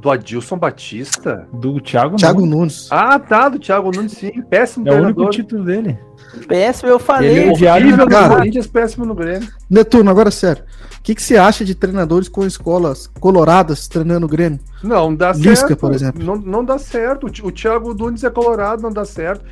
Do 0.00 0.10
Adilson 0.10 0.56
Batista? 0.58 1.48
do 1.52 1.80
Thiago, 1.80 2.16
Thiago 2.16 2.40
Nunes. 2.40 2.52
Nunes. 2.56 2.88
Ah, 2.90 3.18
tá, 3.18 3.48
do 3.48 3.58
Thiago 3.58 3.90
Nunes, 3.90 4.12
sim. 4.12 4.42
Péssimo 4.42 4.88
É 4.88 4.92
o 5.00 5.02
único 5.04 5.28
título 5.30 5.64
dele. 5.64 5.98
Péssimo, 6.46 6.88
eu 6.90 6.98
falei. 6.98 7.30
Ele 7.30 7.48
é 7.48 7.52
odiado 7.52 7.80
Horrível 7.84 8.04
no 8.04 8.10
Cara. 8.10 8.36
Corinthians, 8.36 8.66
péssimo 8.66 9.04
no 9.04 9.14
Grêmio. 9.14 9.48
Netuno, 9.68 10.10
agora 10.10 10.30
sério. 10.30 10.62
O 10.98 11.02
que, 11.02 11.14
que 11.14 11.22
você 11.22 11.36
acha 11.36 11.64
de 11.64 11.74
treinadores 11.74 12.28
com 12.28 12.44
escolas 12.44 13.08
coloradas 13.18 13.88
treinando 13.88 14.26
o 14.26 14.28
Grêmio? 14.28 14.60
Não, 14.84 15.14
dá 15.14 15.32
Lisca, 15.32 15.68
certo. 15.68 15.80
por 15.80 15.92
exemplo. 15.92 16.22
Não, 16.22 16.36
não 16.36 16.64
dá 16.64 16.78
certo. 16.78 17.26
O 17.26 17.30
Thi- 17.30 17.42
O 17.44 17.50
Thiago 17.50 17.94
Nunes 17.94 18.22
é 18.24 18.30
colorado, 18.30 18.82
não 18.82 18.90
dá 18.92 19.04
certo. 19.04 19.44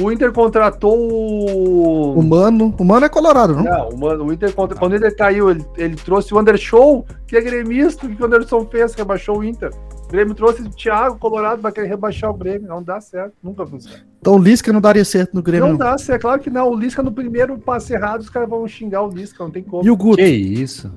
O 0.00 0.10
Inter 0.10 0.32
contratou 0.32 0.98
o. 0.98 2.18
O 2.18 2.22
Mano. 2.22 2.74
O 2.78 2.84
Mano 2.84 3.06
é 3.06 3.08
colorado, 3.08 3.54
não? 3.54 3.62
Não, 3.62 3.88
o, 3.90 3.98
Mano- 3.98 4.24
o 4.24 4.32
Inter 4.32 4.52
contra... 4.52 4.76
quando 4.76 4.94
ele 4.94 5.08
caiu, 5.12 5.50
ele, 5.50 5.64
ele 5.76 5.94
trouxe 5.94 6.34
o 6.34 6.40
Undershow, 6.40 7.06
que 7.28 7.36
é 7.36 7.40
gremista. 7.40 8.04
O 8.06 8.10
que 8.14 8.20
o 8.20 8.26
Anderson 8.26 8.66
fez? 8.70 8.92
Rebaixou 8.94 9.38
o 9.38 9.44
Inter. 9.44 9.70
O 10.14 10.16
Grêmio 10.16 10.32
trouxe 10.36 10.62
o 10.62 10.70
Thiago 10.70 11.18
Colorado, 11.18 11.60
vai 11.60 11.72
querer 11.72 11.88
rebaixar 11.88 12.30
o 12.30 12.34
Grêmio. 12.34 12.68
Não 12.68 12.80
dá 12.80 13.00
certo, 13.00 13.32
nunca 13.42 13.66
funciona. 13.66 13.98
Então 14.20 14.36
o 14.36 14.38
Lisca 14.38 14.72
não 14.72 14.80
daria 14.80 15.04
certo 15.04 15.34
no 15.34 15.42
Grêmio. 15.42 15.70
Não 15.70 15.76
dá 15.76 15.98
certo, 15.98 16.22
claro 16.22 16.40
que 16.40 16.48
não. 16.48 16.70
O 16.70 16.76
Lisca 16.78 17.02
no 17.02 17.10
primeiro 17.10 17.58
passe 17.58 17.94
errado, 17.94 18.20
os 18.20 18.30
caras 18.30 18.48
vão 18.48 18.66
xingar 18.68 19.02
o 19.02 19.08
Lisca, 19.10 19.42
não 19.42 19.50
tem 19.50 19.64
como. 19.64 19.84
E 19.84 19.90
o 19.90 19.96
Guto? 19.96 20.18
Que 20.18 20.28
isso? 20.28 20.88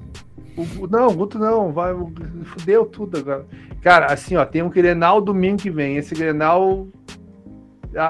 O 0.56 0.86
não, 0.86 1.08
o 1.08 1.14
Guto 1.16 1.40
não, 1.40 1.74
vai, 1.74 1.96
fudeu 2.44 2.86
tudo 2.86 3.18
agora. 3.18 3.44
Cara, 3.82 4.14
assim, 4.14 4.36
ó, 4.36 4.46
tem 4.46 4.62
um 4.62 4.70
Grenal 4.70 5.20
domingo 5.20 5.58
que 5.58 5.72
vem. 5.72 5.98
Esse 5.98 6.14
Grenal. 6.14 6.88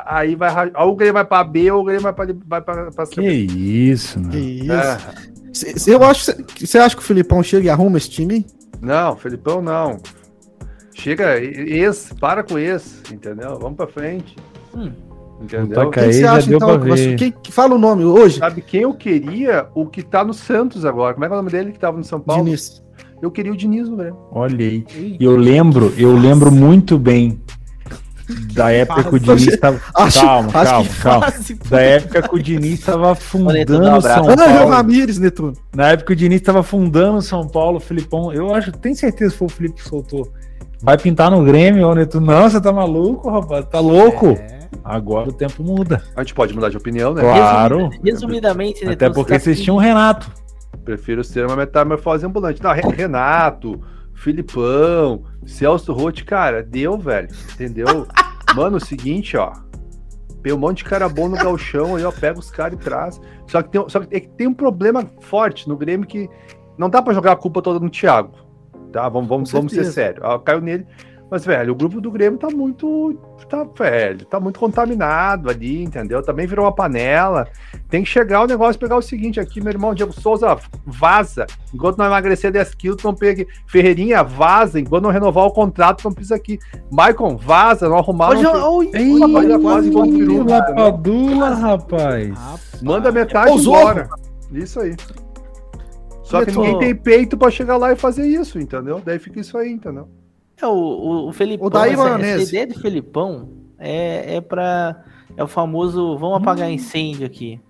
Aí 0.06 0.36
vai. 0.36 0.74
Ou 0.76 0.92
o 0.92 0.96
Grêmio 0.98 1.14
vai 1.14 1.26
pra 1.26 1.42
B 1.42 1.72
ou 1.72 1.84
o 1.84 1.86
Grêmio 1.86 2.04
vai 2.04 2.12
pra, 2.12 2.26
vai 2.46 2.62
pra, 2.62 2.92
pra 2.92 3.08
Que 3.08 3.22
isso, 3.22 4.20
mano. 4.20 4.32
Que 4.32 4.40
isso. 4.40 4.72
Ah, 4.74 4.98
Cê- 5.54 5.80
cê- 5.80 5.96
eu 5.96 6.04
acho. 6.04 6.34
Você 6.60 6.78
acha 6.78 6.98
que 6.98 7.02
o 7.02 7.06
Filipão 7.06 7.42
chega 7.42 7.68
e 7.68 7.70
arruma 7.70 7.98
esse 7.98 8.10
time? 8.10 8.46
não, 8.82 9.16
Felipão 9.16 9.62
não. 9.62 9.98
Chega, 11.00 11.38
ex, 11.40 12.12
para 12.20 12.44
com 12.44 12.58
ex, 12.58 13.04
entendeu? 13.12 13.58
Vamos 13.60 13.78
pra 13.78 13.88
frente. 13.88 14.36
Hum. 14.76 14.92
Entendeu? 15.42 15.86
Puta, 15.86 16.00
Quem 16.00 16.04
Aí 16.04 16.14
você 16.14 16.26
acha 16.26 16.54
então? 16.54 16.80
que. 16.80 17.16
Quem, 17.16 17.32
que 17.32 17.52
fala 17.52 17.76
o 17.76 17.78
nome 17.78 18.04
hoje? 18.04 18.40
Sabe 18.40 18.62
quem 18.62 18.82
eu 18.82 18.94
queria? 18.96 19.68
O 19.76 19.86
que 19.86 20.02
tá 20.02 20.24
no 20.24 20.34
Santos 20.34 20.84
agora. 20.86 21.14
Como 21.14 21.26
é 21.26 21.28
que 21.28 21.34
é 21.34 21.36
o 21.36 21.38
nome 21.38 21.52
dele 21.52 21.72
que 21.72 21.80
tava 21.80 21.98
no 21.98 22.04
São 22.04 22.20
Paulo? 22.20 22.44
Diniz. 22.44 22.84
Eu 23.22 23.30
queria 23.30 23.52
o 23.52 23.56
Diniz 23.58 23.88
no 23.88 23.96
Grêmio. 23.98 24.18
Olha 24.32 24.66
aí. 24.66 24.86
E 25.20 25.24
eu 25.24 25.36
lembro, 25.38 25.94
eu 25.98 26.16
lembro 26.18 26.52
muito 26.52 26.98
bem 26.98 27.40
da 28.54 28.72
época 28.72 29.04
que 29.04 29.16
o 29.16 29.20
Diniz 29.20 29.58
tava. 29.58 29.80
Acho- 29.96 30.20
Calma, 30.22 30.50
acho 30.54 30.72
calma, 30.72 30.86
que 30.88 30.96
calma. 31.02 31.34
Da 31.70 31.82
época 31.82 32.22
que 32.24 32.36
o 32.36 32.42
Diniz 32.42 32.80
tava 32.82 33.14
fundando 33.16 33.80
um. 33.80 34.02
São 34.02 34.30
Ana 34.30 34.46
Paulo. 34.46 34.70
Ramírez, 34.72 35.20
Netuno. 35.20 35.54
Na 35.76 35.90
época 35.90 36.08
que 36.08 36.14
o 36.14 36.16
Diniz 36.16 36.42
tava 36.42 36.64
fundando 36.64 37.18
o 37.20 37.22
São 37.22 37.48
Paulo, 37.48 37.78
o 37.78 37.80
Filipão, 37.80 38.34
eu 38.34 38.54
acho, 38.56 38.72
tenho 38.72 38.96
certeza 38.96 39.32
que 39.32 39.38
foi 39.38 39.46
o 39.48 39.52
Felipe 39.52 39.76
que 39.76 39.88
soltou. 39.88 40.28
Vai 40.82 40.98
pintar 40.98 41.32
no 41.32 41.44
Grêmio, 41.44 41.88
ô 41.88 41.96
Neto? 41.96 42.22
Não, 42.22 42.50
você 42.50 42.62
tá 42.62 42.72
maluco, 42.72 43.30
rapaz? 43.30 43.66
Tá 43.66 43.80
louco? 43.80 44.28
É. 44.30 44.58
Agora 44.84 45.30
o 45.30 45.34
tempo 45.34 45.64
muda. 45.64 46.04
A 46.16 46.22
gente 46.22 46.34
pode 46.34 46.54
mudar 46.54 46.70
de 46.70 46.78
opinião, 46.78 47.14
né? 47.14 47.22
Claro. 47.22 47.90
Resumidamente, 48.04 48.86
né? 48.86 48.94
Até 48.94 49.10
porque 49.10 49.34
tá- 49.34 49.40
vocês 49.40 49.60
tinham 49.62 49.76
o 49.78 49.80
Renato. 49.80 50.32
Prefiro 50.86 51.24
ser 51.24 51.46
uma 51.46 51.56
metamorfose 51.56 52.26
ambulante. 52.26 52.62
Não, 52.62 52.72
Re- 52.72 52.82
Renato, 52.96 53.82
Filipão, 54.14 55.24
Celso 55.46 55.92
Rotti, 55.94 56.24
cara, 56.24 56.62
deu, 56.64 56.98
velho. 56.98 57.28
Entendeu? 57.54 58.08
Mano, 58.56 58.78
o 58.78 58.86
seguinte, 58.86 59.36
ó. 59.36 59.52
Tem 60.44 60.54
um 60.54 60.58
monte 60.58 60.78
de 60.78 60.84
cara 60.86 61.10
bom 61.10 61.28
no 61.28 61.36
galchão 61.36 61.96
aí, 61.96 62.06
ó. 62.06 62.12
Pega 62.12 62.40
os 62.40 62.52
caras 62.52 62.80
e 62.80 62.82
traz. 62.82 63.20
Só 63.48 63.62
que, 63.62 63.70
tem, 63.70 63.84
só 63.90 64.00
que 64.00 64.16
é 64.16 64.20
que 64.20 64.30
tem 64.30 64.48
um 64.48 64.54
problema 64.54 65.04
forte 65.22 65.68
no 65.68 65.76
Grêmio 65.76 66.08
que 66.08 66.30
não 66.78 66.90
dá 66.90 67.02
pra 67.02 67.14
jogar 67.14 67.32
a 67.34 67.36
culpa 67.36 67.62
toda 67.62 67.80
no 67.80 67.90
Thiago. 67.90 68.32
Tá? 68.92 69.08
Vamos, 69.10 69.28
vamos, 69.28 69.52
vamos 69.52 69.72
ser 69.72 69.86
sérios. 69.86 70.24
Ó, 70.24 70.38
caiu 70.40 70.62
nele. 70.62 70.86
Mas, 71.30 71.46
velho, 71.46 71.74
o 71.74 71.76
grupo 71.76 72.00
do 72.00 72.10
Grêmio 72.10 72.40
tá 72.40 72.48
muito. 72.50 73.20
Tá, 73.50 73.66
velho, 73.78 74.26
tá 74.26 74.40
muito 74.40 74.60
contaminado 74.60 75.50
ali, 75.50 75.84
entendeu? 75.84 76.22
Também 76.22 76.48
virou 76.48 76.66
uma 76.66 76.72
panela. 76.72 77.48
Tem 77.90 78.02
que 78.02 78.10
chegar 78.10 78.42
o 78.42 78.48
negócio, 78.48 78.80
pegar 78.80 78.96
o 78.96 79.02
seguinte 79.02 79.40
aqui, 79.40 79.60
meu 79.60 79.72
irmão, 79.72 79.94
Diego 79.94 80.14
Souza, 80.14 80.58
vaza. 80.86 81.46
Enquanto 81.74 81.98
não 81.98 82.06
emagrecer 82.06 82.52
10 82.52 82.76
quilos, 82.76 83.04
não 83.04 83.14
pega 83.14 83.44
aqui. 83.44 83.52
Ferreirinha, 83.66 84.24
vaza. 84.24 84.80
Enquanto 84.80 85.04
não 85.04 85.12
renovar 85.12 85.46
o 85.46 85.52
contrato, 85.52 86.04
não 86.06 86.14
pisa 86.14 86.36
aqui. 86.36 86.60
Maicon, 86.90 87.36
vaza, 87.36 87.90
não 87.90 87.98
arrumar. 87.98 88.30
Hoje, 88.30 88.44
não... 88.44 88.84
Ei, 88.84 89.60
quase 89.62 89.90
o 89.90 90.04
peru, 90.04 90.44
né? 90.46 90.58
Lapadula, 90.60 91.50
rapaz. 91.50 92.30
Rapaz. 92.30 92.82
Manda 92.82 93.12
metade 93.12 93.52
Ousou. 93.52 93.78
embora. 93.78 94.10
Isso 94.52 94.80
aí. 94.80 94.96
Só 96.28 96.44
que 96.44 96.52
ninguém 96.52 96.78
tem 96.80 96.96
peito 96.96 97.38
pra 97.38 97.50
chegar 97.50 97.78
lá 97.78 97.94
e 97.94 97.96
fazer 97.96 98.28
isso, 98.28 98.60
entendeu? 98.60 99.02
Daí 99.04 99.18
fica 99.18 99.40
isso 99.40 99.58
aí, 99.58 99.72
entendeu? 99.72 100.10
É, 100.62 100.68
o, 100.68 100.72
o, 100.72 101.28
o 101.30 101.34
Felipão, 101.34 101.68
O 101.68 101.70
Daí 101.70 101.94
essa, 101.94 102.20
essa 102.20 102.50
ideia 102.50 102.68
de 102.68 102.80
Felipão 102.80 103.50
é, 103.78 104.36
é 104.36 104.42
pra. 104.42 105.04
É 105.36 105.44
o 105.44 105.48
famoso 105.48 106.18
vamos 106.18 106.38
apagar 106.38 106.70
incêndio 106.70 107.26
aqui. 107.26 107.62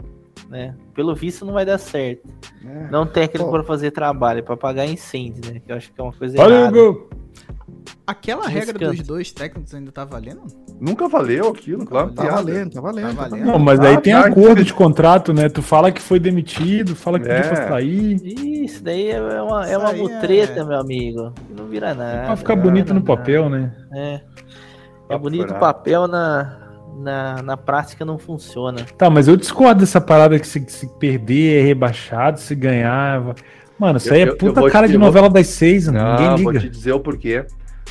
Né? 0.50 0.74
Pelo 0.94 1.14
visto 1.14 1.46
não 1.46 1.54
vai 1.54 1.66
dar 1.66 1.78
certo. 1.78 2.28
É. 2.66 2.90
Não 2.90 3.06
técnico 3.06 3.50
Ó. 3.50 3.52
pra 3.52 3.64
fazer 3.64 3.92
trabalho, 3.92 4.40
é 4.40 4.42
pra 4.42 4.54
apagar 4.54 4.88
incêndio, 4.88 5.52
né? 5.52 5.60
Que 5.60 5.72
eu 5.72 5.76
acho 5.76 5.92
que 5.92 6.00
é 6.00 6.04
uma 6.04 6.14
coisa 6.14 6.38
o 6.38 6.50
errada. 6.50 6.72
gol. 6.72 7.10
Aquela 8.06 8.48
regra 8.48 8.80
canto. 8.80 8.96
dos 8.96 9.06
dois 9.06 9.32
técnicos 9.34 9.74
ainda 9.76 9.92
tá 9.92 10.06
valendo? 10.06 10.44
Nunca 10.80 11.10
valeu 11.10 11.50
aquilo, 11.50 11.80
Nunca 11.80 11.92
claro. 11.92 12.12
Tá 12.14 12.22
piada. 12.22 12.38
valendo, 12.38 12.72
tá 12.72 12.82
valendo. 12.82 13.08
Tá 13.16 13.24
tá 13.24 13.30
valendo. 13.30 13.46
Não, 13.46 13.60
mas 13.60 13.80
Ah, 13.82 13.88
aí 13.90 13.98
tem 13.98 14.14
tá. 14.14 14.22
acordo 14.28 14.64
de 14.64 14.74
contrato, 14.74 15.34
né? 15.34 15.50
Tu 15.50 15.62
fala 15.62 15.92
que 15.92 16.02
foi 16.02 16.18
demitido, 16.20 16.96
fala 16.96 17.20
que 17.20 17.28
É. 17.30 17.42
pediu 17.42 17.52
pra 17.56 17.68
sair. 17.68 18.16
Isso 18.64 18.82
daí 18.82 19.10
é 19.10 19.42
uma, 19.42 19.68
é 19.68 19.78
uma 19.78 19.92
mutreta, 19.92 20.62
é- 20.62 20.64
meu 20.64 20.80
amigo. 20.80 21.34
Não 21.58 21.66
vira 21.68 21.94
nada. 21.94 22.28
Pra 22.28 22.36
ficar 22.38 22.56
bonito 22.56 22.90
no 22.94 23.02
nada. 23.02 23.06
papel, 23.18 23.50
né? 23.50 23.76
É. 23.94 24.22
É 25.10 25.18
bonito 25.18 25.54
no 25.54 25.60
papel, 25.60 26.08
na, 26.08 26.58
na, 27.00 27.42
na 27.42 27.58
prática 27.58 28.06
não 28.06 28.18
funciona. 28.18 28.86
Tá, 28.98 29.10
mas 29.10 29.28
eu 29.28 29.36
discordo 29.36 29.82
dessa 29.82 30.00
parada 30.00 30.40
que 30.40 30.48
se, 30.48 30.64
se 30.70 30.88
perder 30.98 31.60
é 31.62 31.66
rebaixado, 31.66 32.40
se 32.40 32.56
ganhar. 32.56 33.36
Mano, 33.80 33.98
isso 33.98 34.14
aí 34.14 34.22
é 34.22 34.24
eu- 34.24 34.28
eu 34.30 34.38
puta 34.38 34.60
vou 34.62 34.70
cara 34.72 34.88
de 34.88 34.94
vou- 34.98 35.06
novela 35.06 35.30
das 35.30 35.48
seis, 35.48 35.88
mano. 35.88 36.00
Não, 36.00 36.12
ninguém 36.30 36.44
vou 36.44 36.52
liga. 36.54 36.64
te 36.66 36.70
dizer 36.70 36.94
o 36.94 37.00
porquê. 37.00 37.46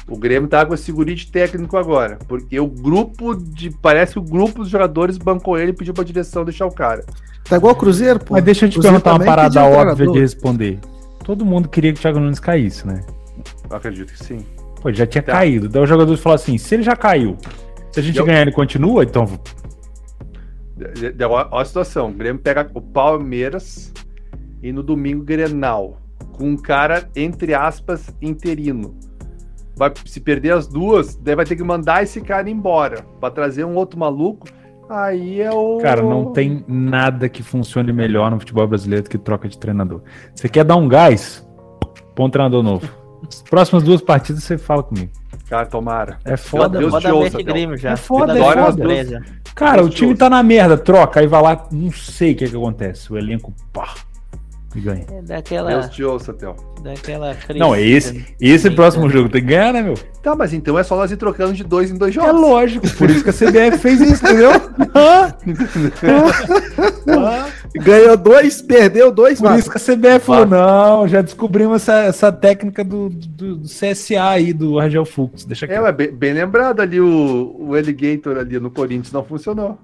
O 0.09 0.17
Grêmio 0.17 0.49
tá 0.49 0.65
com 0.65 0.73
esse 0.75 0.91
guri 0.93 1.15
de 1.15 1.27
técnico 1.31 1.77
agora. 1.77 2.19
Porque 2.29 2.59
o 2.61 2.67
grupo 2.67 3.35
de. 3.35 3.71
Parece 3.71 4.13
que 4.15 4.19
o 4.19 4.23
grupo 4.23 4.61
dos 4.63 4.69
jogadores 4.69 5.19
bancou 5.19 5.59
ele 5.59 5.71
e 5.71 5.75
pediu 5.75 5.93
pra 5.95 6.05
direção 6.05 6.45
deixar 6.45 6.67
o 6.67 6.73
cara. 6.73 7.05
Tá 7.49 7.57
igual 7.57 7.73
o 7.73 7.77
Cruzeiro, 7.77 8.19
pô. 8.21 8.35
Mas 8.35 8.45
deixa 8.45 8.67
eu 8.67 8.71
te 8.71 8.75
Cruzeiro 8.75 9.01
perguntar 9.01 9.15
uma 9.15 9.25
parada 9.25 9.63
óbvia 9.65 9.95
treinador. 9.95 10.15
de 10.15 10.21
responder. 10.21 10.79
Todo 11.25 11.45
mundo 11.45 11.69
queria 11.69 11.93
que 11.93 11.99
o 11.99 12.03
Thiago 12.03 12.21
Nunes 12.21 12.39
caísse, 12.39 12.87
né? 12.87 13.01
Eu 13.69 13.77
acredito 13.77 14.13
que 14.13 14.25
sim. 14.25 14.45
Pô, 14.81 14.89
ele 14.89 14.97
já 14.97 15.07
tinha 15.07 15.23
Tá. 15.23 15.33
caído. 15.33 15.69
Daí 15.69 15.83
os 15.83 15.89
jogadores 15.89 16.21
falaram 16.21 16.41
assim: 16.43 16.57
se 16.59 16.75
ele 16.75 16.83
já 16.85 16.95
caiu, 16.95 17.37
se 17.91 17.99
a 17.99 18.03
gente 18.03 18.17
Eu- 18.19 18.25
ganhar, 18.27 18.43
ele 18.43 18.53
continua, 18.53 19.03
então. 19.03 19.27
Olha 21.29 21.49
a 21.51 21.65
situação. 21.65 22.11
O 22.11 22.13
Grêmio 22.13 22.41
pega 22.41 22.69
o 22.75 22.81
Palmeiras 22.81 23.93
e 24.63 24.73
no 24.73 24.83
domingo 24.83 25.25
Grenal. 25.25 26.01
Com 26.33 26.51
um 26.51 26.57
cara, 26.57 27.09
entre 27.15 27.55
aspas, 27.55 28.15
interino. 28.21 28.95
Vai 29.77 29.93
se 30.07 30.21
perder 30.21 30.53
as 30.55 30.67
duas, 30.67 31.17
daí 31.17 31.35
vai 31.35 31.45
ter 31.45 31.57
que 31.57 31.63
mandar 31.63 32.03
esse 32.03 32.21
cara 32.21 32.49
embora. 32.49 33.05
Pra 33.21 33.31
trazer 33.31 33.65
um 33.65 33.75
outro 33.75 33.99
maluco. 33.99 34.47
Aí 34.89 35.41
é 35.41 35.51
o. 35.51 35.79
Cara, 35.79 36.01
não 36.01 36.33
tem 36.33 36.65
nada 36.69 37.29
que 37.29 37.43
funcione 37.43 37.93
melhor 37.93 38.31
no 38.31 38.39
futebol 38.39 38.67
brasileiro 38.67 39.05
do 39.05 39.11
que 39.11 39.19
troca 39.19 39.49
de 39.49 39.59
treinador. 39.59 40.03
Você 40.35 40.49
quer 40.49 40.65
dar 40.65 40.77
um 40.77 40.89
gás? 40.89 41.47
Põe 42.15 42.27
um 42.27 42.31
treinador 42.31 42.63
novo. 42.63 42.89
As 43.29 43.43
próximas 43.43 43.83
duas 43.83 44.01
partidas 44.01 44.45
você 44.45 44.57
fala 44.57 44.83
comigo. 44.83 45.11
Cara, 45.49 45.67
tomara. 45.67 46.19
É 46.25 46.37
foda. 46.37 46.79
Deus 46.79 46.93
Foda 46.93 47.09
te 47.09 47.13
ouça. 47.13 47.43
Grêmio 47.43 47.77
já. 47.77 47.93
É 47.93 47.97
foda, 47.97 48.39
é 48.39 48.43
foda. 48.43 49.05
já. 49.05 49.21
Cara, 49.55 49.83
Deus 49.83 49.89
o 49.89 49.91
time 49.91 50.15
tá 50.15 50.29
na 50.29 50.43
merda, 50.43 50.77
troca, 50.77 51.21
aí 51.21 51.27
vai 51.27 51.41
lá, 51.41 51.67
não 51.73 51.91
sei 51.91 52.33
o 52.33 52.37
que, 52.37 52.47
que 52.47 52.57
acontece. 52.57 53.11
O 53.11 53.17
elenco, 53.17 53.55
pá, 53.73 53.95
e 54.79 54.83
ganha. 54.83 55.05
É, 55.11 55.23
daquela, 55.23 55.71
Deus 55.71 55.89
te 55.89 56.05
ouça, 56.05 56.33
Theo. 56.33 56.55
daquela 56.83 57.37
Não, 57.57 57.75
é 57.75 57.83
esse, 57.83 58.25
esse 58.41 58.71
próximo 58.71 59.09
jogo 59.09 59.29
tem 59.29 59.41
que 59.43 59.49
ganhar, 59.49 59.73
né, 59.73 59.83
meu? 59.83 59.95
Tá, 60.23 60.35
mas 60.35 60.53
então 60.53 60.79
é 60.79 60.83
só 60.83 60.97
nós 60.97 61.11
ir 61.11 61.17
trocando 61.17 61.53
de 61.53 61.65
dois 61.65 61.91
em 61.91 61.97
dois 61.97 62.17
É 62.17 62.21
jogos. 62.21 62.41
lógico, 62.41 62.89
por 62.97 63.11
isso 63.11 63.23
que 63.25 63.31
a 63.31 63.33
CBF 63.33 63.79
fez 63.79 64.01
isso, 64.01 64.25
entendeu? 64.25 64.51
Ganhou 67.75 68.17
dois, 68.17 68.63
perdeu 68.63 69.13
dois, 69.13 69.39
Por 69.39 69.45
mano. 69.47 69.59
isso 69.59 69.71
que 69.71 69.77
a 69.77 69.81
CBF 69.81 70.21
falou, 70.27 70.47
não, 70.47 71.07
já 71.09 71.21
descobrimos 71.23 71.83
essa, 71.83 72.01
essa 72.05 72.33
técnica 72.33 72.83
do, 72.83 73.09
do, 73.11 73.57
do 73.59 73.69
CSA 73.69 74.31
aí, 74.31 74.53
do 74.53 74.79
Argel 74.79 75.05
Fux. 75.05 75.45
Deixa 75.45 75.67
É, 75.67 75.73
aqui. 75.75 75.83
mas 75.83 75.95
bem, 75.95 76.11
bem 76.13 76.33
lembrado 76.33 76.81
ali 76.81 77.01
o, 77.01 77.55
o 77.59 77.75
Alligator 77.75 78.39
ali 78.39 78.59
no 78.59 78.71
Corinthians 78.71 79.13
não 79.13 79.25
funcionou. 79.25 79.79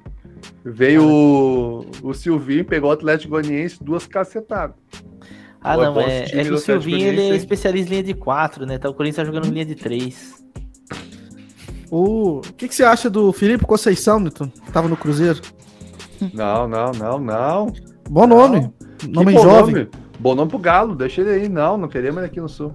Veio 0.64 1.04
o, 1.04 1.86
o 2.02 2.14
Silvinho, 2.14 2.64
pegou 2.64 2.90
o 2.90 2.92
Atlético 2.92 3.30
Goianiense, 3.30 3.82
duas 3.82 4.06
cacetadas. 4.06 4.76
Ah, 5.60 5.76
não, 5.76 6.00
é, 6.00 6.24
é 6.24 6.44
que 6.44 6.52
o 6.52 6.58
Silvinho 6.58 7.06
ele 7.06 7.20
é 7.20 7.36
especialista 7.36 7.88
em 7.88 7.90
linha 7.90 8.02
de 8.02 8.14
4, 8.14 8.66
né? 8.66 8.74
Então 8.74 8.90
o 8.90 8.94
Corinthians 8.94 9.16
tá 9.16 9.24
jogando 9.24 9.46
em 9.46 9.52
linha 9.52 9.66
de 9.66 9.76
3. 9.76 10.42
O 11.90 12.40
que, 12.56 12.68
que 12.68 12.74
você 12.74 12.84
acha 12.84 13.10
do 13.10 13.32
Felipe 13.32 13.66
Conceição, 13.66 14.18
Newton? 14.18 14.50
Tava 14.72 14.88
no 14.88 14.96
Cruzeiro. 14.96 15.40
Não, 16.32 16.66
não, 16.66 16.90
não, 16.92 17.18
não. 17.18 17.72
Bom 18.08 18.26
nome. 18.26 18.72
Nome 19.08 19.32
Que 19.32 19.38
bom 19.38 19.42
jovem. 19.42 19.74
Nome. 19.74 19.88
Bom 20.18 20.34
nome 20.34 20.50
pro 20.50 20.58
Galo, 20.58 20.94
deixa 20.94 21.20
ele 21.20 21.30
aí. 21.30 21.48
Não, 21.48 21.76
não 21.76 21.88
queremos 21.88 22.18
ele 22.18 22.26
aqui 22.26 22.40
no 22.40 22.48
Sul. 22.48 22.74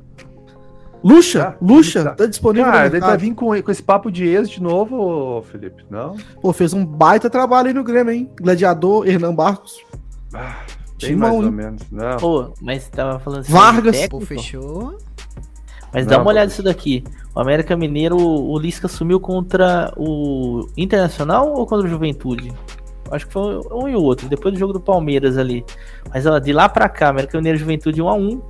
Luxa, 1.04 1.52
Tá, 1.52 1.58
Luxa, 1.62 2.04
tá. 2.04 2.16
tá 2.16 2.26
disponível 2.26 2.72
Cara, 2.72 2.88
ele 2.88 3.00
vai 3.00 3.18
vir 3.18 3.34
com, 3.34 3.62
com 3.62 3.72
esse 3.72 3.84
papo 3.84 4.12
de 4.12 4.26
ex 4.26 4.50
de 4.50 4.62
novo, 4.62 5.41
Felipe? 5.52 5.86
Não? 5.89 6.16
Pô, 6.41 6.52
fez 6.52 6.74
um 6.74 6.86
baita 6.86 7.30
trabalho 7.30 7.68
aí 7.68 7.74
no 7.74 7.84
Grêmio, 7.84 8.12
hein? 8.14 8.30
Gladiador, 8.41 9.08
Hernan 9.08 9.34
Barcos. 9.34 9.78
Ah, 10.34 10.64
bem 11.00 11.12
Timão, 11.12 11.30
mais 11.30 11.39
ou 11.41 11.45
hein? 11.45 11.52
menos. 11.52 11.82
Não. 11.91 12.18
Pô, 12.18 12.50
mas 12.62 12.89
tava 12.89 13.20
falando 13.20 13.41
assim. 13.41 13.52
Vargas. 13.52 14.08
Pô, 14.08 14.20
fechou. 14.20 14.98
Mas 15.93 16.06
Não, 16.06 16.12
dá 16.12 16.22
uma 16.22 16.32
olhada 16.32 16.48
nisso 16.48 16.62
daqui. 16.64 17.04
O 17.34 17.39
América 17.39 17.78
Mineiro, 17.78 18.18
o 18.18 18.58
Lisca 18.60 18.88
sumiu 18.88 19.20
contra 19.20 19.93
o 19.95 20.68
Internacional 20.76 21.54
ou 21.54 21.66
contra 21.66 21.86
o 21.88 21.89
Juventude? 21.89 22.52
Acho 23.10 23.26
que 23.26 23.32
foi 23.32 23.62
um 23.72 23.88
e 23.88 23.95
o 23.95 24.02
outro, 24.02 24.28
depois 24.28 24.54
do 24.54 24.60
jogo 24.60 24.74
do 24.74 24.82
Palmeiras 24.82 25.38
ali. 25.38 25.64
Mas 26.14 26.26
ó, 26.26 26.39
de 26.39 26.52
lá 26.52 26.68
pra 26.68 26.89
cá, 26.89 27.08
América 27.10 27.38
Mineiro 27.38 27.58
Juventude 27.58 28.02
1x1. 28.02 28.41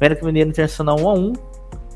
América 0.00 0.26
Mineiro 0.26 0.50
Internacional 0.50 0.96
1x1. 0.96 1.38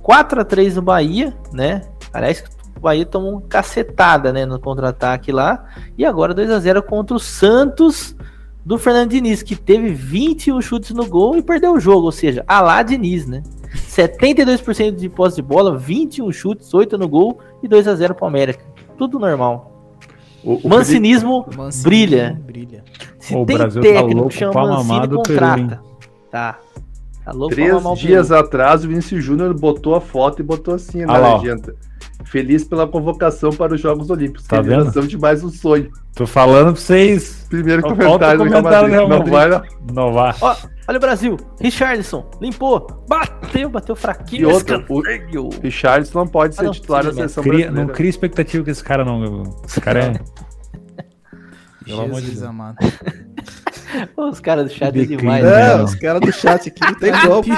4x3 0.03 0.75
no 0.75 0.83
Bahia, 0.83 1.35
né? 1.53 1.83
Parece 2.13 2.43
que 2.45 2.51
o 2.77 2.81
Bahia 2.81 3.05
tomou 3.07 3.33
uma 3.33 3.43
cacetada, 3.43 4.33
né? 4.33 4.47
No 4.47 4.59
contra-ataque 4.59 5.31
lá. 5.33 5.65
E 5.97 6.05
agora 6.05 6.35
2x0 6.35 6.83
contra 6.83 7.17
o 7.17 7.21
Santos 7.21 8.17
do 8.65 8.79
Fernando 8.79 9.11
Diniz, 9.11 9.43
que 9.43 9.57
teve 9.57 9.91
21 9.91 10.61
chutes 10.61 10.91
no 10.91 11.07
gol 11.07 11.37
e 11.37 11.43
perdeu 11.43 11.73
o 11.73 11.81
jogo. 11.81 12.07
Ou 12.07 12.13
seja, 12.13 12.45
a 12.47 12.61
lá 12.61 12.83
Diniz, 12.83 13.27
né? 13.27 13.43
72% 13.75 14.97
de 14.97 15.09
posse 15.09 15.37
de 15.37 15.43
bola, 15.43 15.77
21 15.77 16.31
chutes, 16.33 16.73
8 16.73 16.99
no 16.99 17.09
gol 17.09 17.39
e 17.63 17.69
2 17.69 17.87
a 17.89 17.95
0 17.95 18.15
pro 18.15 18.27
América. 18.27 18.65
Tudo 18.99 19.19
normal. 19.19 19.71
O, 20.43 20.55
o 20.55 20.69
Mancinismo 20.69 21.47
Mancini 21.57 21.85
brilha. 21.85 22.41
Brilha. 22.47 22.85
Se 23.19 23.37
O 23.37 23.45
tem 23.45 23.59
Brasil 23.59 23.83
tá 23.83 23.89
técnico 23.89 24.15
louco 24.15 24.31
que 24.31 24.39
chama 24.39 24.83
Mancini, 24.83 25.09
contrata. 25.09 25.83
tá. 26.31 26.53
Tá 26.53 26.59
louco 27.27 27.55
pra 27.55 27.65
Três 27.65 27.99
dias 28.01 28.29
Peru. 28.29 28.41
atrás, 28.41 28.85
o 28.85 28.89
Vinícius 28.89 29.23
Júnior 29.25 29.53
botou 29.59 29.95
a 29.95 30.01
foto 30.01 30.41
e 30.41 30.43
botou 30.43 30.75
assim 30.75 31.05
na 31.05 31.15
Ah 31.17 31.37
legenda. 31.37 31.75
Feliz 32.25 32.65
pela 32.65 32.87
convocação 32.87 33.51
para 33.51 33.75
os 33.75 33.81
Jogos 33.81 34.11
Olímpicos. 34.11 34.47
Tá 34.47 34.61
Realização 34.61 35.07
de 35.07 35.19
mais 35.19 35.43
um 35.43 35.49
sonho. 35.51 35.91
Tô 36.15 36.27
falando 36.27 36.73
pra 36.75 36.81
vocês. 36.81 37.47
Primeiro 37.49 37.83
comentário, 37.83 38.43
Real 38.43 38.63
comentário 38.63 38.89
Real 38.91 39.09
Madrid. 39.09 39.33
Não 39.93 40.13
vai, 40.13 40.33
não. 40.39 40.39
Ó, 40.41 40.57
olha 40.89 40.97
o 40.97 41.01
Brasil. 41.01 41.37
Richarlison, 41.61 42.31
limpou. 42.41 42.87
Bateu, 43.09 43.69
bateu 43.71 43.97
fraquinho. 43.97 44.43
E 44.43 44.45
outra, 44.53 44.85
o-. 44.89 45.49
Richarlison 45.63 46.21
não 46.21 46.27
pode 46.27 46.55
Ah, 46.55 46.59
ser 46.59 46.65
não, 46.65 46.73
titular 46.73 47.03
da 47.03 47.09
bem. 47.09 47.17
seleção 47.17 47.43
Cria- 47.43 47.55
brasileira. 47.57 47.87
não 47.87 47.95
cria 47.95 48.11
expectativa 48.11 48.65
que 48.65 48.71
esse 48.71 48.85
cara 48.85 49.05
não. 49.05 49.43
Esse 49.67 49.81
cara 49.81 50.01
é. 50.05 50.21
Pelo 51.85 52.03
amor 52.03 52.21
de 52.21 52.27
Jesus 52.27 52.41
Deus. 52.41 52.51
amado. 52.51 52.77
Os 54.17 54.41
caras 54.41 54.71
do 54.71 54.75
chat 54.77 54.99
é 54.99 55.05
demais. 55.05 55.45
É, 55.45 55.49
É, 55.49 55.77
né? 55.77 55.83
os 55.83 55.95
caras 55.95 56.21
do 56.21 56.33
chat 56.33 56.69
aqui 56.69 56.81
não 56.83 56.95
tem 56.95 57.13
golpe. 57.27 57.51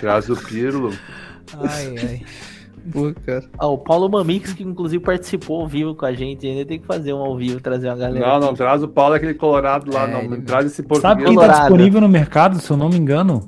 Traz 0.00 0.28
o 0.28 0.36
Pirlo. 0.36 0.92
Ai, 1.58 1.94
ai. 1.98 2.22
Pô, 2.90 3.12
cara. 3.24 3.44
Ah, 3.58 3.68
o 3.68 3.78
Paulo 3.78 4.08
Mamix, 4.08 4.52
que 4.54 4.64
inclusive 4.64 5.02
participou 5.04 5.60
ao 5.60 5.68
vivo 5.68 5.94
com 5.94 6.04
a 6.04 6.12
gente, 6.12 6.44
ainda 6.46 6.64
tem 6.64 6.80
que 6.80 6.86
fazer 6.86 7.12
um 7.12 7.18
ao 7.18 7.36
vivo, 7.36 7.60
trazer 7.60 7.88
uma 7.88 7.96
galera. 7.96 8.26
Não, 8.26 8.40
não, 8.40 8.48
aqui. 8.48 8.56
traz 8.56 8.82
o 8.82 8.88
Paulo, 8.88 9.14
aquele 9.14 9.34
colorado 9.34 9.92
lá. 9.92 10.04
É, 10.04 10.12
não, 10.12 10.18
ele 10.20 10.28
não 10.28 10.40
traz 10.40 10.66
esse 10.66 10.76
Sabe 10.82 10.88
português. 10.88 11.28
quem 11.28 11.38
tá 11.38 11.60
disponível 11.60 12.00
no 12.00 12.08
mercado, 12.08 12.58
se 12.60 12.68
eu 12.70 12.76
não 12.76 12.88
me 12.88 12.96
engano? 12.96 13.44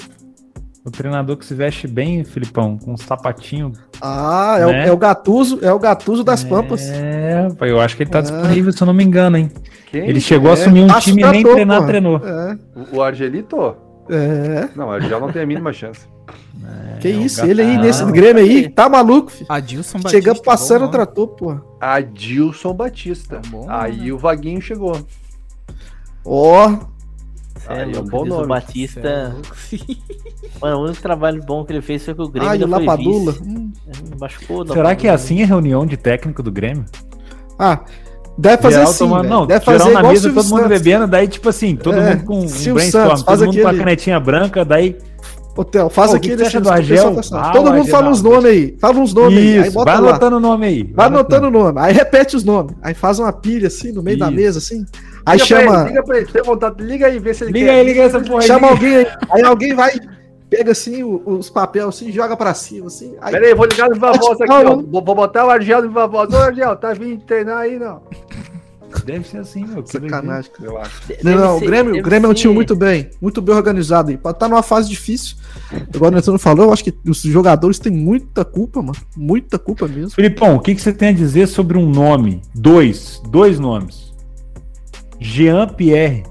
O 0.85 0.91
treinador 0.91 1.39
que 1.39 1.47
se 1.47 1.55
veste 1.55 1.87
bem, 1.89 2.25
Filipão, 2.25 2.77
com 2.77 2.93
um 2.93 2.97
sapatinho. 2.97 3.73
Ah, 4.03 4.57
é, 4.59 4.67
Né? 4.67 4.85
o, 4.85 4.89
é 4.89 4.93
o 4.93 4.97
Gatuso, 4.99 5.59
é 5.63 5.73
o 5.73 5.79
Gatuso 5.79 6.23
das 6.23 6.45
Pampas. 6.45 6.83
É, 6.83 7.49
eu 7.63 7.81
acho 7.81 7.97
que 7.97 8.03
ele 8.03 8.11
tá 8.11 8.19
É. 8.19 8.23
disponível, 8.23 8.71
se 8.71 8.83
eu 8.83 8.87
não 8.87 8.93
me 8.93 9.03
engano, 9.03 9.39
hein? 9.39 9.51
Quem? 9.91 10.07
Ele 10.07 10.21
chegou 10.21 10.51
a 10.51 10.55
É, 10.55 10.61
assumir 10.61 10.83
um 10.83 10.89
Tasso 10.89 11.09
time 11.09 11.23
e 11.23 11.27
nem 11.31 11.43
treinar 11.43 11.77
porra. 11.79 11.89
treinou. 11.89 12.21
É, 12.23 12.59
O, 12.93 13.01
Argelito? 13.03 13.77
é. 14.11 14.69
Não, 14.77 14.89
o 14.89 14.91
Argel 14.91 15.19
não 15.21 15.33
tem 15.33 15.41
a 15.43 15.47
mínima 15.47 15.73
chance. 15.73 16.01
Que 17.01 17.09
É, 17.09 17.11
o 17.13 17.21
isso, 17.23 17.37
Gattuso. 17.39 17.51
ele 17.51 17.63
aí 17.63 17.79
nesse 17.79 18.03
Ah, 18.03 18.11
Grêmio 18.11 18.43
aí, 18.45 18.69
tá 18.69 18.87
maluco, 18.87 19.31
filho. 19.31 19.47
Adilson 19.49 19.99
Batista. 19.99 20.11
Chegando 20.11 20.43
passando 20.43 20.81
bom 20.83 20.89
o 20.89 20.91
trator, 20.91 21.29
porra. 21.29 21.63
Adilson 21.81 22.75
Batista. 22.75 23.37
Tá 23.41 23.49
bom, 23.49 23.65
Aí 23.71 24.03
né? 24.07 24.13
o 24.13 24.19
Vaguinho 24.19 24.61
chegou. 24.61 24.99
Ó, 26.27 26.79
Cê 27.67 27.73
é 27.73 27.77
Aí 27.77 27.83
é 27.83 27.87
um 27.87 27.91
louco, 27.93 28.09
bom 28.11 28.23
diz 28.25 28.33
o 28.33 28.37
nome. 28.37 28.49
Batista. 28.49 29.09
É. 29.09 29.77
Mano, 30.61 30.77
o 30.79 30.85
único 30.85 31.01
trabalho 31.03 31.43
bom 31.45 31.65
que 31.65 31.73
ele 31.73 31.83
fez 31.83 32.05
foi 32.05 32.15
que 32.15 32.23
o 32.23 32.29
Grêmio 32.29 32.49
ai, 32.51 32.59
o 32.59 32.65
ainda 32.65 32.77
foi 32.77 32.87
Lapadula. 32.87 33.35
Hum. 33.45 33.73
Machucou 34.21 34.63
o 34.63 34.67
Será 34.67 34.95
que 34.95 35.07
é 35.07 35.11
Lapadula. 35.11 35.15
assim 35.15 35.43
a 35.43 35.47
reunião 35.47 35.87
de 35.87 35.97
técnico 35.97 36.43
do 36.43 36.53
Grêmio? 36.53 36.85
Ah, 37.59 37.81
deve 38.39 38.63
fazer 38.63 38.75
Geral 38.77 38.91
assim, 38.91 38.99
tomando- 38.99 39.29
não, 39.29 39.47
deve 39.47 39.65
geral 39.65 39.79
fazer 39.79 39.93
na 39.93 39.99
igual 40.01 40.11
o 40.11 40.15
mesa, 40.15 40.29
todo 40.33 40.45
mundo 40.45 40.63
Santos. 40.63 40.69
bebendo, 40.69 41.07
daí 41.07 41.29
tipo 41.29 41.49
assim, 41.49 41.77
todo 41.77 41.97
É, 41.97 42.15
mundo 42.15 42.25
com 42.25 42.39
um 42.41 42.49
Silvio 42.49 42.75
brainstorm, 42.75 43.09
Santos, 43.09 43.23
faz 43.23 43.39
todo 43.41 43.47
mundo 43.47 43.61
com 43.61 43.67
a 43.67 43.71
aquele- 43.71 43.85
canetinha 43.85 44.21
branca, 44.21 44.65
daí 44.65 44.97
Hotel, 45.57 45.89
faz 45.89 46.11
Pô, 46.11 46.17
o 46.17 46.21
que 46.21 46.33
aquele 46.33 46.43
que 46.45 46.51
você 46.51 46.57
assim, 46.57 46.65
do 46.65 46.69
Argel? 46.73 47.15
pensar. 47.15 47.41
Ah, 47.41 47.53
Todo 47.53 47.63
o 47.63 47.67
mundo 47.67 47.79
Argel 47.79 47.93
fala 47.93 48.11
uns 48.11 48.21
nomes 48.21 48.45
aí. 48.47 48.77
Fala 48.81 48.99
uns 48.99 49.15
nomes 49.15 49.39
aí. 49.39 49.59
Aí 49.61 49.71
vai 49.71 49.85
lá. 49.85 50.09
anotando 50.09 50.37
o 50.37 50.41
nome 50.41 50.67
aí. 50.67 50.83
Vai 50.93 51.07
anotando 51.07 51.47
o 51.47 51.51
nome. 51.53 51.79
Aí 51.81 51.93
repete 51.95 52.35
os 52.35 52.43
nomes. 52.43 52.75
Aí 52.83 52.93
faz 52.93 53.21
uma 53.21 53.33
pilha 53.33 53.69
assim 53.69 53.93
no 53.93 54.03
meio 54.03 54.19
da 54.19 54.27
Isso. 54.27 54.35
mesa, 54.35 54.59
assim. 54.59 54.85
Aí 55.27 55.39
liga 55.39 55.47
Pra 55.49 55.61
chama. 55.61 55.77
ele, 55.81 55.89
liga 55.89 56.03
pra 56.03 56.17
ele, 56.19 56.27
tem 56.27 56.43
vontade, 56.43 56.83
liga 56.85 57.07
aí, 57.07 57.19
vê 57.19 57.35
se 57.35 57.45
ele 57.45 57.53
Liga 57.53 57.67
quer. 57.67 57.73
aí, 57.81 57.87
liga 57.87 58.03
essa 58.03 58.21
porra 58.21 58.41
aí. 58.43 58.47
Chama 58.47 58.69
alguém 58.69 58.97
aí. 58.97 59.07
Aí 59.31 59.43
alguém 59.43 59.75
vai, 59.75 59.93
pega 60.51 60.73
assim 60.73 61.03
o- 61.03 61.23
os 61.25 61.49
papéis 61.51 61.85
assim, 61.87 62.13
joga 62.13 62.37
pra 62.37 62.53
cima, 62.55 62.87
assim. 62.89 63.15
Aí, 63.21 63.33
Pera 63.33 63.47
aí, 63.47 63.55
vou 63.55 63.67
ligar 63.67 63.89
no 63.89 63.95
Viva 63.95 64.13
Voz 64.13 64.41
aqui, 64.41 64.53
ó. 64.53 64.77
Vou, 64.77 65.03
vou 65.05 65.15
botar 65.15 65.47
o 65.47 65.51
Argel 65.51 65.83
no 65.83 65.89
Viva 65.89 66.07
Voz. 66.07 66.33
Ô, 66.33 66.37
Argel, 66.37 66.77
tá 66.77 66.93
vindo 66.93 67.23
treinar 67.25 67.59
aí, 67.59 67.79
não? 67.79 68.03
Deve 69.05 69.27
ser 69.27 69.39
assim, 69.39 69.67
meu. 69.67 69.83
que 69.83 69.91
sacanagem, 69.91 70.51
cara. 70.53 70.71
Eu 70.71 70.79
acho. 70.79 71.09
Deve 71.09 71.25
Não, 71.25 71.37
não, 71.37 71.57
o 71.57 71.59
ser- 71.59 71.67
Grêmio, 71.67 71.99
o 71.99 72.03
Grêmio 72.03 72.29
é 72.29 72.31
um 72.31 72.35
time 72.35 72.55
muito 72.55 72.77
bem, 72.77 73.11
muito 73.21 73.43
bem 73.43 73.55
organizado 73.55 74.11
aí. 74.11 74.17
Tá 74.39 74.49
numa 74.49 74.63
fase 74.63 74.89
difícil. 74.89 75.37
Agora 75.93 76.13
o 76.13 76.15
Netuno 76.15 76.39
falou, 76.39 76.67
eu 76.67 76.73
acho 76.73 76.85
que 76.85 76.95
os 77.09 77.21
jogadores 77.23 77.79
têm 77.81 77.91
muita 77.93 78.45
culpa, 78.45 78.81
mano. 78.81 78.97
Muita 79.17 79.59
culpa 79.59 79.89
mesmo. 79.89 80.11
Filipão, 80.11 80.55
o 80.55 80.61
que, 80.61 80.75
que 80.77 80.81
você 80.81 80.93
tem 80.93 81.09
a 81.09 81.13
dizer 81.13 81.49
sobre 81.49 81.77
um 81.77 81.91
nome? 81.91 82.41
Dois, 82.55 83.21
dois 83.29 83.59
nomes. 83.59 84.14
Jean 85.21 85.69
Pierre. 85.69 86.25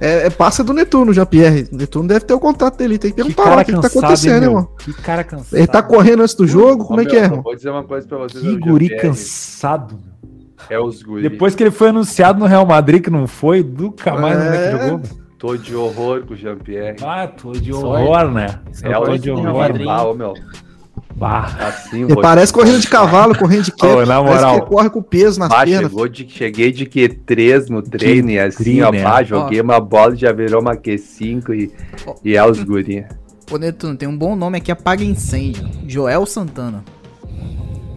É, 0.00 0.26
é 0.26 0.30
passa 0.30 0.64
do 0.64 0.72
Netuno, 0.72 1.12
Jean-Pierre. 1.12 1.68
O 1.70 1.76
Netuno 1.76 2.08
deve 2.08 2.20
ter 2.24 2.32
o 2.32 2.40
contato 2.40 2.78
dele. 2.78 2.96
Tem 2.98 3.10
que 3.10 3.16
perguntar 3.16 3.54
lá 3.54 3.60
o 3.60 3.64
que, 3.66 3.72
que 3.74 3.80
tá 3.80 3.86
acontecendo, 3.86 4.40
meu? 4.40 4.50
irmão. 4.50 4.68
Que 4.78 4.94
cara 4.94 5.22
cansado. 5.22 5.58
Ele 5.58 5.66
tá 5.66 5.82
correndo 5.82 6.22
antes 6.22 6.34
do 6.34 6.46
jogo? 6.46 6.86
Como 6.86 6.98
Ó, 6.98 7.02
é 7.02 7.04
que 7.06 7.16
é, 7.16 7.24
irmão? 7.24 7.42
Vou 7.42 7.54
dizer 7.54 7.68
uma 7.68 7.84
coisa 7.84 8.08
pra 8.08 8.16
vocês. 8.16 8.42
Que 8.42 8.56
guri 8.56 8.96
cansado. 8.96 9.94
meu. 9.94 10.10
É 10.70 10.80
os 10.80 11.02
guri. 11.02 11.22
Depois 11.28 11.54
que 11.54 11.62
ele 11.62 11.70
foi 11.70 11.90
anunciado 11.90 12.38
no 12.38 12.46
Real 12.46 12.64
Madrid, 12.64 13.02
que 13.02 13.10
não 13.10 13.26
foi, 13.26 13.62
nunca 13.62 14.14
mais 14.18 14.38
É. 14.38 14.48
é. 14.48 14.72
que 14.78 14.78
jogou. 14.84 15.00
Tô 15.38 15.56
de 15.56 15.74
horror 15.74 16.24
com 16.26 16.32
o 16.34 16.36
Jean-Pierre. 16.36 16.96
Ah, 17.02 17.26
tô 17.26 17.52
de 17.52 17.72
horror, 17.72 18.30
né? 18.30 18.58
É 18.82 18.94
Eu 18.94 19.02
tô 19.02 19.12
o 19.12 19.18
de 19.18 19.30
horror. 19.30 19.54
Madrid. 19.58 19.86
Ah, 19.88 20.04
ô, 20.04 20.14
meu. 20.14 20.34
Bah. 21.14 21.54
Assim, 21.58 22.06
parece 22.22 22.52
corrida 22.52 22.78
de 22.78 22.88
cavalo, 22.88 23.36
correndo 23.36 23.64
de 23.64 23.72
Ô, 23.84 24.06
na 24.06 24.22
moral. 24.22 24.60
que 24.62 24.66
corre 24.68 24.88
com 24.90 25.02
peso 25.02 25.38
nas 25.40 25.48
Bah, 25.48 25.64
pernas. 25.64 25.90
chegou 25.90 26.08
de, 26.08 26.28
cheguei 26.28 26.72
de 26.72 26.86
Q3 26.86 27.68
no 27.68 27.82
treino 27.82 28.30
e 28.30 28.38
assim, 28.38 28.80
ó, 28.82 28.90
né? 28.90 29.02
pá, 29.02 29.22
joguei 29.22 29.60
uma 29.60 29.80
bola 29.80 30.14
e 30.14 30.18
já 30.18 30.32
virou 30.32 30.60
uma 30.60 30.76
Q5 30.76 31.50
e, 31.52 31.72
e 32.24 32.36
é 32.36 32.44
os 32.46 32.62
guri. 32.62 33.04
Ô, 33.50 33.56
Netuno, 33.58 33.96
tem 33.96 34.08
um 34.08 34.16
bom 34.16 34.36
nome 34.36 34.58
aqui, 34.58 34.70
apaga 34.70 35.02
incêndio. 35.04 35.68
Joel 35.86 36.24
Santana. 36.24 36.84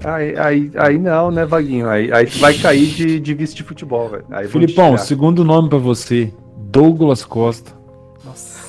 Aí, 0.03 0.35
aí, 0.37 0.71
aí 0.75 0.97
não, 0.99 1.31
né, 1.31 1.45
Vaguinho? 1.45 1.87
Aí, 1.87 2.11
aí 2.11 2.25
tu 2.25 2.39
vai 2.39 2.53
cair 2.55 2.87
de, 2.87 3.19
de 3.19 3.33
vice 3.33 3.55
de 3.55 3.63
futebol, 3.63 4.09
velho. 4.09 4.49
Filipão, 4.49 4.97
segundo 4.97 5.45
nome 5.45 5.69
pra 5.69 5.77
você, 5.77 6.33
Douglas 6.57 7.23
Costa. 7.23 7.71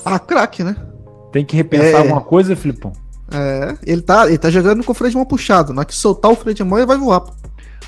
Ah, 0.04 0.18
craque, 0.18 0.62
né? 0.62 0.76
Tem 1.32 1.44
que 1.44 1.56
repensar 1.56 1.86
É. 1.86 1.96
alguma 1.96 2.20
coisa, 2.20 2.54
Filipão? 2.54 2.92
É, 3.34 3.76
ele 3.84 4.00
tá, 4.02 4.28
ele 4.28 4.38
tá 4.38 4.48
jogando 4.50 4.84
com 4.84 4.92
o 4.92 4.94
freio 4.94 5.10
de 5.10 5.16
mão 5.16 5.26
puxado. 5.26 5.72
Na 5.72 5.80
hora 5.80 5.86
que 5.88 5.94
soltar 5.94 6.30
o 6.30 6.36
freio 6.36 6.54
de 6.54 6.62
mão, 6.62 6.78
ele 6.78 6.86
vai 6.86 6.96
voar. 6.96 7.24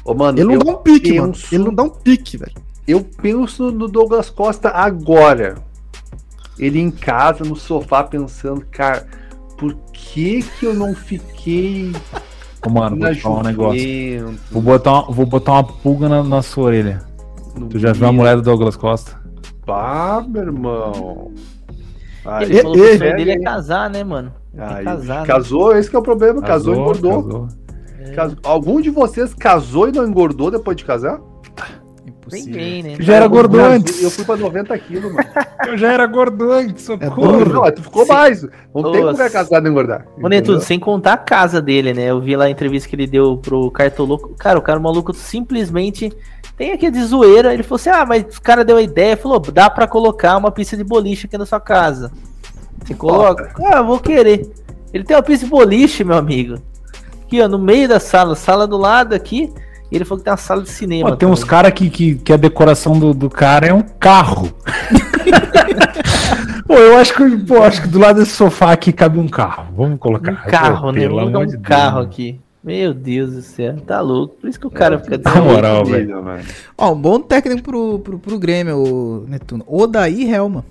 Ô, 0.05 0.13
mano, 0.15 0.39
Ele 0.39 0.45
não 0.47 0.55
eu, 0.55 0.59
dá 0.61 0.71
um 0.73 0.77
pique, 0.77 1.19
mano. 1.21 1.33
penso- 1.33 1.55
Ele 1.55 1.65
não 1.65 1.75
dá 1.75 1.83
um 1.85 1.89
pique, 1.89 2.37
velho. 2.37 2.53
eu 2.87 3.03
penso 3.23 3.71
no 3.71 3.87
Douglas 3.89 4.29
Costa 4.31 4.71
agora. 4.71 5.57
Ele 6.59 6.81
em 6.81 6.91
casa, 6.91 7.45
no 7.45 7.55
sofá, 7.55 8.03
pensando, 8.03 8.65
cara, 8.71 9.07
por 9.59 9.75
que 9.93 10.43
que 10.43 10.67
eu 10.67 10.75
não 10.75 10.95
fiquei 10.95 11.93
Ô, 12.67 12.71
mano, 12.71 12.97
vou 12.97 13.15
te 13.15 13.21
falar 13.21 13.41
um 13.41 13.43
negócio. 13.43 14.39
Vou 14.51 14.63
botar, 14.63 14.93
uma, 14.93 15.13
vou 15.13 15.27
botar 15.27 15.53
uma 15.53 15.65
pulga 15.65 16.09
na, 16.09 16.23
na 16.25 16.43
sua 16.43 16.65
orelha. 16.65 17.03
no 17.57 17.69
Tu 17.69 17.79
já 17.79 17.93
viu 17.93 18.07
a 18.09 18.13
mulher 18.13 18.37
do 18.37 18.43
Douglas 18.43 18.75
Costa? 18.77 19.21
Pá, 19.65 20.25
meu 20.27 20.43
irmão. 20.43 21.33
Ele 22.43 22.61
falou 22.63 22.75
que 22.77 22.81
o 22.83 22.99
sonho 22.99 23.17
dele 23.17 23.31
é 23.33 23.41
casar, 23.41 23.91
né, 23.91 24.05
mano? 24.05 24.33
Tem 24.55 24.85
casar. 24.85 25.21
né? 25.21 25.27
casou, 25.27 25.77
esse 25.77 25.91
que 25.91 25.97
é 25.97 25.99
o 25.99 26.03
problema, 26.03 26.41
casou, 26.43 26.75
e 26.75 26.79
engordou. 26.79 27.23
casou. 27.23 27.49
Casou. 28.15 28.37
Algum 28.45 28.81
de 28.81 28.89
vocês 28.91 29.35
casou 29.35 29.89
e 29.89 29.93
não 29.93 30.07
engordou 30.07 30.51
depois 30.51 30.77
de 30.77 30.85
casar? 30.85 31.21
Impossível. 32.07 32.53
Ninguém, 32.53 32.83
né? 32.83 32.97
Já 33.01 33.15
era 33.17 33.27
gordo 33.29 33.59
eu- 33.59 33.65
antes. 33.65 34.03
Eu 34.03 34.11
fui 34.11 34.25
pra 34.25 34.37
90 34.37 34.77
quilos, 34.79 35.13
mano. 35.13 35.29
Eu 35.67 35.77
já 35.77 35.93
era 35.93 36.07
gordo 36.07 36.53
antes, 36.53 36.85
É 36.85 36.87
socorro. 36.87 37.39
burro. 37.45 37.53
Não, 37.65 37.73
tu 37.73 37.83
ficou 37.83 38.05
Sim. 38.05 38.13
mais. 38.13 38.43
Não 38.43 38.93
tem 38.93 39.05
Ô, 39.05 39.11
como 39.11 39.23
é 39.23 39.31
casado 39.31 39.67
e 39.67 39.71
engordar. 39.71 40.07
Ô, 40.17 40.29
Netuno, 40.29 40.35
entendeu? 40.37 40.61
sem 40.61 40.79
contar 40.79 41.15
a 41.15 41.17
casa 41.17 41.61
dele, 41.61 41.93
né? 41.93 42.05
Eu 42.11 42.21
vi 42.21 42.37
lá 42.37 42.45
a 42.45 42.51
entrevista 42.51 42.89
que 42.89 42.95
ele 42.95 43.07
deu 43.09 43.37
pro 43.39 43.69
Cartoloco. 43.73 44.35
Cara, 44.39 44.59
o 44.59 44.63
cara 44.63 44.79
maluco 44.79 45.13
simplesmente 45.13 46.13
tem 46.57 46.73
aqui 46.73 46.91
de 46.91 47.05
zoeira. 47.05 47.53
Ele 47.53 47.63
falou 47.63 47.77
assim: 47.77 47.91
ah, 47.91 48.05
mas 48.07 48.37
o 48.37 48.43
cara 48.43 48.65
deu 48.65 48.77
a 48.77 48.83
ideia, 48.83 49.17
falou: 49.17 49.39
dá 49.39 49.69
pra 49.69 49.87
colocar 49.87 50.37
uma 50.37 50.51
pista 50.51 50.77
de 50.77 50.85
boliche 50.85 51.27
aqui 51.27 51.37
na 51.37 51.47
sua 51.47 51.61
casa. 51.61 52.11
Você 52.85 52.95
coloca? 52.95 53.53
Ah, 53.65 53.79
eu 53.79 53.87
vou 53.87 53.99
querer. 53.99 54.51
Ele 54.93 55.05
tem 55.05 55.17
uma 55.17 55.23
pista 55.23 55.45
de 55.45 55.51
boliche, 55.51 56.05
meu 56.05 56.17
amigo. 56.17 56.59
Aqui, 57.23 57.43
ó, 57.43 57.49
no 57.49 57.59
meio 57.59 57.89
da 57.89 58.01
sala, 58.01 58.35
sala 58.35 58.67
do 58.67 58.77
lado 58.77 59.15
aqui. 59.15 59.53
E 59.91 59.97
ele 59.97 60.05
falou 60.05 60.19
que 60.19 60.25
tem 60.25 60.33
uma 60.33 60.37
sala 60.37 60.63
de 60.63 60.71
cinema. 60.71 61.11
Pô, 61.11 61.17
tem 61.17 61.29
uns 61.29 61.45
caras 61.45 61.73
que, 61.73 61.89
que, 61.91 62.15
que 62.17 62.33
a 62.33 62.37
decoração 62.37 62.99
do, 62.99 63.13
do 63.15 63.31
cara 63.31 63.67
é 63.67 63.75
um 63.75 63.83
carro. 63.83 64.53
pô, 66.67 66.75
eu 66.75 66.99
acho 66.99 67.15
que, 67.15 67.37
pô, 67.39 67.63
acho 67.63 67.83
que 67.83 67.89
do 67.89 67.99
lado 67.99 68.19
desse 68.19 68.33
sofá 68.33 68.73
aqui 68.73 68.93
cabe 68.93 69.19
um 69.19 69.29
carro. 69.29 69.67
Vamos 69.77 69.99
colocar. 69.99 70.33
Um 70.33 70.51
carro, 70.51 70.83
Pô, 70.87 70.93
né? 70.93 71.09
Vou 71.09 71.19
colocar 71.21 71.39
um 71.39 71.47
de 71.47 71.53
Deus, 71.53 71.63
carro 71.63 71.97
mano. 71.97 72.07
aqui. 72.07 72.41
Meu 72.67 72.93
Deus 72.93 73.33
do 73.33 73.43
céu, 73.43 73.77
tá 73.87 74.01
louco. 74.01 74.35
Por 74.41 74.51
isso 74.51 74.59
que 74.59 74.67
o 74.67 74.71
cara 74.71 74.99
fica 74.99 75.17
Na 75.19 75.41
moral, 75.41 75.85
velho. 75.85 76.21
mano. 76.21 76.43
Ó, 76.77 76.93
um 76.93 77.01
bom 77.01 77.21
técnico 77.21 77.63
pro, 77.63 78.01
pro, 78.01 78.19
pro 78.19 78.39
Grêmio, 78.41 78.77
o 78.79 79.25
Netuno. 79.29 79.65
Odaí 79.69 80.29
Helma. 80.29 80.65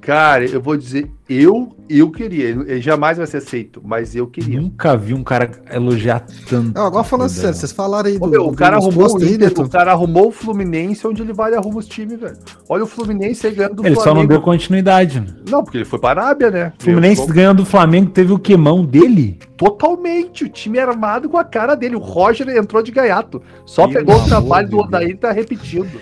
Cara, 0.00 0.44
eu 0.46 0.60
vou 0.60 0.76
dizer, 0.76 1.10
eu, 1.28 1.76
eu 1.88 2.10
queria. 2.10 2.48
Ele 2.48 2.80
jamais 2.80 3.18
vai 3.18 3.26
ser 3.26 3.38
aceito, 3.38 3.82
mas 3.84 4.14
eu 4.16 4.26
queria. 4.26 4.60
Nunca 4.60 4.96
vi 4.96 5.12
um 5.12 5.22
cara 5.22 5.50
elogiar 5.70 6.20
tanto. 6.48 6.72
Não, 6.74 6.86
agora 6.86 7.04
falando 7.04 7.28
sério, 7.28 7.54
vocês 7.54 7.72
falaram 7.72 8.08
aí 8.08 8.16
Ô, 8.16 8.20
do. 8.20 8.26
meu, 8.28 8.46
o 8.46 8.50
do 8.50 8.56
cara 8.56 8.76
arrumou 8.76 9.14
o 9.16 9.24
Inter, 9.24 9.52
o 9.58 9.68
cara 9.68 9.92
arrumou 9.92 10.28
o 10.28 10.32
Fluminense 10.32 11.06
onde 11.06 11.20
ele 11.22 11.32
vai 11.32 11.52
e 11.52 11.56
arruma 11.56 11.78
os 11.78 11.86
times, 11.86 12.18
velho. 12.18 12.36
Olha 12.68 12.84
o 12.84 12.86
Fluminense 12.86 13.46
aí 13.46 13.54
ganhando 13.54 13.76
do 13.76 13.86
Ele 13.86 13.94
só 13.94 14.00
não 14.00 14.04
Flamengo. 14.12 14.28
deu 14.28 14.40
continuidade. 14.40 15.20
né? 15.20 15.26
Não, 15.50 15.62
porque 15.62 15.78
ele 15.78 15.84
foi 15.84 15.98
para 15.98 16.22
a 16.22 16.24
Arábia, 16.26 16.50
né? 16.50 16.72
O 16.80 16.82
Fluminense 16.84 17.22
Ele 17.22 17.32
ganhando 17.32 17.58
do 17.58 17.66
Flamengo 17.66 18.10
teve 18.10 18.32
o 18.32 18.38
queimão 18.38 18.84
dele. 18.84 19.38
Totalmente, 19.56 20.44
o 20.44 20.48
time 20.48 20.78
armado 20.78 21.28
com 21.28 21.36
a 21.36 21.44
cara 21.44 21.74
dele. 21.74 21.96
O 21.96 22.00
Roger 22.00 22.48
entrou 22.48 22.82
de 22.82 22.92
gaiato. 22.92 23.42
Só 23.66 23.86
Pelo 23.88 24.06
pegou 24.06 24.22
o 24.22 24.24
trabalho 24.26 24.68
de 24.68 24.76
do. 24.76 24.78
Odair 24.80 25.10
e 25.10 25.14
tá 25.16 25.32
repetindo. 25.32 26.00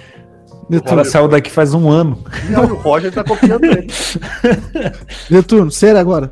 O 0.69 0.73
Netuno, 0.73 0.97
cara 0.97 1.05
saiu 1.05 1.29
daqui 1.29 1.51
faz 1.51 1.75
um 1.75 1.89
ano. 1.89 2.19
Não, 2.51 2.65
e 2.65 2.73
o 2.73 2.77
Roger 2.77 3.13
tá 3.13 3.23
copiando 3.23 3.65
ele. 3.65 3.87
Netuno, 5.31 5.71
sério 5.71 6.01
agora. 6.01 6.31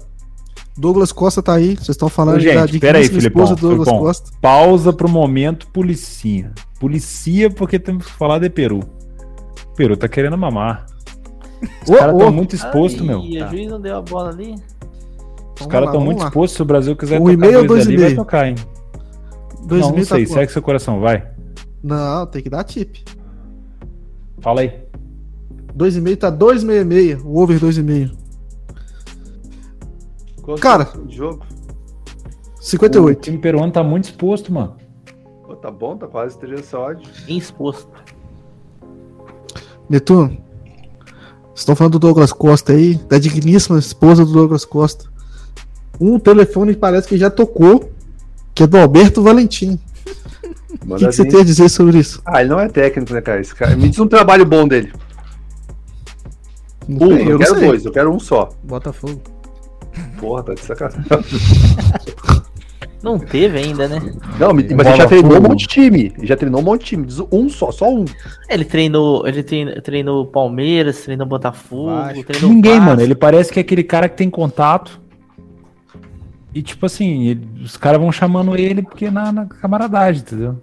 Douglas 0.76 1.12
Costa 1.12 1.40
tá 1.40 1.54
aí, 1.54 1.76
vocês 1.76 1.90
estão 1.90 2.08
falando 2.08 2.40
gente, 2.40 2.80
pera 2.80 2.98
aí, 2.98 3.06
Filipão, 3.06 3.44
esposa 3.44 3.54
do 3.54 3.60
Douglas 3.60 3.88
Filipão. 3.88 4.06
Costa. 4.06 4.30
Pausa 4.40 4.92
pro 4.92 5.08
momento, 5.08 5.68
policia. 5.68 6.50
Policia 6.80 7.48
porque 7.48 7.78
temos 7.78 8.06
que 8.06 8.12
falar 8.12 8.40
de 8.40 8.50
Peru. 8.50 8.80
Peru 9.76 9.96
tá 9.96 10.08
querendo 10.08 10.36
mamar. 10.36 10.86
Os 11.84 11.90
Ô, 11.90 11.96
caras 11.96 12.14
estão 12.16 12.32
muito 12.32 12.56
expostos, 12.56 13.00
Ai, 13.00 13.06
meu. 13.06 13.20
O 13.20 13.50
juiz 13.50 13.70
não 13.70 13.80
deu 13.80 13.96
a 13.96 14.02
bola 14.02 14.30
ali. 14.30 14.56
Os 15.60 15.66
caras 15.66 15.88
estão 15.88 16.00
muito 16.00 16.18
lá. 16.20 16.26
expostos. 16.26 16.56
Se 16.56 16.62
o 16.62 16.64
Brasil 16.64 16.96
quiser 16.96 17.20
Um 17.20 17.30
e 17.30 17.36
meio 17.36 17.60
ou 17.60 17.66
dois 17.66 17.86
ali, 17.86 17.94
e 17.94 17.98
vai 17.98 18.14
tocar, 18.14 18.48
hein? 18.48 18.56
Dois 19.66 19.82
não, 19.82 19.94
e 19.94 19.98
não 19.98 19.98
tá 20.00 20.16
sei. 20.16 20.26
quanto? 20.26 20.34
Segue 20.34 20.52
seu 20.52 20.62
coração, 20.62 21.00
vai. 21.00 21.24
Não, 21.82 22.26
tem 22.26 22.42
que 22.42 22.50
dar 22.50 22.64
tip. 22.64 22.96
Fala 24.44 24.60
aí. 24.60 24.78
2,5 25.74 26.18
tá 26.18 26.30
2,66. 26.30 27.24
O 27.24 27.40
over 27.40 27.58
2,5. 27.58 28.14
Quanto 30.42 30.60
Cara. 30.60 30.90
é 30.94 30.98
o 30.98 31.10
jogo. 31.10 31.46
O 32.58 32.62
58. 32.62 33.22
time 33.22 33.38
peruano 33.38 33.72
tá 33.72 33.82
muito 33.82 34.04
exposto, 34.04 34.52
mano. 34.52 34.76
Pô, 35.46 35.56
tá 35.56 35.70
bom, 35.70 35.96
tá 35.96 36.06
quase 36.06 36.38
3 36.38 36.74
ódio. 36.74 37.10
Exposto. 37.26 37.88
Netuno, 39.88 40.28
vocês 40.28 41.60
estão 41.60 41.74
falando 41.74 41.92
do 41.94 41.98
Douglas 41.98 42.32
Costa 42.32 42.74
aí, 42.74 42.96
da 42.96 43.18
digníssima 43.18 43.78
esposa 43.78 44.26
do 44.26 44.32
Douglas 44.32 44.66
Costa. 44.66 45.10
Um 45.98 46.18
telefone 46.18 46.76
parece 46.76 47.08
que 47.08 47.16
já 47.16 47.30
tocou, 47.30 47.90
que 48.54 48.62
é 48.62 48.66
do 48.66 48.76
Alberto 48.76 49.22
Valentim. 49.22 49.80
O 50.86 50.96
que, 50.96 51.06
que 51.06 51.12
você 51.12 51.24
tem 51.26 51.40
a 51.40 51.44
dizer 51.44 51.68
sobre 51.68 51.98
isso? 51.98 52.20
Ah, 52.26 52.40
ele 52.40 52.50
não 52.50 52.60
é 52.60 52.68
técnico, 52.68 53.12
né, 53.14 53.20
cara? 53.20 53.40
Esse 53.40 53.54
cara... 53.54 53.74
Me 53.76 53.88
diz 53.88 53.98
um 53.98 54.06
trabalho 54.08 54.44
bom 54.44 54.66
dele. 54.68 54.92
Não 56.88 57.08
Um, 57.08 57.16
sei, 57.16 57.26
eu, 57.26 57.30
eu 57.30 57.38
quero 57.38 57.54
sei. 57.58 57.68
dois, 57.68 57.84
eu 57.86 57.92
quero 57.92 58.12
um 58.12 58.20
só. 58.20 58.50
Botafogo. 58.62 59.20
Porra, 60.18 60.42
tá 60.42 60.54
de 60.54 60.60
sacanagem. 60.60 61.00
Não 63.02 63.18
teve 63.18 63.58
ainda, 63.58 63.86
né? 63.86 64.00
Não, 64.40 64.54
me- 64.54 64.66
mas 64.74 64.86
ele 64.86 64.96
já 64.96 65.06
treinou 65.06 65.36
um 65.36 65.40
monte 65.42 65.60
de 65.60 65.66
time. 65.66 66.12
Ele 66.16 66.26
já 66.26 66.36
treinou 66.36 66.60
um 66.60 66.64
monte 66.64 66.80
de 66.80 66.86
time. 66.86 67.06
Um 67.30 67.50
só, 67.50 67.70
só 67.70 67.92
um. 67.92 68.06
Ele 68.48 68.64
treinou, 68.64 69.26
ele 69.28 69.42
trein- 69.42 69.74
treinou 69.82 70.26
Palmeiras, 70.26 71.02
treinou 71.02 71.26
Botafogo, 71.26 72.24
treinou 72.26 72.50
Ninguém, 72.50 72.72
Vasco. 72.72 72.86
mano. 72.86 73.02
Ele 73.02 73.14
parece 73.14 73.52
que 73.52 73.58
é 73.58 73.62
aquele 73.62 73.84
cara 73.84 74.08
que 74.08 74.16
tem 74.16 74.30
contato. 74.30 75.00
E 76.54 76.62
tipo 76.62 76.86
assim, 76.86 77.26
ele- 77.28 77.48
os 77.64 77.76
caras 77.76 78.00
vão 78.00 78.12
chamando 78.12 78.56
ele 78.56 78.82
porque 78.82 79.10
na, 79.10 79.32
na 79.32 79.46
camaradagem, 79.46 80.22
entendeu? 80.22 80.60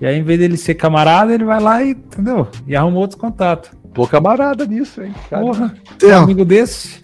E 0.00 0.06
aí, 0.06 0.18
em 0.18 0.22
vez 0.22 0.38
dele 0.38 0.56
ser 0.56 0.74
camarada, 0.74 1.32
ele 1.32 1.44
vai 1.44 1.60
lá 1.60 1.82
e, 1.82 1.90
entendeu? 1.92 2.48
E 2.66 2.74
arruma 2.76 2.98
outros 2.98 3.18
contatos. 3.20 3.70
Pô, 3.94 4.06
camarada 4.06 4.66
nisso, 4.66 5.02
hein? 5.02 5.14
Cara. 5.30 5.42
Porra, 5.44 5.74
Então, 5.96 6.20
um 6.20 6.24
amigo 6.24 6.44
desse. 6.44 7.00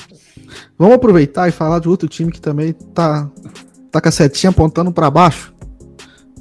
vamos 0.78 0.94
aproveitar 0.96 1.48
e 1.48 1.52
falar 1.52 1.78
de 1.78 1.88
outro 1.88 2.08
time 2.08 2.32
que 2.32 2.40
também 2.40 2.72
tá, 2.72 3.30
tá 3.92 4.00
com 4.00 4.08
a 4.08 4.12
setinha 4.12 4.50
apontando 4.50 4.90
pra 4.92 5.10
baixo. 5.10 5.54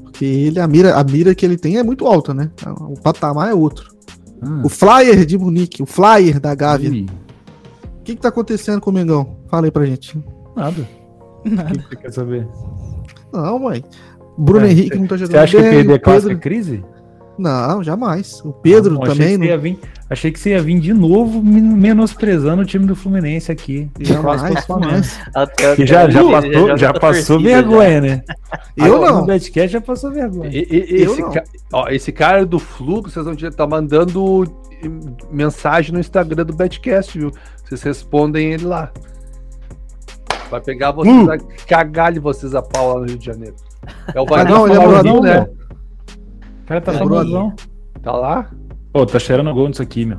Porque 0.03 0.25
ele, 0.25 0.59
a 0.59 0.67
mira, 0.67 0.95
a 0.95 1.03
mira 1.03 1.35
que 1.35 1.45
ele 1.45 1.57
tem 1.57 1.77
é 1.77 1.83
muito 1.83 2.07
alta, 2.07 2.33
né? 2.33 2.49
O 2.89 2.99
patamar 2.99 3.49
é 3.49 3.53
outro. 3.53 3.95
Hum, 4.41 4.61
O 4.65 4.69
Flyer 4.69 5.25
de 5.25 5.37
Munique, 5.37 5.83
o 5.83 5.85
Flyer 5.85 6.39
da 6.39 6.55
Gávea. 6.55 6.89
O 6.91 8.03
que, 8.03 8.15
que 8.15 8.21
tá 8.21 8.29
acontecendo 8.29 8.79
com 8.81 8.89
o 8.89 8.93
Mengão? 8.93 9.37
Fala 9.49 9.67
aí 9.67 9.71
pra 9.71 9.85
gente. 9.85 10.17
nada. 10.55 10.87
O 11.45 11.49
que 11.49 11.79
que 11.79 11.89
você 11.89 11.95
quer 11.95 12.11
saber? 12.13 12.47
Não, 13.33 13.59
mãe. 13.59 13.83
Bruno 14.37 14.65
É, 14.65 14.71
Henrique 14.71 14.97
não 14.97 15.07
tá 15.07 15.17
jogando 15.17 15.31
Você 15.31 15.37
acha 15.37 15.57
que 15.57 15.63
bem, 15.63 15.71
perder 15.71 15.91
o 15.91 15.95
a 15.95 15.99
clássica 15.99 16.27
Pedro... 16.27 16.37
é 16.37 16.41
crise? 16.41 16.85
Não, 17.39 17.83
jamais. 17.83 18.41
O 18.43 18.51
Pedro 18.51 18.95
Ah, 18.95 18.97
bom, 18.97 19.03
achei 19.03 19.15
também 19.15 19.39
que 19.39 19.53
não. 19.55 19.61
vir- 19.61 19.79
achei 20.09 20.31
que 20.31 20.39
você 20.39 20.49
ia 20.51 20.61
vir 20.61 20.79
de 20.79 20.91
novo 20.93 21.41
men- 21.43 21.61
menosprezando 21.61 22.63
o 22.63 22.65
time 22.65 22.85
do 22.87 22.95
Fluminense 22.95 23.51
aqui. 23.51 23.89
Jamais, 23.99 24.41
jamais. 24.67 25.19
Até- 25.35 25.75
Que 25.75 25.85
já, 25.85 26.09
já 26.09 26.23
passou, 26.23 26.77
já 26.77 26.89
a 26.89 26.93
passou 26.99 27.37
torcida, 27.37 27.61
vergonha, 27.61 28.01
né? 28.01 28.23
Eu 28.75 28.95
Agora, 28.95 29.11
não. 29.11 29.19
No 29.21 29.25
Betcast 29.27 29.71
já 29.71 29.81
passou 29.81 30.11
vergonha. 30.11 30.49
E- 30.51 30.67
e- 30.69 31.03
Eu 31.03 31.11
esse, 31.13 31.21
não. 31.21 31.31
ca- 31.31 31.43
ó, 31.73 31.87
esse 31.89 32.11
cara 32.11 32.43
do 32.43 32.57
Fluxo, 32.57 33.11
vocês 33.13 33.25
vão 33.25 33.35
estar 33.35 33.67
mandando 33.67 34.43
mensagem 35.31 35.93
no 35.93 35.99
Instagram 35.99 36.43
do 36.45 36.53
Betcast, 36.55 37.17
viu? 37.19 37.31
Vocês 37.63 37.81
respondem 37.83 38.53
ele 38.53 38.65
lá. 38.65 38.91
Vai 40.49 40.61
pegar 40.61 40.91
vocês, 40.91 41.13
Hum. 41.15 41.25
vai 41.25 41.37
cagar 41.67 42.11
de 42.13 42.19
vocês 42.19 42.55
a 42.55 42.61
pau 42.61 42.93
lá 42.93 42.99
no 43.01 43.05
Rio 43.07 43.17
de 43.17 43.25
Janeiro. 43.25 43.55
É 44.13 44.19
o 44.21 44.25
Vaguinho 44.25 44.67
ele 44.67 44.73
é 44.75 44.97
aqui, 44.99 45.21
né? 45.21 45.49
cara 46.65 46.81
tá 46.81 46.93
famosão. 46.93 47.53
Tá 48.01 48.11
lá? 48.13 48.49
Pô, 48.93 49.05
tá 49.05 49.19
cheirando 49.19 49.53
gol 49.53 49.67
nisso 49.67 49.81
aqui, 49.81 50.05
meu. 50.05 50.17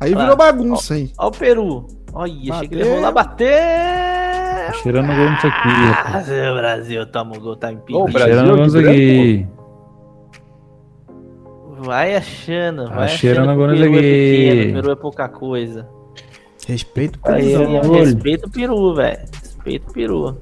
Aí 0.00 0.10
Olha 0.14 0.22
virou 0.22 0.36
lá. 0.38 0.52
bagunça, 0.52 0.96
hein? 0.98 1.12
Ó 1.18 1.28
o 1.28 1.30
Peru. 1.30 1.86
Olha, 2.14 2.32
achei 2.54 2.68
que 2.68 2.74
ele 2.74 2.84
Bateu. 2.84 2.96
rolar, 2.96 3.12
Tá 3.12 3.12
bater. 3.24 4.74
cheirando 4.82 5.06
gol 5.06 5.30
nisso 5.30 5.46
aqui. 5.46 5.68
Ah, 6.04 6.52
Brasil, 6.54 7.06
toma 7.06 7.36
o 7.36 7.40
gol, 7.40 7.56
tá 7.56 7.68
Ô, 7.68 7.72
impedido. 7.72 7.98
o 8.00 8.06
Tá 8.06 8.12
Brasil 8.12 8.34
cheirando 8.34 8.54
gol 8.56 8.64
nisso 8.64 8.78
aqui. 8.78 9.46
Vai 11.84 12.14
achando, 12.16 12.88
Tá 12.88 12.94
vai 12.94 13.08
cheirando 13.08 13.50
achando 13.50 13.54
que 13.56 13.60
o 13.60 13.64
agora 13.64 13.72
Peru 13.76 13.84
é 13.84 14.00
pequeno, 14.00 14.70
o 14.70 14.74
Peru 14.82 14.92
é 14.92 14.96
pouca 14.96 15.28
coisa. 15.28 15.88
Respeito 16.68 17.18
o 17.24 17.28
Aí, 17.28 17.56
olho. 17.56 17.92
respeita 17.94 18.46
o 18.46 18.50
Peru, 18.50 18.94
velho. 18.94 19.18
Respeita 19.62 19.88
o 19.88 19.92
Peru. 19.92 20.38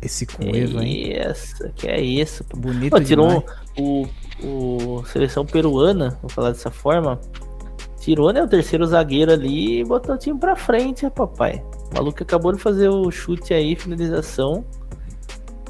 Esse 0.00 0.26
Cueva, 0.26 0.84
hein? 0.84 1.12
Isso, 1.12 1.68
que 1.74 1.88
é 1.88 2.00
isso. 2.00 2.44
Bonito 2.56 2.90
Pô, 2.90 3.00
tirou 3.00 3.44
o, 3.76 4.06
o 4.44 5.04
seleção 5.06 5.44
peruana, 5.44 6.16
vou 6.22 6.30
falar 6.30 6.50
dessa 6.50 6.70
forma. 6.70 7.20
Tirou, 7.98 8.32
né, 8.32 8.42
o 8.42 8.48
terceiro 8.48 8.86
zagueiro 8.86 9.32
ali 9.32 9.80
e 9.80 9.84
botou 9.84 10.14
o 10.14 10.18
time 10.18 10.38
pra 10.38 10.54
frente, 10.54 11.04
né, 11.04 11.10
papai. 11.10 11.64
O 11.90 11.94
maluco 11.94 12.22
acabou 12.22 12.52
de 12.52 12.60
fazer 12.60 12.88
o 12.88 13.10
chute 13.10 13.52
aí, 13.52 13.74
finalização. 13.74 14.64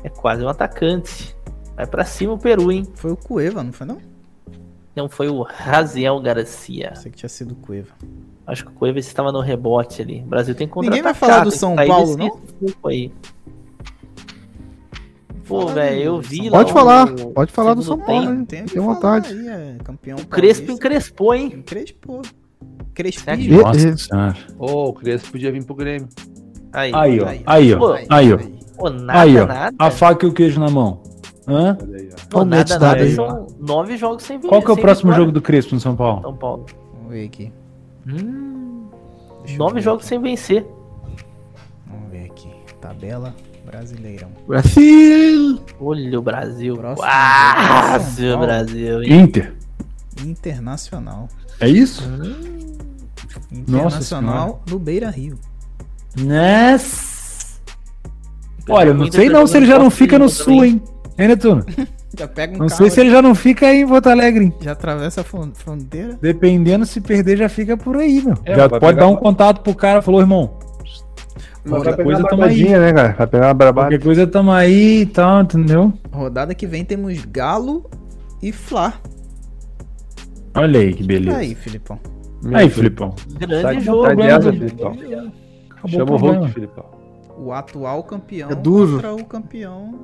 É 0.04 0.10
quase 0.10 0.44
um 0.44 0.48
atacante. 0.48 1.34
Vai 1.74 1.86
pra 1.86 2.04
cima 2.04 2.34
o 2.34 2.38
Peru, 2.38 2.70
hein? 2.70 2.86
Foi 2.94 3.12
o 3.12 3.16
Cueva, 3.16 3.62
não 3.62 3.72
foi 3.72 3.86
não? 3.86 3.98
Não 4.94 5.08
foi 5.08 5.28
o 5.28 5.42
Raziel 5.42 6.20
Garcia. 6.20 6.94
Sei 6.96 7.10
que 7.10 7.18
tinha 7.18 7.28
sido 7.28 7.52
o 7.52 7.56
Cueva. 7.56 7.94
Acho 8.48 8.64
que 8.64 8.70
o 8.70 8.74
Cuevas 8.74 9.06
estava 9.06 9.30
no 9.30 9.40
rebote 9.40 10.00
ali. 10.00 10.22
O 10.22 10.26
Brasil 10.26 10.54
tem 10.54 10.66
que 10.66 10.80
Ninguém 10.80 11.02
vai 11.02 11.12
falar 11.12 11.44
do 11.44 11.50
São 11.50 11.76
Paulo, 11.76 12.16
não? 12.16 12.40
Aí. 12.86 13.12
Pô, 15.46 15.66
velho, 15.66 16.02
eu 16.02 16.20
vi 16.20 16.38
Paulo. 16.38 16.50
lá 16.52 16.58
Pode 16.58 16.72
falar, 16.72 17.08
o 17.10 17.30
pode 17.32 17.52
falar 17.52 17.74
do 17.74 17.82
São 17.82 17.98
Paulo, 17.98 18.32
hein? 18.32 18.44
Tem 18.46 18.64
vontade. 18.80 19.32
Aí, 19.34 19.48
é 19.48 19.76
campeão 19.84 20.16
O 20.18 20.26
Crespo 20.26 20.72
encrespou, 20.72 21.34
hein? 21.34 21.52
Encrespou. 21.56 22.22
Crespinho. 22.94 23.38
E- 23.60 23.62
Nossa 23.62 23.96
senhora. 23.96 24.36
Ô, 24.58 24.88
o 24.88 24.92
Crespo 24.94 25.30
podia 25.32 25.52
vir 25.52 25.64
pro 25.64 25.74
Grêmio. 25.74 26.08
Aí, 26.72 26.90
Aí, 26.94 27.20
ó. 27.20 27.26
Aí, 27.46 27.74
ó. 27.74 27.96
Aí, 28.08 28.32
ó. 28.32 28.38
Pô, 28.78 28.88
nada, 28.90 29.20
Aí, 29.20 29.38
ó. 29.38 29.46
nada. 29.46 29.76
A 29.78 29.90
faca 29.90 30.24
e 30.24 30.28
o 30.28 30.32
queijo 30.32 30.58
na 30.58 30.70
mão. 30.70 31.02
Hã? 31.46 31.76
Pô, 32.30 32.44
nada, 32.46 32.78
nada. 32.78 33.10
São 33.10 33.46
nove 33.58 33.96
jogos 33.98 34.22
sem 34.22 34.40
Qual 34.40 34.62
que 34.62 34.70
é 34.70 34.74
o 34.74 34.76
próximo 34.76 35.10
vitória. 35.10 35.16
jogo 35.26 35.32
do 35.32 35.42
Crespo 35.42 35.74
no 35.74 35.80
São 35.80 35.94
Paulo? 35.94 36.22
São 36.22 36.36
Paulo? 36.36 36.66
Vamos 36.94 37.10
ver 37.12 37.24
aqui. 37.26 37.52
Hum, 38.08 38.88
nove 39.56 39.80
jogos 39.80 40.04
aqui. 40.04 40.08
sem 40.08 40.20
vencer. 40.20 40.66
Vamos 41.86 42.10
ver 42.10 42.24
aqui. 42.24 42.50
Tabela 42.80 43.34
Brasileirão. 43.64 44.30
Brasil! 44.46 45.60
Olha 45.78 46.18
o 46.18 46.22
Brasil. 46.22 46.74
Próximo 46.76 47.06
Quase 47.06 48.30
São 48.30 48.40
Brasil, 48.40 49.02
hein? 49.02 49.20
Inter. 49.20 49.54
Internacional. 50.24 51.28
É 51.60 51.68
isso? 51.68 52.02
Internacional 53.52 54.62
no 54.68 54.78
Beira 54.78 55.10
Rio. 55.10 55.38
Nossa. 56.16 57.60
Olha, 58.68 58.88
eu 58.88 58.94
não 58.94 59.10
sei 59.10 59.28
não 59.28 59.46
se 59.46 59.56
ele 59.56 59.66
já 59.66 59.78
não 59.78 59.90
fica 59.90 60.18
no 60.18 60.28
sul, 60.28 60.64
hein? 60.64 60.82
Hein, 61.18 61.28
Netuno? 61.28 61.64
Já 62.18 62.26
pega 62.26 62.54
um 62.54 62.58
Não 62.58 62.66
carro, 62.66 62.78
sei 62.78 62.90
se 62.90 63.00
ele 63.00 63.10
já 63.10 63.22
não 63.22 63.34
fica 63.34 63.66
aí 63.66 63.82
em 63.82 63.86
Porto 63.86 64.08
Alegre, 64.08 64.52
já 64.60 64.72
atravessa 64.72 65.20
a 65.20 65.24
fron- 65.24 65.52
fronteira. 65.54 66.18
Dependendo 66.20 66.84
se 66.84 67.00
perder, 67.00 67.36
já 67.38 67.48
fica 67.48 67.76
por 67.76 67.96
aí, 67.96 68.20
meu. 68.24 68.34
É, 68.44 68.56
já 68.56 68.68
pode 68.68 68.98
dar 68.98 69.06
um 69.06 69.10
uma- 69.12 69.20
contato 69.20 69.60
pro 69.62 69.74
cara, 69.74 70.02
falou, 70.02 70.20
irmão. 70.20 70.58
Qualquer 71.68 72.02
coisa 72.02 72.24
tamo 72.24 72.42
aí. 72.44 72.64
né, 72.68 72.92
cara? 72.92 73.12
Vai 73.16 73.26
pegar 73.26 73.46
uma 73.48 73.54
barbada. 73.54 73.88
Qualquer 73.88 74.02
coisa 74.04 74.26
tamo 74.26 74.50
aí 74.50 75.02
e 75.02 75.06
tal, 75.06 75.42
entendeu? 75.42 75.92
Rodada 76.10 76.54
que 76.54 76.66
vem 76.66 76.84
temos 76.84 77.24
Galo 77.26 77.88
e 78.42 78.50
Fla. 78.52 78.94
Olha 80.54 80.80
aí 80.80 80.94
que 80.94 81.04
beleza. 81.04 81.36
Aí, 81.36 81.54
Filipão. 81.54 81.98
Aí, 82.54 82.70
Filipão. 82.70 83.14
Grande 83.38 83.62
Sai, 83.62 83.80
jogo. 83.80 84.16
dessa, 84.16 84.50
né? 84.52 84.58
Filipão. 84.58 84.96
Chama 85.86 86.12
o. 86.12 86.16
Hulk, 86.16 86.52
Filipão. 86.52 86.84
O 87.38 87.52
atual 87.52 88.02
campeão 88.02 88.50
É 88.50 88.54
duro. 88.54 88.92
contra 88.94 89.14
o 89.14 89.24
campeão. 89.24 89.94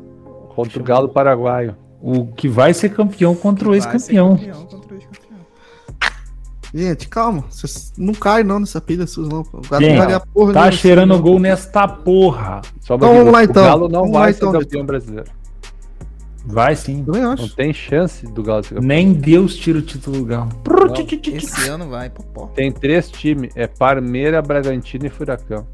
Contra 0.54 0.80
o 0.80 0.84
Galo 0.84 1.08
Paraguaio. 1.08 1.74
O 2.06 2.26
que 2.26 2.48
vai 2.48 2.74
ser 2.74 2.90
campeão 2.90 3.34
contra 3.34 3.66
o 3.66 3.72
que 3.72 3.78
vai 3.80 3.80
ser 3.80 3.94
ex-campeão. 3.94 4.36
campeão 4.36 4.66
contra 4.66 4.92
o 4.94 4.96
ex-campeão. 4.98 5.38
Gente, 6.74 7.08
calma. 7.08 7.44
Vocês 7.48 7.92
não 7.96 8.12
caem 8.12 8.44
não 8.44 8.58
nessa 8.60 8.80
pilha 8.80 9.06
suas, 9.06 9.28
não. 9.28 9.40
O 9.40 9.60
gato 9.60 9.78
Quem? 9.78 9.90
não 9.90 9.96
vai 9.98 10.06
ganhar 10.08 10.20
porra 10.20 10.52
Tá 10.52 10.70
cheirando 10.72 11.10
não. 11.14 11.20
gol 11.22 11.38
nesta 11.38 11.88
porra. 11.88 12.60
Só 12.80 12.96
Então 12.96 13.14
vamos 13.14 13.32
lá, 13.32 13.44
então. 13.44 13.62
O 13.62 13.66
Galo 13.66 13.88
não 13.88 14.00
Vamos 14.00 14.12
vai 14.12 14.26
lá, 14.26 14.32
ser 14.32 14.36
então, 14.44 14.52
campeão 14.60 14.84
brasileiro. 14.84 15.30
Vai 16.46 16.76
sim. 16.76 17.02
Também 17.04 17.22
Não 17.22 17.30
acho. 17.32 17.56
tem 17.56 17.72
chance 17.72 18.26
do 18.26 18.42
Galo 18.42 18.62
ser 18.64 18.74
campeão. 18.74 18.86
Nem 18.88 19.12
Deus 19.14 19.54
tira 19.56 19.78
o 19.78 19.82
título 19.82 20.18
do 20.18 20.24
Galo. 20.26 20.50
Esse 21.32 21.68
ano 21.68 21.88
vai 21.88 22.10
pro 22.10 22.22
pó. 22.24 22.46
Tem 22.48 22.70
três 22.70 23.10
times. 23.10 23.50
É 23.56 23.66
Parmeira, 23.66 24.42
Bragantino 24.42 25.06
e 25.06 25.08
Furacão. 25.10 25.66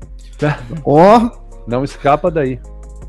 Ó, 0.84 1.28
Não 1.66 1.82
escapa 1.82 2.30
daí. 2.30 2.60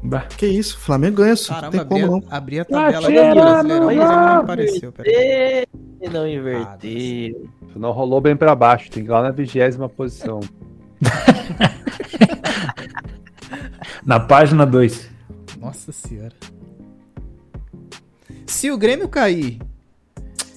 Bah. 0.03 0.21
que 0.21 0.47
isso. 0.47 0.79
Flamengo 0.79 1.17
ganha 1.17 1.33
isso. 1.33 1.51
Não 1.51 1.59
Caramba, 1.61 1.85
tem 1.85 1.87
como 1.87 2.05
abri, 2.05 2.11
não. 2.11 2.23
a- 2.31 2.37
abri 2.37 2.59
a 2.59 2.65
Tá 2.65 2.91
tabela 2.91 3.07
do 3.07 3.13
Brasileirão, 3.13 3.85
mas 3.85 3.95
ele 3.95 4.05
não 4.05 4.39
apareceu. 4.39 4.91
Peraí. 4.91 5.67
Não 6.11 6.27
inverteu. 6.27 7.49
Não 7.75 7.91
rolou 7.91 8.19
bem 8.19 8.35
pra 8.35 8.55
baixo. 8.55 8.89
Tem 8.89 9.03
que 9.03 9.09
ir 9.09 9.11
lá 9.11 9.21
na 9.21 9.29
vigésima 9.31 9.87
posição. 9.87 10.39
Na 14.05 14.19
página 14.19 14.65
2. 14.65 15.09
Nossa 15.59 15.91
senhora. 15.91 16.33
Se 18.47 18.71
o 18.71 18.77
Grêmio 18.77 19.07
cair, 19.07 19.59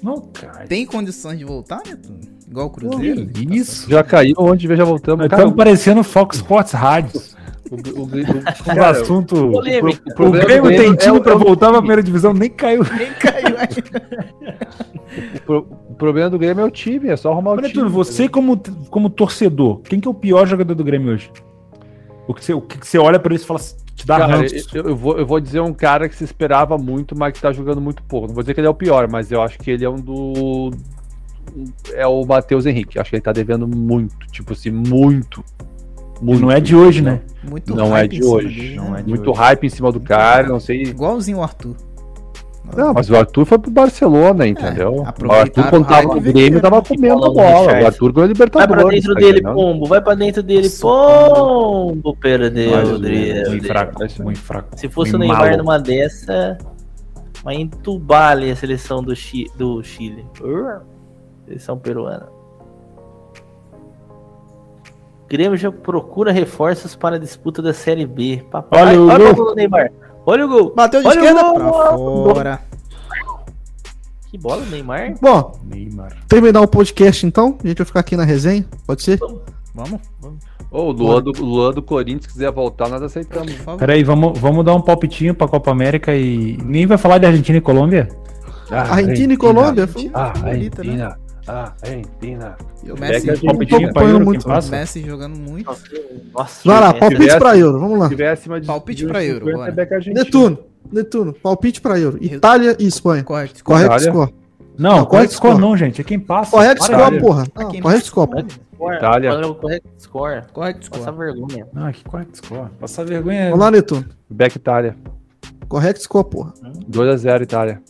Não, 0.02 0.20
cara. 0.20 0.66
tem 0.66 0.84
condições 0.86 1.38
de 1.38 1.44
voltar, 1.44 1.82
Neto? 1.86 2.12
Igual 2.48 2.66
o 2.66 2.70
Cruzeiro? 2.70 3.26
Que 3.26 3.56
isso? 3.56 3.88
Já 3.90 4.02
caiu, 4.02 4.34
onde 4.38 4.66
já 4.74 4.84
voltamos. 4.84 5.26
Estamos 5.26 5.54
parecendo 5.54 6.02
Fox 6.02 6.36
Sports 6.36 6.72
Rádios. 6.72 7.36
O, 7.70 7.74
o, 7.74 8.02
o, 8.02 8.04
o, 8.60 8.64
cara, 8.64 8.90
assunto. 8.90 9.34
O, 9.36 9.58
o 9.58 10.14
problema 10.14 10.44
Grêmio 10.44 10.68
tem 10.70 10.78
Grêmio 10.78 10.96
time 10.96 11.16
é 11.16 11.18
o- 11.18 11.22
pra 11.22 11.32
é 11.32 11.36
o- 11.36 11.38
voltar 11.38 11.70
pra 11.70 11.78
primeira 11.78 12.02
divisão, 12.02 12.32
nem 12.34 12.50
caiu. 12.50 12.82
Nem 12.98 13.12
caiu 13.14 13.56
ainda. 13.58 14.08
o 15.36 15.40
pro- 15.40 15.66
o 15.90 15.94
problema 15.94 16.30
do 16.30 16.38
Grêmio 16.38 16.62
é 16.62 16.66
o 16.66 16.70
time, 16.70 17.08
é 17.08 17.16
só 17.16 17.30
arrumar 17.32 17.52
o 17.52 17.62
time. 17.62 17.88
Você 17.88 18.28
como, 18.28 18.60
como 18.90 19.08
torcedor, 19.10 19.80
quem 19.82 20.00
que 20.00 20.08
é 20.08 20.10
o 20.10 20.14
pior 20.14 20.46
jogador 20.46 20.74
do 20.74 20.84
Grêmio 20.84 21.12
hoje? 21.14 21.30
O 22.26 22.32
que 22.34 22.44
você, 22.44 22.54
o 22.54 22.60
que 22.60 22.86
você 22.86 22.98
olha 22.98 23.18
pra 23.18 23.34
ele 23.34 23.42
e 23.42 23.46
fala, 23.46 23.60
te 23.94 24.06
dá 24.06 24.18
Cara, 24.18 24.46
eu, 24.72 24.82
eu 24.88 24.96
vou, 24.96 25.18
eu 25.18 25.26
vou 25.26 25.38
dizer 25.38 25.60
um 25.60 25.74
cara 25.74 26.08
que 26.08 26.16
se 26.16 26.24
esperava 26.24 26.76
muito, 26.78 27.16
mas 27.16 27.32
que 27.34 27.40
tá 27.40 27.52
jogando 27.52 27.80
muito 27.80 28.02
pouco. 28.02 28.26
Não 28.28 28.34
vou 28.34 28.42
dizer 28.42 28.54
que 28.54 28.60
ele 28.60 28.66
é 28.66 28.70
o 28.70 28.74
pior, 28.74 29.08
mas 29.10 29.30
eu 29.30 29.42
acho 29.42 29.58
que 29.58 29.70
ele 29.70 29.84
é 29.84 29.90
um 29.90 29.96
do. 29.96 30.70
É 31.92 32.06
o 32.06 32.24
Matheus 32.24 32.64
Henrique. 32.66 32.98
Acho 32.98 33.10
que 33.10 33.16
ele 33.16 33.22
tá 33.22 33.30
devendo 33.32 33.68
muito. 33.68 34.26
Tipo 34.32 34.54
assim, 34.54 34.70
muito. 34.70 35.44
Ele 36.32 36.40
não 36.40 36.50
é 36.50 36.60
de 36.60 36.74
hoje, 36.76 37.02
né? 37.02 37.20
Muito 37.42 37.74
Não 37.76 37.88
é 37.96 38.00
hype 38.00 38.10
de 38.12 38.16
em 38.18 38.22
cima 38.22 38.34
hoje, 38.34 38.60
dele, 38.60 38.76
não 38.76 38.90
né? 38.90 38.98
é 39.00 39.02
de 39.02 39.08
Muito 39.08 39.30
hoje. 39.30 39.38
hype 39.40 39.64
em 39.66 39.68
cima 39.70 39.92
do 39.92 40.00
cara, 40.00 40.48
não 40.48 40.58
sei. 40.60 40.82
Igualzinho 40.82 41.38
o 41.38 41.42
Arthur. 41.42 41.74
Não, 42.74 42.94
mas 42.94 43.10
o 43.10 43.16
Arthur 43.16 43.44
foi 43.44 43.58
pro 43.58 43.70
Barcelona, 43.70 44.46
entendeu? 44.46 44.94
o 45.02 45.32
Arthur, 45.32 45.68
quando 45.68 45.82
o 45.82 45.86
tava 45.86 46.14
no 46.14 46.20
Grêmio, 46.20 46.60
tava 46.62 46.80
comendo 46.82 47.24
a 47.26 47.30
bola. 47.30 47.72
O. 47.82 47.86
Arthur 47.86 48.12
ganhou 48.12 48.24
a 48.24 48.26
Vai 48.26 48.28
Libertadores. 48.28 48.82
pra 48.82 48.90
dentro 48.90 49.14
tá 49.14 49.20
dele, 49.20 49.38
entendendo? 49.38 49.54
pombo. 49.54 49.86
Vai 49.86 50.00
pra 50.00 50.14
dentro 50.14 50.42
dele, 50.42 50.62
Nossa, 50.62 50.80
pombo. 50.86 52.16
Perdeu, 52.16 52.70
Mas, 52.70 53.00
Deus. 53.00 53.48
Muito 53.50 53.66
fraco, 53.66 54.02
é 54.02 54.22
muito 54.22 54.40
fraco. 54.40 54.68
Se 54.76 54.88
fosse 54.88 55.14
o 55.14 55.18
Muito 55.18 55.28
Neymar 55.28 55.50
malo. 55.50 55.58
numa 55.58 55.78
dessa, 55.78 56.56
vai 57.44 57.56
entubar 57.56 58.32
ali 58.32 58.50
a 58.50 58.56
seleção 58.56 59.02
do, 59.02 59.14
Chi- 59.14 59.50
do 59.58 59.82
Chile. 59.82 60.24
Urr. 60.42 60.80
Seleção 61.46 61.76
peruana. 61.78 62.26
Grêmio 65.28 65.56
já 65.56 65.72
procura 65.72 66.30
reforços 66.32 66.94
para 66.94 67.16
a 67.16 67.18
disputa 67.18 67.60
da 67.62 67.72
Série 67.72 68.06
B. 68.06 68.44
Papai, 68.50 68.82
Olha 68.96 69.00
o 69.00 69.08
olha 69.08 69.24
o 69.30 69.34
gol. 69.34 69.34
gol 69.36 69.46
do 69.46 69.54
Neymar. 69.56 69.90
Olha 70.26 70.44
o 70.46 70.48
gol. 70.48 70.72
Bateu 70.74 71.00
de 71.00 71.06
Olha 71.08 71.20
o 71.20 71.24
esquerda 71.24 71.42
gol. 71.42 71.54
pra 71.54 71.70
fora. 72.34 72.60
Que 74.30 74.38
bola, 74.38 74.64
Neymar. 74.66 75.14
Bom, 75.20 75.52
Neymar. 75.64 76.16
terminar 76.28 76.60
o 76.60 76.68
podcast 76.68 77.24
então. 77.26 77.56
A 77.62 77.66
gente 77.68 77.78
vai 77.78 77.86
ficar 77.86 78.00
aqui 78.00 78.16
na 78.16 78.24
resenha. 78.24 78.64
Pode 78.86 79.02
ser? 79.02 79.18
Vamos, 79.74 80.00
Ô, 80.70 80.82
o 80.88 80.90
Luan 80.92 81.22
do, 81.22 81.30
Luan 81.44 81.70
do 81.72 81.80
Corinthians 81.82 82.32
quiser 82.32 82.50
voltar, 82.50 82.88
nós 82.88 83.00
aceitamos. 83.00 83.52
Peraí, 83.78 84.02
vamos, 84.02 84.36
vamos 84.38 84.64
dar 84.64 84.74
um 84.74 84.80
palpitinho 84.80 85.32
pra 85.34 85.46
Copa 85.46 85.70
América 85.70 86.14
e. 86.16 86.56
Nem 86.64 86.84
vai 86.86 86.98
falar 86.98 87.18
de 87.18 87.26
Argentina 87.26 87.58
e 87.58 87.60
Colômbia? 87.60 88.08
Argentina 88.70 89.32
e 89.34 89.36
Colômbia. 89.36 89.88
Ah, 90.12 90.32
Bonita, 90.36 90.82
né? 90.82 91.14
Argentina. 91.46 91.46
Ah, 91.46 91.72
Argentina. 91.82 92.56
O 92.82 92.94
Pega 92.94 93.00
Messi, 93.12 93.26
não 93.26 93.34
pra 93.34 93.76
acompanhando 93.76 94.10
Euro, 94.12 94.24
muito. 94.24 94.46
passa? 94.46 94.70
Messi 94.70 95.02
jogando 95.04 95.36
muito. 95.38 95.66
Nossa, 96.32 96.60
Vai 96.64 96.80
lá, 96.80 96.94
palpite 96.94 97.20
tivesse- 97.20 97.38
pra 97.38 97.56
Euro. 97.58 97.78
Vamos 97.80 97.98
lá. 97.98 98.04
Se 98.06 98.10
tiver 98.10 98.30
acima 98.30 98.60
de 98.60 98.66
Palpite 98.66 99.06
pra 99.06 99.20
50, 99.20 99.46
Euro. 99.46 100.14
Netuno. 100.14 100.58
Netuno. 100.92 101.32
Palpite 101.34 101.80
pra 101.80 101.98
Euro. 101.98 102.18
Itália 102.20 102.76
e 102.78 102.86
Espanha. 102.86 103.24
Correto. 103.24 103.62
Correto 103.64 104.00
score. 104.00 104.34
Não, 104.76 104.90
Não, 104.90 104.90
correto 104.96 105.08
correto 105.08 105.32
score 105.34 105.52
score. 105.54 105.60
não, 105.60 105.76
gente. 105.76 106.00
É 106.00 106.04
quem 106.04 106.18
passa. 106.18 106.50
Correto 106.50 106.84
score, 106.84 107.20
porra. 107.20 107.44
Não, 107.54 107.68
quem 107.68 107.80
correto 107.80 108.06
score. 108.06 108.30
Score. 108.74 108.96
Itália. 108.96 109.32
Olha 109.32 109.46
o 109.46 109.54
correto 109.54 109.86
score. 109.98 110.42
Correto 110.52 110.90
Passa 110.90 111.02
score. 111.04 111.16
vergonha. 111.18 111.66
Ah, 111.76 111.92
que 111.92 112.04
correto 112.04 112.36
score. 112.36 112.70
Passar 112.80 113.04
vergonha. 113.04 113.44
Vamos 113.50 113.58
lá, 113.60 113.70
Netuno. 113.70 114.04
Beck 114.28 114.56
Itália. 114.56 114.96
Correto 115.68 116.02
score, 116.02 116.28
porra. 116.28 116.52
2x0 116.90 117.42
Itália. 117.42 117.80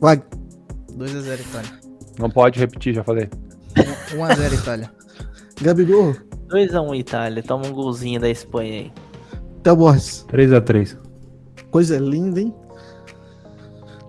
Vai. 0.00 0.22
2x0 0.96 1.40
Itália. 1.40 1.77
Não 2.18 2.30
pode 2.30 2.58
repetir, 2.58 2.94
já 2.94 3.04
falei. 3.04 3.28
1x0 3.76 4.52
Itália. 4.54 4.90
Gabigol, 5.60 6.14
2x1 6.48 6.96
Itália, 6.98 7.42
toma 7.42 7.66
um 7.66 7.72
golzinho 7.72 8.20
da 8.20 8.28
Espanha 8.28 8.80
aí. 8.80 8.92
Theo 9.62 9.76
Borges. 9.76 10.24
3x3. 10.28 10.96
Coisa 11.70 11.98
linda, 11.98 12.40
hein? 12.40 12.54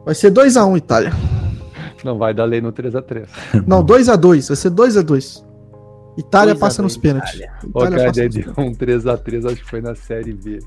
Vai 0.05 0.15
ser 0.15 0.31
2x1 0.31 0.77
Itália. 0.77 1.11
Não 2.03 2.17
vai 2.17 2.33
dar 2.33 2.45
lei 2.45 2.61
no 2.61 2.71
3x3. 2.71 3.27
Não, 3.67 3.83
2x2. 3.85 4.47
Vai 4.47 4.55
ser 4.55 4.71
2x2. 4.71 5.43
Itália 6.17 6.53
2 6.53 6.57
a 6.57 6.65
passa 6.65 6.81
2 6.81 6.93
nos 6.93 6.97
pênaltis. 7.01 7.41
Ô, 7.73 7.79
cara, 7.79 8.11
deu 8.11 8.53
um 8.57 8.73
3x3, 8.73 9.45
acho 9.45 9.55
que 9.55 9.69
foi 9.69 9.81
na 9.81 9.95
Série 9.95 10.33
B. 10.33 10.59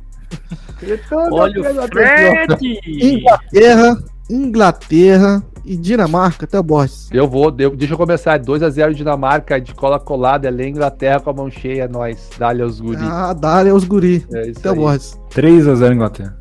Olha 1.30 1.60
o 1.60 1.88
Fred! 1.88 2.80
Inglaterra, 2.86 4.04
Inglaterra 4.30 5.44
e 5.64 5.76
Dinamarca, 5.76 6.46
Theo 6.46 6.62
Borges. 6.62 7.08
Eu 7.12 7.28
vou, 7.28 7.50
deu- 7.50 7.74
deixa 7.76 7.94
eu 7.94 7.98
começar. 7.98 8.38
2x0 8.40 8.94
Dinamarca, 8.94 9.60
de 9.60 9.74
cola 9.74 9.98
colada, 10.00 10.48
é 10.48 10.68
Inglaterra 10.68 11.20
com 11.20 11.30
a 11.30 11.32
mão 11.32 11.50
cheia, 11.50 11.86
nós. 11.88 12.30
Dá-lhe 12.38 12.62
aos 12.62 12.80
guri. 12.80 12.98
Ah, 13.02 13.32
Dália 13.32 13.74
os 13.74 13.84
guri. 13.84 14.24
é 14.32 14.48
isso 14.50 14.60
Theo 14.60 14.72
aí. 14.72 14.78
Borges. 14.78 15.18
3x0 15.30 15.92
Inglaterra. 15.94 16.36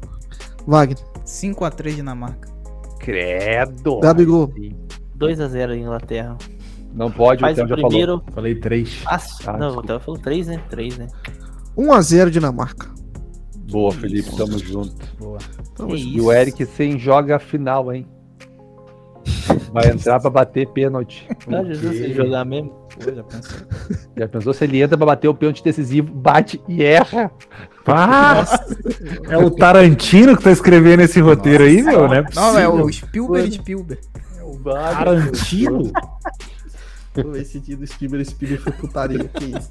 Wagner. 0.68 0.98
5x3 1.26 1.96
Dinamarca. 1.96 2.50
Credo. 3.00 4.00
Gabigol. 4.00 4.52
2x0 5.18 5.76
Inglaterra. 5.78 6.38
Não 6.94 7.10
pode, 7.12 7.42
Faz 7.42 7.58
o 7.58 7.62
o 7.62 7.66
Theo 7.66 7.70
já 7.70 7.76
falou. 7.76 7.90
primeiro. 7.90 8.24
Falei 8.34 8.56
3. 8.56 8.94
Fácil. 8.96 9.50
Ah, 9.50 9.58
não, 9.58 9.78
o. 9.78 9.82
Theo 9.82 10.00
falou 10.00 10.20
3, 10.20 10.48
né? 10.48 10.62
3, 10.70 10.98
né? 10.98 11.08
1x0 11.78 12.30
Dinamarca. 12.30 12.90
Boa, 13.72 13.92
Felipe, 13.94 14.36
tamo 14.36 14.58
junto. 14.60 14.94
Boa. 15.18 15.38
Tamo 15.76 15.96
junto. 15.96 16.18
E 16.18 16.20
o 16.20 16.32
Eric 16.34 16.66
sem 16.66 17.00
joga 17.00 17.38
a 17.38 17.40
final, 17.40 17.94
hein? 17.94 18.06
Vai 19.74 19.90
entrar 19.90 20.20
pra 20.20 20.30
bater 20.30 20.68
pênalti. 20.68 21.28
Ah, 21.48 21.64
Jesus, 21.64 21.98
se 21.98 22.14
jogar 22.14 22.44
mesmo. 22.46 22.70
Pô, 22.70 23.12
já 23.14 23.24
pensou? 23.24 23.58
Já 24.18 24.28
pensou 24.28 24.54
se 24.54 24.64
ele 24.66 24.82
entra 24.82 24.98
pra 24.98 25.06
bater 25.08 25.28
o 25.28 25.34
pênalti 25.34 25.64
decisivo, 25.64 26.12
bate 26.14 26.62
e 26.68 26.84
erra? 26.84 27.32
Ah, 27.88 28.44
é 29.30 29.38
o 29.38 29.50
Tarantino 29.50 30.36
que 30.38 30.44
tá 30.44 30.52
escrevendo 30.52 31.00
esse 31.02 31.20
roteiro 31.20 31.64
aí, 31.64 31.82
meu, 31.82 32.08
né? 32.08 32.24
Não, 32.36 32.60
é 32.60 32.68
o 32.68 32.92
Spielberg 32.92 33.54
Spielberg. 33.54 34.02
Tarantino? 34.64 35.92
Pô, 37.14 37.36
Esse 37.36 37.60
dia 37.60 37.76
do 37.76 37.86
Spielberg, 37.86 38.24
Spielberg 38.26 38.64
foi 38.64 38.72
putaria. 38.74 39.20
Que 39.26 39.46
isso? 39.46 39.70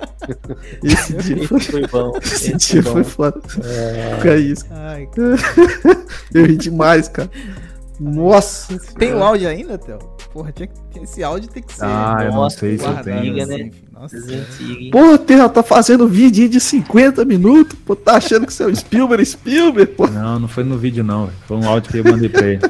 Esse 0.83 1.15
dia 1.17 1.49
foi, 1.49 1.87
bom. 1.87 2.13
esse 2.23 2.35
Esse 2.55 2.73
dia 2.75 2.83
foi 2.83 2.93
foi 2.93 3.03
bom. 3.03 3.09
foda. 3.09 3.41
Que 4.21 4.29
é 4.29 4.37
isso. 4.37 4.67
Ai, 4.71 5.09
Eu 6.35 6.45
ri 6.47 6.57
demais, 6.57 7.09
cara. 7.09 7.31
Nossa. 8.01 8.79
tem 8.99 9.13
o 9.13 9.23
áudio 9.23 9.47
ainda, 9.49 9.77
Theo? 9.77 9.99
Porra, 10.33 10.51
tinha 10.53 10.67
que- 10.69 10.99
esse 11.03 11.23
áudio 11.23 11.51
tem 11.51 11.63
que 11.63 11.73
ser 11.75 11.85
Ah, 11.85 12.19
eu 12.23 12.31
não 12.31 12.37
Nossa, 12.39 12.59
sei 12.61 12.79
se 12.79 12.85
eu 12.87 12.95
tenho. 13.03 13.35
Né? 13.35 13.43
assim, 13.43 13.63
enfim. 13.65 13.73
Nossa? 13.93 14.17
Pô, 14.93 15.19
Terra 15.19 15.49
tá 15.49 15.63
fazendo 15.63 16.09
vídeo 16.09 16.49
de 16.49 16.59
50 16.61 17.25
minutos. 17.25 17.77
Pô, 17.85 17.95
tá 17.95 18.15
achando 18.17 18.47
que 18.47 18.53
você 18.55 18.63
é 18.63 18.67
o 18.67 18.75
Spielberg, 18.75 19.27
Spielberg, 19.27 19.93
pô. 19.93 20.07
Não, 20.07 20.39
não 20.39 20.49
foi 20.49 20.65
no 20.65 20.79
vídeo 20.79 21.05
não, 21.05 21.27
velho. 21.27 21.39
foi 21.47 21.57
um 21.59 21.69
áudio 21.69 21.91
que 21.93 21.99
eu 21.99 22.05
mandei 22.05 22.29
pra 22.31 22.47
ele. 22.47 22.61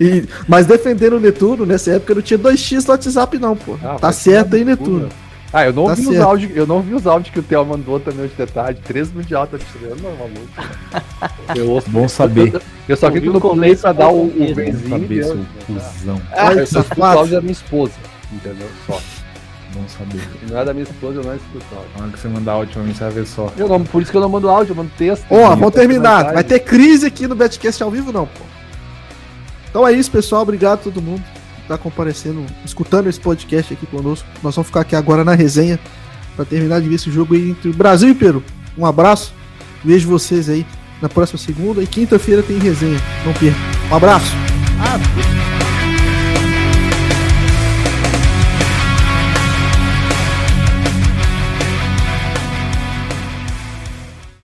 E, 0.00 0.24
mas 0.48 0.66
defendendo 0.66 1.16
o 1.16 1.20
Netuno, 1.20 1.66
nessa 1.66 1.90
época 1.92 2.14
não 2.14 2.22
tinha 2.22 2.38
2x 2.38 2.84
no 2.86 2.90
WhatsApp, 2.92 3.38
não, 3.38 3.54
pô. 3.56 3.76
Ah, 3.82 3.96
tá 3.96 4.10
certo 4.12 4.56
aí, 4.56 4.64
Netuno. 4.64 5.08
Ah, 5.52 5.64
eu 5.64 5.72
não 5.72 5.86
Tá 5.86 5.94
vi 5.94 6.06
os 6.06 6.20
áudios, 6.20 6.56
eu 6.56 6.66
não 6.66 6.80
vi 6.80 6.94
os 6.94 7.06
áudios 7.06 7.32
que 7.32 7.40
o 7.40 7.42
Theo 7.42 7.64
mandou 7.66 7.98
também 7.98 8.24
hoje 8.24 8.34
de 8.36 8.46
tarde. 8.46 8.80
Três 8.84 9.12
mundial 9.12 9.46
tá 9.48 9.58
tirando, 9.58 10.00
não, 10.00 10.10
maluco. 10.16 10.48
Eu 11.56 11.70
ouço. 11.70 11.90
Bom 11.90 12.06
saber. 12.08 12.60
Eu 12.88 12.96
só 12.96 13.06
Ouvi 13.06 13.20
clico 13.20 13.32
o 13.32 13.34
no 13.34 13.40
play 13.40 13.50
começo, 13.54 13.82
pra 13.82 13.92
dar 13.92 14.08
o, 14.08 14.18
ouvi 14.18 14.52
o 14.52 14.54
benzinho. 14.54 14.88
saber, 14.88 15.24
seu 15.24 15.36
deu. 15.36 15.46
cuzão. 15.66 16.22
Ai, 16.32 16.60
eu 16.60 16.66
só 16.66 16.80
escuto 16.80 17.00
o 17.00 17.04
áudio 17.04 17.34
da 17.34 17.40
minha 17.40 17.52
esposa, 17.52 17.92
entendeu? 18.32 18.68
Só. 18.86 19.00
Bom 19.74 19.82
saber. 19.88 20.20
Se 20.20 20.52
não 20.52 20.60
é 20.60 20.64
da 20.64 20.72
minha 20.72 20.84
esposa, 20.84 21.18
eu 21.20 21.24
não 21.24 21.34
escuto 21.34 21.64
áudio. 21.74 21.90
Na 21.96 22.02
hora 22.04 22.12
que 22.12 22.18
você 22.20 22.28
mandar 22.28 22.52
áudio 22.52 22.74
pra 22.74 22.82
mim, 22.84 22.94
você 22.94 23.04
vai 23.04 23.12
ver 23.12 23.26
só. 23.26 23.52
Eu 23.56 23.68
não, 23.68 23.82
por 23.82 24.02
isso 24.02 24.10
que 24.12 24.16
eu 24.16 24.20
não 24.20 24.28
mando 24.28 24.48
áudio, 24.48 24.70
eu 24.72 24.76
mando 24.76 24.90
texto. 24.96 25.26
Ó, 25.28 25.48
vamos 25.48 25.74
terminar. 25.74 26.32
Vai 26.32 26.44
ter 26.44 26.60
crise 26.60 27.06
aqui 27.06 27.26
no 27.26 27.34
Betcast 27.34 27.82
ao 27.82 27.90
vivo, 27.90 28.12
não, 28.12 28.26
pô. 28.26 28.44
Então 29.68 29.86
é 29.86 29.92
isso, 29.92 30.10
pessoal. 30.10 30.42
Obrigado 30.42 30.78
a 30.78 30.82
todo 30.82 31.02
mundo 31.02 31.22
tá 31.70 31.78
comparecendo, 31.78 32.44
escutando 32.64 33.08
esse 33.08 33.20
podcast 33.20 33.72
aqui 33.72 33.86
conosco. 33.86 34.26
Nós 34.42 34.56
vamos 34.56 34.66
ficar 34.66 34.80
aqui 34.80 34.96
agora 34.96 35.22
na 35.22 35.34
resenha 35.34 35.78
pra 36.34 36.44
terminar 36.44 36.80
de 36.80 36.88
ver 36.88 36.96
esse 36.96 37.10
jogo 37.12 37.34
aí 37.34 37.50
entre 37.50 37.72
Brasil 37.72 38.08
e 38.08 38.14
Peru. 38.14 38.42
Um 38.76 38.84
abraço. 38.84 39.32
Vejo 39.84 40.08
vocês 40.08 40.48
aí 40.48 40.66
na 41.00 41.08
próxima 41.08 41.38
segunda 41.38 41.80
e 41.80 41.86
quinta-feira 41.86 42.42
tem 42.42 42.58
resenha. 42.58 42.98
Não 43.24 43.32
perca. 43.34 43.58
Um 43.88 43.94
abraço. 43.94 44.32
Ah, 44.80 45.69